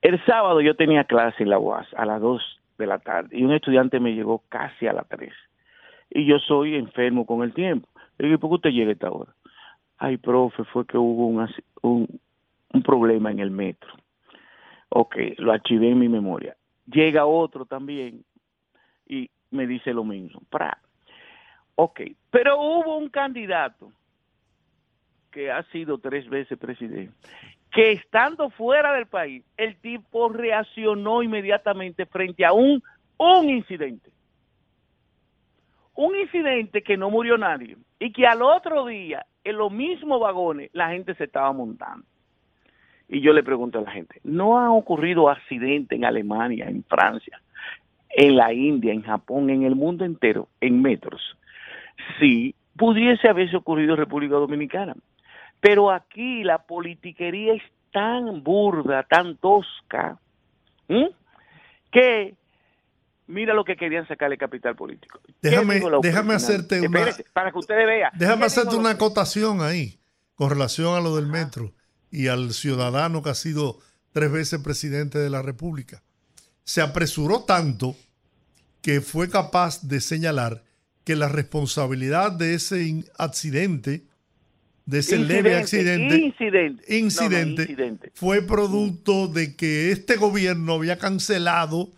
El 0.00 0.24
sábado 0.24 0.60
yo 0.60 0.76
tenía 0.76 1.04
clase 1.04 1.42
en 1.42 1.50
la 1.50 1.58
UAS 1.58 1.86
a 1.94 2.04
las 2.04 2.20
2 2.20 2.60
de 2.78 2.86
la 2.86 2.98
tarde 2.98 3.36
y 3.36 3.44
un 3.44 3.52
estudiante 3.52 3.98
me 4.00 4.14
llegó 4.14 4.42
casi 4.48 4.86
a 4.86 4.92
las 4.92 5.08
3. 5.08 5.32
Y 6.10 6.24
yo 6.24 6.38
soy 6.38 6.76
enfermo 6.76 7.26
con 7.26 7.42
el 7.42 7.52
tiempo. 7.52 7.88
Le 8.18 8.28
digo, 8.28 8.38
¿por 8.38 8.50
qué 8.50 8.54
usted 8.54 8.70
llega 8.70 8.90
a 8.90 8.92
esta 8.92 9.10
hora? 9.10 9.32
Ay, 9.98 10.16
profe, 10.16 10.64
fue 10.64 10.86
que 10.86 10.96
hubo 10.96 11.26
un, 11.26 11.48
un, 11.82 12.20
un 12.72 12.82
problema 12.82 13.30
en 13.30 13.40
el 13.40 13.50
metro. 13.50 13.92
Ok, 14.90 15.16
lo 15.38 15.52
archivé 15.52 15.90
en 15.90 15.98
mi 15.98 16.08
memoria. 16.08 16.56
Llega 16.86 17.26
otro 17.26 17.66
también 17.66 18.24
y 19.06 19.30
me 19.50 19.66
dice 19.66 19.92
lo 19.92 20.04
mismo. 20.04 20.40
Pra. 20.48 20.78
Ok, 21.80 22.00
pero 22.32 22.60
hubo 22.60 22.96
un 22.96 23.08
candidato 23.08 23.92
que 25.30 25.52
ha 25.52 25.62
sido 25.70 25.98
tres 25.98 26.28
veces 26.28 26.58
presidente, 26.58 27.14
que 27.70 27.92
estando 27.92 28.50
fuera 28.50 28.94
del 28.94 29.06
país, 29.06 29.44
el 29.56 29.76
tipo 29.76 30.28
reaccionó 30.28 31.22
inmediatamente 31.22 32.04
frente 32.04 32.44
a 32.44 32.52
un, 32.52 32.82
un 33.18 33.48
incidente. 33.48 34.10
Un 35.94 36.16
incidente 36.16 36.82
que 36.82 36.96
no 36.96 37.10
murió 37.10 37.38
nadie 37.38 37.76
y 38.00 38.10
que 38.10 38.26
al 38.26 38.42
otro 38.42 38.86
día, 38.86 39.24
en 39.44 39.56
los 39.56 39.70
mismos 39.70 40.20
vagones, 40.20 40.70
la 40.72 40.88
gente 40.88 41.14
se 41.14 41.24
estaba 41.24 41.52
montando. 41.52 42.04
Y 43.08 43.20
yo 43.20 43.32
le 43.32 43.44
pregunto 43.44 43.78
a 43.78 43.82
la 43.82 43.92
gente, 43.92 44.20
¿no 44.24 44.58
ha 44.58 44.72
ocurrido 44.72 45.30
accidente 45.30 45.94
en 45.94 46.04
Alemania, 46.04 46.66
en 46.68 46.82
Francia, 46.82 47.40
en 48.10 48.34
la 48.34 48.52
India, 48.52 48.92
en 48.92 49.02
Japón, 49.02 49.48
en 49.50 49.62
el 49.62 49.76
mundo 49.76 50.04
entero, 50.04 50.48
en 50.60 50.82
metros? 50.82 51.37
Sí, 52.18 52.54
pudiese 52.76 53.28
haberse 53.28 53.56
ocurrido 53.56 53.92
en 53.92 53.98
República 53.98 54.34
Dominicana. 54.34 54.94
Pero 55.60 55.90
aquí 55.90 56.44
la 56.44 56.58
politiquería 56.58 57.54
es 57.54 57.62
tan 57.92 58.42
burda, 58.42 59.02
tan 59.02 59.36
tosca, 59.36 60.18
que 61.90 62.34
mira 63.26 63.54
lo 63.54 63.64
que 63.64 63.76
querían 63.76 64.06
sacarle 64.06 64.38
capital 64.38 64.76
político. 64.76 65.20
¿Qué 65.24 65.32
Déjame, 65.50 65.80
déjame 66.02 66.34
hacerte 66.34 66.80
una, 66.80 67.00
Espérese, 67.00 67.24
para 67.32 67.50
que 67.50 67.58
ustedes 67.58 67.86
vean. 67.86 68.10
déjame 68.14 68.40
¿Qué 68.40 68.46
hacerte 68.46 68.76
una 68.76 68.90
acotación 68.90 69.60
ahí 69.60 69.98
con 70.34 70.50
relación 70.50 70.94
a 70.94 71.00
lo 71.00 71.16
del 71.16 71.26
metro 71.26 71.72
y 72.10 72.28
al 72.28 72.52
ciudadano 72.52 73.22
que 73.22 73.30
ha 73.30 73.34
sido 73.34 73.78
tres 74.12 74.30
veces 74.32 74.60
presidente 74.60 75.18
de 75.18 75.30
la 75.30 75.42
República. 75.42 76.02
Se 76.64 76.80
apresuró 76.80 77.44
tanto 77.44 77.96
que 78.82 79.00
fue 79.00 79.28
capaz 79.28 79.82
de 79.82 80.00
señalar 80.00 80.62
que 81.08 81.16
la 81.16 81.28
responsabilidad 81.28 82.32
de 82.32 82.52
ese 82.52 83.02
accidente, 83.16 84.02
de 84.84 84.98
ese 84.98 85.16
leve 85.16 85.56
accidente, 85.56 86.16
Incidente. 86.18 86.82
No, 86.86 86.98
no, 86.98 87.06
incidente, 87.06 88.12
fue 88.12 88.42
producto 88.42 89.26
de 89.26 89.56
que 89.56 89.90
este 89.90 90.16
gobierno 90.16 90.74
había 90.74 90.98
cancelado 90.98 91.88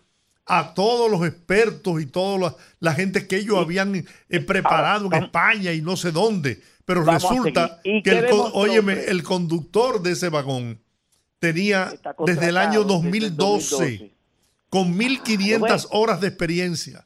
a 0.45 0.73
todos 0.73 1.11
los 1.11 1.27
expertos 1.27 2.01
y 2.01 2.05
toda 2.05 2.37
la, 2.39 2.55
la 2.79 2.93
gente 2.93 3.27
que 3.27 3.35
ellos 3.35 3.57
habían 3.57 4.05
eh, 4.29 4.39
preparado 4.39 5.07
en 5.07 5.23
España 5.23 5.73
y 5.73 5.81
no 5.81 5.97
sé 5.97 6.13
dónde. 6.13 6.61
Pero 6.85 7.03
resulta 7.03 7.81
seguir. 7.83 7.97
¿Y 7.97 8.03
que 8.03 8.11
el, 8.11 8.27
óyeme, 8.31 8.93
el 8.93 9.23
conductor 9.23 10.01
de 10.01 10.11
ese 10.11 10.29
vagón 10.29 10.79
tenía 11.39 11.91
desde 12.25 12.47
el 12.47 12.55
año 12.55 12.85
contratado 12.87 13.11
desde 13.11 13.27
el 13.27 13.35
2012, 13.35 13.75
2012. 13.75 14.11
con 14.69 14.97
1.500 14.97 15.59
bueno. 15.59 15.77
horas 15.89 16.21
de 16.21 16.29
experiencia. 16.29 17.05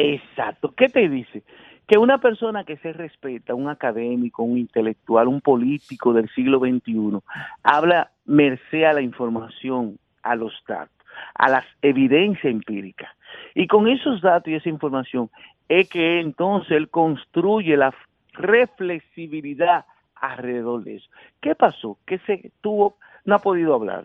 Exacto. 0.00 0.72
¿Qué 0.76 0.88
te 0.88 1.08
dice? 1.08 1.42
Que 1.88 1.98
una 1.98 2.18
persona 2.18 2.62
que 2.62 2.76
se 2.76 2.92
respeta, 2.92 3.54
un 3.54 3.68
académico, 3.68 4.44
un 4.44 4.56
intelectual, 4.56 5.26
un 5.26 5.40
político 5.40 6.12
del 6.12 6.28
siglo 6.30 6.60
XXI, 6.60 7.18
habla 7.64 8.12
merced 8.24 8.84
a 8.84 8.92
la 8.92 9.00
información, 9.00 9.98
a 10.22 10.36
los 10.36 10.52
datos, 10.68 10.94
a 11.34 11.48
las 11.48 11.64
evidencias 11.82 12.44
empíricas. 12.44 13.10
Y 13.56 13.66
con 13.66 13.88
esos 13.88 14.20
datos 14.20 14.48
y 14.48 14.54
esa 14.54 14.68
información 14.68 15.30
es 15.68 15.88
que 15.88 16.20
entonces 16.20 16.70
él 16.70 16.90
construye 16.90 17.76
la 17.76 17.92
reflexibilidad 18.34 19.84
alrededor 20.14 20.84
de 20.84 20.96
eso. 20.96 21.10
¿Qué 21.40 21.56
pasó? 21.56 21.98
Que 22.06 22.18
se 22.20 22.52
tuvo, 22.60 22.98
no 23.24 23.34
ha 23.34 23.38
podido 23.40 23.74
hablar. 23.74 24.04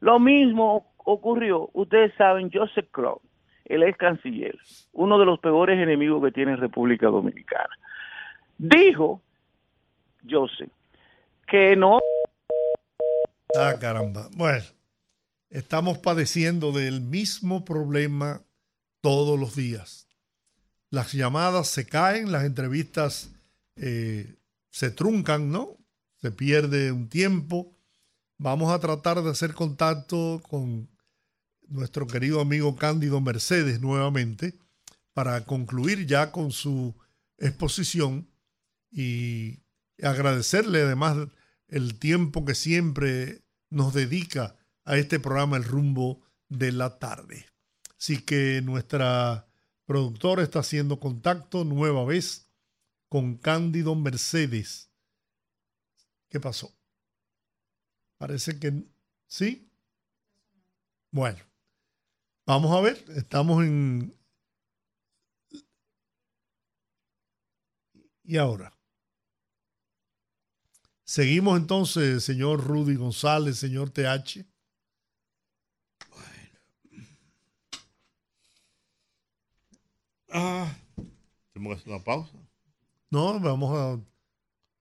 Lo 0.00 0.18
mismo 0.20 0.86
ocurrió, 0.96 1.68
ustedes 1.74 2.14
saben, 2.14 2.50
Joseph 2.50 2.88
Crow, 2.90 3.20
el 3.68 3.82
ex 3.82 3.98
canciller, 3.98 4.58
uno 4.92 5.18
de 5.18 5.26
los 5.26 5.38
peores 5.38 5.78
enemigos 5.78 6.22
que 6.24 6.32
tiene 6.32 6.56
República 6.56 7.06
Dominicana, 7.08 7.78
dijo, 8.58 9.22
Joseph, 10.28 10.70
que 11.46 11.76
no 11.76 12.00
Ah, 13.56 13.74
caramba. 13.80 14.28
Bueno, 14.36 14.64
estamos 15.48 15.98
padeciendo 15.98 16.72
del 16.72 17.00
mismo 17.00 17.64
problema 17.64 18.42
todos 19.00 19.38
los 19.38 19.56
días. 19.56 20.06
Las 20.90 21.12
llamadas 21.12 21.68
se 21.68 21.86
caen, 21.86 22.30
las 22.30 22.44
entrevistas 22.44 23.34
eh, 23.76 24.36
se 24.70 24.90
truncan, 24.90 25.50
¿no? 25.50 25.76
Se 26.16 26.30
pierde 26.30 26.92
un 26.92 27.08
tiempo. 27.08 27.72
Vamos 28.36 28.70
a 28.72 28.78
tratar 28.80 29.22
de 29.22 29.30
hacer 29.30 29.54
contacto 29.54 30.40
con 30.48 30.88
nuestro 31.68 32.06
querido 32.06 32.40
amigo 32.40 32.76
Cándido 32.76 33.20
Mercedes 33.20 33.80
nuevamente 33.80 34.58
para 35.12 35.44
concluir 35.44 36.06
ya 36.06 36.32
con 36.32 36.52
su 36.52 36.94
exposición 37.38 38.28
y 38.90 39.60
agradecerle 40.02 40.82
además 40.82 41.28
el 41.68 41.98
tiempo 41.98 42.44
que 42.44 42.54
siempre 42.54 43.42
nos 43.70 43.94
dedica 43.94 44.56
a 44.84 44.96
este 44.96 45.20
programa 45.20 45.56
El 45.56 45.64
rumbo 45.64 46.22
de 46.48 46.72
la 46.72 46.98
tarde. 46.98 47.46
Así 47.98 48.22
que 48.22 48.62
nuestra 48.62 49.46
productora 49.84 50.42
está 50.42 50.60
haciendo 50.60 51.00
contacto 51.00 51.64
nueva 51.64 52.04
vez 52.04 52.50
con 53.08 53.36
Cándido 53.36 53.94
Mercedes. 53.94 54.90
¿Qué 56.28 56.40
pasó? 56.40 56.72
Parece 58.18 58.58
que 58.58 58.84
sí. 59.26 59.70
Bueno, 61.10 61.38
vamos 62.48 62.76
a 62.76 62.80
ver. 62.80 63.04
Estamos 63.14 63.62
en... 63.62 64.14
¿Y 68.24 68.36
ahora? 68.36 68.72
Seguimos 71.04 71.58
entonces, 71.58 72.24
señor 72.24 72.66
Rudy 72.66 72.96
González, 72.96 73.58
señor 73.58 73.90
TH. 73.90 74.44
Ah, 80.30 80.76
tenemos 81.52 81.74
que 81.74 81.80
hacer 81.80 81.92
una 81.94 82.04
pausa. 82.04 82.32
No, 83.10 83.40
vamos 83.40 83.78
a. 83.78 83.98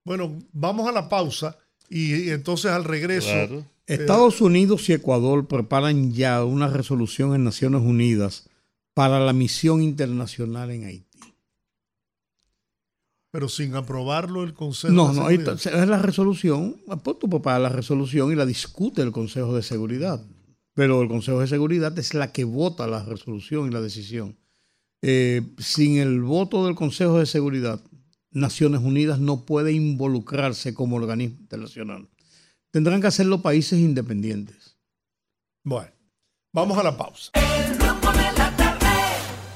Bueno, 0.04 0.38
vamos 0.52 0.90
a 0.90 0.92
la 0.92 1.08
pausa 1.08 1.58
y, 1.90 2.28
y 2.28 2.30
entonces 2.32 2.70
al 2.70 2.84
regreso. 2.84 3.30
Claro. 3.30 3.66
Estados 3.88 4.42
Unidos 4.42 4.88
y 4.90 4.94
Ecuador 4.94 5.48
preparan 5.48 6.12
ya 6.14 6.44
una 6.44 6.68
resolución 6.68 7.34
en 7.36 7.44
Naciones 7.44 7.82
Unidas 7.82 8.50
para 8.94 9.20
la 9.20 9.34
misión 9.34 9.82
internacional 9.82 10.72
en 10.72 10.86
Haití. 10.86 11.06
pero 13.32 13.50
sin 13.50 13.76
aprobarlo 13.76 14.44
el 14.44 14.54
Consejo 14.54 14.94
No, 14.94 15.10
de 15.10 15.14
no, 15.16 15.28
Seguridad. 15.28 15.56
está, 15.56 15.84
es 15.84 15.88
la 15.90 16.02
resolución, 16.02 16.78
pues 17.04 17.20
tú 17.20 17.30
preparas 17.30 17.62
la 17.62 17.70
resolución 17.70 18.32
y 18.32 18.36
la 18.36 18.46
discute 18.46 19.02
el 19.02 19.12
Consejo 19.12 19.56
de 19.56 19.62
Seguridad. 19.64 20.26
Pero 20.74 21.02
el 21.02 21.08
Consejo 21.08 21.40
de 21.42 21.48
Seguridad 21.48 21.98
es 22.00 22.14
la 22.14 22.32
que 22.32 22.44
vota 22.46 22.88
la 22.88 23.04
resolución 23.04 23.68
y 23.68 23.72
la 23.72 23.82
decisión. 23.82 24.38
Eh, 25.02 25.44
sin 25.60 25.98
el 25.98 26.22
voto 26.22 26.66
del 26.66 26.76
Consejo 26.76 27.20
de 27.20 27.26
Seguridad, 27.26 27.80
Naciones 28.32 28.82
Unidas 28.82 29.20
no 29.20 29.46
puede 29.46 29.72
involucrarse 29.72 30.74
como 30.74 30.96
organismo 30.96 31.40
internacional. 31.42 32.08
Tendrán 32.72 33.02
que 33.02 33.08
hacerlo 33.08 33.42
países 33.42 33.80
independientes. 33.80 34.78
Bueno, 35.64 35.92
vamos 36.54 36.78
a 36.78 36.84
la 36.84 36.98
pausa. 36.98 37.32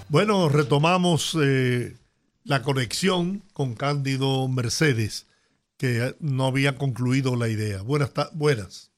Bueno, 0.09 0.49
retomamos 0.49 1.37
eh, 1.41 1.95
la 2.43 2.61
conexión 2.63 3.43
con 3.53 3.75
Cándido 3.75 4.47
Mercedes, 4.49 5.27
que 5.77 6.15
no 6.19 6.45
había 6.47 6.77
concluido 6.77 7.35
la 7.35 7.47
idea. 7.47 7.81
Buenas, 7.81 8.11
ta- 8.13 8.29
buenas. 8.33 8.91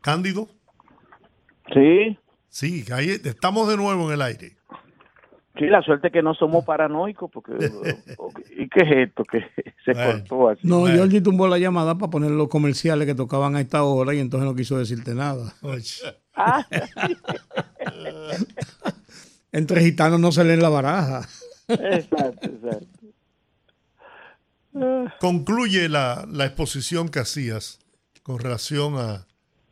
Cándido. 0.00 0.48
Sí. 1.72 2.18
Sí, 2.48 2.84
ahí 2.92 3.10
estamos 3.24 3.68
de 3.68 3.76
nuevo 3.76 4.08
en 4.08 4.14
el 4.14 4.22
aire. 4.22 4.56
Sí, 5.58 5.66
la 5.66 5.82
suerte 5.82 6.06
es 6.06 6.12
que 6.14 6.22
no 6.22 6.32
somos 6.34 6.64
paranoicos, 6.64 7.30
porque... 7.30 7.52
¿Y 8.56 8.68
qué 8.68 8.80
es 8.84 9.08
esto 9.08 9.22
que 9.24 9.40
se 9.84 9.92
Bueno. 9.92 10.12
cortó 10.20 10.48
así? 10.48 10.60
No, 10.66 10.86
Georgie 10.86 11.20
tumbó 11.20 11.46
la 11.46 11.58
llamada 11.58 11.96
para 11.96 12.10
poner 12.10 12.30
los 12.30 12.48
comerciales 12.48 13.06
que 13.06 13.14
tocaban 13.14 13.54
a 13.56 13.60
esta 13.60 13.82
hora 13.84 14.14
y 14.14 14.18
entonces 14.20 14.48
no 14.48 14.54
quiso 14.56 14.78
decirte 14.78 15.14
nada. 15.14 15.52
Ah, 16.34 16.64
Entre 19.52 19.82
gitanos 19.82 20.18
no 20.20 20.32
se 20.32 20.44
leen 20.44 20.62
la 20.62 20.70
baraja. 20.70 21.28
exacto, 21.68 22.46
exacto. 22.48 22.86
Concluye 25.20 25.88
la, 25.90 26.26
la 26.30 26.46
exposición 26.46 27.10
que 27.10 27.18
hacías 27.18 27.78
con 28.22 28.38
relación 28.38 28.94
a, 28.96 29.26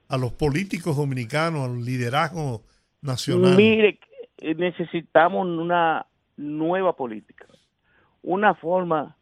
a 0.09 0.17
los 0.19 0.33
políticos 0.33 0.97
dominicanos, 0.97 1.71
al 1.71 1.83
liderazgo 1.85 2.63
nacional. 3.01 3.57
Mire, 3.57 3.99
necesitamos 4.41 5.47
una 5.47 6.07
nueva 6.37 6.95
política, 6.95 7.47
una 8.23 8.55
forma, 8.55 9.17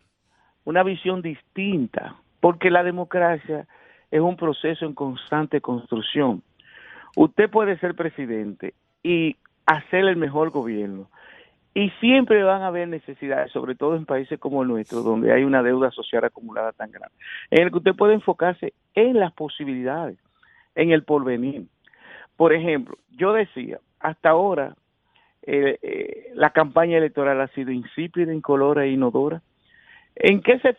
una 0.64 0.82
visión 0.82 1.22
distinta, 1.22 2.16
porque 2.40 2.70
la 2.70 2.82
democracia 2.82 3.66
es 4.10 4.20
un 4.20 4.36
proceso 4.36 4.86
en 4.86 4.94
constante 4.94 5.60
construcción. 5.60 6.42
Usted 7.16 7.50
puede 7.50 7.78
ser 7.78 7.94
presidente 7.94 8.74
y 9.02 9.36
hacer 9.66 10.04
el 10.04 10.16
mejor 10.16 10.50
gobierno. 10.50 11.08
Y 11.74 11.90
siempre 12.00 12.42
van 12.42 12.62
a 12.62 12.68
haber 12.68 12.88
necesidades, 12.88 13.52
sobre 13.52 13.74
todo 13.74 13.94
en 13.94 14.06
países 14.06 14.40
como 14.40 14.62
el 14.62 14.68
nuestro, 14.68 15.02
donde 15.02 15.32
hay 15.32 15.44
una 15.44 15.62
deuda 15.62 15.90
social 15.90 16.24
acumulada 16.24 16.72
tan 16.72 16.90
grande, 16.90 17.14
en 17.50 17.64
el 17.64 17.70
que 17.70 17.78
usted 17.78 17.94
puede 17.94 18.14
enfocarse 18.14 18.72
en 18.94 19.20
las 19.20 19.32
posibilidades, 19.32 20.18
en 20.74 20.90
el 20.90 21.04
porvenir. 21.04 21.66
Por 22.36 22.52
ejemplo, 22.52 22.96
yo 23.10 23.32
decía, 23.32 23.78
hasta 24.00 24.30
ahora 24.30 24.74
eh, 25.50 25.78
eh, 25.80 26.30
la 26.34 26.50
campaña 26.50 26.98
electoral 26.98 27.40
ha 27.40 27.48
sido 27.48 27.70
insípida, 27.70 28.34
incolora 28.34 28.84
e 28.84 28.90
inodora. 28.90 29.40
¿En 30.14 30.42
qué 30.42 30.58
se 30.58 30.76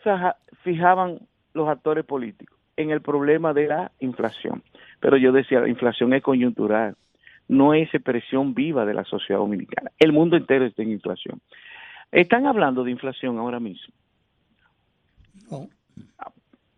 fijaban 0.62 1.18
los 1.54 1.68
actores 1.68 2.04
políticos? 2.04 2.56
En 2.76 2.90
el 2.90 3.00
problema 3.00 3.52
de 3.52 3.66
la 3.66 3.90
inflación. 3.98 4.62
Pero 5.00 5.16
yo 5.16 5.32
decía, 5.32 5.60
la 5.60 5.68
inflación 5.68 6.12
es 6.14 6.22
coyuntural, 6.22 6.94
no 7.48 7.74
es 7.74 7.92
expresión 7.92 8.54
viva 8.54 8.84
de 8.84 8.94
la 8.94 9.02
sociedad 9.04 9.40
dominicana. 9.40 9.90
El 9.98 10.12
mundo 10.12 10.36
entero 10.36 10.64
está 10.64 10.82
en 10.82 10.92
inflación. 10.92 11.40
Están 12.12 12.46
hablando 12.46 12.84
de 12.84 12.92
inflación 12.92 13.38
ahora 13.38 13.58
mismo. 13.58 13.92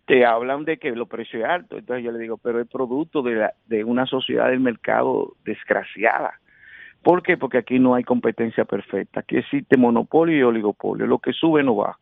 Te 0.06 0.24
hablan 0.24 0.64
de 0.64 0.78
que 0.78 0.92
los 0.92 1.08
precios 1.08 1.42
es 1.42 1.48
alto, 1.48 1.76
entonces 1.78 2.04
yo 2.04 2.10
le 2.12 2.18
digo, 2.18 2.38
pero 2.38 2.58
es 2.60 2.68
producto 2.68 3.22
de, 3.22 3.34
la- 3.34 3.54
de 3.66 3.84
una 3.84 4.06
sociedad 4.06 4.48
del 4.48 4.60
mercado 4.60 5.34
desgraciada. 5.44 6.40
¿Por 7.02 7.22
qué? 7.22 7.36
Porque 7.36 7.58
aquí 7.58 7.78
no 7.78 7.94
hay 7.94 8.04
competencia 8.04 8.64
perfecta, 8.64 9.20
aquí 9.20 9.36
existe 9.36 9.76
monopolio 9.76 10.36
y 10.38 10.42
oligopolio, 10.42 11.06
lo 11.06 11.18
que 11.18 11.32
sube 11.32 11.62
no 11.62 11.74
baja. 11.74 11.98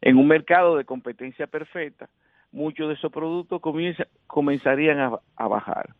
En 0.00 0.16
un 0.16 0.28
mercado 0.28 0.76
de 0.76 0.84
competencia 0.84 1.46
perfecta, 1.46 2.08
muchos 2.52 2.88
de 2.88 2.94
esos 2.94 3.10
productos 3.10 3.60
comienza- 3.60 4.06
comenzarían 4.26 5.00
a, 5.00 5.18
a 5.36 5.48
bajar. 5.48 5.94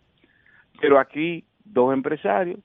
Pero 0.81 0.99
aquí 0.99 1.45
dos 1.65 1.93
empresarios 1.93 2.61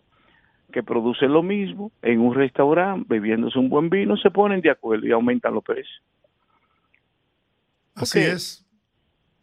que 0.71 0.83
producen 0.83 1.33
lo 1.33 1.41
mismo 1.41 1.91
en 2.03 2.19
un 2.19 2.35
restaurante, 2.35 3.05
bebiéndose 3.09 3.57
un 3.57 3.69
buen 3.69 3.89
vino, 3.89 4.15
se 4.17 4.29
ponen 4.29 4.61
de 4.61 4.69
acuerdo 4.69 5.07
y 5.07 5.11
aumentan 5.11 5.55
los 5.55 5.63
precios. 5.63 6.03
Así 7.95 8.19
es. 8.19 8.65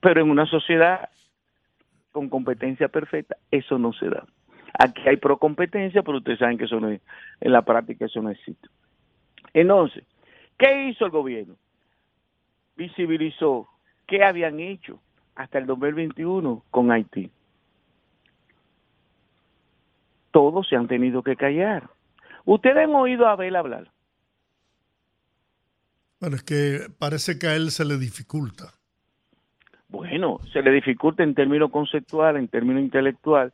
Pero 0.00 0.20
en 0.20 0.30
una 0.30 0.46
sociedad 0.46 1.08
con 2.12 2.28
competencia 2.28 2.86
perfecta, 2.88 3.36
eso 3.50 3.76
no 3.78 3.92
se 3.92 4.08
da. 4.08 4.24
Aquí 4.78 5.02
hay 5.08 5.16
procompetencia, 5.16 6.02
pero 6.02 6.18
ustedes 6.18 6.38
saben 6.38 6.58
que 6.58 6.64
eso 6.64 6.78
no 6.80 6.90
es, 6.90 7.00
en 7.40 7.52
la 7.52 7.62
práctica 7.62 8.04
eso 8.04 8.20
no 8.20 8.30
existe. 8.30 8.68
Entonces, 9.54 10.04
¿qué 10.58 10.88
hizo 10.88 11.06
el 11.06 11.10
gobierno? 11.10 11.56
Visibilizó 12.76 13.68
qué 14.06 14.22
habían 14.22 14.60
hecho 14.60 15.00
hasta 15.34 15.58
el 15.58 15.66
2021 15.66 16.62
con 16.70 16.92
Haití. 16.92 17.30
Todos 20.30 20.68
se 20.68 20.76
han 20.76 20.86
tenido 20.86 21.22
que 21.22 21.36
callar. 21.36 21.88
Ustedes 22.44 22.76
han 22.76 22.94
oído 22.94 23.26
a 23.26 23.32
Abel 23.32 23.56
hablar. 23.56 23.90
Bueno, 26.20 26.36
es 26.36 26.42
que 26.42 26.80
parece 26.98 27.38
que 27.38 27.46
a 27.46 27.56
él 27.56 27.70
se 27.70 27.84
le 27.84 27.96
dificulta. 27.96 28.74
Bueno, 29.88 30.40
se 30.52 30.60
le 30.62 30.70
dificulta 30.70 31.22
en 31.22 31.34
términos 31.34 31.70
conceptuales, 31.70 32.40
en 32.40 32.48
términos 32.48 32.82
intelectual, 32.82 33.52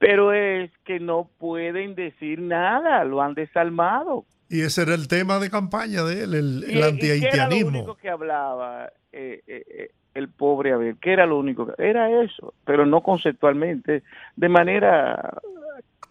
pero 0.00 0.32
es 0.32 0.70
que 0.84 0.98
no 0.98 1.28
pueden 1.38 1.94
decir 1.94 2.40
nada, 2.40 3.04
lo 3.04 3.20
han 3.22 3.34
desarmado. 3.34 4.24
Y 4.48 4.62
ese 4.62 4.82
era 4.82 4.94
el 4.94 5.06
tema 5.06 5.38
de 5.38 5.50
campaña 5.50 6.02
de 6.02 6.24
él, 6.24 6.34
el, 6.34 6.64
¿Y- 6.64 6.64
el 6.64 6.70
qué 6.70 6.78
era 6.78 6.80
lo 6.80 6.86
antihaitianismo. 6.88 7.68
único 7.68 7.94
que 7.96 8.08
hablaba 8.10 8.86
eh, 9.12 9.42
eh, 9.46 9.62
eh, 9.68 9.90
el 10.14 10.28
pobre 10.30 10.72
Abel? 10.72 10.96
¿Qué 11.00 11.12
era 11.12 11.26
lo 11.26 11.38
único? 11.38 11.66
que- 11.66 11.74
Era 11.88 12.10
eso, 12.22 12.54
pero 12.64 12.86
no 12.86 13.02
conceptualmente, 13.02 14.02
de 14.34 14.48
manera 14.48 15.38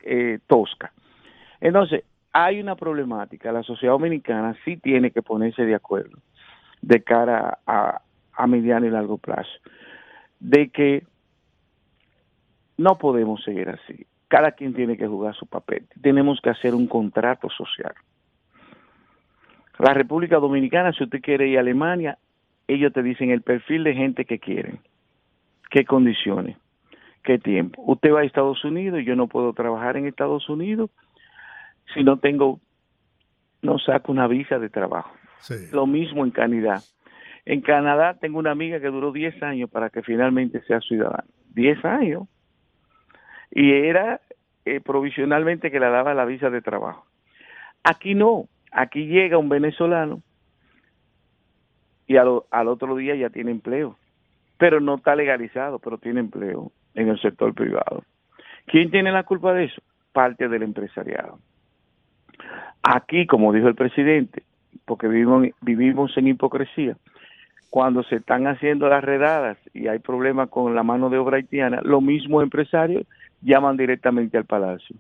eh, 0.04 0.40
tosca. 0.48 0.94
Entonces, 1.60 2.04
hay 2.32 2.62
una 2.62 2.76
problemática. 2.76 3.52
La 3.52 3.64
sociedad 3.64 3.94
dominicana 3.94 4.56
sí 4.64 4.78
tiene 4.78 5.12
que 5.12 5.22
ponerse 5.24 5.64
de 5.66 5.76
acuerdo 5.76 6.18
de 6.82 7.02
cara 7.04 7.58
a, 7.68 8.02
a 8.34 8.48
mediano 8.48 8.86
y 8.86 8.90
largo 8.92 9.18
plazo, 9.18 9.50
de 10.40 10.70
que 10.70 11.04
no 12.80 12.98
podemos 12.98 13.44
seguir 13.44 13.68
así. 13.68 14.08
Cada 14.30 14.54
quien 14.54 14.74
tiene 14.74 14.96
que 14.96 15.06
jugar 15.06 15.36
su 15.36 15.46
papel. 15.46 15.86
Tenemos 16.02 16.40
que 16.42 16.50
hacer 16.50 16.74
un 16.74 16.88
contrato 16.88 17.50
social. 17.50 17.94
La 19.78 19.94
República 19.94 20.38
Dominicana, 20.38 20.94
si 20.94 21.04
usted 21.04 21.22
quiere 21.22 21.50
ir 21.50 21.58
a 21.58 21.62
Alemania, 21.62 22.18
ellos 22.68 22.94
te 22.94 23.04
dicen 23.04 23.32
el 23.32 23.42
perfil 23.42 23.84
de 23.84 23.96
gente 23.96 24.24
que 24.24 24.40
quieren, 24.40 24.80
qué 25.70 25.84
condiciones, 25.84 26.58
qué 27.24 27.38
tiempo. 27.38 27.84
Usted 27.86 28.14
va 28.14 28.22
a 28.22 28.24
Estados 28.24 28.64
Unidos 28.64 29.02
y 29.02 29.06
yo 29.06 29.18
no 29.18 29.28
puedo 29.28 29.52
trabajar 29.52 29.98
en 29.98 30.06
Estados 30.06 30.48
Unidos 30.48 30.90
si 31.94 32.04
no 32.04 32.18
tengo, 32.20 32.62
no 33.62 33.78
saco 33.80 34.12
una 34.12 34.28
visa 34.28 34.58
de 34.58 34.70
trabajo. 34.70 35.12
Lo 35.74 35.86
mismo 35.86 36.24
en 36.24 36.32
Canadá. 36.32 36.82
En 37.46 37.60
Canadá 37.60 38.14
tengo 38.14 38.40
una 38.40 38.52
amiga 38.52 38.80
que 38.80 38.88
duró 38.88 39.12
10 39.12 39.44
años 39.44 39.70
para 39.70 39.90
que 39.90 40.02
finalmente 40.02 40.62
sea 40.62 40.80
ciudadana. 40.80 41.26
10 41.56 41.84
años. 41.84 42.24
Y 43.52 43.72
era 43.72 44.22
eh, 44.66 44.82
provisionalmente 44.82 45.72
que 45.72 45.80
le 45.80 45.90
daba 45.90 46.14
la 46.14 46.26
visa 46.26 46.50
de 46.50 46.62
trabajo. 46.62 47.06
Aquí 47.84 48.16
no. 48.16 48.46
Aquí 48.72 49.08
llega 49.08 49.38
un 49.38 49.50
venezolano 49.50 50.22
y 52.06 52.18
al, 52.18 52.42
al 52.52 52.68
otro 52.68 52.96
día 52.96 53.16
ya 53.16 53.30
tiene 53.30 53.52
empleo. 53.52 53.98
Pero 54.58 54.80
no 54.80 54.96
está 54.96 55.16
legalizado, 55.16 55.80
pero 55.80 55.98
tiene 55.98 56.20
empleo 56.20 56.72
en 56.94 57.10
el 57.10 57.20
sector 57.20 57.54
privado. 57.54 58.04
¿Quién 58.66 58.92
tiene 58.92 59.12
la 59.12 59.24
culpa 59.24 59.54
de 59.54 59.66
eso? 59.66 59.82
Parte 60.12 60.48
del 60.48 60.64
empresariado. 60.64 61.40
Aquí, 62.84 63.26
como 63.26 63.54
dijo 63.54 63.68
el 63.68 63.76
presidente, 63.76 64.44
porque 64.86 65.08
vivimos, 65.08 65.48
vivimos 65.62 66.16
en 66.18 66.28
hipocresía, 66.28 66.98
cuando 67.70 68.04
se 68.04 68.18
están 68.18 68.48
haciendo 68.48 68.90
las 68.90 69.04
redadas 69.04 69.58
y 69.74 69.88
hay 69.88 70.00
problemas 70.00 70.50
con 70.50 70.76
la 70.76 70.84
mano 70.84 71.10
de 71.10 71.18
obra 71.18 71.38
haitiana, 71.38 71.82
los 71.84 72.02
mismos 72.02 72.44
empresarios 72.44 73.06
llaman 73.42 73.78
directamente 73.78 74.38
al 74.38 74.46
palacio. 74.46 74.96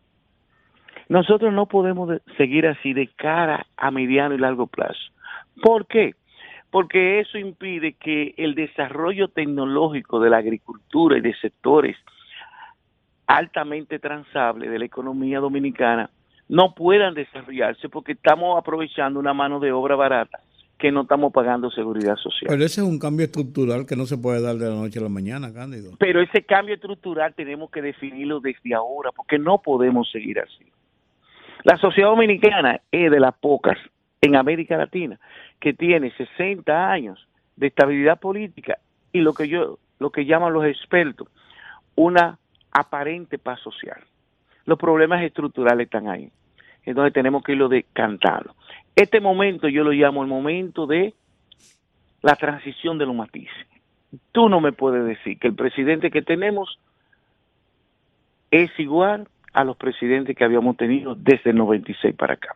Nosotros 1.07 1.51
no 1.53 1.65
podemos 1.65 2.09
de- 2.09 2.21
seguir 2.37 2.67
así 2.67 2.93
de 2.93 3.07
cara 3.07 3.65
a 3.77 3.91
mediano 3.91 4.35
y 4.35 4.37
largo 4.37 4.67
plazo. 4.67 4.99
¿Por 5.61 5.87
qué? 5.87 6.13
Porque 6.69 7.19
eso 7.19 7.37
impide 7.37 7.93
que 7.93 8.35
el 8.37 8.53
desarrollo 8.53 9.27
tecnológico 9.27 10.19
de 10.19 10.29
la 10.29 10.37
agricultura 10.37 11.17
y 11.17 11.21
de 11.21 11.33
sectores 11.35 11.97
altamente 13.27 13.99
transables 13.99 14.69
de 14.69 14.79
la 14.79 14.85
economía 14.85 15.39
dominicana 15.39 16.09
no 16.47 16.73
puedan 16.73 17.13
desarrollarse 17.13 17.89
porque 17.89 18.13
estamos 18.13 18.57
aprovechando 18.57 19.19
una 19.19 19.33
mano 19.33 19.59
de 19.59 19.71
obra 19.71 19.95
barata 19.95 20.39
que 20.79 20.91
no 20.93 21.01
estamos 21.01 21.33
pagando 21.33 21.69
seguridad 21.69 22.15
social. 22.15 22.47
Pero 22.47 22.63
ese 22.63 22.81
es 22.81 22.87
un 22.87 22.97
cambio 22.97 23.25
estructural 23.25 23.85
que 23.85 23.97
no 23.97 24.05
se 24.05 24.17
puede 24.17 24.41
dar 24.41 24.55
de 24.55 24.69
la 24.69 24.75
noche 24.75 24.99
a 24.99 25.03
la 25.03 25.09
mañana, 25.09 25.53
Cándido. 25.53 25.91
Pero 25.99 26.21
ese 26.21 26.43
cambio 26.43 26.73
estructural 26.73 27.35
tenemos 27.35 27.69
que 27.69 27.81
definirlo 27.81 28.39
desde 28.39 28.73
ahora, 28.73 29.11
porque 29.11 29.37
no 29.37 29.61
podemos 29.61 30.09
seguir 30.09 30.39
así. 30.39 30.65
La 31.63 31.75
sociedad 31.75 32.09
dominicana 32.09 32.79
es 32.89 33.11
de 33.11 33.19
las 33.19 33.35
pocas 33.35 33.77
en 34.21 34.37
América 34.37 34.77
Latina 34.77 35.19
que 35.59 35.73
tiene 35.73 36.11
60 36.11 36.91
años 36.91 37.27
de 37.57 37.67
estabilidad 37.67 38.17
política 38.17 38.79
y 39.11 39.19
lo 39.19 39.33
que 39.33 39.49
yo, 39.49 39.79
lo 39.99 40.11
que 40.11 40.25
llaman 40.25 40.53
los 40.53 40.65
expertos, 40.65 41.27
una 41.95 42.39
aparente 42.71 43.37
paz 43.37 43.59
social. 43.59 44.01
Los 44.63 44.79
problemas 44.79 45.21
estructurales 45.23 45.85
están 45.85 46.07
ahí. 46.07 46.31
Entonces 46.89 47.13
tenemos 47.13 47.43
que 47.43 47.51
irlo 47.51 47.69
decantando. 47.69 48.55
Este 48.95 49.21
momento 49.21 49.67
yo 49.67 49.83
lo 49.83 49.91
llamo 49.91 50.23
el 50.23 50.27
momento 50.27 50.87
de 50.87 51.13
la 52.23 52.35
transición 52.35 52.97
de 52.97 53.05
los 53.05 53.13
matices. 53.13 53.67
Tú 54.31 54.49
no 54.49 54.59
me 54.59 54.71
puedes 54.71 55.05
decir 55.05 55.37
que 55.37 55.49
el 55.49 55.53
presidente 55.53 56.09
que 56.09 56.23
tenemos 56.23 56.79
es 58.49 58.71
igual 58.79 59.27
a 59.53 59.63
los 59.63 59.77
presidentes 59.77 60.35
que 60.35 60.43
habíamos 60.43 60.77
tenido 60.77 61.13
desde 61.13 61.51
el 61.51 61.57
96 61.57 62.15
para 62.15 62.33
acá. 62.33 62.55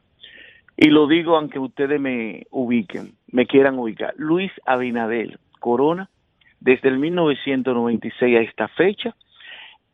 Y 0.78 0.90
lo 0.90 1.06
digo 1.06 1.38
aunque 1.38 1.60
ustedes 1.60 2.02
me 2.02 2.48
ubiquen, 2.50 3.14
me 3.28 3.46
quieran 3.46 3.78
ubicar. 3.78 4.16
Luis 4.18 4.52
Abinadel 4.66 5.38
Corona, 5.60 6.10
desde 6.60 6.90
el 6.90 6.98
1996 6.98 8.36
a 8.36 8.42
esta 8.42 8.68
fecha, 8.70 9.16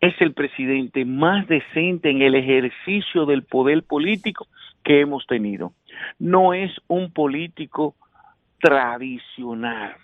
es 0.02 0.14
el 0.22 0.34
presidente 0.34 1.04
más 1.06 1.48
decente 1.48 2.10
en 2.10 2.22
el 2.22 2.36
ejercicio 2.36 3.26
del 3.26 3.44
poder 3.44 3.84
político 3.84 4.48
que 4.84 5.02
hemos 5.02 5.26
tenido. 5.28 5.74
No 6.20 6.54
es 6.54 6.72
un 6.88 7.12
político 7.12 7.96
tradicional. 8.60 9.96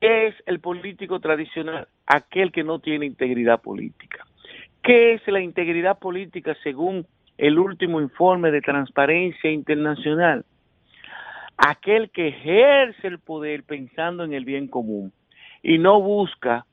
Es 0.00 0.34
el 0.46 0.60
político 0.60 1.20
tradicional 1.20 1.86
aquel 2.06 2.52
que 2.52 2.64
no 2.64 2.78
tiene 2.78 3.06
integridad 3.06 3.60
política. 3.60 4.26
¿Qué 4.82 5.14
es 5.14 5.28
la 5.28 5.40
integridad 5.40 5.98
política 5.98 6.56
según 6.62 7.06
el 7.38 7.58
último 7.58 8.00
informe 8.00 8.50
de 8.50 8.62
Transparencia 8.62 9.50
Internacional? 9.50 10.44
Aquel 11.56 12.10
que 12.10 12.28
ejerce 12.28 13.06
el 13.06 13.20
poder 13.20 13.62
pensando 13.62 14.24
en 14.24 14.32
el 14.32 14.44
bien 14.44 14.66
común 14.66 15.12
y 15.62 15.78
no 15.78 16.00
busca 16.00 16.66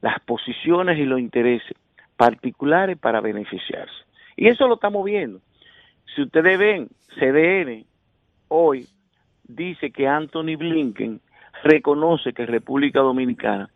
las 0.00 0.20
posiciones 0.20 0.98
y 0.98 1.04
los 1.04 1.20
intereses 1.20 1.76
particulares 2.16 2.98
para 2.98 3.20
beneficiarse. 3.20 3.94
Y 4.36 4.48
eso 4.48 4.66
lo 4.68 4.74
estamos 4.74 5.04
viendo. 5.04 5.40
Si 6.14 6.22
ustedes 6.22 6.58
ven, 6.58 6.88
CDN 7.18 7.84
hoy 8.48 8.86
dice 9.44 9.90
que 9.90 10.06
Anthony 10.06 10.56
Blinken 10.56 11.20
reconoce 11.64 12.32
que 12.32 12.46
República 12.46 13.00
Dominicana 13.00 13.70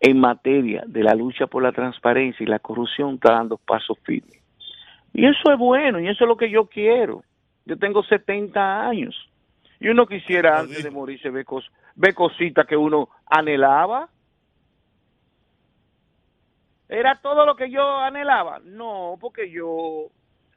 en 0.00 0.20
materia 0.20 0.84
de 0.86 1.02
la 1.02 1.14
lucha 1.14 1.46
por 1.46 1.62
la 1.62 1.72
transparencia 1.72 2.44
y 2.44 2.46
la 2.46 2.58
corrupción 2.58 3.14
está 3.14 3.32
dando 3.32 3.56
pasos 3.56 3.98
firmes. 4.02 4.40
Y 5.12 5.26
eso 5.26 5.52
es 5.52 5.58
bueno, 5.58 6.00
y 6.00 6.08
eso 6.08 6.24
es 6.24 6.28
lo 6.28 6.36
que 6.36 6.50
yo 6.50 6.66
quiero. 6.66 7.22
Yo 7.64 7.78
tengo 7.78 8.02
70 8.02 8.86
años. 8.88 9.14
Y 9.80 9.88
uno 9.88 10.06
quisiera 10.06 10.58
antes 10.60 10.82
de 10.82 10.90
morirse 10.90 11.30
ver, 11.30 11.44
cos- 11.46 11.70
ver 11.94 12.14
cositas 12.14 12.66
que 12.66 12.76
uno 12.76 13.08
anhelaba. 13.26 14.08
¿Era 16.88 17.18
todo 17.22 17.46
lo 17.46 17.56
que 17.56 17.70
yo 17.70 17.98
anhelaba? 17.98 18.60
No, 18.64 19.16
porque 19.20 19.50
yo, 19.50 20.08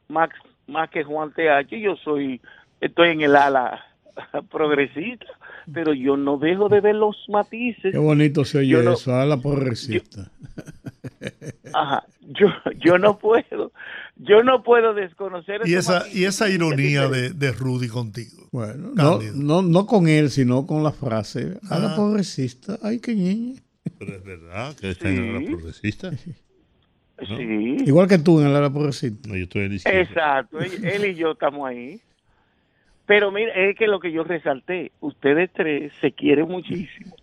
más, 0.10 0.30
más 0.68 0.90
que 0.90 1.04
Juan 1.04 1.32
TH, 1.34 1.70
yo 1.82 1.96
soy, 2.04 2.42
estoy 2.82 3.10
en 3.10 3.22
el 3.22 3.36
ala 3.36 3.86
progresista, 4.52 5.26
pero 5.74 5.94
yo 5.94 6.18
no 6.18 6.38
dejo 6.38 6.70
de 6.70 6.82
ver 6.82 6.96
los 6.96 7.16
matices. 7.30 7.92
Qué 7.92 7.98
bonito 7.98 8.44
se 8.46 8.60
oye 8.60 8.70
Yo 8.70 8.92
eso, 8.94 9.16
a 9.16 9.26
la 9.26 9.38
progresista. 9.38 10.30
Ajá, 11.74 12.04
yo, 12.22 12.48
yo 12.84 12.98
no 12.98 13.18
puedo, 13.20 13.72
yo 14.16 14.44
no 14.44 14.64
puedo 14.64 14.94
desconocer 14.94 15.62
Y 15.66 15.76
esa, 15.76 16.00
matices. 16.00 16.16
y 16.18 16.26
esa 16.26 16.50
ironía 16.50 17.08
de, 17.08 17.30
de 17.32 17.52
Rudy 17.52 17.88
contigo. 17.88 18.48
Bueno, 18.52 18.92
no, 18.96 19.20
no, 19.36 19.62
no 19.62 19.86
con 19.86 20.08
él, 20.08 20.30
sino 20.30 20.66
con 20.66 20.84
la 20.84 20.92
frase. 20.92 21.60
A 21.70 21.80
la 21.80 21.92
Ah. 21.92 21.96
progresista, 21.96 22.78
ay, 22.82 23.00
qué 23.00 23.16
ñeñe. 23.16 23.56
Pero 24.00 24.14
es 24.16 24.24
verdad 24.24 24.76
que 24.80 24.90
está 24.92 25.10
en 25.10 25.34
la 25.34 25.40
progresista. 25.50 26.12
¿no? 26.12 26.18
Sí. 27.38 27.78
Igual 27.86 28.08
que 28.08 28.20
tú 28.20 28.40
en 28.42 28.52
la 28.54 28.60
ala 28.60 28.72
progresista. 28.72 29.28
No, 29.30 29.36
yo 29.36 29.44
estoy 29.44 29.64
en 29.64 29.70
la 29.70 29.76
izquierda. 29.76 30.00
Exacto, 30.02 30.60
él, 30.60 31.06
y 31.06 31.16
yo 31.16 31.32
estamos 31.32 31.68
ahí. 31.68 32.00
Pero 33.06 33.32
mira, 33.32 33.52
es 33.54 33.76
que 33.78 33.88
lo 33.88 34.00
que 34.00 34.12
yo 34.12 34.24
resalté, 34.24 34.92
ustedes 35.00 35.50
tres 35.54 35.92
se 36.02 36.12
quieren 36.12 36.48
muchísimo, 36.48 37.16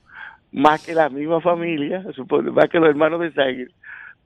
más 0.50 0.84
que 0.84 0.94
la 0.94 1.08
misma 1.10 1.40
familia, 1.40 2.04
supongo, 2.16 2.50
más 2.52 2.68
que 2.70 2.78
los 2.80 2.88
hermanos 2.88 3.20
de 3.20 3.32
sangre, 3.34 3.68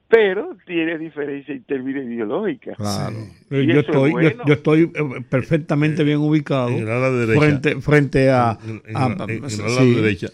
pero 0.09 0.57
tiene 0.67 0.97
diferencia 0.99 1.53
en 1.55 1.65
términos 1.65 2.05
ideológicos. 2.05 2.77
Claro. 2.77 3.17
Eh, 3.51 3.67
Yo 3.67 3.81
es 3.81 3.87
estoy, 3.87 4.11
yo- 4.11 4.13
bueno. 4.13 4.45
yo, 4.47 4.55
estoy 4.55 4.83
eh, 4.95 5.25
perfectamente 5.29 6.05
bien 6.05 6.19
ubicado 6.19 6.69
en 6.69 6.79
el 6.79 6.89
ala 6.91 7.11
derecha. 7.11 7.41
frente, 7.41 7.81
frente 7.83 8.31
a, 8.31 8.57
En- 8.65 8.83
en- 8.87 8.97
a- 8.97 9.07
en- 9.25 9.31
en 9.31 9.45
el 9.45 9.51
sí, 9.51 9.61
ala 9.63 9.83
derecha. 9.85 10.29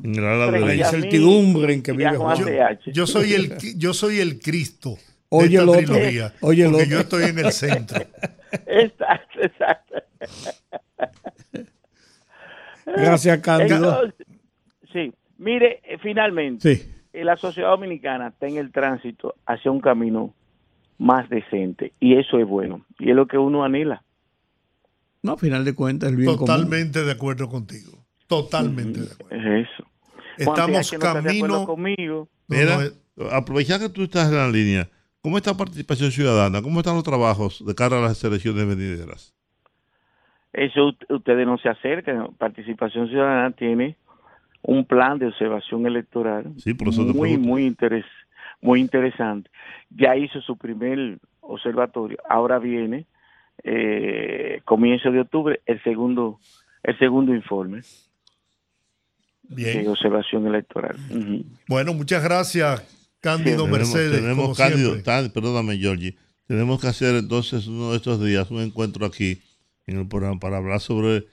La 0.00 0.50
derecha. 0.50 0.96
incertidumbre 0.96 1.74
en 1.74 1.82
que 1.82 1.92
vive. 1.92 2.10
TH. 2.12 2.92
Yo 2.92 3.06
soy 3.06 3.34
el, 3.34 3.56
yo 3.76 3.92
soy 3.94 4.20
el 4.20 4.40
Cristo 4.40 4.90
de 4.90 4.98
Oye 5.28 5.44
esta 5.58 5.62
el 5.62 5.68
otro, 5.68 5.94
trilogía. 5.94 6.34
oye 6.40 6.64
el 6.64 6.70
porque 6.70 6.84
otro. 6.84 6.94
yo 6.94 7.00
estoy 7.00 7.24
en 7.24 7.38
el 7.38 7.52
centro. 7.52 8.02
Exacto, 8.66 9.40
exacto. 9.40 9.94
Gracias, 12.84 13.38
Cándido. 13.40 14.04
Entonces, 14.04 14.26
sí, 14.92 15.12
mire, 15.38 15.80
eh, 15.84 15.98
finalmente, 16.02 16.76
Sí. 16.76 16.92
eh, 17.12 17.24
la 17.24 17.36
sociedad 17.36 17.70
dominicana 17.70 18.28
está 18.28 18.46
en 18.46 18.56
el 18.58 18.70
tránsito 18.72 19.34
hacia 19.46 19.70
un 19.70 19.80
camino 19.80 20.34
más 20.98 21.28
decente 21.30 21.92
y 22.00 22.16
eso 22.16 22.38
es 22.38 22.46
bueno 22.46 22.84
y 22.98 23.10
es 23.10 23.16
lo 23.16 23.26
que 23.26 23.38
uno 23.38 23.64
anhela. 23.64 24.02
No, 25.22 25.32
a 25.32 25.36
final 25.38 25.64
de 25.64 25.74
cuentas, 25.74 26.10
el 26.10 26.16
bien 26.16 26.32
común. 26.32 26.46
Totalmente 26.46 27.02
de 27.04 27.12
acuerdo 27.12 27.48
contigo. 27.48 28.04
Totalmente 28.26 29.00
de 29.00 29.12
acuerdo. 29.12 29.36
Es 29.36 29.68
eso. 29.68 29.86
Estamos 30.38 30.90
Juan 30.90 31.00
no 31.00 31.22
camino. 31.22 31.66
conmigo. 31.66 32.28
Mira, 32.48 32.78
No, 33.16 33.26
aprovechar 33.30 33.80
que 33.80 33.88
tú 33.88 34.02
estás 34.02 34.28
en 34.28 34.36
la 34.36 34.48
línea, 34.48 34.88
¿cómo 35.20 35.36
está 35.36 35.50
la 35.52 35.56
participación 35.58 36.10
ciudadana? 36.10 36.62
¿Cómo 36.62 36.80
están 36.80 36.94
los 36.94 37.04
trabajos 37.04 37.64
de 37.64 37.74
cara 37.74 37.98
a 37.98 38.02
las 38.02 38.22
elecciones 38.24 38.66
venideras? 38.66 39.34
Eso 40.52 40.92
ustedes 41.08 41.46
no 41.46 41.56
se 41.58 41.68
acercan. 41.68 42.34
Participación 42.36 43.08
Ciudadana 43.08 43.52
tiene 43.52 43.96
un 44.62 44.84
plan 44.84 45.18
de 45.18 45.26
observación 45.26 45.86
electoral 45.86 46.52
Sí, 46.58 46.74
por 46.74 46.88
eso 46.88 47.06
te 47.06 47.12
muy, 47.12 47.36
muy, 47.38 47.64
interes, 47.66 48.04
muy 48.60 48.80
interesante. 48.80 49.50
Ya 49.90 50.14
hizo 50.14 50.40
su 50.42 50.56
primer 50.56 51.18
observatorio. 51.40 52.18
Ahora 52.28 52.58
viene, 52.58 53.06
eh, 53.64 54.60
comienzo 54.64 55.10
de 55.10 55.20
octubre, 55.20 55.60
el 55.66 55.82
segundo, 55.82 56.38
el 56.82 56.98
segundo 56.98 57.34
informe 57.34 57.80
Bien. 59.48 59.82
de 59.84 59.88
observación 59.88 60.46
electoral. 60.46 60.96
Bueno, 61.68 61.92
muchas 61.94 62.22
gracias, 62.24 62.82
Cándido 63.20 63.66
Mercedes. 63.66 64.20
tenemos 64.20 64.44
como 64.44 64.54
Cándido-. 64.54 65.02
Tan- 65.02 65.30
perdóname, 65.30 65.76
Georgie. 65.76 66.16
Tenemos 66.46 66.80
que 66.80 66.86
hacer 66.88 67.14
entonces 67.16 67.66
uno 67.66 67.90
de 67.90 67.96
estos 67.96 68.22
días 68.24 68.50
un 68.50 68.60
encuentro 68.60 69.06
aquí 69.06 69.38
en 69.86 69.98
el 69.98 70.08
programa 70.08 70.38
para 70.38 70.58
hablar 70.58 70.80
sobre, 70.80 71.24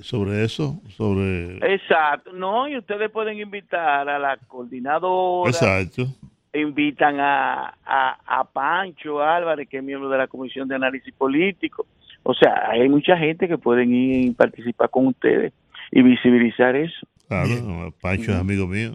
sobre 0.00 0.44
eso, 0.44 0.80
sobre... 0.96 1.56
Exacto. 1.74 2.32
No, 2.32 2.68
y 2.68 2.76
ustedes 2.78 3.10
pueden 3.10 3.38
invitar 3.40 4.08
a 4.08 4.18
la 4.18 4.36
coordinadora. 4.48 5.50
Exacto. 5.50 6.06
invitan 6.54 7.18
a, 7.20 7.74
a, 7.84 8.40
a 8.40 8.44
Pancho 8.44 9.22
Álvarez, 9.22 9.68
que 9.68 9.78
es 9.78 9.84
miembro 9.84 10.08
de 10.08 10.18
la 10.18 10.26
Comisión 10.28 10.68
de 10.68 10.74
Análisis 10.76 11.12
Político. 11.14 11.86
O 12.22 12.34
sea, 12.34 12.70
hay 12.70 12.88
mucha 12.88 13.16
gente 13.16 13.48
que 13.48 13.58
pueden 13.58 13.92
ir 13.92 14.26
y 14.26 14.30
participar 14.30 14.90
con 14.90 15.06
ustedes 15.08 15.52
y 15.90 16.02
visibilizar 16.02 16.76
eso. 16.76 17.06
Claro, 17.32 17.94
Pancho 18.00 18.32
es 18.32 18.38
amigo 18.38 18.66
mío. 18.66 18.92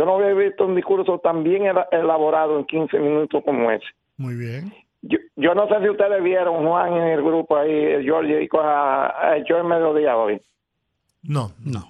Yo 0.00 0.06
no 0.06 0.14
había 0.14 0.32
visto 0.32 0.64
un 0.64 0.74
discurso 0.76 1.18
tan 1.18 1.42
bien 1.44 1.64
ela- 1.64 1.86
elaborado 1.92 2.58
en 2.58 2.64
15 2.64 2.98
minutos 2.98 3.44
como 3.44 3.70
ese. 3.70 3.84
Muy 4.16 4.34
bien. 4.34 4.72
Yo, 5.02 5.18
yo 5.36 5.54
no 5.54 5.68
sé 5.68 5.78
si 5.82 5.90
ustedes 5.90 6.22
vieron, 6.22 6.66
Juan, 6.66 6.94
en 6.94 7.02
el 7.08 7.22
grupo 7.22 7.54
ahí, 7.54 8.02
George, 8.02 8.42
y 8.42 8.48
cosa 8.48 9.36
hecho 9.36 9.58
en 9.58 9.66
mediodía 9.66 10.16
hoy. 10.16 10.40
No, 11.22 11.50
no. 11.62 11.80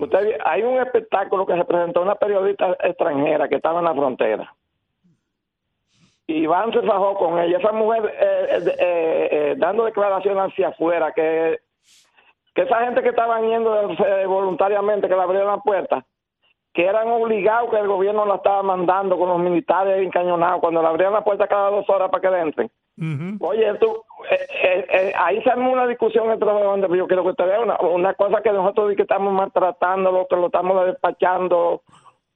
Usted, 0.00 0.38
hay 0.44 0.62
un 0.62 0.78
espectáculo 0.80 1.44
que 1.44 1.56
se 1.56 1.64
presentó 1.64 2.02
una 2.02 2.14
periodista 2.14 2.76
extranjera 2.84 3.48
que 3.48 3.56
estaba 3.56 3.80
en 3.80 3.86
la 3.86 3.94
frontera. 3.94 4.54
Y 6.28 6.44
Iván 6.44 6.72
se 6.72 6.82
fajó 6.82 7.14
con 7.18 7.40
ella. 7.40 7.58
Esa 7.58 7.72
mujer 7.72 8.04
eh, 8.16 8.46
eh, 8.50 8.58
eh, 8.78 9.28
eh, 9.32 9.54
dando 9.58 9.86
declaraciones 9.86 10.52
hacia 10.52 10.68
afuera, 10.68 11.10
que, 11.12 11.58
que 12.54 12.62
esa 12.62 12.84
gente 12.84 13.02
que 13.02 13.08
estaban 13.08 13.42
yendo 13.48 13.90
eh, 13.90 14.24
voluntariamente, 14.26 15.08
que 15.08 15.16
le 15.16 15.20
abrieron 15.22 15.48
la 15.48 15.58
puerta, 15.58 16.04
que 16.76 16.84
eran 16.84 17.08
obligados 17.08 17.70
que 17.70 17.78
el 17.78 17.88
gobierno 17.88 18.26
la 18.26 18.34
estaba 18.34 18.62
mandando 18.62 19.18
con 19.18 19.30
los 19.30 19.38
militares 19.40 20.04
encañonados, 20.04 20.60
cuando 20.60 20.82
le 20.82 20.88
abrían 20.88 21.14
la 21.14 21.24
puerta 21.24 21.48
cada 21.48 21.70
dos 21.70 21.88
horas 21.88 22.10
para 22.10 22.20
que 22.20 22.38
entren. 22.38 22.70
Oye, 23.40 23.74
tú, 23.80 24.04
eh, 24.30 24.46
eh, 24.62 24.86
eh, 24.90 25.12
ahí 25.16 25.42
se 25.42 25.50
armó 25.50 25.72
una 25.72 25.86
discusión 25.86 26.30
entre 26.30 26.46
los 26.46 26.62
hombres, 26.62 26.90
pero 26.90 26.96
yo 26.96 27.06
quiero 27.06 27.22
que 27.22 27.30
usted 27.30 27.46
vea 27.46 27.60
una, 27.60 27.78
una 27.80 28.12
cosa 28.12 28.42
que 28.42 28.52
nosotros 28.52 28.94
que 28.94 29.02
estamos 29.02 29.32
maltratándolo, 29.32 30.26
que 30.28 30.36
lo 30.36 30.46
estamos 30.46 30.84
despachando. 30.84 31.82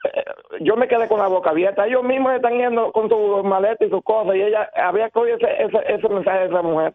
Eh, 0.05 0.25
yo 0.61 0.75
me 0.77 0.89
quedé 0.89 1.07
con 1.07 1.19
la 1.19 1.29
boca 1.29 1.51
abierta. 1.51 1.87
Ellos 1.87 2.03
mismos 2.03 2.33
están 2.33 2.57
yendo 2.57 2.93
con 2.93 3.11
sus 3.11 3.45
maletas 3.45 3.87
y 3.89 3.91
sus 3.91 4.03
cosas, 4.03 4.37
y 4.37 4.41
ella 4.43 4.71
había 4.75 5.11
que 5.11 5.19
oír 5.19 5.35
ese, 5.39 5.65
ese, 5.65 5.95
ese 5.95 6.09
mensaje 6.09 6.39
de 6.41 6.47
esa 6.47 6.63
mujer. 6.63 6.95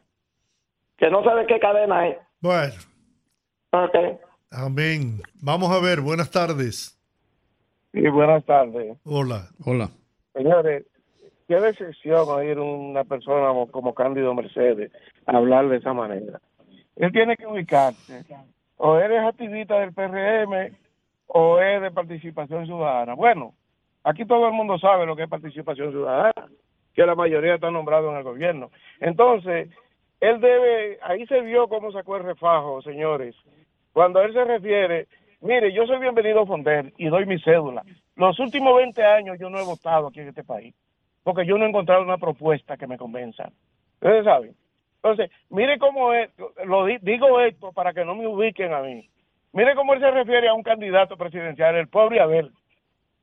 que 0.98 1.12
no 1.12 1.24
sé 1.24 1.30
de 1.36 1.46
qué 1.46 1.60
cadena 1.60 2.08
es. 2.08 2.18
Bueno, 2.42 2.74
Ok. 3.72 3.96
amén. 4.52 5.22
Vamos 5.44 5.72
a 5.72 5.80
ver, 5.80 6.02
buenas 6.02 6.32
tardes. 6.32 6.95
Sí, 7.96 8.06
buenas 8.10 8.44
tardes. 8.44 8.98
Hola. 9.06 9.48
Hola. 9.66 9.88
Señores, 10.34 10.86
qué 11.48 11.56
decepción 11.62 12.28
oír 12.28 12.60
una 12.60 13.06
persona 13.06 13.48
como- 13.48 13.72
como 13.72 13.94
Cándido 13.94 14.34
Mercedes 14.34 14.92
hablar 15.26 15.70
de 15.70 15.78
esa 15.78 15.94
manera. 15.94 16.42
Él 16.98 17.14
tiene 17.14 17.38
que 17.38 17.48
ubicarse. 17.48 18.26
O 18.76 18.98
eres 18.98 19.24
activista 19.24 19.80
del 19.80 19.94
PRM 19.94 20.74
o 21.28 21.62
es 21.62 21.82
de 21.82 21.92
participación 21.92 22.66
ciudadana. 22.66 23.14
Bueno, 23.16 23.54
aquí 24.04 24.26
todo 24.26 24.46
el 24.48 24.54
mundo 24.54 24.78
sabe 24.78 25.06
lo 25.06 25.16
que 25.16 25.24
es 25.24 25.30
participación 25.30 25.92
ciudadana, 25.92 26.34
que 26.94 27.06
la 27.06 27.16
mayoría 27.16 27.56
está 27.56 27.72
nombrado 27.72 28.12
en 28.12 28.18
el 28.18 28.24
gobierno. 28.24 28.72
Entonces, 29.00 29.70
él 30.20 30.42
debe, 30.42 31.00
ahí 31.02 31.26
se 31.28 31.40
vio 31.40 31.70
cómo 31.70 31.94
sacó 31.94 32.18
el 32.18 32.24
refajo, 32.24 32.82
señores. 32.82 33.36
Cuando 33.94 34.22
él 34.22 34.34
se 34.34 34.44
refiere, 34.44 35.08
mire, 35.46 35.72
yo 35.74 35.86
soy 35.86 36.00
bienvenido 36.00 36.42
a 36.42 36.46
Fonder 36.46 36.92
y 36.98 37.08
doy 37.08 37.26
mi 37.26 37.40
cédula. 37.40 37.84
Los 38.16 38.40
últimos 38.40 38.76
20 38.78 39.04
años 39.04 39.38
yo 39.40 39.50
no 39.50 39.60
he 39.60 39.64
votado 39.64 40.08
aquí 40.08 40.20
en 40.22 40.30
este 40.30 40.44
país, 40.44 40.74
porque 41.24 41.46
yo 41.46 41.58
no 41.58 41.66
he 41.66 41.70
encontrado 41.70 42.04
una 42.04 42.18
propuesta 42.18 42.78
que 42.78 42.88
me 42.88 42.98
convenza. 42.98 43.50
Ustedes 43.96 44.26
saben. 44.26 44.56
Entonces, 45.04 45.30
mire 45.50 45.78
cómo 45.78 46.14
es, 46.14 46.30
lo 46.66 46.86
di- 46.86 46.98
digo 47.02 47.40
esto 47.40 47.72
para 47.72 47.94
que 47.94 48.04
no 48.06 48.16
me 48.16 48.28
ubiquen 48.28 48.74
a 48.74 48.82
mí. 48.82 49.08
Mire 49.54 49.76
cómo 49.76 49.94
él 49.94 50.00
se 50.02 50.12
refiere 50.12 50.48
a 50.50 50.54
un 50.54 50.64
candidato 50.64 51.16
presidencial, 51.16 51.76
el 51.76 51.88
pobre 51.88 52.20
Abel. 52.20 52.52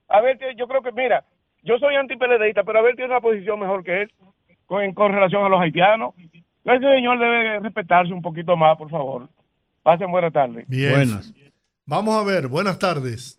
Abel, 0.09 0.39
yo 0.57 0.67
creo 0.69 0.83
que, 0.83 0.93
mira, 0.93 1.25
yo 1.63 1.79
soy 1.79 1.95
antipeledeísta, 1.97 2.63
pero 2.65 2.79
Abel 2.79 2.97
tiene 2.97 3.11
una 3.11 3.21
posición 3.21 3.59
mejor 3.61 3.83
que 3.85 4.03
él 4.03 4.13
con, 4.67 4.93
con 4.95 5.13
relación 5.13 5.45
a 5.45 5.49
los 5.49 5.61
haitianos. 5.61 6.15
Ese 6.65 6.95
señor 6.95 7.19
debe 7.19 7.59
respetarse 7.61 8.13
un 8.13 8.23
poquito 8.23 8.57
más, 8.57 8.79
por 8.79 8.89
favor. 8.89 9.29
Pasen 9.83 10.11
buenas 10.11 10.33
tardes. 10.33 10.65
Bien. 10.69 11.52
Vamos 11.93 12.15
a 12.17 12.25
ver, 12.25 12.49
buenas 12.49 12.79
tardes. 12.79 13.39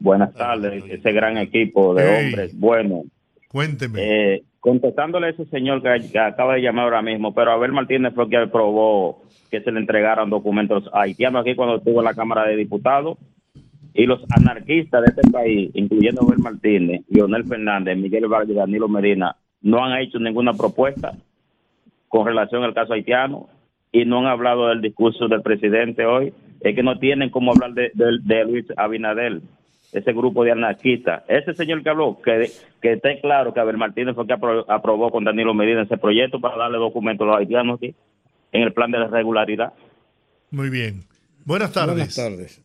Buenas 0.00 0.32
tardes, 0.32 0.82
ese 0.88 1.12
gran 1.12 1.36
equipo 1.36 1.94
de 1.94 2.02
Hey. 2.02 2.24
hombres. 2.24 2.58
Bueno, 2.58 3.02
Cuénteme. 3.46 3.98
eh, 4.00 4.42
contestándole 4.58 5.26
a 5.26 5.30
ese 5.32 5.44
señor 5.50 5.82
que, 5.82 6.08
que 6.10 6.18
acaba 6.18 6.54
de 6.54 6.62
llamar 6.62 6.84
ahora 6.84 7.02
mismo, 7.02 7.34
pero 7.34 7.50
Abel 7.52 7.72
Martínez 7.72 8.14
fue 8.14 8.26
que 8.30 8.38
aprobó 8.38 9.20
que 9.50 9.60
se 9.60 9.70
le 9.70 9.80
entregaran 9.80 10.30
documentos 10.30 10.88
haitianos 10.94 11.42
aquí 11.42 11.54
cuando 11.54 11.76
estuvo 11.76 11.98
en 12.00 12.06
la 12.06 12.14
Cámara 12.14 12.44
de 12.48 12.56
Diputados. 12.56 13.18
Y 13.92 14.06
los 14.06 14.22
anarquistas 14.30 15.02
de 15.02 15.08
este 15.14 15.30
país, 15.30 15.70
incluyendo 15.74 16.22
Abel 16.22 16.38
Martínez, 16.38 17.02
Leonel 17.10 17.44
Fernández, 17.44 17.98
Miguel 17.98 18.28
Vargas 18.28 18.48
y 18.48 18.54
Danilo 18.54 18.88
Medina, 18.88 19.36
no 19.60 19.84
han 19.84 20.00
hecho 20.00 20.18
ninguna 20.18 20.54
propuesta 20.54 21.18
con 22.08 22.26
relación 22.26 22.64
al 22.64 22.72
caso 22.72 22.94
haitiano 22.94 23.50
y 23.92 24.06
no 24.06 24.20
han 24.20 24.26
hablado 24.26 24.68
del 24.68 24.80
discurso 24.80 25.28
del 25.28 25.42
presidente 25.42 26.06
hoy. 26.06 26.32
Es 26.60 26.74
que 26.74 26.82
no 26.82 26.98
tienen 26.98 27.30
cómo 27.30 27.52
hablar 27.52 27.72
de, 27.72 27.90
de- 27.94 28.18
de 28.22 28.44
Luis 28.44 28.66
Abinadel, 28.76 29.42
ese 29.92 30.12
grupo 30.12 30.44
de 30.44 30.52
anarquistas. 30.52 31.22
Ese 31.28 31.54
señor 31.54 31.82
que 31.82 31.90
habló, 31.90 32.18
que, 32.22 32.50
que 32.82 32.92
esté 32.94 33.20
claro 33.20 33.54
que 33.54 33.60
Abel 33.60 33.76
Martínez 33.78 34.14
fue 34.14 34.24
el 34.24 34.28
que 34.28 34.34
apro- 34.34 34.64
aprobó 34.68 35.10
con 35.10 35.24
Danilo 35.24 35.54
Medina 35.54 35.82
ese 35.82 35.96
proyecto 35.98 36.40
para 36.40 36.56
darle 36.56 36.78
documentos 36.78 37.24
a 37.26 37.30
los 37.30 37.38
haitianos 37.38 37.76
aquí 37.78 37.94
en 38.52 38.62
el 38.62 38.72
plan 38.72 38.90
de 38.90 38.98
la 38.98 39.06
regularidad. 39.08 39.72
Muy 40.50 40.68
bien. 40.70 41.04
Buenas 41.44 41.72
tardes. 41.72 41.94
Buenas 41.94 42.14
tardes. 42.16 42.64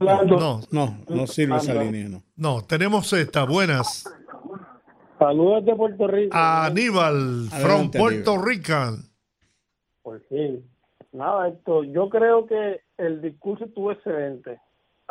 No, 0.00 0.60
no, 0.70 0.98
no 1.08 1.26
sirve 1.26 1.56
esa 1.56 1.74
línea, 1.74 2.08
no. 2.08 2.22
No, 2.36 2.62
tenemos 2.64 3.12
esta. 3.12 3.44
Buenas. 3.44 4.04
Saludos 5.18 5.64
de 5.64 5.74
Puerto 5.74 6.06
Rico. 6.06 6.36
Aníbal, 6.36 7.48
from 7.60 7.90
Puerto 7.90 8.38
Rican. 8.40 9.07
Por 10.08 10.22
fin. 10.22 10.64
Nada, 11.12 11.48
esto, 11.48 11.84
yo 11.84 12.08
creo 12.08 12.46
que 12.46 12.80
el 12.96 13.20
discurso 13.20 13.66
estuvo 13.66 13.92
excelente. 13.92 14.58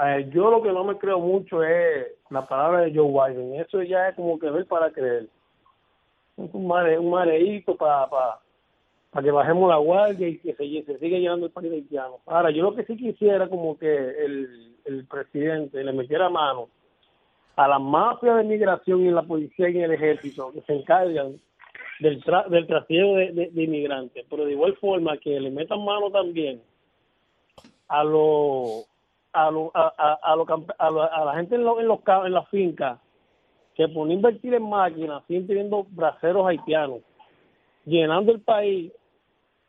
Eh, 0.03 0.27
yo 0.33 0.49
lo 0.49 0.63
que 0.63 0.71
no 0.71 0.83
me 0.83 0.97
creo 0.97 1.19
mucho 1.19 1.61
es 1.61 2.07
la 2.31 2.47
palabra 2.47 2.81
de 2.81 2.95
Joe 2.95 3.11
Biden. 3.11 3.61
Eso 3.61 3.83
ya 3.83 4.09
es 4.09 4.15
como 4.15 4.39
que 4.39 4.49
ver 4.49 4.65
para 4.65 4.89
creer. 4.89 5.27
Un, 6.35 6.65
mare, 6.65 6.97
un 6.97 7.11
mareíto 7.11 7.75
para 7.75 8.07
para 8.07 9.23
que 9.23 9.29
bajemos 9.29 9.69
la 9.69 9.77
guardia 9.77 10.27
y 10.29 10.39
que 10.39 10.55
se, 10.55 10.97
siga 10.97 11.19
llenando 11.19 11.45
el 11.45 11.51
país 11.51 11.69
de 11.69 11.75
haitianos. 11.77 12.19
Ahora, 12.25 12.49
yo 12.49 12.63
lo 12.63 12.73
que 12.73 12.83
sí 12.85 12.97
quisiera 12.97 13.47
como 13.47 13.77
que 13.77 13.87
el, 13.95 14.75
el 14.83 15.05
presidente 15.05 15.83
le 15.83 15.93
metiera 15.93 16.27
mano 16.27 16.69
a 17.55 17.67
la 17.67 17.77
mafia 17.77 18.33
de 18.33 18.43
migración 18.45 19.01
y 19.01 19.11
la 19.11 19.21
policía 19.21 19.69
y 19.69 19.77
el 19.77 19.91
ejército 19.91 20.51
que 20.53 20.61
se 20.61 20.73
encargan 20.73 21.39
del, 21.99 22.23
tra 22.23 22.43
del 22.49 22.67
trasiego 22.67 23.15
de, 23.15 23.51
inmigrantes, 23.55 24.25
pero 24.29 24.45
de 24.45 24.51
igual 24.53 24.75
forma 24.77 25.17
que 25.17 25.39
le 25.39 25.49
metan 25.51 25.83
mano 25.83 26.11
también 26.11 26.61
a 27.87 28.03
lo, 28.03 28.83
a, 29.33 29.51
lo, 29.51 29.71
a, 29.73 29.93
a, 29.97 30.19
a, 30.21 30.35
a, 30.77 30.91
lo- 30.91 31.13
a 31.13 31.25
la 31.25 31.33
gente 31.35 31.55
en, 31.55 31.63
lo- 31.63 31.79
en 31.79 31.87
los 31.87 31.99
en 32.25 32.33
las 32.33 32.47
fincas 32.49 32.99
que 33.75 33.87
por 33.87 34.09
invertir 34.11 34.53
en 34.55 34.63
máquinas 34.67 35.23
siguen 35.27 35.47
teniendo 35.47 35.85
braceros 35.89 36.47
haitianos, 36.47 37.01
llenando 37.85 38.31
el 38.31 38.41
país 38.41 38.91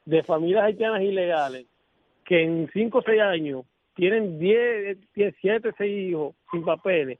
de 0.06 0.22
familias 0.22 0.64
haitianas 0.64 1.02
ilegales 1.02 1.66
que 2.24 2.42
en 2.42 2.68
5 2.72 2.98
o 2.98 3.02
6 3.02 3.20
años 3.20 3.64
tienen 3.94 4.38
10, 4.38 4.98
10, 5.14 5.34
7, 5.40 5.72
6 5.76 6.10
hijos 6.10 6.34
sin 6.50 6.64
papeles 6.64 7.18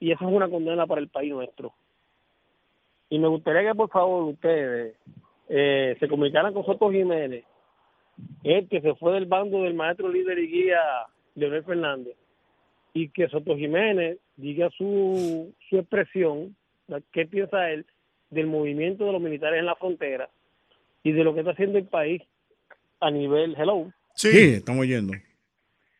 y 0.00 0.10
eso 0.10 0.24
es 0.28 0.32
una 0.34 0.48
condena 0.48 0.86
para 0.86 1.00
el 1.00 1.08
país 1.08 1.32
nuestro. 1.32 1.72
Y 3.14 3.18
me 3.20 3.28
gustaría 3.28 3.62
que 3.70 3.76
por 3.76 3.88
favor 3.90 4.24
ustedes 4.24 4.96
eh, 5.48 5.96
se 6.00 6.08
comunicaran 6.08 6.52
con 6.52 6.66
Soto 6.66 6.90
Jiménez, 6.90 7.44
el 8.42 8.68
que 8.68 8.80
se 8.80 8.92
fue 8.96 9.12
del 9.12 9.26
bando 9.26 9.62
del 9.62 9.74
maestro 9.74 10.08
líder 10.08 10.36
y 10.40 10.48
guía 10.48 10.80
Leonel 11.36 11.62
Fernández, 11.62 12.16
y 12.92 13.10
que 13.10 13.28
Soto 13.28 13.56
Jiménez 13.56 14.18
diga 14.34 14.68
su, 14.70 15.54
su 15.70 15.78
expresión, 15.78 16.56
qué 17.12 17.24
piensa 17.26 17.70
él 17.70 17.86
del 18.30 18.48
movimiento 18.48 19.04
de 19.04 19.12
los 19.12 19.22
militares 19.22 19.60
en 19.60 19.66
la 19.66 19.76
frontera 19.76 20.28
y 21.04 21.12
de 21.12 21.22
lo 21.22 21.34
que 21.34 21.40
está 21.40 21.52
haciendo 21.52 21.78
el 21.78 21.86
país 21.86 22.20
a 22.98 23.12
nivel, 23.12 23.54
hello, 23.56 23.92
Sí, 24.16 24.54
estamos 24.54 24.88
yendo. 24.88 25.12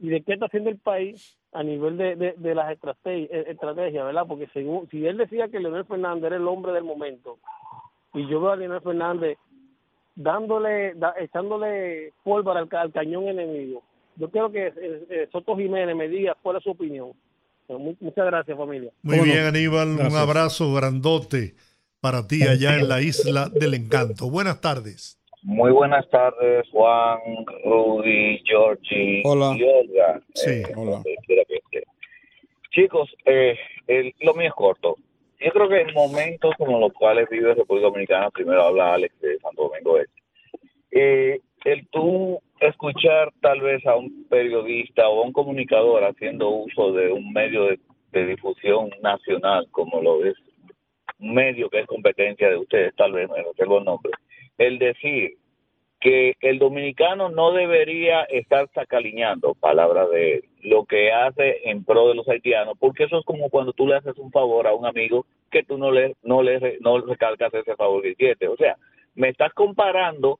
Y 0.05 0.09
de 0.11 0.23
qué 0.23 0.35
está 0.35 0.47
haciendo 0.47 0.69
el 0.69 0.77
país 0.79 1.39
a 1.53 1.63
nivel 1.63 1.97
de, 1.97 2.15
de, 2.17 2.35
de 2.37 2.55
las 2.55 2.71
eh, 2.73 3.45
estrategias, 3.49 4.05
¿verdad? 4.05 4.27
Porque 4.29 4.49
según, 4.53 4.87
si 4.91 5.07
él 5.07 5.17
decía 5.17 5.49
que 5.49 5.61
Leonel 5.61 5.87
Fernández 5.87 6.25
era 6.27 6.37
el 6.37 6.47
hombre 6.47 6.73
del 6.73 6.85
momento, 6.85 7.39
y 8.13 8.29
yo 8.29 8.41
veo 8.41 8.51
a 8.51 8.57
Leonel 8.57 8.83
Fernández 8.83 9.39
dándole, 10.15 10.95
da- 10.95 11.15
echándole 11.19 12.13
pólvora 12.23 12.61
al, 12.61 12.69
ca- 12.69 12.83
al 12.83 12.93
cañón 12.93 13.29
enemigo, 13.29 13.83
yo 14.17 14.31
quiero 14.31 14.51
que 14.53 14.67
eh, 14.67 14.73
eh, 15.09 15.29
Soto 15.33 15.57
Jiménez 15.57 15.97
me 15.97 16.09
diga 16.09 16.37
cuál 16.43 16.57
es 16.59 16.63
su 16.63 16.71
opinión. 16.71 17.13
Pero 17.67 17.79
mu- 17.79 17.97
muchas 18.01 18.27
gracias, 18.27 18.57
familia. 18.59 18.91
Muy 19.03 19.21
bien, 19.21 19.45
Aníbal. 19.47 19.89
Un 19.89 20.17
abrazo 20.17 20.73
grandote 20.75 21.55
para 22.01 22.27
ti 22.27 22.43
allá 22.47 22.77
en 22.77 22.89
la 22.89 23.01
isla 23.01 23.49
del 23.49 23.73
encanto. 23.75 24.29
Buenas 24.31 24.61
tardes. 24.61 25.19
Muy 25.45 25.73
buenas 25.73 26.09
tardes, 26.09 26.67
Juan, 26.71 27.19
Rudy, 27.65 28.41
Georgie 28.47 29.21
Hola. 29.25 29.55
y 29.59 29.63
Olga. 29.63 30.21
Sí, 30.33 30.51
Eh, 30.51 30.63
esté. 31.49 31.83
Chicos, 32.71 33.15
eh, 33.27 33.57
el- 33.87 34.15
lo 34.21 34.33
mío 34.35 34.49
es 34.49 34.55
corto. 34.55 34.97
Yo 35.41 35.51
creo 35.53 35.69
que 35.69 35.83
en 35.83 35.93
momentos 35.93 36.55
como 36.57 36.81
los 36.81 36.93
cuales 36.95 37.29
vive 37.29 37.55
República 37.55 37.89
Dominicana, 37.89 38.31
primero 38.31 38.63
habla 38.63 38.95
Alex 38.95 39.21
de 39.21 39.39
Santo 39.41 39.65
Domingo 39.69 39.99
Este, 39.99 40.13
eh, 40.93 41.41
el 41.67 41.87
tú 41.89 42.41
escuchar 42.61 43.31
tal 43.43 43.61
vez 43.61 43.85
a 43.87 43.97
un 43.97 44.27
periodista 44.31 45.09
o 45.11 45.23
a 45.23 45.27
un 45.27 45.33
comunicador 45.33 46.05
haciendo 46.05 46.49
uso 46.49 46.93
de 46.93 47.13
un 47.13 47.33
medio 47.35 47.67
de, 47.67 47.79
de 48.13 48.27
difusión 48.27 48.91
nacional 49.03 49.67
como 49.71 50.01
lo 50.01 50.25
es 50.25 50.35
un 51.21 51.35
medio 51.35 51.69
que 51.69 51.81
es 51.81 51.87
competencia 51.87 52.49
de 52.49 52.57
ustedes, 52.57 52.95
tal 52.97 53.13
vez 53.13 53.29
me 53.31 53.43
reservo 53.43 53.79
el 53.79 53.85
nombre, 53.85 54.11
el 54.59 54.79
decir 54.79 55.35
que 56.01 56.35
el 56.43 56.59
dominicano 56.59 57.31
no 57.31 57.53
debería 57.53 58.25
estar 58.25 58.69
sacaliñando, 58.75 59.55
palabra 59.55 60.07
de 60.07 60.45
lo 60.63 60.85
que 60.85 61.11
hace 61.13 61.69
en 61.71 61.83
pro 61.85 62.09
de 62.09 62.15
los 62.15 62.29
haitianos, 62.29 62.77
porque 62.79 63.05
eso 63.05 63.19
es 63.19 63.25
como 63.25 63.49
cuando 63.49 63.73
tú 63.73 63.87
le 63.87 63.97
haces 63.97 64.19
un 64.19 64.31
favor 64.31 64.67
a 64.67 64.75
un 64.75 64.85
amigo 64.85 65.25
que 65.51 65.63
tú 65.63 65.79
no 65.79 65.91
le 65.91 66.15
no 66.23 66.43
le 66.43 66.79
no 66.81 66.99
recalcas 67.01 67.55
ese 67.55 67.75
favor 67.77 68.03
que 68.03 68.11
hiciste. 68.11 68.49
O 68.49 68.57
sea, 68.57 68.77
me 69.15 69.29
estás 69.31 69.53
comparando 69.55 70.39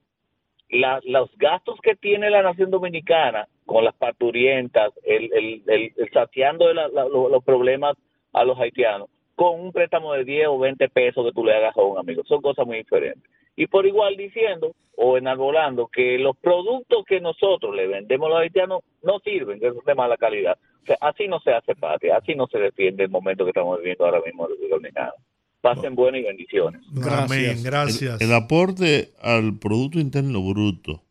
la- 0.69 0.99
los 1.03 1.35
gastos 1.37 1.79
que 1.81 1.95
tiene 1.95 2.29
la 2.29 2.43
nación 2.43 2.69
dominicana 2.69 3.47
con 3.65 3.83
las 3.85 3.95
parturientas, 3.95 4.91
el, 5.03 5.31
el, 5.33 5.63
el, 5.67 5.93
el 5.97 6.09
saciando 6.11 6.67
de 6.67 6.75
la- 6.75 6.89
la- 6.89 7.05
lo- 7.05 7.29
los 7.29 7.43
problemas 7.43 7.95
a 8.33 8.43
los 8.43 8.59
haitianos, 8.59 9.09
con 9.35 9.59
un 9.59 9.71
préstamo 9.71 10.13
de 10.13 10.25
10 10.25 10.47
o 10.47 10.59
20 10.59 10.89
pesos 10.89 11.25
que 11.25 11.31
tú 11.31 11.43
le 11.43 11.53
hagas 11.55 11.75
a 11.75 11.81
un 11.81 11.97
amigo. 11.97 12.23
Son 12.25 12.41
cosas 12.41 12.67
muy 12.67 12.77
diferentes. 12.77 13.23
Y 13.55 13.67
por 13.67 13.85
igual 13.85 14.17
diciendo 14.17 14.75
o 14.97 15.17
enarbolando 15.17 15.87
que 15.87 16.17
los 16.17 16.37
productos 16.37 17.03
que 17.05 17.19
nosotros 17.19 17.75
le 17.75 17.87
vendemos 17.87 18.27
a 18.27 18.29
los 18.29 18.39
haitianos 18.41 18.81
no 19.03 19.19
sirven, 19.19 19.59
que 19.59 19.69
son 19.69 19.83
de 19.85 19.95
mala 19.95 20.17
calidad. 20.17 20.57
O 20.83 20.85
sea, 20.85 20.97
así 21.01 21.27
no 21.27 21.39
se 21.39 21.51
hace 21.51 21.75
patria, 21.75 22.17
así 22.17 22.35
no 22.35 22.47
se 22.47 22.59
defiende 22.59 23.03
el 23.03 23.09
momento 23.09 23.43
que 23.43 23.49
estamos 23.49 23.79
viviendo 23.79 24.05
ahora 24.05 24.21
mismo 24.25 24.43
en 24.43 24.51
República 24.51 24.75
Dominicana. 24.75 25.13
Pasen 25.61 25.95
buenas 25.95 26.21
y 26.21 26.23
bendiciones. 26.23 26.81
Amén, 27.09 27.57
gracias. 27.63 28.21
El, 28.21 28.27
el 28.27 28.33
aporte 28.35 29.09
al 29.21 29.57
Producto 29.57 29.99
Interno 29.99 30.41
Bruto, 30.41 31.03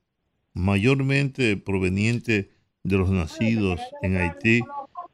mayormente 0.52 1.56
proveniente 1.56 2.50
de 2.84 2.96
los 2.96 3.10
nacidos 3.10 3.80
en 4.02 4.16
Haití, 4.16 4.60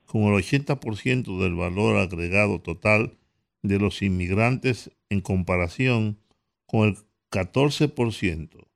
con 0.04 0.22
el 0.22 0.42
80% 0.42 1.40
del 1.40 1.54
valor 1.54 1.96
agregado 1.96 2.60
total 2.60 3.16
de 3.62 3.78
los 3.78 4.02
inmigrantes 4.02 4.90
en 5.08 5.20
comparación 5.20 6.18
con 6.66 6.88
el 6.88 6.96
14% 7.30 8.66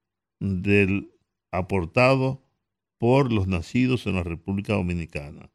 del 0.40 1.10
aportado 1.50 2.40
por 2.98 3.32
los 3.32 3.46
nacidos 3.46 4.06
en 4.06 4.14
la 4.16 4.22
República 4.22 4.74
Dominicana 4.74 5.50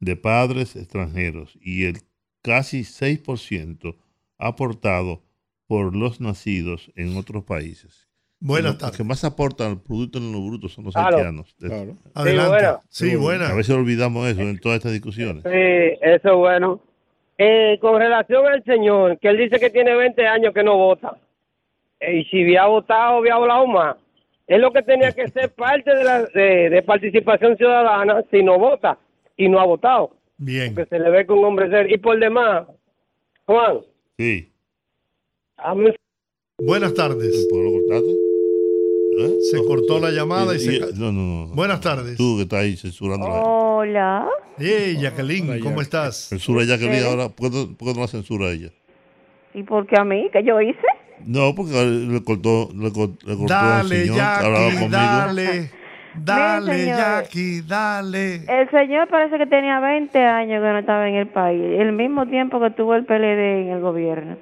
de 0.00 0.16
padres 0.16 0.76
extranjeros 0.76 1.58
y 1.60 1.84
el 1.84 1.98
casi 2.42 2.80
6% 2.80 3.96
aportado 4.38 5.22
por 5.66 5.94
los 5.94 6.20
nacidos 6.20 6.90
en 6.96 7.16
otros 7.16 7.44
países. 7.44 8.08
Buenas 8.40 8.72
Los 8.72 8.78
tardes. 8.78 8.96
que 8.96 9.04
más 9.04 9.22
aportan 9.22 9.68
al 9.70 9.80
Producto 9.80 10.18
en 10.18 10.32
lo 10.32 10.40
Bruto 10.44 10.68
son 10.68 10.84
los 10.84 10.94
Claro. 10.94 11.16
haitianos. 11.16 11.54
Claro. 11.60 11.96
Adelante. 12.14 12.82
Sí, 12.88 13.14
buena. 13.14 13.50
A 13.50 13.54
veces 13.54 13.74
olvidamos 13.74 14.26
eso 14.28 14.40
en 14.40 14.58
todas 14.58 14.78
estas 14.78 14.90
discusiones. 14.92 15.44
Sí, 15.44 15.98
eso 16.02 16.28
es 16.28 16.36
bueno. 16.36 16.80
Eh, 17.38 17.78
con 17.80 18.00
relación 18.00 18.44
al 18.46 18.64
señor, 18.64 19.18
que 19.20 19.28
él 19.28 19.38
dice 19.38 19.60
que 19.60 19.70
tiene 19.70 19.94
20 19.94 20.26
años 20.26 20.52
que 20.52 20.64
no 20.64 20.76
vota. 20.76 21.16
Eh, 22.02 22.18
y 22.20 22.24
si 22.24 22.42
había 22.42 22.66
votado, 22.66 23.18
había 23.18 23.34
hablado 23.34 23.66
más. 23.66 23.96
Es 24.46 24.58
lo 24.60 24.72
que 24.72 24.82
tenía 24.82 25.12
que 25.12 25.28
ser 25.28 25.52
parte 25.54 25.94
de, 25.94 26.04
la, 26.04 26.22
de, 26.24 26.68
de 26.70 26.82
participación 26.82 27.56
ciudadana 27.56 28.22
si 28.30 28.42
no 28.42 28.58
vota 28.58 28.98
y 29.36 29.48
no 29.48 29.60
ha 29.60 29.64
votado. 29.64 30.10
Bien. 30.36 30.74
Porque 30.74 30.88
se 30.88 30.98
le 30.98 31.10
ve 31.10 31.24
que 31.26 31.32
un 31.32 31.44
hombre 31.44 31.70
ser. 31.70 31.90
Y 31.90 31.98
por 31.98 32.18
demás, 32.18 32.66
Juan, 33.46 33.80
Sí. 34.18 34.50
a 35.56 35.74
mí 35.74 35.90
Buenas 36.58 36.92
tardes. 36.94 37.48
Se 39.50 39.58
cortó 39.64 39.98
la 40.00 40.10
llamada 40.10 40.54
y, 40.54 40.58
se... 40.58 40.78
No, 40.96 41.12
no, 41.12 41.46
no. 41.46 41.54
Buenas 41.54 41.80
tardes. 41.80 42.16
Tú 42.16 42.36
que 42.36 42.42
estás 42.42 42.60
ahí 42.60 42.76
censurando 42.76 43.28
la 43.28 43.34
Hola. 43.42 44.28
Hey, 44.58 44.96
Jacqueline, 45.00 45.60
¿cómo 45.60 45.80
estás? 45.80 46.28
Censura 46.28 46.62
a 46.62 46.66
Jacqueline 46.66 47.04
ahora. 47.04 47.28
¿Por 47.28 47.50
qué, 47.50 47.56
no- 47.56 47.76
por 47.76 47.88
qué 47.88 47.94
no 47.94 48.00
la 48.00 48.06
censura 48.08 48.46
a 48.46 48.52
ella? 48.52 48.70
¿Y 49.54 49.62
por 49.64 49.86
qué 49.86 49.96
a 49.98 50.04
mí? 50.04 50.28
¿Qué 50.32 50.42
yo 50.44 50.60
hice? 50.60 50.80
No, 51.26 51.54
porque 51.54 51.72
le 51.72 52.22
cortó, 52.24 52.68
le 52.74 52.92
cortó, 52.92 53.18
le 53.26 53.36
cortó 53.36 53.54
al 53.54 53.84
señor 53.84 54.14
que 54.16 54.20
hablaba 54.20 54.64
Jackie, 54.68 54.78
conmigo. 54.80 54.90
dale. 54.90 55.70
Dale. 56.14 56.86
Jackie, 56.86 57.62
dale. 57.62 58.34
El 58.46 58.70
señor 58.70 59.08
parece 59.08 59.38
que 59.38 59.46
tenía 59.46 59.80
20 59.80 60.18
años 60.24 60.62
que 60.62 60.68
no 60.68 60.78
estaba 60.78 61.08
en 61.08 61.14
el 61.14 61.28
país, 61.28 61.60
el 61.80 61.92
mismo 61.92 62.26
tiempo 62.26 62.60
que 62.60 62.70
tuvo 62.70 62.94
el 62.94 63.04
PLD 63.06 63.62
en 63.62 63.68
el 63.70 63.80
gobierno. 63.80 64.36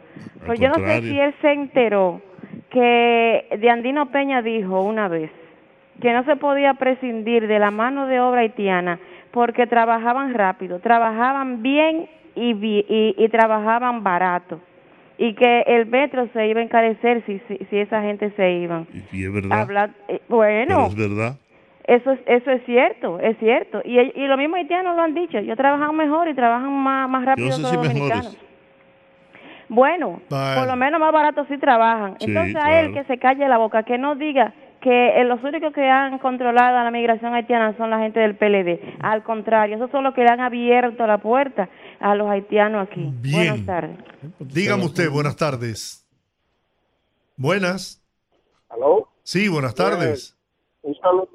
Pues 0.47 0.59
yo 0.59 0.69
no 0.69 0.75
sé 0.75 1.01
si 1.03 1.19
él 1.21 1.35
se 1.41 1.53
enteró 1.53 2.21
que 2.71 3.47
de 3.59 3.71
Andino 3.71 4.11
Peña 4.11 4.43
dijo 4.43 4.81
una 4.83 5.09
vez 5.09 5.31
que 6.01 6.13
no 6.13 6.25
se 6.25 6.37
podía 6.37 6.75
prescindir 6.75 7.47
de 7.47 7.59
la 7.59 7.71
mano 7.71 8.07
de 8.07 8.21
obra 8.21 8.41
haitiana 8.41 8.99
porque 9.33 9.67
trabajaban 9.67 10.35
rápido, 10.35 10.81
trabajaban 10.81 11.63
bien 11.63 12.09
y, 12.35 12.55
bi- 12.55 12.87
y, 12.89 13.15
y 13.19 13.29
trabajaban 13.29 14.03
barato 14.03 14.61
y 15.23 15.35
que 15.35 15.61
el 15.67 15.85
metro 15.85 16.29
se 16.33 16.47
iba 16.47 16.61
a 16.61 16.63
encarecer 16.65 17.23
si, 17.27 17.39
si, 17.47 17.59
si 17.69 17.77
esa 17.79 18.01
gente 18.01 18.31
se 18.37 18.53
iban. 18.53 18.87
Y 19.13 19.25
es 19.27 19.33
verdad. 19.33 19.61
Habla- 19.61 19.91
eh, 20.09 20.21
bueno, 20.29 20.67
Pero 20.69 20.87
es 20.87 20.97
verdad. 20.97 21.37
eso 21.85 22.13
es, 22.13 22.21
eso 22.25 22.51
es 22.51 22.65
cierto, 22.65 23.21
es 23.21 23.37
cierto. 23.39 23.83
Y, 23.85 23.99
y 23.99 24.27
lo 24.27 24.39
mismo 24.39 24.57
haitianos 24.57 24.97
lo 24.97 25.03
han 25.03 25.13
dicho. 25.15 25.37
Ellos 25.37 25.59
trabajan 25.59 25.95
mejor 25.95 26.27
y 26.29 26.35
trabajan 26.35 26.73
más, 26.73 27.09
más 27.11 27.25
rápido 27.27 27.49
Yo 27.51 27.57
que 27.57 27.63
los 27.63 27.71
si 27.71 27.77
dominicanos. 27.77 28.25
mejores. 28.25 28.51
Bueno, 29.69 30.21
por 30.29 30.67
lo 30.67 30.77
menos 30.77 30.99
más 31.01 31.13
barato 31.13 31.45
sí 31.49 31.57
trabajan. 31.59 32.17
Sí, 32.19 32.25
Entonces 32.27 32.57
a 32.57 32.81
él 32.81 32.93
que 32.93 33.05
se 33.05 33.19
calle 33.19 33.47
la 33.47 33.59
boca, 33.59 33.83
que 33.85 33.99
no 33.99 34.15
diga 34.17 34.53
que 34.81 35.21
eh, 35.21 35.25
los 35.25 35.43
únicos 35.43 35.73
que 35.73 35.89
han 35.89 36.19
controlado 36.19 36.79
a 36.79 36.85
la 36.85 36.91
migración 36.91 37.35
haitiana 37.35 37.77
son 37.77 37.91
la 37.91 37.99
gente 38.01 38.21
del 38.21 38.37
PLD. 38.37 38.97
Al 39.01 39.23
contrario, 39.23 39.77
esos 39.77 39.91
son 39.91 40.05
los 40.05 40.15
que 40.15 40.23
le 40.23 40.31
han 40.31 40.41
abierto 40.41 41.07
la 41.07 41.19
puerta 41.19 41.69
a 42.01 42.15
los 42.15 42.29
haitianos 42.29 42.89
aquí. 42.89 43.09
Bien. 43.21 43.49
Buenas 43.49 43.67
tardes. 43.67 43.99
Dígame 44.39 44.85
usted, 44.85 45.11
buenas 45.11 45.37
tardes. 45.37 46.07
Buenas. 47.37 48.03
¿Aló? 48.69 49.09
Sí, 49.23 49.49
buenas 49.49 49.75
tardes. 49.75 50.37
Un 50.83 50.95
saludo, 50.97 51.29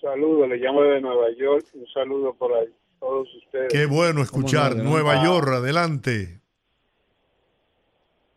saludo, 0.00 0.46
le 0.46 0.56
llamo 0.56 0.82
de 0.82 1.00
Nueva 1.00 1.26
York, 1.38 1.64
un 1.74 1.86
saludo 1.88 2.34
por 2.34 2.52
ahí, 2.52 2.68
todos 2.98 3.28
ustedes. 3.44 3.72
Qué 3.72 3.86
bueno 3.86 4.22
escuchar. 4.22 4.74
Nueva 4.76 5.20
Ah, 5.20 5.24
York, 5.24 5.48
adelante. 5.48 6.40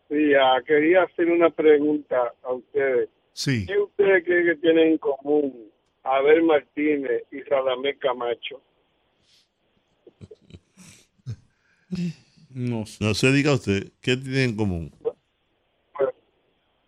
Sí, 0.10 0.34
ah, 0.36 0.60
quería 0.66 1.04
hacer 1.04 1.30
una 1.32 1.50
pregunta 1.50 2.34
a 2.44 2.54
ustedes. 2.54 3.10
Sí. 3.40 3.66
¿Qué 3.66 3.80
ustedes 3.80 4.26
creen 4.26 4.48
que 4.48 4.56
tienen 4.57 4.88
en 4.90 4.98
común 4.98 5.72
Abel 6.03 6.44
Martínez 6.44 7.24
y 7.32 7.41
Radamés 7.44 7.98
Camacho? 7.98 8.61
No 12.53 12.86
sé. 12.86 13.02
No 13.02 13.14
sé, 13.14 13.32
diga 13.32 13.53
usted, 13.53 13.94
¿qué 14.02 14.18
tienen 14.18 14.49
en 14.49 14.56
común? 14.57 14.91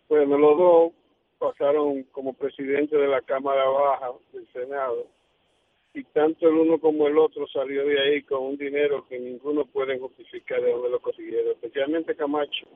Bueno, 0.09 0.37
los 0.37 0.57
dos 0.57 0.91
pasaron 1.39 2.03
como 2.11 2.33
presidente 2.33 2.97
de 2.97 3.07
la 3.07 3.21
Cámara 3.21 3.63
Baja 3.69 4.11
del 4.33 4.45
Senado 4.51 5.07
y 5.93 6.03
tanto 6.03 6.49
el 6.49 6.55
uno 6.55 6.79
como 6.79 7.07
el 7.07 7.17
otro 7.17 7.47
salió 7.47 7.85
de 7.85 7.97
ahí 7.97 8.23
con 8.23 8.43
un 8.43 8.57
dinero 8.57 9.07
que 9.07 9.17
ninguno 9.17 9.63
puede 9.63 9.97
justificar 9.97 10.61
de 10.61 10.71
dónde 10.71 10.89
lo 10.89 10.99
consiguieron, 10.99 11.53
especialmente 11.53 12.13
Camacho, 12.13 12.67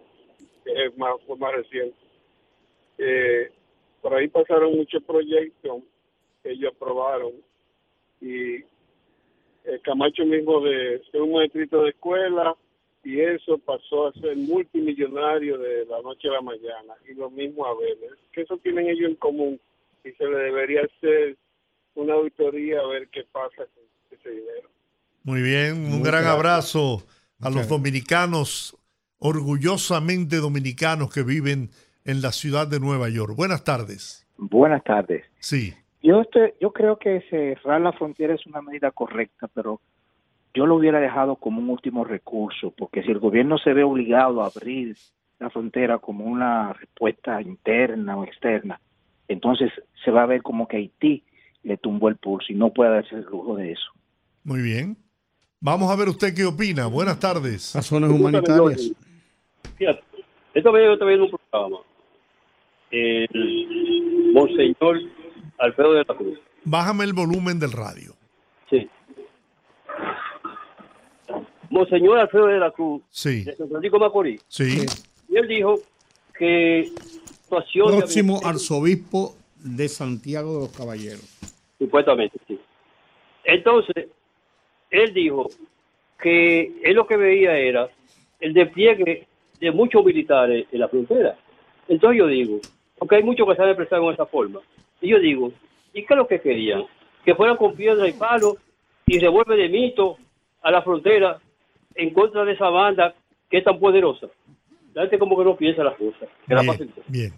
que 0.63 0.85
es 0.85 0.97
más, 0.97 1.15
fue 1.27 1.35
más 1.35 1.53
reciente. 1.53 1.97
Eh, 2.97 3.51
por 4.05 4.13
ahí 4.13 4.27
pasaron 4.27 4.77
muchos 4.77 5.01
proyectos 5.01 5.81
que 6.43 6.51
ellos 6.51 6.71
aprobaron 6.75 7.31
y 8.21 8.57
eh, 8.57 9.79
Camacho 9.83 10.23
mismo 10.25 10.61
de 10.61 11.01
ser 11.11 11.23
un 11.23 11.31
maestrito 11.31 11.81
de 11.81 11.89
escuela 11.89 12.55
y 13.03 13.19
eso 13.19 13.57
pasó 13.57 14.05
a 14.05 14.13
ser 14.13 14.37
multimillonario 14.37 15.57
de 15.57 15.87
la 15.87 16.03
noche 16.03 16.27
a 16.27 16.33
la 16.33 16.41
mañana 16.41 16.93
y 17.09 17.15
lo 17.15 17.31
mismo 17.31 17.65
a 17.65 17.75
ver 17.79 17.97
que 18.31 18.41
eso 18.41 18.59
tienen 18.59 18.89
ellos 18.89 19.09
en 19.09 19.15
común 19.15 19.59
y 20.03 20.11
se 20.11 20.23
le 20.23 20.37
debería 20.37 20.81
hacer 20.81 21.35
una 21.95 22.13
auditoría 22.13 22.81
a 22.81 22.87
ver 22.87 23.07
qué 23.07 23.23
pasa 23.31 23.65
con 23.73 23.83
ese 24.11 24.29
dinero. 24.29 24.69
Muy 25.23 25.41
bien, 25.41 25.77
un 25.77 25.83
Muchas 25.97 26.03
gran 26.03 26.23
gracias. 26.25 26.35
abrazo 26.35 27.03
a 27.39 27.49
los 27.49 27.67
dominicanos, 27.67 28.77
orgullosamente 29.17 30.35
dominicanos 30.35 31.11
que 31.11 31.23
viven 31.23 31.71
en 32.05 32.21
la 32.21 32.31
ciudad 32.31 32.67
de 32.67 32.79
Nueva 32.79 33.09
York. 33.09 33.33
Buenas 33.35 33.63
tardes. 33.63 34.25
Buenas 34.37 34.83
tardes. 34.83 35.25
Sí. 35.39 35.73
Yo, 36.01 36.21
estoy- 36.21 36.53
yo 36.61 36.71
creo 36.71 36.97
que 36.97 37.21
cerrar 37.29 37.81
la 37.81 37.91
frontera 37.93 38.35
es 38.35 38.45
una 38.45 38.61
medida 38.61 38.91
correcta, 38.91 39.47
pero 39.53 39.81
yo 40.53 40.65
lo 40.65 40.75
hubiera 40.75 40.99
dejado 40.99 41.35
como 41.35 41.59
un 41.61 41.69
último 41.69 42.03
recurso, 42.05 42.71
porque 42.77 43.01
si 43.03 43.11
el 43.11 43.19
gobierno 43.19 43.57
se 43.57 43.73
ve 43.73 43.83
obligado 43.83 44.41
a 44.43 44.47
abrir 44.47 44.95
la 45.39 45.49
frontera 45.49 45.97
como 45.97 46.25
una 46.25 46.71
respuesta 46.73 47.41
interna 47.41 48.15
o 48.17 48.23
externa, 48.23 48.79
entonces 49.27 49.71
se 50.03 50.11
va 50.11 50.23
a 50.23 50.27
ver 50.27 50.41
como 50.43 50.67
que 50.67 50.77
Haití 50.77 51.23
le 51.63 51.77
tumbó 51.77 52.09
el 52.09 52.15
pulso 52.17 52.53
y 52.53 52.55
no 52.55 52.71
puede 52.71 52.91
darse 52.91 53.15
el 53.15 53.23
lujo 53.23 53.55
de 53.55 53.71
eso. 53.71 53.91
Muy 54.43 54.61
bien. 54.61 54.95
Vamos 55.59 55.91
a 55.91 55.95
ver 55.95 56.07
usted 56.09 56.33
qué 56.35 56.45
opina. 56.45 56.85
Buenas 56.85 57.19
tardes. 57.19 57.73
Razones 57.73 58.11
humanitarias. 58.11 58.91
Fíjate, 59.77 60.03
esta 60.53 60.71
vez 60.71 60.85
yo 60.85 60.93
estaba 60.93 61.09
viendo 61.09 61.25
un 61.25 61.31
programa. 61.49 61.77
El 62.91 64.31
Monseñor 64.33 64.99
Alfredo 65.57 65.93
de 65.93 66.05
la 66.07 66.15
Cruz. 66.15 66.39
Bájame 66.63 67.03
el 67.03 67.13
volumen 67.13 67.59
del 67.59 67.71
radio. 67.71 68.13
Sí. 68.69 68.89
Monseñor 71.69 72.19
Alfredo 72.19 72.47
de 72.47 72.59
la 72.59 72.71
Cruz. 72.71 73.01
Sí. 73.09 73.43
De 73.43 73.55
San 73.55 73.69
Francisco 73.69 73.97
de 73.97 74.05
Macorís. 74.05 74.45
Sí. 74.47 74.85
Y 75.29 75.37
él 75.37 75.47
dijo 75.47 75.79
que 76.37 76.91
situación 77.45 77.97
Próximo 77.97 78.39
arzobispo 78.43 79.35
de 79.57 79.87
Santiago 79.87 80.53
de 80.53 80.59
los 80.61 80.77
Caballeros. 80.77 81.37
Supuestamente, 81.77 82.37
sí. 82.47 82.59
Entonces, 83.43 84.07
él 84.89 85.13
dijo 85.13 85.49
que 86.21 86.81
él 86.83 86.95
lo 86.95 87.05
que 87.05 87.17
veía 87.17 87.57
era 87.57 87.89
el 88.39 88.53
despliegue 88.53 89.27
de 89.59 89.71
muchos 89.71 90.03
militares 90.03 90.67
en 90.71 90.79
la 90.79 90.87
frontera. 90.87 91.37
Entonces 91.87 92.17
yo 92.17 92.27
digo, 92.27 92.59
porque 92.97 93.15
hay 93.15 93.23
muchos 93.23 93.47
que 93.47 93.55
se 93.55 93.61
han 93.61 93.69
expresado 93.69 94.07
en 94.07 94.13
esa 94.13 94.25
forma, 94.25 94.59
y 95.01 95.09
yo 95.09 95.19
digo, 95.19 95.51
¿y 95.93 96.03
qué 96.05 96.13
es 96.13 96.17
lo 96.17 96.27
que 96.27 96.39
querían? 96.41 96.85
Que 97.23 97.35
fueran 97.35 97.57
con 97.57 97.75
piedra 97.75 98.07
y 98.07 98.13
palo 98.13 98.57
y 99.07 99.19
revuelve 99.19 99.55
de 99.57 99.69
mito 99.69 100.17
a 100.61 100.71
la 100.71 100.81
frontera 100.81 101.39
en 101.95 102.11
contra 102.11 102.43
de 102.45 102.53
esa 102.53 102.69
banda 102.69 103.13
que 103.49 103.57
es 103.57 103.63
tan 103.63 103.79
poderosa. 103.79 104.27
La 104.93 105.01
gente 105.03 105.19
como 105.19 105.37
que 105.37 105.43
no 105.43 105.55
piensa 105.55 105.83
las 105.83 105.95
cosas. 105.97 106.29
Que 106.47 106.55
la 106.55 106.61
Bien, 106.61 106.71
pasen. 106.73 106.93
bien. 107.07 107.33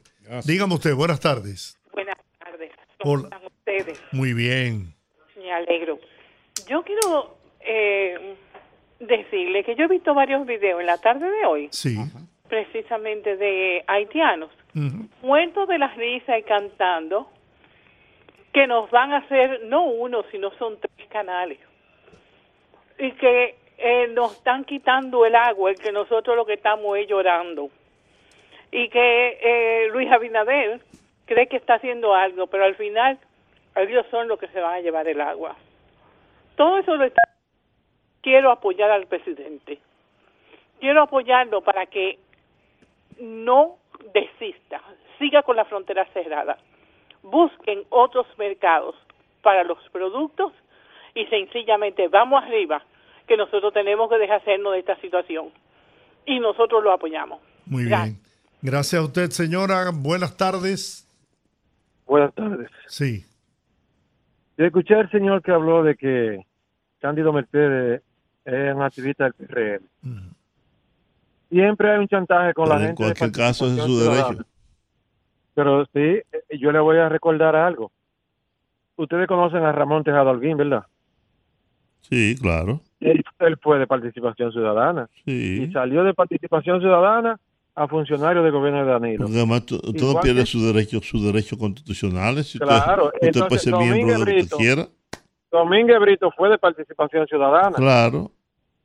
Dígame 0.45 0.75
usted, 0.75 0.93
buenas 0.93 1.19
tardes. 1.19 1.79
Buenas 1.93 2.15
tardes. 2.39 2.71
Hola. 3.03 3.29
¿Cómo 3.29 3.35
están 3.35 3.45
ustedes? 3.45 4.01
Muy 4.11 4.34
bien. 4.34 4.93
Me 5.38 5.51
alegro. 5.51 5.97
Yo 6.69 6.84
quiero 6.84 7.38
eh, 7.61 8.35
decirle 8.99 9.63
que 9.63 9.75
yo 9.75 9.85
he 9.85 9.88
visto 9.88 10.13
varios 10.13 10.45
videos 10.45 10.79
en 10.81 10.85
la 10.85 10.97
tarde 10.97 11.29
de 11.29 11.45
hoy 11.45 11.67
Sí. 11.71 11.97
precisamente 12.49 13.38
de 13.38 13.84
haitianos, 13.88 14.49
muertos 15.22 15.68
de 15.68 15.78
la 15.78 15.88
risa 15.90 16.38
y 16.38 16.44
cantando, 16.44 17.30
que 18.54 18.68
nos 18.68 18.90
van 18.90 19.14
a 19.14 19.18
hacer 19.18 19.62
no 19.66 19.84
uno, 19.86 20.24
sino 20.32 20.52
son 20.52 20.78
tres 20.80 21.08
canales. 21.10 21.60
Y 22.98 23.12
que 23.12 23.56
eh, 23.78 24.08
nos 24.10 24.38
están 24.38 24.66
quitando 24.66 25.26
el 25.26 25.36
agua, 25.36 25.70
el 25.70 25.78
que 25.78 25.91
nosotros 25.91 26.36
lo 26.36 26.45
que 26.45 26.54
estamos 26.54 26.98
es 26.98 27.08
llorando. 27.08 27.70
Y 28.72 28.90
que 28.90 29.38
eh, 29.41 29.90
Luis 29.91 30.12
Abinader 30.12 30.82
cree 31.26 31.48
que 31.48 31.58
está 31.58 31.76
haciendo 31.76 32.16
algo, 32.16 32.48
pero 32.48 32.66
al 32.66 32.76
final 32.76 33.20
ellos 33.76 34.06
son 34.10 34.28
los 34.28 34.40
que 34.40 34.48
se 34.48 34.60
van 34.60 34.76
a 34.76 34.82
llevar 34.82 35.08
el 35.08 35.22
agua. 35.22 35.56
Todo 36.56 36.80
eso 36.80 36.95
lo 36.95 37.06
está... 37.06 37.22
Quiero 38.22 38.52
apoyar 38.52 38.90
al 38.90 39.06
presidente. 39.06 39.80
Quiero 40.80 41.04
apoyarlo 41.04 41.62
para 41.62 41.86
que 41.86 42.18
no 43.20 43.78
desista, 44.13 44.81
siga 45.19 45.43
con 45.43 45.55
la 45.55 45.65
frontera 45.65 46.05
cerrada. 46.13 46.57
Busquen 47.23 47.84
otros 47.89 48.25
mercados 48.38 48.95
para 49.41 49.63
los 49.63 49.77
productos 49.91 50.53
y 51.15 51.25
sencillamente 51.25 52.07
vamos 52.07 52.43
arriba, 52.43 52.84
que 53.27 53.38
nosotros 53.38 53.73
tenemos 53.73 54.09
que 54.09 54.17
deshacernos 54.17 54.73
de 54.73 54.79
esta 54.79 54.95
situación. 55.01 55.51
Y 56.25 56.39
nosotros 56.39 56.84
lo 56.84 56.91
apoyamos. 56.91 57.39
Muy 57.65 57.85
bien. 57.85 58.19
Gracias 58.61 59.01
a 59.01 59.05
usted, 59.05 59.29
señora. 59.29 59.91
Buenas 59.93 60.35
tardes. 60.35 61.07
Buenas 62.05 62.34
tardes. 62.34 62.69
Sí. 62.88 63.23
Yo 64.57 64.65
escuché 64.65 64.95
al 64.95 65.09
señor 65.11 65.41
que 65.41 65.51
habló 65.51 65.84
de 65.84 65.95
que 65.95 66.45
Cándido 66.99 67.31
Mercedes 67.31 68.01
es 68.45 68.73
un 68.73 68.81
activista 68.81 69.25
del 69.25 69.34
PRM. 69.34 70.36
Siempre 71.49 71.91
hay 71.91 71.99
un 71.99 72.07
chantaje 72.07 72.53
con 72.53 72.69
la 72.69 72.76
en 72.76 72.82
gente. 72.88 73.03
de 73.03 73.14
cualquier 73.15 73.32
caso 73.32 73.68
es 73.68 73.76
su 73.78 73.86
ciudadana. 73.99 74.28
derecho. 74.30 74.45
Pero 75.53 75.86
sí, 75.86 75.99
eh, 75.99 76.24
yo 76.60 76.72
le 76.72 76.80
voy 76.80 76.98
a 76.98 77.10
recordar 77.10 77.56
algo. 77.56 77.91
Ustedes 78.95 79.28
conocen 79.28 79.64
a 79.64 79.72
Ramón 79.72 80.03
Tejado 80.03 80.30
Alguín, 80.30 80.57
¿verdad? 80.57 80.84
Sí, 82.02 82.36
claro. 82.40 82.80
Él, 82.99 83.24
él 83.40 83.57
fue 83.61 83.80
de 83.80 83.88
participación 83.88 84.52
ciudadana. 84.52 85.10
Sí. 85.26 85.64
Y 85.68 85.72
salió 85.72 86.03
de 86.03 86.14
participación 86.14 86.80
ciudadana 86.80 87.40
a 87.76 87.88
funcionario 87.88 88.41
del 88.44 88.52
gobierno 88.52 88.84
de 88.86 88.91
Danilo. 88.91 89.24
Porque 89.26 89.38
además 89.38 89.64
Igual 89.69 90.24
pierde 90.24 90.45
sus 90.45 90.64
derechos, 90.74 91.07
sus 91.07 91.24
derechos 91.24 91.60
constitucionales. 91.60 92.48
Si 92.48 92.60
Claro, 92.60 93.06
usted, 93.14 93.28
usted 93.28 93.40
puede 93.48 93.61
entonces, 93.61 93.61
ser 93.61 93.76
miembro 93.76 94.14
de 94.14 94.19
lo 94.19 94.26
que 94.26 94.48
quiera. 94.57 94.88
Domínguez 95.52 95.99
Brito 95.99 96.32
fue 96.36 96.49
de 96.49 96.57
participación 96.57 97.28
ciudadana. 97.28 97.72
Claro. 97.76 98.32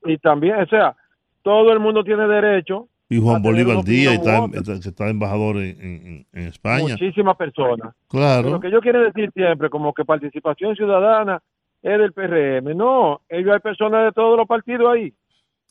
Y 0.04 0.18
también, 0.18 0.56
o 0.60 0.66
sea, 0.66 0.94
todo 1.42 1.72
el 1.72 1.80
mundo 1.80 2.02
tiene 2.04 2.26
derecho. 2.26 2.88
Y 3.08 3.20
Juan 3.20 3.42
Bolívar 3.42 3.84
Díaz, 3.84 4.14
está, 4.14 4.46
está- 4.54 4.80
que 4.80 4.88
está 4.88 5.08
embajador 5.10 5.56
en, 5.56 5.76
en- 5.80 6.26
en 6.32 6.48
España. 6.48 6.94
Muchísimas 6.98 7.36
personas. 7.36 7.94
Claro. 8.08 8.50
Lo 8.50 8.60
que 8.60 8.70
yo 8.70 8.80
quiero 8.80 9.02
decir 9.02 9.30
siempre, 9.34 9.68
como 9.68 9.92
que 9.92 10.04
participación 10.04 10.74
ciudadana 10.76 11.42
es 11.82 11.98
del 11.98 12.12
PRM. 12.12 12.74
No, 12.74 13.20
ellos 13.28 13.52
hay 13.52 13.60
personas 13.60 14.06
de 14.06 14.12
todos 14.12 14.38
los 14.38 14.46
partidos 14.48 14.94
ahí. 14.94 15.12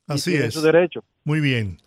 Así 0.07 0.35
es. 0.35 0.53
su 0.53 0.61
derecho. 0.61 1.03
Muy 1.23 1.39
bien. 1.39 1.77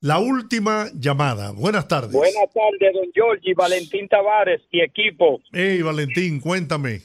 La 0.00 0.18
última 0.18 0.86
llamada. 0.94 1.52
Buenas 1.52 1.86
tardes. 1.86 2.12
Buenas 2.12 2.52
tardes, 2.52 2.92
don 2.92 3.10
Giorgi, 3.14 3.54
Valentín 3.54 4.08
Tavares 4.08 4.62
y 4.70 4.80
equipo. 4.80 5.40
Hey, 5.52 5.80
Valentín, 5.82 6.40
cuéntame. 6.40 7.00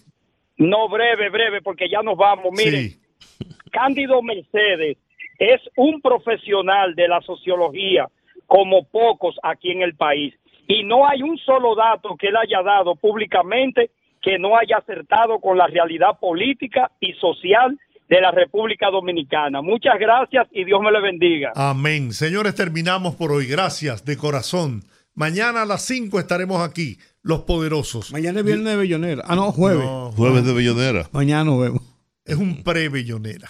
No 0.57 0.89
breve, 0.89 1.29
breve, 1.29 1.61
porque 1.61 1.87
ya 1.89 2.01
nos 2.01 2.17
vamos. 2.17 2.51
Miren, 2.57 2.99
Cándido 3.71 4.21
Mercedes 4.21 4.97
es 5.39 5.61
un 5.77 6.01
profesional 6.01 6.93
de 6.95 7.07
la 7.07 7.21
sociología 7.21 8.07
como 8.45 8.83
pocos 8.83 9.35
aquí 9.41 9.71
en 9.71 9.81
el 9.81 9.95
país. 9.95 10.33
Y 10.67 10.83
no 10.83 11.07
hay 11.07 11.23
un 11.23 11.37
solo 11.39 11.75
dato 11.75 12.15
que 12.17 12.27
él 12.27 12.35
haya 12.35 12.61
dado 12.61 12.95
públicamente 12.95 13.89
que 14.21 14.37
no 14.37 14.57
haya 14.57 14.77
acertado 14.77 15.39
con 15.39 15.57
la 15.57 15.67
realidad 15.67 16.19
política 16.19 16.91
y 16.99 17.13
social 17.13 17.79
de 18.09 18.21
la 18.21 18.31
República 18.31 18.89
Dominicana. 18.89 19.61
Muchas 19.61 19.97
gracias 19.97 20.47
y 20.51 20.65
Dios 20.65 20.81
me 20.81 20.91
le 20.91 20.99
bendiga. 20.99 21.53
Amén. 21.55 22.11
Señores, 22.11 22.53
terminamos 22.55 23.15
por 23.15 23.31
hoy. 23.31 23.45
Gracias 23.47 24.03
de 24.03 24.17
corazón. 24.17 24.83
Mañana 25.15 25.61
a 25.61 25.65
las 25.65 25.83
5 25.83 26.19
estaremos 26.19 26.61
aquí, 26.61 26.97
los 27.21 27.41
poderosos. 27.41 28.11
Mañana 28.11 28.39
es 28.39 28.45
viernes 28.45 28.65
de 28.65 28.75
Bellonera. 28.77 29.23
Ah, 29.27 29.35
no, 29.35 29.51
jueves. 29.51 29.87
Jueves 30.15 30.45
de 30.45 30.53
Bellonera. 30.53 31.07
Mañana 31.11 31.45
nos 31.45 31.61
vemos. 31.61 31.81
Es 32.25 32.35
un 32.35 32.63
pre-bellonera. 32.63 33.49